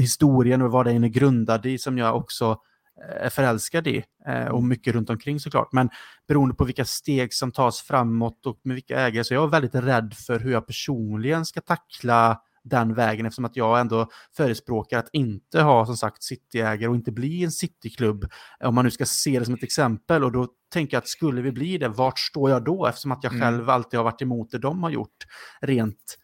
historien 0.00 0.62
och 0.62 0.70
vad 0.70 0.86
den 0.86 1.04
är 1.04 1.08
grundad 1.08 1.66
i 1.66 1.78
som 1.78 1.98
jag 1.98 2.16
också 2.16 2.56
är 3.00 3.30
förälskad 3.30 3.86
i 3.86 4.04
eh, 4.26 4.46
och 4.46 4.58
mm. 4.58 4.68
mycket 4.68 4.94
runt 4.94 5.10
omkring 5.10 5.40
såklart. 5.40 5.72
Men 5.72 5.90
beroende 6.28 6.54
på 6.54 6.64
vilka 6.64 6.84
steg 6.84 7.34
som 7.34 7.52
tas 7.52 7.80
framåt 7.80 8.46
och 8.46 8.60
med 8.64 8.74
vilka 8.74 9.00
ägare 9.00 9.24
så 9.24 9.34
jag 9.34 9.44
är 9.44 9.48
väldigt 9.48 9.74
rädd 9.74 10.14
för 10.26 10.40
hur 10.40 10.52
jag 10.52 10.66
personligen 10.66 11.46
ska 11.46 11.60
tackla 11.60 12.40
den 12.64 12.94
vägen 12.94 13.26
eftersom 13.26 13.44
att 13.44 13.56
jag 13.56 13.80
ändå 13.80 14.08
förespråkar 14.36 14.98
att 14.98 15.08
inte 15.12 15.62
ha 15.62 15.86
som 15.86 15.96
sagt 15.96 16.22
cityägare 16.22 16.88
och 16.88 16.94
inte 16.94 17.12
bli 17.12 17.44
en 17.44 17.52
cityklubb 17.52 18.24
om 18.64 18.74
man 18.74 18.84
nu 18.84 18.90
ska 18.90 19.06
se 19.06 19.38
det 19.38 19.44
som 19.44 19.54
ett 19.54 19.62
exempel 19.62 20.24
och 20.24 20.32
då 20.32 20.48
tänker 20.72 20.96
jag 20.96 21.02
att 21.02 21.08
skulle 21.08 21.42
vi 21.42 21.52
bli 21.52 21.78
det, 21.78 21.88
vart 21.88 22.18
står 22.18 22.50
jag 22.50 22.64
då 22.64 22.86
eftersom 22.86 23.12
att 23.12 23.24
jag 23.24 23.32
mm. 23.32 23.42
själv 23.42 23.70
alltid 23.70 23.98
har 23.98 24.04
varit 24.04 24.22
emot 24.22 24.50
det 24.50 24.58
de 24.58 24.82
har 24.82 24.90
gjort 24.90 25.26
rent 25.60 26.16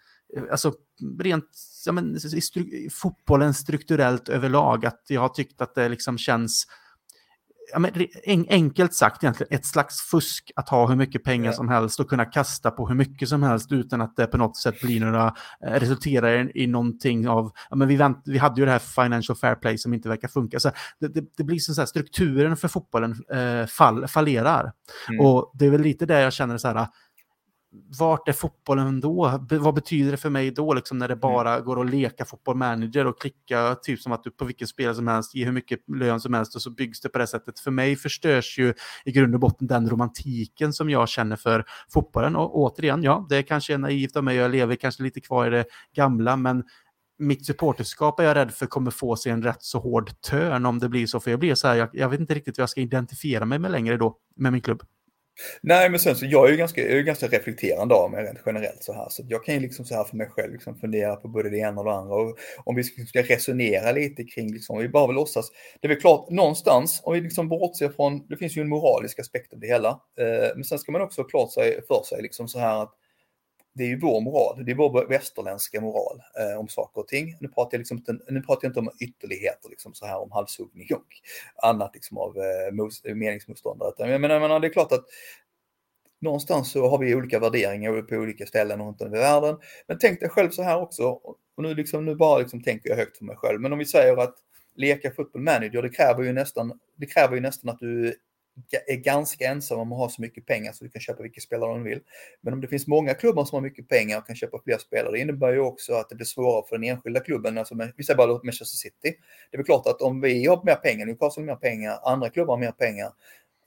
alltså 0.51 0.73
rent 1.21 1.51
ja, 1.87 1.93
men, 1.93 2.21
stru 2.21 2.91
fotbollen 2.91 3.55
strukturellt 3.55 4.29
överlag, 4.29 4.87
att 4.87 5.03
jag 5.09 5.21
har 5.21 5.29
tyckt 5.29 5.61
att 5.61 5.75
det 5.75 5.89
liksom 5.89 6.19
känns 6.19 6.67
ja, 7.73 7.79
men, 7.79 7.91
en, 8.25 8.47
enkelt 8.49 8.95
sagt 8.95 9.25
egentligen 9.25 9.55
ett 9.55 9.67
slags 9.67 10.01
fusk 10.01 10.53
att 10.57 10.69
ha 10.69 10.89
hur 10.89 10.97
mycket 10.97 11.25
pengar 11.25 11.53
som 11.53 11.69
helst 11.69 12.01
och 12.01 12.09
kunna 12.09 12.25
kasta 12.25 12.71
på 12.71 12.89
hur 12.89 12.95
mycket 12.95 13.29
som 13.29 13.43
helst 13.43 13.73
utan 13.73 14.01
att 14.01 14.17
det 14.17 14.27
på 14.27 14.37
något 14.37 14.57
sätt 14.57 14.81
blir 14.81 15.01
några, 15.01 15.35
eh, 15.67 15.73
resulterar 15.73 16.57
i, 16.57 16.63
i 16.63 16.67
någonting 16.67 17.29
av, 17.29 17.53
ja, 17.71 17.77
men 17.77 17.89
vi, 17.89 17.97
vänt, 17.97 18.23
vi 18.25 18.39
hade 18.39 18.61
ju 18.61 18.65
det 18.65 18.73
här 18.73 18.79
financial 18.79 19.37
fair 19.37 19.55
play 19.55 19.79
som 19.79 19.95
inte 19.95 20.09
verkar 20.09 20.29
funka. 20.29 20.61
Så 20.61 20.71
det, 21.01 21.09
det, 21.09 21.25
det 21.37 21.45
blir 21.45 21.59
så 21.59 21.81
här, 21.81 21.87
strukturen 21.87 22.57
för 22.57 22.69
fotbollen 22.69 23.15
eh, 23.33 23.67
fall, 23.67 24.09
fallerar. 24.09 24.73
Mm. 25.09 25.21
Och 25.21 25.53
det 25.55 25.67
är 25.67 25.71
väl 25.71 25.83
lite 25.83 26.07
det 26.07 26.21
jag 26.21 26.33
känner 26.33 26.59
så 26.59 26.69
här, 26.69 26.87
vart 27.99 28.29
är 28.29 28.33
fotbollen 28.33 29.01
då? 29.01 29.41
Vad 29.51 29.75
betyder 29.75 30.11
det 30.11 30.17
för 30.17 30.31
mig 30.31 30.51
då, 30.51 30.75
liksom, 30.75 30.99
när 30.99 31.09
det 31.09 31.15
mm. 31.15 31.21
bara 31.21 31.53
mm. 31.53 31.65
går 31.65 31.81
att 31.81 31.91
leka 31.91 32.25
fotboll 32.25 32.57
manager 32.57 33.07
och 33.07 33.21
klicka 33.21 33.75
typ 33.75 34.01
som 34.01 34.13
att 34.13 34.25
du 34.25 34.31
på 34.31 34.45
vilken 34.45 34.69
spelare 34.69 34.95
som 34.95 35.07
helst, 35.07 35.35
ge 35.35 35.45
hur 35.45 35.53
mycket 35.53 35.81
lön 35.89 36.21
som 36.21 36.35
helst 36.35 36.57
och 36.57 36.63
så 36.63 36.71
byggs 36.71 37.01
det 37.01 37.09
på 37.09 37.19
det 37.19 37.27
sättet. 37.27 37.61
För 37.61 37.71
mig 37.71 37.97
förstörs 37.97 38.59
ju 38.59 38.75
i 39.05 39.13
grund 39.13 39.35
och 39.35 39.41
botten 39.41 39.67
den 39.67 39.89
romantiken 39.89 40.73
som 40.73 40.91
jag 40.91 41.09
känner 41.09 41.37
för 41.37 41.65
fotbollen. 41.89 42.37
Och 42.37 42.59
återigen, 42.59 43.03
ja, 43.03 43.27
det 43.29 43.43
kanske 43.43 43.75
är 43.75 43.79
naivt 43.79 44.17
av 44.17 44.25
mig, 44.25 44.37
jag 44.37 44.51
lever 44.51 44.77
kanske 44.77 45.03
lite 45.03 45.21
kvar 45.21 45.47
i 45.47 45.51
det 45.51 45.65
gamla, 45.95 46.37
men 46.37 46.65
mitt 47.19 47.47
supporterskap 47.47 48.21
är 48.21 48.25
jag 48.25 48.35
rädd 48.35 48.51
för 48.51 48.67
kommer 48.67 48.91
få 48.91 49.17
sig 49.17 49.33
en 49.33 49.43
rätt 49.43 49.63
så 49.63 49.79
hård 49.79 50.21
törn 50.21 50.67
om 50.67 50.79
det 50.79 50.89
blir 50.89 51.07
så. 51.07 51.21
För 51.21 51.31
jag 51.31 51.41
blir 51.41 51.55
så 51.55 51.69
här, 51.69 51.75
jag, 51.75 51.89
jag 51.93 52.09
vet 52.09 52.21
inte 52.21 52.35
riktigt 52.35 52.59
hur 52.59 52.63
jag 52.63 52.71
ska 52.71 52.81
identifiera 52.81 53.45
mig 53.45 53.59
med 53.59 53.71
längre 53.71 53.97
då, 53.97 54.17
med 54.37 54.53
min 54.53 54.61
klubb. 54.61 54.83
Nej, 55.61 55.91
men 55.91 56.01
sen 56.01 56.17
så 56.17 56.27
jag 56.27 56.47
är 56.47 56.51
ju 56.51 56.57
ganska, 56.57 56.81
jag 56.81 56.99
är 56.99 57.03
ganska 57.03 57.27
reflekterande 57.27 57.95
av 57.95 58.11
mig 58.11 58.25
rent 58.25 58.39
generellt 58.47 58.83
så 58.83 58.93
här. 58.93 59.07
Så 59.09 59.23
jag 59.29 59.45
kan 59.45 59.55
ju 59.55 59.61
liksom 59.61 59.85
så 59.85 59.95
här 59.95 60.05
för 60.05 60.17
mig 60.17 60.29
själv 60.31 60.53
liksom 60.53 60.77
fundera 60.77 61.17
på 61.17 61.29
både 61.29 61.51
det 61.51 61.59
ena 61.59 61.81
och 61.81 61.85
det 61.85 61.93
andra. 61.93 62.15
Och 62.15 62.39
om 62.65 62.77
vi 62.77 62.83
liksom 62.83 63.07
ska 63.07 63.23
resonera 63.23 63.93
lite 63.93 64.25
kring, 64.25 64.53
liksom, 64.53 64.79
vi 64.79 64.89
bara 64.89 65.07
vill 65.07 65.17
låtsas. 65.17 65.51
Det 65.81 65.87
är 65.87 65.89
väl 65.89 66.01
klart, 66.01 66.31
någonstans, 66.31 67.01
om 67.05 67.15
vi 67.15 67.21
liksom 67.21 67.49
bortser 67.49 67.89
från, 67.89 68.27
det 68.29 68.37
finns 68.37 68.57
ju 68.57 68.63
en 68.63 68.69
moralisk 68.69 69.19
aspekt 69.19 69.53
av 69.53 69.61
det 69.61 69.67
hela. 69.67 69.89
Eh, 70.21 70.55
men 70.55 70.65
sen 70.65 70.79
ska 70.79 70.93
man 70.93 71.03
också 71.03 71.23
ha 71.23 71.29
klart 71.29 71.53
sig, 71.53 71.81
för 71.89 72.03
sig 72.03 72.23
liksom 72.23 72.49
så 72.49 72.59
här 72.59 72.83
att 72.83 72.95
det 73.77 73.85
är 73.85 73.89
ju 73.89 73.99
vår 73.99 74.21
moral, 74.21 74.65
det 74.65 74.73
är 74.73 74.77
vår 74.77 75.07
västerländska 75.09 75.81
moral 75.81 76.23
eh, 76.41 76.61
om 76.61 76.69
saker 76.69 77.01
och 77.01 77.09
ting. 77.09 77.37
Nu 77.41 77.49
pratar 77.49 77.75
jag, 77.75 77.79
liksom 77.79 77.97
inte, 77.97 78.19
nu 78.29 78.41
pratar 78.41 78.61
jag 78.63 78.71
inte 78.71 78.81
om 78.81 78.91
ytterligheter, 79.01 79.69
liksom 79.69 79.95
så 79.95 80.07
här 80.07 80.19
om 80.19 80.33
halshuggning 80.33 80.89
och 80.95 81.07
annat 81.69 81.91
liksom 81.95 82.19
av 82.19 82.37
eh, 82.37 83.15
meningsmotståndare. 83.15 83.93
Jag 83.97 84.21
menar, 84.21 84.35
jag 84.35 84.43
menar, 84.43 84.61
det 84.61 84.67
är 84.67 84.73
klart 84.73 84.93
att 84.93 85.05
någonstans 86.21 86.73
så 86.73 86.89
har 86.89 86.99
vi 86.99 87.15
olika 87.15 87.39
värderingar 87.39 88.03
på 88.03 88.15
olika 88.15 88.47
ställen 88.47 88.81
runt 88.81 89.03
om 89.03 89.15
i 89.15 89.19
världen. 89.19 89.57
Men 89.87 89.99
tänk 89.99 90.21
dig 90.21 90.29
själv 90.29 90.51
så 90.51 90.63
här 90.63 90.81
också, 90.81 91.05
och 91.05 91.63
nu, 91.63 91.75
liksom, 91.75 92.05
nu 92.05 92.15
bara 92.15 92.39
liksom 92.39 92.63
tänker 92.63 92.91
jag 92.91 92.97
högt 92.97 93.19
för 93.19 93.25
mig 93.25 93.37
själv, 93.37 93.61
men 93.61 93.73
om 93.73 93.79
vi 93.79 93.85
säger 93.85 94.17
att 94.17 94.35
leka 94.75 95.11
football 95.11 95.43
manager, 95.43 95.83
det 95.83 95.89
kräver 95.89 96.23
ju 96.23 96.33
nästan, 96.33 96.79
det 96.97 97.07
kräver 97.07 97.35
ju 97.35 97.41
nästan 97.41 97.71
att 97.71 97.79
du 97.79 98.15
är 98.87 98.97
ganska 98.97 99.49
ensam 99.49 99.79
om 99.79 99.93
att 99.93 99.99
ha 99.99 100.09
så 100.09 100.23
mycket 100.23 100.47
pengar 100.47 100.73
så 100.73 100.85
du 100.85 100.91
kan 100.91 101.01
köpa 101.01 101.23
vilka 101.23 101.41
spelare 101.41 101.79
du 101.79 101.85
vill. 101.85 102.01
Men 102.41 102.53
om 102.53 102.61
det 102.61 102.69
finns 102.69 102.87
många 102.87 103.15
klubbar 103.15 103.45
som 103.45 103.57
har 103.57 103.63
mycket 103.63 103.89
pengar 103.89 104.19
och 104.19 104.27
kan 104.27 104.37
köpa 104.37 104.61
fler 104.65 104.79
spelare, 104.79 105.13
det 105.13 105.19
innebär 105.19 105.53
ju 105.53 105.61
också 105.61 105.95
att 105.95 106.09
det 106.09 106.15
blir 106.15 106.27
svårare 106.27 106.65
för 106.69 106.77
den 106.79 106.85
enskilda 106.85 107.21
klubben. 107.21 107.59
Alltså, 107.59 107.75
vi 107.97 108.05
säger 108.05 108.17
bara 108.17 108.33
Manchester 108.33 108.65
City. 108.77 109.19
Det 109.51 109.57
är 109.57 109.59
väl 109.59 109.67
klart 109.67 109.87
att 109.87 110.03
om 110.03 110.21
vi 110.21 110.47
har 110.47 110.65
mer 110.65 110.75
pengar, 110.75 111.07
Newcastle 111.07 111.43
har 111.43 111.47
mer 111.47 111.57
pengar, 111.57 111.99
andra 112.03 112.31
klubbar 112.31 112.55
har 112.55 112.61
mer 112.61 112.73
pengar, 112.73 113.07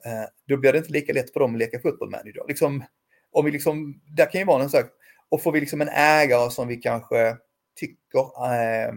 eh, 0.04 0.24
då 0.48 0.56
blir 0.56 0.72
det 0.72 0.78
inte 0.78 0.92
lika 0.92 1.12
lätt 1.12 1.32
för 1.32 1.40
dem 1.40 1.54
att 1.54 1.58
leka 1.58 1.80
fotboll 1.80 2.10
manager. 2.10 2.44
Liksom, 2.48 2.84
om 3.32 3.44
vi 3.44 3.50
liksom, 3.50 4.00
där 4.16 4.30
kan 4.30 4.40
ju 4.40 4.44
vara 4.44 4.62
en 4.62 4.70
sak, 4.70 4.86
och 5.28 5.42
får 5.42 5.52
vi 5.52 5.60
liksom 5.60 5.80
en 5.80 5.88
ägare 5.88 6.50
som 6.50 6.68
vi 6.68 6.76
kanske 6.76 7.36
tycker 7.76 8.44
eh, 8.44 8.94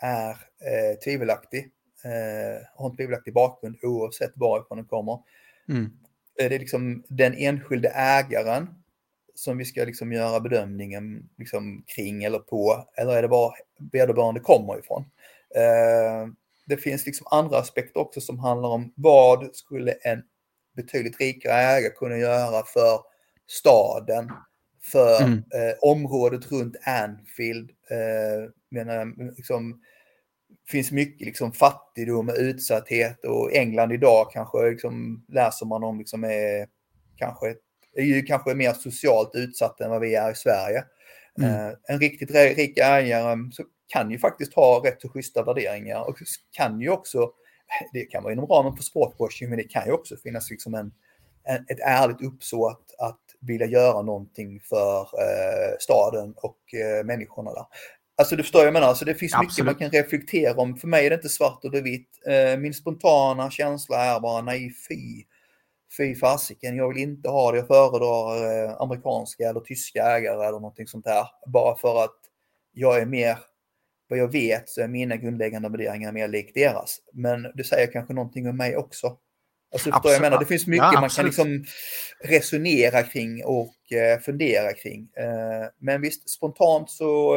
är 0.00 0.30
eh, 0.30 0.98
tvivelaktig, 1.04 1.70
eh, 2.04 2.66
har 2.74 2.90
en 2.90 2.96
tvivelaktig 2.96 3.34
bakgrund 3.34 3.76
oavsett 3.82 4.32
varifrån 4.34 4.78
den 4.78 4.86
kommer. 4.86 5.18
Mm. 5.68 5.90
Är 6.38 6.50
det 6.50 6.58
liksom 6.58 7.04
den 7.08 7.34
enskilde 7.34 7.88
ägaren 7.88 8.68
som 9.34 9.58
vi 9.58 9.64
ska 9.64 9.84
liksom 9.84 10.12
göra 10.12 10.40
bedömningen 10.40 11.28
liksom 11.38 11.84
kring 11.86 12.24
eller 12.24 12.38
på, 12.38 12.88
eller 12.96 13.16
är 13.16 13.22
det 13.22 13.28
var 13.28 13.54
vederbörande 13.92 14.40
kommer 14.40 14.78
ifrån? 14.78 15.04
Eh, 15.54 16.28
det 16.66 16.76
finns 16.76 17.06
liksom 17.06 17.26
andra 17.30 17.58
aspekter 17.58 18.00
också 18.00 18.20
som 18.20 18.38
handlar 18.38 18.68
om 18.68 18.92
vad 18.96 19.56
skulle 19.56 19.92
en 19.92 20.22
betydligt 20.76 21.20
rikare 21.20 21.52
ägare 21.52 21.92
kunna 21.92 22.16
göra 22.16 22.62
för 22.66 23.00
staden, 23.46 24.32
för 24.92 25.22
mm. 25.22 25.38
eh, 25.38 25.74
området 25.80 26.52
runt 26.52 26.76
Anfield. 26.86 27.70
Eh, 27.90 28.50
menar, 28.70 29.32
liksom, 29.36 29.82
finns 30.70 30.92
mycket 30.92 31.26
liksom, 31.26 31.52
fattigdom 31.52 32.28
och 32.28 32.34
utsatthet 32.38 33.24
och 33.24 33.52
England 33.52 33.92
idag 33.92 34.30
kanske 34.32 34.70
liksom, 34.70 35.24
läser 35.28 35.66
man 35.66 35.84
om 35.84 35.98
liksom, 35.98 36.24
är, 36.24 36.66
kanske, 37.16 37.54
är 37.96 38.04
ju 38.04 38.22
kanske 38.22 38.54
mer 38.54 38.72
socialt 38.72 39.30
utsatt 39.34 39.80
än 39.80 39.90
vad 39.90 40.00
vi 40.00 40.14
är 40.14 40.32
i 40.32 40.34
Sverige. 40.34 40.84
Mm. 41.38 41.50
Eh, 41.50 41.72
en 41.88 42.00
riktigt 42.00 42.30
rik 42.30 42.78
ägare 42.78 43.36
så 43.52 43.64
kan 43.86 44.10
ju 44.10 44.18
faktiskt 44.18 44.54
ha 44.54 44.82
rätt 44.84 45.00
så 45.00 45.08
schyssta 45.08 45.42
värderingar 45.42 46.08
och 46.08 46.16
kan 46.52 46.80
ju 46.80 46.90
också, 46.90 47.30
det 47.92 48.04
kan 48.04 48.22
vara 48.22 48.32
inom 48.32 48.46
ramen 48.46 48.76
för 48.76 48.82
sportwashing, 48.82 49.48
men 49.48 49.58
det 49.58 49.64
kan 49.64 49.86
ju 49.86 49.92
också 49.92 50.16
finnas 50.16 50.50
liksom 50.50 50.74
en, 50.74 50.92
en 51.44 51.64
ett 51.68 51.80
ärligt 51.80 52.22
uppsåt 52.22 52.94
att 52.98 53.20
vilja 53.40 53.66
göra 53.66 54.02
någonting 54.02 54.60
för 54.60 55.00
eh, 55.00 55.76
staden 55.80 56.34
och 56.36 56.74
eh, 56.74 57.04
människorna 57.04 57.52
där. 57.52 57.66
Alltså 58.18 58.36
du 58.36 58.42
förstår 58.42 58.64
jag 58.64 58.72
menar, 58.72 58.86
alltså 58.86 59.04
det 59.04 59.14
finns 59.14 59.34
Absolut. 59.34 59.50
mycket 59.50 59.64
man 59.64 59.74
kan 59.74 60.02
reflektera 60.02 60.60
om. 60.60 60.76
För 60.76 60.88
mig 60.88 61.06
är 61.06 61.10
det 61.10 61.16
inte 61.16 61.28
svart 61.28 61.64
och 61.64 61.74
vitt. 61.74 62.08
Eh, 62.26 62.58
min 62.58 62.74
spontana 62.74 63.50
känsla 63.50 64.04
är 64.04 64.20
bara 64.20 64.42
nej 64.42 64.74
fy. 64.88 65.24
Fy 65.96 66.14
fasiken, 66.14 66.76
jag 66.76 66.88
vill 66.88 67.02
inte 67.02 67.28
ha 67.28 67.52
det. 67.52 67.58
Jag 67.58 67.66
föredrar 67.66 68.64
eh, 68.64 68.80
amerikanska 68.80 69.48
eller 69.48 69.60
tyska 69.60 70.02
ägare 70.02 70.46
eller 70.46 70.60
någonting 70.60 70.86
sånt 70.86 71.04
där. 71.04 71.26
Bara 71.46 71.76
för 71.76 72.04
att 72.04 72.16
jag 72.72 73.00
är 73.00 73.06
mer, 73.06 73.38
vad 74.08 74.18
jag 74.18 74.32
vet 74.32 74.68
så 74.68 74.80
är 74.80 74.88
mina 74.88 75.16
grundläggande 75.16 75.68
värderingar 75.68 76.12
mer 76.12 76.28
lik 76.28 76.54
deras. 76.54 76.98
Men 77.12 77.46
det 77.54 77.64
säger 77.64 77.92
kanske 77.92 78.14
någonting 78.14 78.48
om 78.48 78.56
mig 78.56 78.76
också. 78.76 79.16
Alltså, 79.72 80.10
jag 80.10 80.20
menar, 80.20 80.38
det 80.38 80.46
finns 80.46 80.66
mycket 80.66 80.92
ja, 80.92 81.00
man 81.00 81.10
kan 81.10 81.24
liksom 81.24 81.64
resonera 82.24 83.02
kring 83.02 83.44
och 83.44 83.92
eh, 83.92 84.20
fundera 84.20 84.72
kring. 84.72 85.08
Men 85.78 86.00
visst, 86.00 86.30
spontant 86.30 86.90
så 86.90 87.36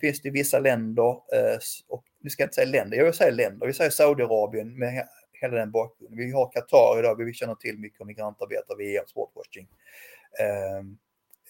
finns 0.00 0.20
det 0.20 0.30
vissa 0.30 0.58
länder, 0.58 1.10
eh, 1.10 1.58
och 1.88 2.04
nu 2.20 2.30
ska 2.30 2.42
jag 2.42 2.46
inte 2.46 2.54
säga 2.54 2.66
länder, 2.66 2.96
jag 2.96 3.04
vill 3.04 3.14
säga 3.14 3.30
länder, 3.30 3.66
vi 3.66 3.72
säger 3.72 3.90
Saudiarabien 3.90 4.78
med 4.78 5.08
hela 5.40 5.56
den 5.56 5.70
bakgrunden. 5.70 6.18
Vi 6.18 6.32
har 6.32 6.52
Qatar 6.52 6.98
idag, 6.98 7.24
vi 7.24 7.32
känner 7.34 7.54
till 7.54 7.78
mycket 7.78 8.00
om 8.00 8.06
migrantarbetare, 8.06 8.76
vi 8.78 8.96
är 8.96 9.04
sportwashing. 9.06 9.68
Ehm, 10.40 10.98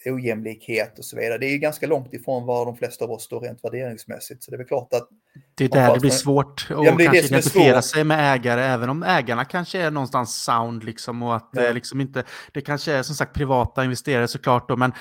ojämlikhet 0.05 0.99
och 0.99 1.05
så 1.05 1.15
vidare. 1.15 1.37
Det 1.37 1.45
är 1.45 1.51
ju 1.51 1.57
ganska 1.57 1.87
långt 1.87 2.13
ifrån 2.13 2.45
var 2.45 2.65
de 2.65 2.75
flesta 2.77 3.05
av 3.05 3.11
oss 3.11 3.23
står 3.23 3.41
rent 3.41 3.63
värderingsmässigt. 3.63 4.43
Så 4.43 4.51
det 4.51 4.55
är 4.55 4.57
väl 4.57 4.67
klart 4.67 4.93
att... 4.93 5.09
Det 5.55 5.65
är 5.65 5.69
där 5.69 5.93
det 5.93 5.99
blir 5.99 6.11
svårt 6.11 6.67
att 6.69 6.85
ja, 6.85 6.97
kanske 6.97 7.19
identifiera 7.19 7.81
sig 7.81 8.03
med 8.03 8.35
ägare, 8.35 8.61
även 8.61 8.89
om 8.89 9.03
ägarna 9.03 9.45
kanske 9.45 9.79
är 9.79 9.91
någonstans 9.91 10.43
sound 10.43 10.83
liksom 10.83 11.23
och 11.23 11.35
att 11.35 11.49
ja. 11.51 11.61
det 11.61 11.73
liksom 11.73 12.01
inte... 12.01 12.23
Det 12.51 12.61
kanske 12.61 12.91
är 12.93 13.03
som 13.03 13.15
sagt 13.15 13.33
privata 13.33 13.83
investerare 13.83 14.27
såklart 14.27 14.69
då, 14.69 14.77
men 14.77 14.93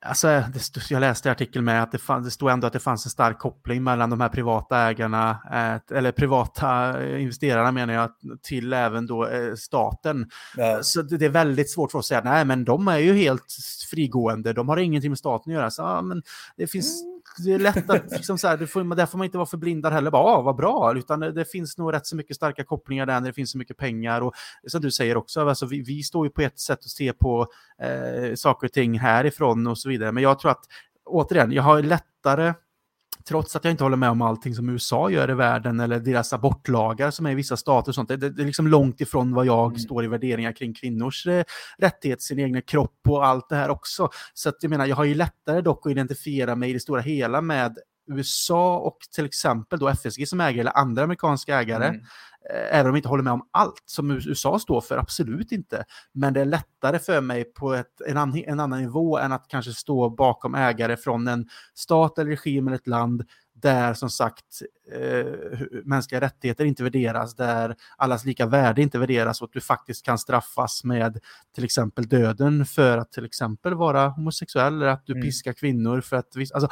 Alltså, 0.00 0.28
det, 0.28 0.90
jag 0.90 1.00
läste 1.00 1.28
i 1.28 1.32
artikeln 1.32 1.64
med 1.64 1.82
att 1.82 1.92
det, 1.92 1.98
fann, 1.98 2.22
det 2.22 2.30
stod 2.30 2.50
ändå 2.50 2.66
att 2.66 2.72
det 2.72 2.78
fanns 2.78 3.06
en 3.06 3.10
stark 3.10 3.38
koppling 3.38 3.84
mellan 3.84 4.10
de 4.10 4.20
här 4.20 4.28
privata 4.28 4.78
ägarna, 4.78 5.30
eh, 5.52 5.96
eller 5.96 6.12
privata 6.12 7.02
investerarna 7.18 7.72
menar 7.72 7.94
jag, 7.94 8.10
till 8.42 8.72
även 8.72 9.06
då 9.06 9.26
eh, 9.26 9.54
staten. 9.54 10.30
Ja. 10.56 10.82
Så 10.82 11.02
det, 11.02 11.16
det, 11.16 11.24
är 11.24 11.30
väldigt 11.30 11.70
svårt 11.70 11.90
för 11.90 11.98
oss 11.98 12.04
att 12.04 12.08
säga, 12.08 12.34
nej 12.34 12.44
men 12.44 12.64
de 12.64 12.88
är 12.88 12.98
ju 12.98 13.14
helt 13.14 13.56
frigående, 13.90 14.45
de 14.52 14.68
har 14.68 14.76
ingenting 14.76 15.10
med 15.10 15.18
staten 15.18 15.52
att 15.52 15.58
göra. 15.58 15.70
Så, 15.70 15.82
ja, 15.82 16.02
men 16.02 16.22
det 16.56 16.66
finns 16.66 17.02
mm 17.02 17.16
det 17.38 17.52
är 17.52 17.58
lätt 17.58 17.90
att, 17.90 18.10
liksom 18.10 18.38
så 18.38 18.48
här, 18.48 18.56
det 18.56 18.66
får, 18.66 18.94
där 18.94 19.06
får 19.06 19.18
man 19.18 19.24
inte 19.24 19.38
vara 19.38 19.46
förblindad 19.46 19.92
heller, 19.92 20.10
bara, 20.10 20.22
ah, 20.22 20.42
vad 20.42 20.56
bra, 20.56 20.94
utan 20.96 21.20
det, 21.20 21.32
det, 21.32 21.44
finns 21.44 21.78
nog 21.78 21.92
rätt 21.92 22.06
så 22.06 22.16
mycket 22.16 22.36
starka 22.36 22.64
kopplingar 22.64 23.06
där 23.06 23.20
när 23.20 23.28
det 23.28 23.32
finns 23.32 23.50
så 23.50 23.58
mycket 23.58 23.76
pengar. 23.76 24.20
Och 24.20 24.34
som 24.66 24.80
du 24.80 24.90
säger 24.90 25.16
också, 25.16 25.48
alltså, 25.48 25.66
vi, 25.66 25.80
vi 25.80 26.02
står 26.02 26.26
ju 26.26 26.30
på 26.30 26.42
ett 26.42 26.58
sätt 26.58 26.78
att 26.78 26.90
se 26.90 27.12
på 27.12 27.46
eh, 27.82 28.34
saker 28.34 28.66
och 28.66 28.72
ting 28.72 28.98
härifrån 28.98 29.66
och 29.66 29.78
så 29.78 29.88
vidare, 29.88 30.12
men 30.12 30.22
jag 30.22 30.38
tror 30.38 30.50
att, 30.50 30.64
återigen, 31.04 31.52
jag 31.52 31.62
har 31.62 31.82
lättare 31.82 32.54
trots 33.28 33.56
att 33.56 33.64
jag 33.64 33.70
inte 33.70 33.84
håller 33.84 33.96
med 33.96 34.10
om 34.10 34.22
allting 34.22 34.54
som 34.54 34.68
USA 34.68 35.10
gör 35.10 35.30
i 35.30 35.34
världen 35.34 35.80
eller 35.80 35.98
deras 35.98 36.32
abortlagar 36.32 37.10
som 37.10 37.26
är 37.26 37.30
i 37.30 37.34
vissa 37.34 37.56
stater 37.56 37.90
och 37.90 37.94
sånt. 37.94 38.08
Det, 38.08 38.16
det, 38.16 38.30
det 38.30 38.42
är 38.42 38.46
liksom 38.46 38.68
långt 38.68 39.00
ifrån 39.00 39.34
vad 39.34 39.46
jag 39.46 39.66
mm. 39.66 39.78
står 39.78 40.04
i 40.04 40.08
värderingar 40.08 40.52
kring 40.52 40.74
kvinnors 40.74 41.26
eh, 41.26 41.44
rättighet, 41.78 42.22
sin 42.22 42.38
egen 42.38 42.62
kropp 42.62 43.00
och 43.08 43.26
allt 43.26 43.48
det 43.48 43.56
här 43.56 43.68
också. 43.68 44.08
Så 44.34 44.48
att 44.48 44.56
jag 44.60 44.70
menar, 44.70 44.86
jag 44.86 44.96
har 44.96 45.04
ju 45.04 45.14
lättare 45.14 45.60
dock 45.60 45.86
att 45.86 45.92
identifiera 45.92 46.56
mig 46.56 46.70
i 46.70 46.72
det 46.72 46.80
stora 46.80 47.00
hela 47.00 47.40
med 47.40 47.78
USA 48.06 48.78
och 48.78 48.98
till 49.14 49.24
exempel 49.24 49.78
då 49.78 49.88
FSG 49.88 50.28
som 50.28 50.40
ägare 50.40 50.60
eller 50.60 50.78
andra 50.78 51.02
amerikanska 51.02 51.60
ägare. 51.60 51.86
Mm. 51.86 52.00
Eh, 52.50 52.78
även 52.78 52.86
om 52.86 52.92
jag 52.92 52.98
inte 52.98 53.08
håller 53.08 53.22
med 53.22 53.32
om 53.32 53.48
allt 53.50 53.82
som 53.86 54.10
USA 54.10 54.58
står 54.58 54.80
för, 54.80 54.98
absolut 54.98 55.52
inte. 55.52 55.84
Men 56.12 56.32
det 56.32 56.40
är 56.40 56.44
lättare 56.44 56.98
för 56.98 57.20
mig 57.20 57.44
på 57.44 57.74
ett, 57.74 58.00
en, 58.06 58.16
an, 58.16 58.42
en 58.46 58.60
annan 58.60 58.80
nivå 58.80 59.18
än 59.18 59.32
att 59.32 59.48
kanske 59.48 59.72
stå 59.72 60.10
bakom 60.10 60.54
ägare 60.54 60.96
från 60.96 61.28
en 61.28 61.48
stat 61.74 62.18
eller 62.18 62.30
regim 62.30 62.66
eller 62.66 62.76
ett 62.76 62.86
land 62.86 63.24
där 63.62 63.94
som 63.94 64.10
sagt 64.10 64.62
eh, 64.92 65.60
mänskliga 65.84 66.20
rättigheter 66.20 66.64
inte 66.64 66.82
värderas, 66.82 67.34
där 67.34 67.76
allas 67.96 68.24
lika 68.24 68.46
värde 68.46 68.82
inte 68.82 68.98
värderas 68.98 69.40
och 69.40 69.44
att 69.48 69.52
du 69.52 69.60
faktiskt 69.60 70.04
kan 70.04 70.18
straffas 70.18 70.84
med 70.84 71.18
till 71.54 71.64
exempel 71.64 72.08
döden 72.08 72.66
för 72.66 72.98
att 72.98 73.12
till 73.12 73.24
exempel 73.24 73.74
vara 73.74 74.08
homosexuell 74.08 74.74
eller 74.74 74.86
att 74.86 75.06
du 75.06 75.12
mm. 75.12 75.22
piskar 75.22 75.52
kvinnor 75.52 76.00
för 76.00 76.16
att... 76.16 76.36
Alltså, 76.54 76.68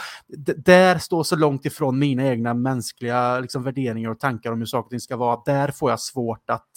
där 0.57 0.99
står 0.99 1.25
så 1.25 1.37
långt 1.37 1.65
ifrån 1.65 1.99
mina 1.99 2.25
egna 2.27 2.55
mänskliga 2.55 3.41
liksom, 3.41 3.63
värderingar 3.63 4.11
och 4.11 4.21
tankar 4.21 4.53
om 4.53 4.59
hur 4.59 4.67
saker 4.67 4.87
och 4.87 4.91
ting 4.91 5.01
ska 5.01 5.17
vara. 5.17 5.43
Där 5.47 5.69
får 5.69 5.91
jag 5.91 6.01
svårt 6.01 6.51
att 6.51 6.71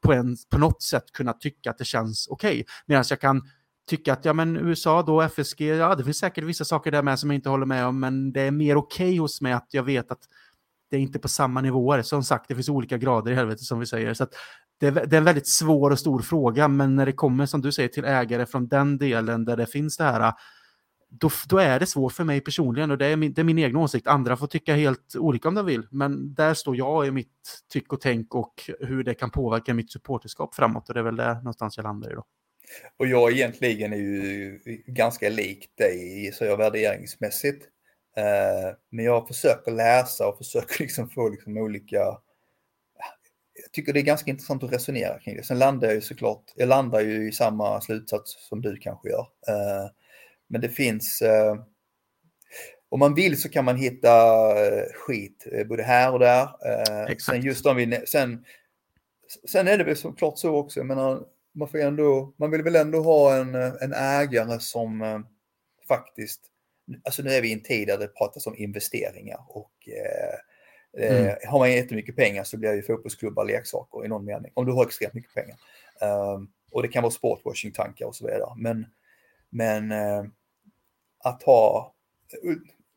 på, 0.00 0.12
en, 0.12 0.36
på 0.50 0.58
något 0.58 0.82
sätt 0.82 1.12
kunna 1.12 1.32
tycka 1.32 1.70
att 1.70 1.78
det 1.78 1.84
känns 1.84 2.28
okej. 2.30 2.50
Okay. 2.50 2.64
Medan 2.86 3.04
jag 3.10 3.20
kan 3.20 3.42
tycka 3.90 4.12
att 4.12 4.24
ja, 4.24 4.32
men 4.32 4.56
USA 4.56 5.02
då, 5.02 5.22
FSG, 5.22 5.60
ja 5.60 5.94
det 5.94 6.04
finns 6.04 6.18
säkert 6.18 6.44
vissa 6.44 6.64
saker 6.64 6.90
där 6.90 7.02
med 7.02 7.18
som 7.18 7.30
jag 7.30 7.34
inte 7.34 7.48
håller 7.48 7.66
med 7.66 7.86
om, 7.86 8.00
men 8.00 8.32
det 8.32 8.40
är 8.40 8.50
mer 8.50 8.76
okej 8.76 9.08
okay 9.08 9.18
hos 9.18 9.40
mig 9.40 9.52
att 9.52 9.68
jag 9.70 9.82
vet 9.82 10.10
att 10.10 10.22
det 10.90 10.96
är 10.96 11.00
inte 11.00 11.18
på 11.18 11.28
samma 11.28 11.60
nivåer. 11.60 12.02
Som 12.02 12.22
sagt, 12.24 12.48
det 12.48 12.54
finns 12.54 12.68
olika 12.68 12.98
grader 12.98 13.32
i 13.32 13.34
helvetet 13.34 13.64
som 13.64 13.78
vi 13.80 13.86
säger. 13.86 14.14
Så 14.14 14.26
det 14.80 14.90
det, 14.90 15.16
är, 15.16 15.18
en 15.18 15.24
väldigt 15.24 15.48
svår 15.48 15.90
och 15.90 15.98
stor 15.98 16.18
fråga, 16.18 16.68
men 16.68 16.96
när 16.96 17.06
det 17.06 17.12
kommer, 17.12 17.46
som 17.46 17.60
du 17.60 17.72
säger, 17.72 17.88
till 17.88 18.04
ägare 18.04 18.46
från 18.46 18.68
den 18.68 18.98
delen 18.98 19.44
där 19.44 19.56
det 19.56 19.66
finns 19.66 19.96
det 19.96 20.04
här, 20.04 20.32
då, 21.10 21.30
då 21.48 21.58
är 21.58 21.80
det 21.80 21.86
svårt 21.86 22.12
för 22.12 22.24
mig 22.24 22.40
personligen 22.40 22.90
och 22.90 22.98
det 22.98 23.06
är, 23.06 23.16
min, 23.16 23.32
det 23.32 23.42
är 23.42 23.44
min 23.44 23.58
egen 23.58 23.76
åsikt. 23.76 24.06
Andra 24.06 24.36
får 24.36 24.46
tycka 24.46 24.74
helt 24.74 25.16
olika 25.16 25.48
om 25.48 25.54
de 25.54 25.66
vill, 25.66 25.86
men 25.90 26.34
där 26.34 26.54
står 26.54 26.76
jag 26.76 27.06
i 27.06 27.10
mitt 27.10 27.62
tyck 27.72 27.92
och 27.92 28.00
tänk 28.00 28.34
och 28.34 28.70
hur 28.80 29.04
det 29.04 29.14
kan 29.14 29.30
påverka 29.30 29.74
mitt 29.74 29.92
supporterskap 29.92 30.54
framåt 30.54 30.88
och 30.88 30.94
det 30.94 31.00
är 31.00 31.04
väl 31.04 31.16
där 31.16 31.34
någonstans 31.34 31.76
jag 31.76 31.84
landar 31.84 32.10
i 32.10 32.14
då. 32.14 32.24
Och 32.96 33.06
jag 33.06 33.32
egentligen 33.32 33.92
är 33.92 33.96
ju 33.96 34.60
ganska 34.86 35.28
lik 35.28 35.70
dig 35.76 36.30
så 36.32 36.44
jag 36.44 36.56
värderingsmässigt. 36.56 37.64
Eh, 38.16 38.74
men 38.90 39.04
jag 39.04 39.28
försöker 39.28 39.72
läsa 39.72 40.28
och 40.28 40.38
försöker 40.38 40.78
liksom 40.82 41.08
få 41.08 41.28
liksom 41.28 41.56
olika... 41.56 41.98
Jag 43.62 43.72
tycker 43.72 43.92
det 43.92 44.00
är 44.00 44.04
ganska 44.04 44.30
intressant 44.30 44.62
att 44.62 44.72
resonera 44.72 45.18
kring 45.18 45.36
det. 45.36 45.42
Sen 45.42 45.58
landar 45.58 45.88
jag 45.88 45.94
ju 45.94 46.00
såklart, 46.00 46.44
jag 46.54 46.68
landar 46.68 47.00
ju 47.00 47.28
i 47.28 47.32
samma 47.32 47.80
slutsats 47.80 48.48
som 48.48 48.62
du 48.62 48.76
kanske 48.76 49.08
gör. 49.08 49.26
Eh, 49.48 49.90
men 50.46 50.60
det 50.60 50.68
finns, 50.68 51.22
eh, 51.22 51.54
om 52.88 52.98
man 52.98 53.14
vill 53.14 53.40
så 53.40 53.48
kan 53.48 53.64
man 53.64 53.76
hitta 53.76 54.10
skit 54.94 55.46
både 55.68 55.82
här 55.82 56.12
och 56.12 56.18
där. 56.18 56.48
Exakt. 57.10 57.22
Sen 57.36 57.42
just 57.42 57.66
om 57.66 57.76
vi, 57.76 58.02
sen, 58.06 58.44
sen 59.48 59.68
är 59.68 59.78
det 59.78 59.84
väl 59.84 59.96
såklart 59.96 60.38
så 60.38 60.56
också, 60.56 60.80
jag 60.80 60.86
menar, 60.86 61.24
man, 61.60 61.68
får 61.68 61.78
ändå, 61.78 62.32
man 62.36 62.50
vill 62.50 62.62
väl 62.62 62.76
ändå 62.76 63.02
ha 63.02 63.36
en, 63.36 63.54
en 63.54 63.92
ägare 63.92 64.60
som 64.60 65.02
eh, 65.02 65.20
faktiskt, 65.88 66.40
alltså 67.04 67.22
nu 67.22 67.30
är 67.30 67.42
vi 67.42 67.48
i 67.48 67.52
en 67.52 67.62
tid 67.62 67.88
där 67.88 67.98
det 67.98 68.08
pratas 68.08 68.46
om 68.46 68.56
investeringar 68.56 69.44
och 69.48 69.72
eh, 69.86 70.34
eh 71.04 71.22
mm. 71.22 71.36
har 71.46 71.58
man 71.58 71.72
jättemycket 71.72 72.16
pengar 72.16 72.44
så 72.44 72.56
blir 72.56 72.74
ju 72.74 72.82
fotbollsklubbar 72.82 73.44
leksaker 73.44 74.04
i 74.04 74.08
någon 74.08 74.24
mening, 74.24 74.52
om 74.54 74.66
du 74.66 74.72
har 74.72 74.86
extremt 74.86 75.14
mycket 75.14 75.34
pengar. 75.34 75.56
Um, 76.34 76.52
och 76.72 76.82
det 76.82 76.88
kan 76.88 77.02
vara 77.02 77.12
sportwashing-tankar 77.12 78.06
och 78.06 78.16
så 78.16 78.26
vidare. 78.26 78.52
Men, 78.56 78.86
men 79.50 79.92
uh, 79.92 80.24
att 81.24 81.42
ha, 81.42 81.94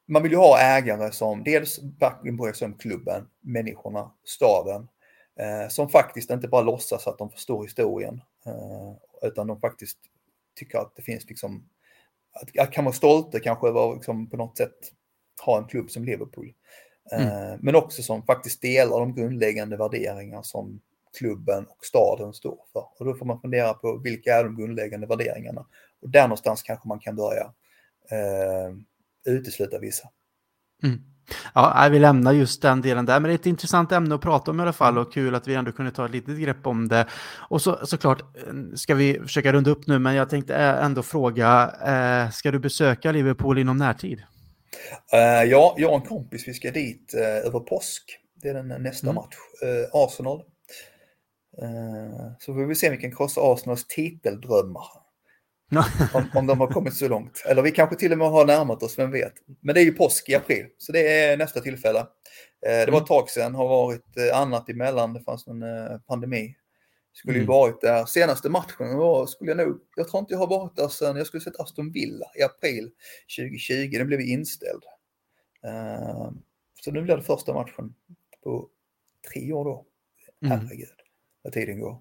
man 0.07 0.23
vill 0.23 0.31
ju 0.31 0.37
ha 0.37 0.59
ägare 0.59 1.11
som 1.11 1.43
dels 1.43 1.79
bryr 2.23 2.53
sig 2.53 2.65
om 2.65 2.73
klubben, 2.73 3.27
människorna, 3.41 4.11
staden, 4.23 4.87
eh, 5.39 5.69
som 5.69 5.89
faktiskt 5.89 6.29
inte 6.29 6.47
bara 6.47 6.61
låtsas 6.61 7.07
att 7.07 7.17
de 7.17 7.29
förstår 7.29 7.63
historien, 7.63 8.13
eh, 8.15 8.21
utan 9.21 9.47
de 9.47 9.59
faktiskt 9.59 9.97
tycker 10.55 10.77
att 10.77 10.95
det 10.95 11.01
finns 11.01 11.29
liksom, 11.29 11.69
att, 12.33 12.59
att 12.59 12.71
kan 12.71 12.85
vara 12.85 12.95
stolta 12.95 13.39
kanske 13.39 13.67
över 13.67 13.95
liksom 13.95 14.29
på 14.29 14.37
något 14.37 14.57
sätt 14.57 14.91
ha 15.45 15.57
en 15.57 15.67
klubb 15.67 15.91
som 15.91 16.05
Liverpool. 16.05 16.53
Eh, 17.11 17.45
mm. 17.45 17.59
Men 17.61 17.75
också 17.75 18.03
som 18.03 18.23
faktiskt 18.23 18.61
delar 18.61 18.99
de 18.99 19.15
grundläggande 19.15 19.77
värderingar 19.77 20.41
som 20.41 20.81
klubben 21.17 21.65
och 21.65 21.85
staden 21.85 22.33
står 22.33 22.57
för. 22.73 22.87
Och 22.99 23.05
då 23.05 23.15
får 23.15 23.25
man 23.25 23.41
fundera 23.41 23.73
på 23.73 23.97
vilka 23.97 24.35
är 24.35 24.43
de 24.43 24.57
grundläggande 24.57 25.07
värderingarna. 25.07 25.65
Och 26.01 26.09
där 26.09 26.23
någonstans 26.23 26.63
kanske 26.63 26.87
man 26.87 26.99
kan 26.99 27.15
börja 27.15 27.53
eh, 28.11 28.75
utesluta 29.25 29.79
vissa. 29.79 30.09
Mm. 30.83 31.12
Ja, 31.53 31.87
vi 31.91 31.99
lämnar 31.99 32.33
just 32.33 32.61
den 32.61 32.81
delen 32.81 33.05
där, 33.05 33.19
men 33.19 33.29
det 33.29 33.33
är 33.33 33.35
ett 33.35 33.45
intressant 33.45 33.91
ämne 33.91 34.15
att 34.15 34.21
prata 34.21 34.51
om 34.51 34.59
i 34.59 34.63
alla 34.63 34.73
fall 34.73 34.97
och 34.97 35.13
kul 35.13 35.35
att 35.35 35.47
vi 35.47 35.55
ändå 35.55 35.71
kunde 35.71 35.91
ta 35.91 36.05
ett 36.05 36.11
litet 36.11 36.39
grepp 36.39 36.67
om 36.67 36.87
det. 36.87 37.05
Och 37.49 37.61
så, 37.61 37.79
såklart 37.85 38.21
eh, 38.21 38.53
ska 38.75 38.95
vi 38.95 39.19
försöka 39.19 39.53
runda 39.53 39.71
upp 39.71 39.87
nu, 39.87 39.99
men 39.99 40.15
jag 40.15 40.29
tänkte 40.29 40.55
ändå 40.55 41.03
fråga, 41.03 41.71
eh, 41.85 42.31
ska 42.31 42.51
du 42.51 42.59
besöka 42.59 43.11
Liverpool 43.11 43.57
inom 43.57 43.77
närtid? 43.77 44.23
Uh, 45.13 45.49
ja, 45.49 45.75
jag 45.77 45.89
och 45.89 45.95
en 45.95 46.07
kompis, 46.07 46.47
vi 46.47 46.53
ska 46.53 46.71
dit 46.71 47.13
uh, 47.17 47.47
över 47.47 47.59
påsk. 47.59 48.19
Det 48.41 48.49
är 48.49 48.53
den 48.53 48.83
nästa 48.83 49.07
mm. 49.07 49.15
match. 49.15 49.35
Uh, 49.63 50.03
Arsenal. 50.03 50.43
så 52.39 52.53
får 52.53 52.65
vi 52.65 52.75
se 52.75 52.87
om 52.87 52.95
vi 52.95 53.01
kan 53.01 53.15
krossa 53.15 53.41
Arsenals 53.41 53.87
titeldrömmar. 53.87 55.02
Om, 56.13 56.25
om 56.33 56.47
de 56.47 56.59
har 56.59 56.67
kommit 56.67 56.95
så 56.95 57.07
långt. 57.07 57.43
Eller 57.45 57.61
vi 57.61 57.71
kanske 57.71 57.95
till 57.95 58.11
och 58.11 58.17
med 58.17 58.29
har 58.29 58.45
närmat 58.45 58.83
oss, 58.83 58.99
vem 58.99 59.11
vet. 59.11 59.33
Men 59.61 59.75
det 59.75 59.81
är 59.81 59.85
ju 59.85 59.93
påsk 59.93 60.29
i 60.29 60.35
april, 60.35 60.65
så 60.77 60.91
det 60.91 61.23
är 61.23 61.37
nästa 61.37 61.59
tillfälle. 61.59 62.07
Det 62.61 62.91
var 62.91 63.01
ett 63.01 63.07
tag 63.07 63.29
sedan, 63.29 63.55
har 63.55 63.67
varit 63.67 64.17
annat 64.33 64.69
emellan, 64.69 65.13
det 65.13 65.21
fanns 65.21 65.47
en 65.47 65.63
pandemi. 66.07 66.55
Skulle 67.13 67.37
ju 67.37 67.43
mm. 67.43 67.47
varit 67.47 67.81
där. 67.81 68.05
Senaste 68.05 68.49
matchen 68.49 68.97
var, 68.97 69.25
skulle 69.25 69.51
jag 69.51 69.57
nog, 69.57 69.79
jag 69.95 70.07
tror 70.07 70.19
inte 70.19 70.33
jag 70.33 70.39
har 70.39 70.47
varit 70.47 70.75
där 70.75 70.87
sedan, 70.87 71.17
jag 71.17 71.27
skulle 71.27 71.43
sett 71.43 71.59
Aston 71.59 71.91
Villa 71.91 72.25
i 72.39 72.43
april 72.43 72.91
2020, 73.37 73.97
den 73.97 74.07
blev 74.07 74.21
inställd. 74.21 74.83
Så 76.81 76.91
nu 76.91 77.01
blir 77.01 77.17
det 77.17 77.23
första 77.23 77.53
matchen 77.53 77.95
på 78.43 78.69
tre 79.33 79.53
år 79.53 79.65
då. 79.65 79.85
Mm. 80.45 80.59
Herregud, 80.59 80.87
vad 81.41 81.53
tiden 81.53 81.79
går. 81.79 81.97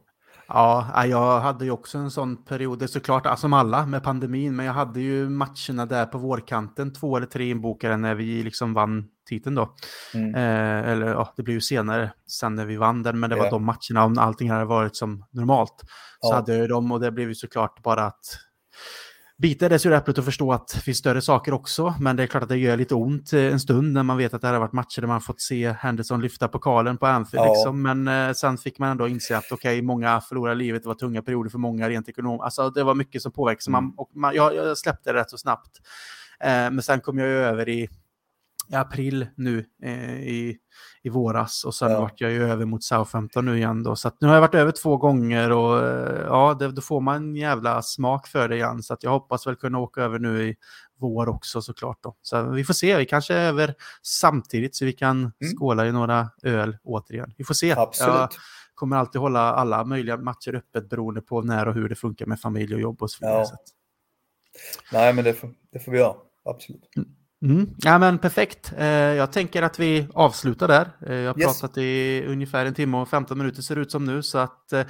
Ja, 0.54 1.06
jag 1.06 1.40
hade 1.40 1.64
ju 1.64 1.70
också 1.70 1.98
en 1.98 2.10
sån 2.10 2.44
period, 2.44 2.78
det 2.78 2.84
är 2.84 2.86
såklart 2.86 3.38
som 3.38 3.52
alla 3.52 3.86
med 3.86 4.02
pandemin, 4.02 4.56
men 4.56 4.66
jag 4.66 4.72
hade 4.72 5.00
ju 5.00 5.28
matcherna 5.28 5.86
där 5.86 6.06
på 6.06 6.18
vårkanten, 6.18 6.92
två 6.92 7.16
eller 7.16 7.26
tre 7.26 7.50
inbokade 7.50 7.96
när 7.96 8.14
vi 8.14 8.42
liksom 8.42 8.74
vann 8.74 9.04
titeln 9.28 9.54
då. 9.54 9.74
Mm. 10.14 10.34
Eh, 10.34 10.90
eller 10.90 11.06
ja, 11.06 11.32
det 11.36 11.42
blev 11.42 11.54
ju 11.54 11.60
senare, 11.60 12.12
sen 12.26 12.54
när 12.54 12.66
vi 12.66 12.76
vann 12.76 13.02
den, 13.02 13.20
men 13.20 13.30
det 13.30 13.36
var 13.36 13.44
yeah. 13.44 13.52
de 13.52 13.64
matcherna, 13.64 14.04
om 14.04 14.18
allting 14.18 14.50
hade 14.50 14.64
varit 14.64 14.96
som 14.96 15.24
normalt, 15.30 15.80
så 16.20 16.32
ja. 16.32 16.34
hade 16.34 16.52
jag 16.52 16.60
ju 16.60 16.66
dem 16.66 16.92
och 16.92 17.00
det 17.00 17.12
blev 17.12 17.28
ju 17.28 17.34
såklart 17.34 17.82
bara 17.82 18.06
att 18.06 18.24
bita 19.42 19.68
det 19.68 19.78
sur 19.78 19.92
äpplet 19.92 20.18
och 20.18 20.24
förstå 20.24 20.52
att 20.52 20.68
det 20.68 20.80
finns 20.80 20.98
större 20.98 21.20
saker 21.20 21.54
också. 21.54 21.94
Men 22.00 22.16
det 22.16 22.22
är 22.22 22.26
klart 22.26 22.42
att 22.42 22.48
det 22.48 22.56
gör 22.56 22.76
lite 22.76 22.94
ont 22.94 23.32
en 23.32 23.60
stund 23.60 23.92
när 23.92 24.02
man 24.02 24.16
vet 24.16 24.34
att 24.34 24.40
det 24.40 24.48
har 24.48 24.58
varit 24.58 24.72
matcher 24.72 25.00
där 25.00 25.08
man 25.08 25.20
fått 25.20 25.40
se 25.40 25.72
Henderson 25.72 26.20
lyfta 26.20 26.48
pokalen 26.48 26.98
på 26.98 27.06
Anfield. 27.06 27.46
Ja. 27.46 27.52
Liksom. 27.52 27.82
Men 27.82 28.08
eh, 28.08 28.32
sen 28.32 28.58
fick 28.58 28.78
man 28.78 28.90
ändå 28.90 29.08
inse 29.08 29.36
att 29.36 29.52
okej, 29.52 29.56
okay, 29.56 29.82
många 29.82 30.20
förlorar 30.20 30.54
livet, 30.54 30.82
det 30.82 30.88
var 30.88 30.94
tunga 30.94 31.22
perioder 31.22 31.50
för 31.50 31.58
många 31.58 31.88
rent 31.88 32.08
ekonomiskt. 32.08 32.44
Alltså 32.44 32.70
det 32.70 32.84
var 32.84 32.94
mycket 32.94 33.22
som 33.22 33.32
påverkade. 33.32 33.70
Mm. 33.70 33.84
Man, 33.84 33.94
och 33.96 34.10
man, 34.14 34.34
jag, 34.34 34.54
jag 34.54 34.78
släppte 34.78 35.12
det 35.12 35.18
rätt 35.18 35.30
så 35.30 35.38
snabbt. 35.38 35.80
Eh, 36.40 36.48
men 36.48 36.82
sen 36.82 37.00
kom 37.00 37.18
jag 37.18 37.28
över 37.28 37.68
i 37.68 37.88
i 38.72 38.76
april 38.76 39.26
nu 39.36 39.64
eh, 39.82 40.14
i, 40.14 40.58
i 41.02 41.08
våras 41.08 41.64
och 41.64 41.74
sen 41.74 41.90
ja. 41.90 42.00
vart 42.00 42.20
jag 42.20 42.30
ju 42.30 42.50
över 42.50 42.64
mot 42.64 42.84
Southampton 42.84 43.44
nu 43.44 43.56
igen 43.56 43.82
då. 43.82 43.96
Så 43.96 44.10
nu 44.20 44.26
har 44.26 44.34
jag 44.34 44.40
varit 44.40 44.54
över 44.54 44.72
två 44.72 44.96
gånger 44.96 45.52
och 45.52 45.86
eh, 45.86 46.24
ja, 46.26 46.56
det, 46.58 46.72
då 46.72 46.82
får 46.82 47.00
man 47.00 47.16
en 47.16 47.36
jävla 47.36 47.82
smak 47.82 48.26
för 48.26 48.48
det 48.48 48.56
igen. 48.56 48.82
Så 48.82 48.94
att 48.94 49.02
jag 49.02 49.10
hoppas 49.10 49.46
väl 49.46 49.56
kunna 49.56 49.78
åka 49.78 50.02
över 50.02 50.18
nu 50.18 50.42
i 50.42 50.56
vår 50.98 51.28
också 51.28 51.62
såklart 51.62 51.98
då. 52.02 52.16
Så 52.22 52.42
vi 52.42 52.64
får 52.64 52.74
se, 52.74 52.96
vi 52.96 53.06
kanske 53.06 53.34
är 53.34 53.48
över 53.48 53.74
samtidigt 54.02 54.76
så 54.76 54.84
vi 54.84 54.92
kan 54.92 55.18
mm. 55.18 55.32
skåla 55.56 55.86
i 55.86 55.92
några 55.92 56.30
öl 56.42 56.76
återigen. 56.84 57.34
Vi 57.36 57.44
får 57.44 57.54
se. 57.54 57.72
Absolut. 57.72 58.14
Jag 58.14 58.30
kommer 58.74 58.96
alltid 58.96 59.20
hålla 59.20 59.40
alla 59.40 59.84
möjliga 59.84 60.16
matcher 60.16 60.54
öppet 60.54 60.88
beroende 60.88 61.20
på 61.20 61.42
när 61.42 61.68
och 61.68 61.74
hur 61.74 61.88
det 61.88 61.94
funkar 61.94 62.26
med 62.26 62.40
familj 62.40 62.74
och 62.74 62.80
jobb 62.80 63.02
och 63.02 63.10
så 63.10 63.26
vidare. 63.26 63.44
Ja. 63.50 63.56
Nej, 64.92 65.12
men 65.14 65.24
det 65.24 65.34
får, 65.34 65.50
det 65.72 65.78
får 65.78 65.92
vi 65.92 65.98
göra. 65.98 66.14
Absolut. 66.44 66.96
Mm. 66.96 67.08
Mm. 67.42 67.70
Ja, 67.78 67.98
men 67.98 68.18
perfekt. 68.18 68.72
Eh, 68.78 68.86
jag 68.86 69.32
tänker 69.32 69.62
att 69.62 69.78
vi 69.78 70.06
avslutar 70.14 70.68
där. 70.68 70.90
Eh, 71.06 71.14
jag 71.14 71.32
har 71.34 71.40
yes. 71.40 71.60
pratat 71.60 71.78
i 71.78 72.24
ungefär 72.26 72.66
en 72.66 72.74
timme 72.74 72.96
och 72.96 73.08
15 73.08 73.38
minuter 73.38 73.62
ser 73.62 73.74
det 73.74 73.80
ut 73.80 73.90
som 73.90 74.04
nu. 74.04 74.22
Så 74.22 74.38
att 74.38 74.72
eh, 74.72 74.86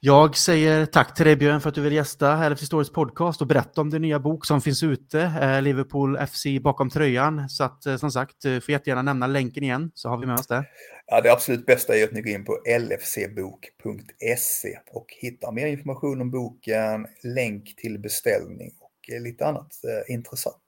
jag 0.00 0.36
säger 0.36 0.86
tack 0.86 1.14
till 1.14 1.26
dig 1.26 1.36
Björn 1.36 1.60
för 1.60 1.68
att 1.68 1.74
du 1.74 1.80
vill 1.80 1.92
gästa 1.92 2.48
LFC 2.48 2.66
Stories 2.66 2.92
podcast 2.92 3.40
och 3.40 3.46
berätta 3.46 3.80
om 3.80 3.90
din 3.90 4.02
nya 4.02 4.18
bok 4.18 4.46
som 4.46 4.60
finns 4.60 4.82
ute, 4.82 5.60
Liverpool 5.60 6.18
FC 6.26 6.44
bakom 6.62 6.90
tröjan. 6.90 7.48
Så 7.48 7.64
att 7.64 7.82
som 8.00 8.10
sagt, 8.10 8.34
du 8.42 8.60
får 8.60 8.72
jättegärna 8.72 9.02
nämna 9.02 9.26
länken 9.26 9.62
igen 9.62 9.90
så 9.94 10.08
har 10.08 10.18
vi 10.18 10.26
med 10.26 10.34
oss 10.34 10.46
det. 10.46 10.64
Ja, 11.06 11.20
det 11.20 11.32
absolut 11.32 11.66
bästa 11.66 11.96
är 11.96 12.04
att 12.04 12.12
ni 12.12 12.22
går 12.22 12.32
in 12.32 12.44
på 12.44 12.58
lfcbok.se 12.80 14.78
och 14.90 15.06
hittar 15.20 15.52
mer 15.52 15.66
information 15.66 16.20
om 16.20 16.30
boken, 16.30 17.06
länk 17.22 17.76
till 17.76 17.98
beställning 17.98 18.72
och 18.80 19.20
lite 19.20 19.46
annat 19.46 19.72
intressant. 20.08 20.67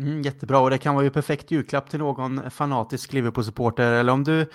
Mm, 0.00 0.22
jättebra, 0.22 0.58
och 0.58 0.70
det 0.70 0.78
kan 0.78 0.94
vara 0.94 1.04
ju 1.04 1.10
perfekt 1.10 1.50
julklapp 1.50 1.90
till 1.90 1.98
någon 1.98 2.50
fanatisk 2.50 3.12
Liverpool-supporter. 3.12 3.92
Eller 3.92 4.12
om 4.12 4.24
du 4.24 4.46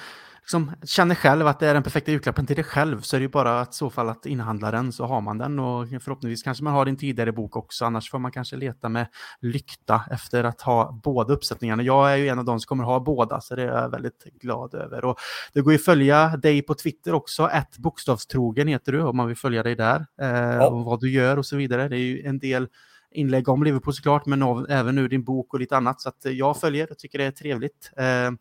liksom 0.42 0.72
känner 0.84 1.16
själv 1.16 1.48
att 1.48 1.60
det 1.60 1.68
är 1.68 1.74
den 1.74 1.84
perfekta 1.84 2.12
julklappen 2.12 2.46
till 2.46 2.56
dig 2.56 2.66
själv 2.66 3.02
så 3.02 3.16
är 3.16 3.20
det 3.20 3.24
ju 3.24 3.30
bara 3.30 3.62
att 3.62 3.74
så 3.74 3.90
fall 3.90 4.10
att 4.10 4.26
inhandla 4.26 4.72
den 4.72 4.92
så 4.92 5.06
har 5.06 5.22
man 5.22 5.38
den. 5.38 5.60
Och 5.60 5.88
förhoppningsvis 5.88 6.44
kanske 6.44 6.64
man 6.64 6.74
har 6.74 6.86
din 6.86 6.98
tidigare 6.98 7.32
bok 7.32 7.56
också, 7.56 7.86
annars 7.86 8.12
får 8.12 8.20
man 8.20 8.32
kanske 8.32 8.56
leta 8.56 8.90
med 8.90 9.08
lykta 9.42 10.02
efter 10.12 10.44
att 10.44 10.62
ha 10.62 11.00
båda 11.04 11.34
uppsättningarna. 11.34 11.84
Jag 11.84 12.14
är 12.14 12.16
ju 12.16 12.28
en 12.28 12.40
av 12.40 12.46
de 12.46 12.60
som 12.60 12.68
kommer 12.68 12.84
ha 12.84 13.00
båda, 13.00 13.42
så 13.42 13.56
det 13.56 13.64
är 13.64 13.68
jag 13.68 13.90
väldigt 13.90 14.24
glad 14.42 14.74
över. 14.74 15.06
Och 15.06 15.18
det 15.54 15.62
går 15.62 15.74
ju 15.74 15.78
att 15.78 15.86
följa 15.86 16.38
dig 16.38 16.62
på 16.62 16.74
Twitter 16.74 17.14
också, 17.14 17.50
ett 17.50 17.78
bokstavstrogen 17.78 18.68
heter 18.68 18.92
du 18.92 19.02
om 19.02 19.18
man 19.18 19.28
vill 19.28 19.38
följa 19.38 19.64
dig 19.64 19.76
där. 19.76 20.06
Eh. 20.22 20.66
Och 20.66 20.86
vad 20.86 21.00
du 21.00 21.12
gör 21.12 21.38
och 21.38 21.46
så 21.46 21.56
vidare. 21.56 21.90
Det 21.90 21.96
är 21.96 22.00
ju 22.00 22.22
en 22.22 22.40
del 22.40 22.68
inlägg 23.16 23.50
om 23.50 23.64
Liverpool 23.64 23.94
såklart, 23.94 24.26
men 24.26 24.44
av, 24.44 24.66
även 24.70 24.98
ur 24.98 25.10
din 25.10 25.24
bok 25.24 25.54
och 25.54 25.60
lite 25.60 25.78
annat. 25.78 26.02
Så 26.02 26.10
att 26.10 26.26
jag 26.26 26.60
följer 26.60 26.92
och 26.92 26.98
tycker 26.98 27.18
det 27.18 27.26
är 27.26 27.32
trevligt. 27.32 27.92
Eh, 27.98 28.32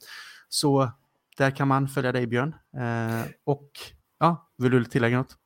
så 0.49 0.93
där 1.37 1.51
kan 1.51 1.69
man 1.69 1.89
följa 1.89 2.13
dig 2.13 2.27
Björn. 2.27 2.55
Eh, 2.77 3.31
och 3.45 3.71
ja, 4.21 4.51
vill 4.59 4.71
du 4.71 4.85
tillägga 4.85 5.17
något? 5.17 5.37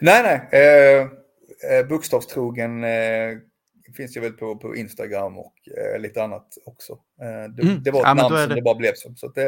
Nej, 0.00 0.22
nej. 0.22 0.62
Eh, 0.62 1.00
eh 1.00 1.86
bokstavstrogen 1.88 2.84
eh, 2.84 3.38
finns 3.96 4.16
ju 4.16 4.20
väl 4.20 4.32
på, 4.32 4.56
på 4.56 4.76
Instagram 4.76 5.38
och 5.38 5.54
eh, 5.76 6.00
lite 6.00 6.22
annat 6.22 6.46
också. 6.66 6.92
Eh, 6.92 7.52
det, 7.56 7.62
mm. 7.62 7.82
det, 7.82 7.90
var 7.90 8.00
ett 8.00 8.06
ja, 8.06 8.14
namn 8.14 8.36
som 8.36 8.48
det... 8.48 8.54
det 8.54 8.62
bara 8.62 8.74
blev 8.74 8.92
som. 8.94 9.16
Så 9.16 9.26
att, 9.26 9.38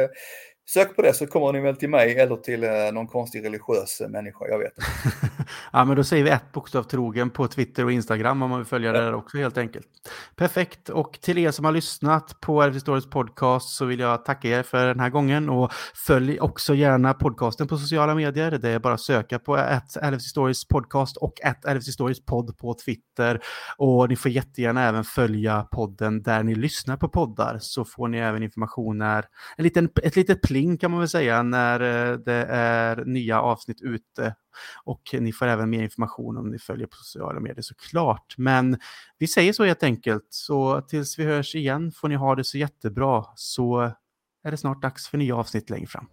Sök 0.73 0.95
på 0.95 1.01
det 1.01 1.13
så 1.13 1.27
kommer 1.27 1.53
ni 1.53 1.59
väl 1.59 1.75
till 1.75 1.89
mig 1.89 2.19
eller 2.19 2.35
till 2.35 2.63
eh, 2.63 2.69
någon 2.93 3.07
konstig 3.07 3.45
religiös 3.45 4.01
människa, 4.09 4.45
jag 4.49 4.59
vet 4.59 4.73
inte. 4.77 4.89
ja, 5.73 5.85
men 5.85 5.95
då 5.95 6.03
säger 6.03 6.23
vi 6.23 6.29
ett 6.29 6.51
bokstav 6.51 6.83
trogen 6.83 7.29
på 7.29 7.47
Twitter 7.47 7.85
och 7.85 7.91
Instagram 7.91 8.41
om 8.41 8.49
man 8.49 8.59
vill 8.59 8.67
följa 8.67 8.93
ja. 8.93 8.99
det 8.99 9.05
där 9.05 9.13
också 9.13 9.37
helt 9.37 9.57
enkelt. 9.57 9.87
Perfekt, 10.35 10.89
och 10.89 11.19
till 11.21 11.37
er 11.37 11.51
som 11.51 11.65
har 11.65 11.71
lyssnat 11.71 12.41
på 12.41 12.61
Elvis 12.61 12.81
Stories 12.81 13.09
podcast 13.09 13.69
så 13.69 13.85
vill 13.85 13.99
jag 13.99 14.25
tacka 14.25 14.47
er 14.47 14.63
för 14.63 14.85
den 14.85 14.99
här 14.99 15.09
gången 15.09 15.49
och 15.49 15.71
följ 16.07 16.39
också 16.39 16.75
gärna 16.75 17.13
podcasten 17.13 17.67
på 17.67 17.77
sociala 17.77 18.15
medier. 18.15 18.51
Det 18.51 18.69
är 18.69 18.79
bara 18.79 18.93
att 18.93 19.01
söka 19.01 19.39
på 19.39 19.57
ett 19.57 19.97
Elvis 19.97 20.23
Stories 20.23 20.67
podcast 20.67 21.17
och 21.17 21.41
ett 21.41 21.65
Elvis 21.65 21.93
Stories 21.93 22.25
podd 22.25 22.57
på 22.57 22.73
Twitter. 22.73 23.41
Och 23.77 24.09
ni 24.09 24.15
får 24.15 24.31
jättegärna 24.31 24.87
även 24.87 25.03
följa 25.03 25.67
podden 25.71 26.23
där 26.23 26.43
ni 26.43 26.55
lyssnar 26.55 26.97
på 26.97 27.09
poddar 27.09 27.57
så 27.61 27.85
får 27.85 28.07
ni 28.07 28.17
även 28.17 28.43
information 28.43 28.97
när, 28.97 29.25
en 29.57 29.63
liten, 29.63 29.89
ett 30.03 30.15
litet 30.15 30.41
pling 30.41 30.60
pling 30.61 30.77
kan 30.77 30.91
man 30.91 30.99
väl 30.99 31.09
säga 31.09 31.43
när 31.43 31.79
eh, 31.79 32.17
det 32.17 32.45
är 32.49 33.05
nya 33.05 33.41
avsnitt 33.41 33.81
ute. 33.81 34.35
Och 34.83 35.01
ni 35.13 35.33
får 35.33 35.47
även 35.47 35.69
mer 35.69 35.83
information 35.83 36.37
om 36.37 36.49
ni 36.49 36.59
följer 36.59 36.87
på 36.87 36.95
sociala 36.95 37.39
medier 37.39 37.61
såklart. 37.61 38.35
Men 38.37 38.77
vi 39.17 39.27
säger 39.27 39.53
så 39.53 39.63
helt 39.63 39.83
enkelt. 39.83 40.27
Så 40.29 40.81
tills 40.81 41.19
vi 41.19 41.23
hörs 41.23 41.55
igen 41.55 41.91
får 41.91 42.09
ni 42.09 42.15
ha 42.15 42.35
det 42.35 42.43
så 42.43 42.57
jättebra. 42.57 43.25
Så 43.35 43.91
är 44.43 44.51
det 44.51 44.57
snart 44.57 44.81
dags 44.81 45.07
för 45.07 45.17
nya 45.17 45.35
avsnitt 45.35 45.69
längre 45.69 45.87
fram. 45.87 46.07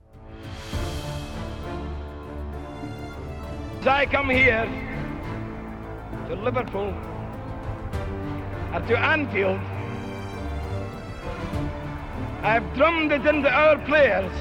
I 3.81 4.07
come 4.07 4.35
here 4.35 4.69
to 6.29 6.35
Liverpool 6.45 6.95
and 8.75 8.89
to 8.89 8.95
Anfield 8.95 9.61
I've 12.43 12.73
drummed 12.75 13.11
it 13.11 13.27
into 13.27 13.51
our 13.51 13.79
players 13.85 14.33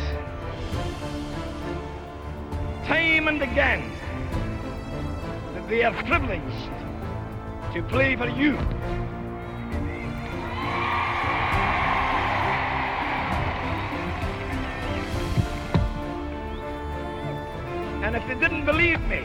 time 2.86 3.28
and 3.28 3.42
again 3.42 3.92
that 5.54 5.68
they 5.68 5.84
are 5.84 5.92
privileged 6.04 6.72
to 7.74 7.84
play 7.90 8.16
for 8.16 8.30
you. 8.30 8.56
And 18.06 18.16
if 18.16 18.26
they 18.28 18.36
didn't 18.36 18.66
believe 18.66 19.02
me, 19.02 19.24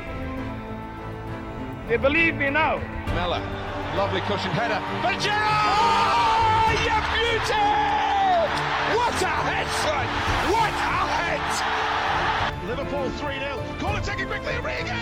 they 1.88 1.98
believe 1.98 2.34
me 2.34 2.50
now. 2.50 2.78
Mella, 3.14 3.40
lovely 3.96 4.22
cushion 4.22 4.50
header. 4.50 4.80
But 5.02 5.20
Gerard! 5.20 5.36
Oh, 6.64 6.78
you 6.86 7.38
beauty! 7.38 8.11
What 9.12 9.22
a 9.22 9.26
head! 9.26 9.66
What 10.50 10.72
a 10.72 11.02
head! 11.20 11.44
Liverpool 12.66 13.10
3 13.10 13.38
0. 13.38 13.62
Call 13.78 13.96
it 13.96 14.04
taking 14.04 14.26
quickly, 14.26 14.54
Origi! 14.54 15.01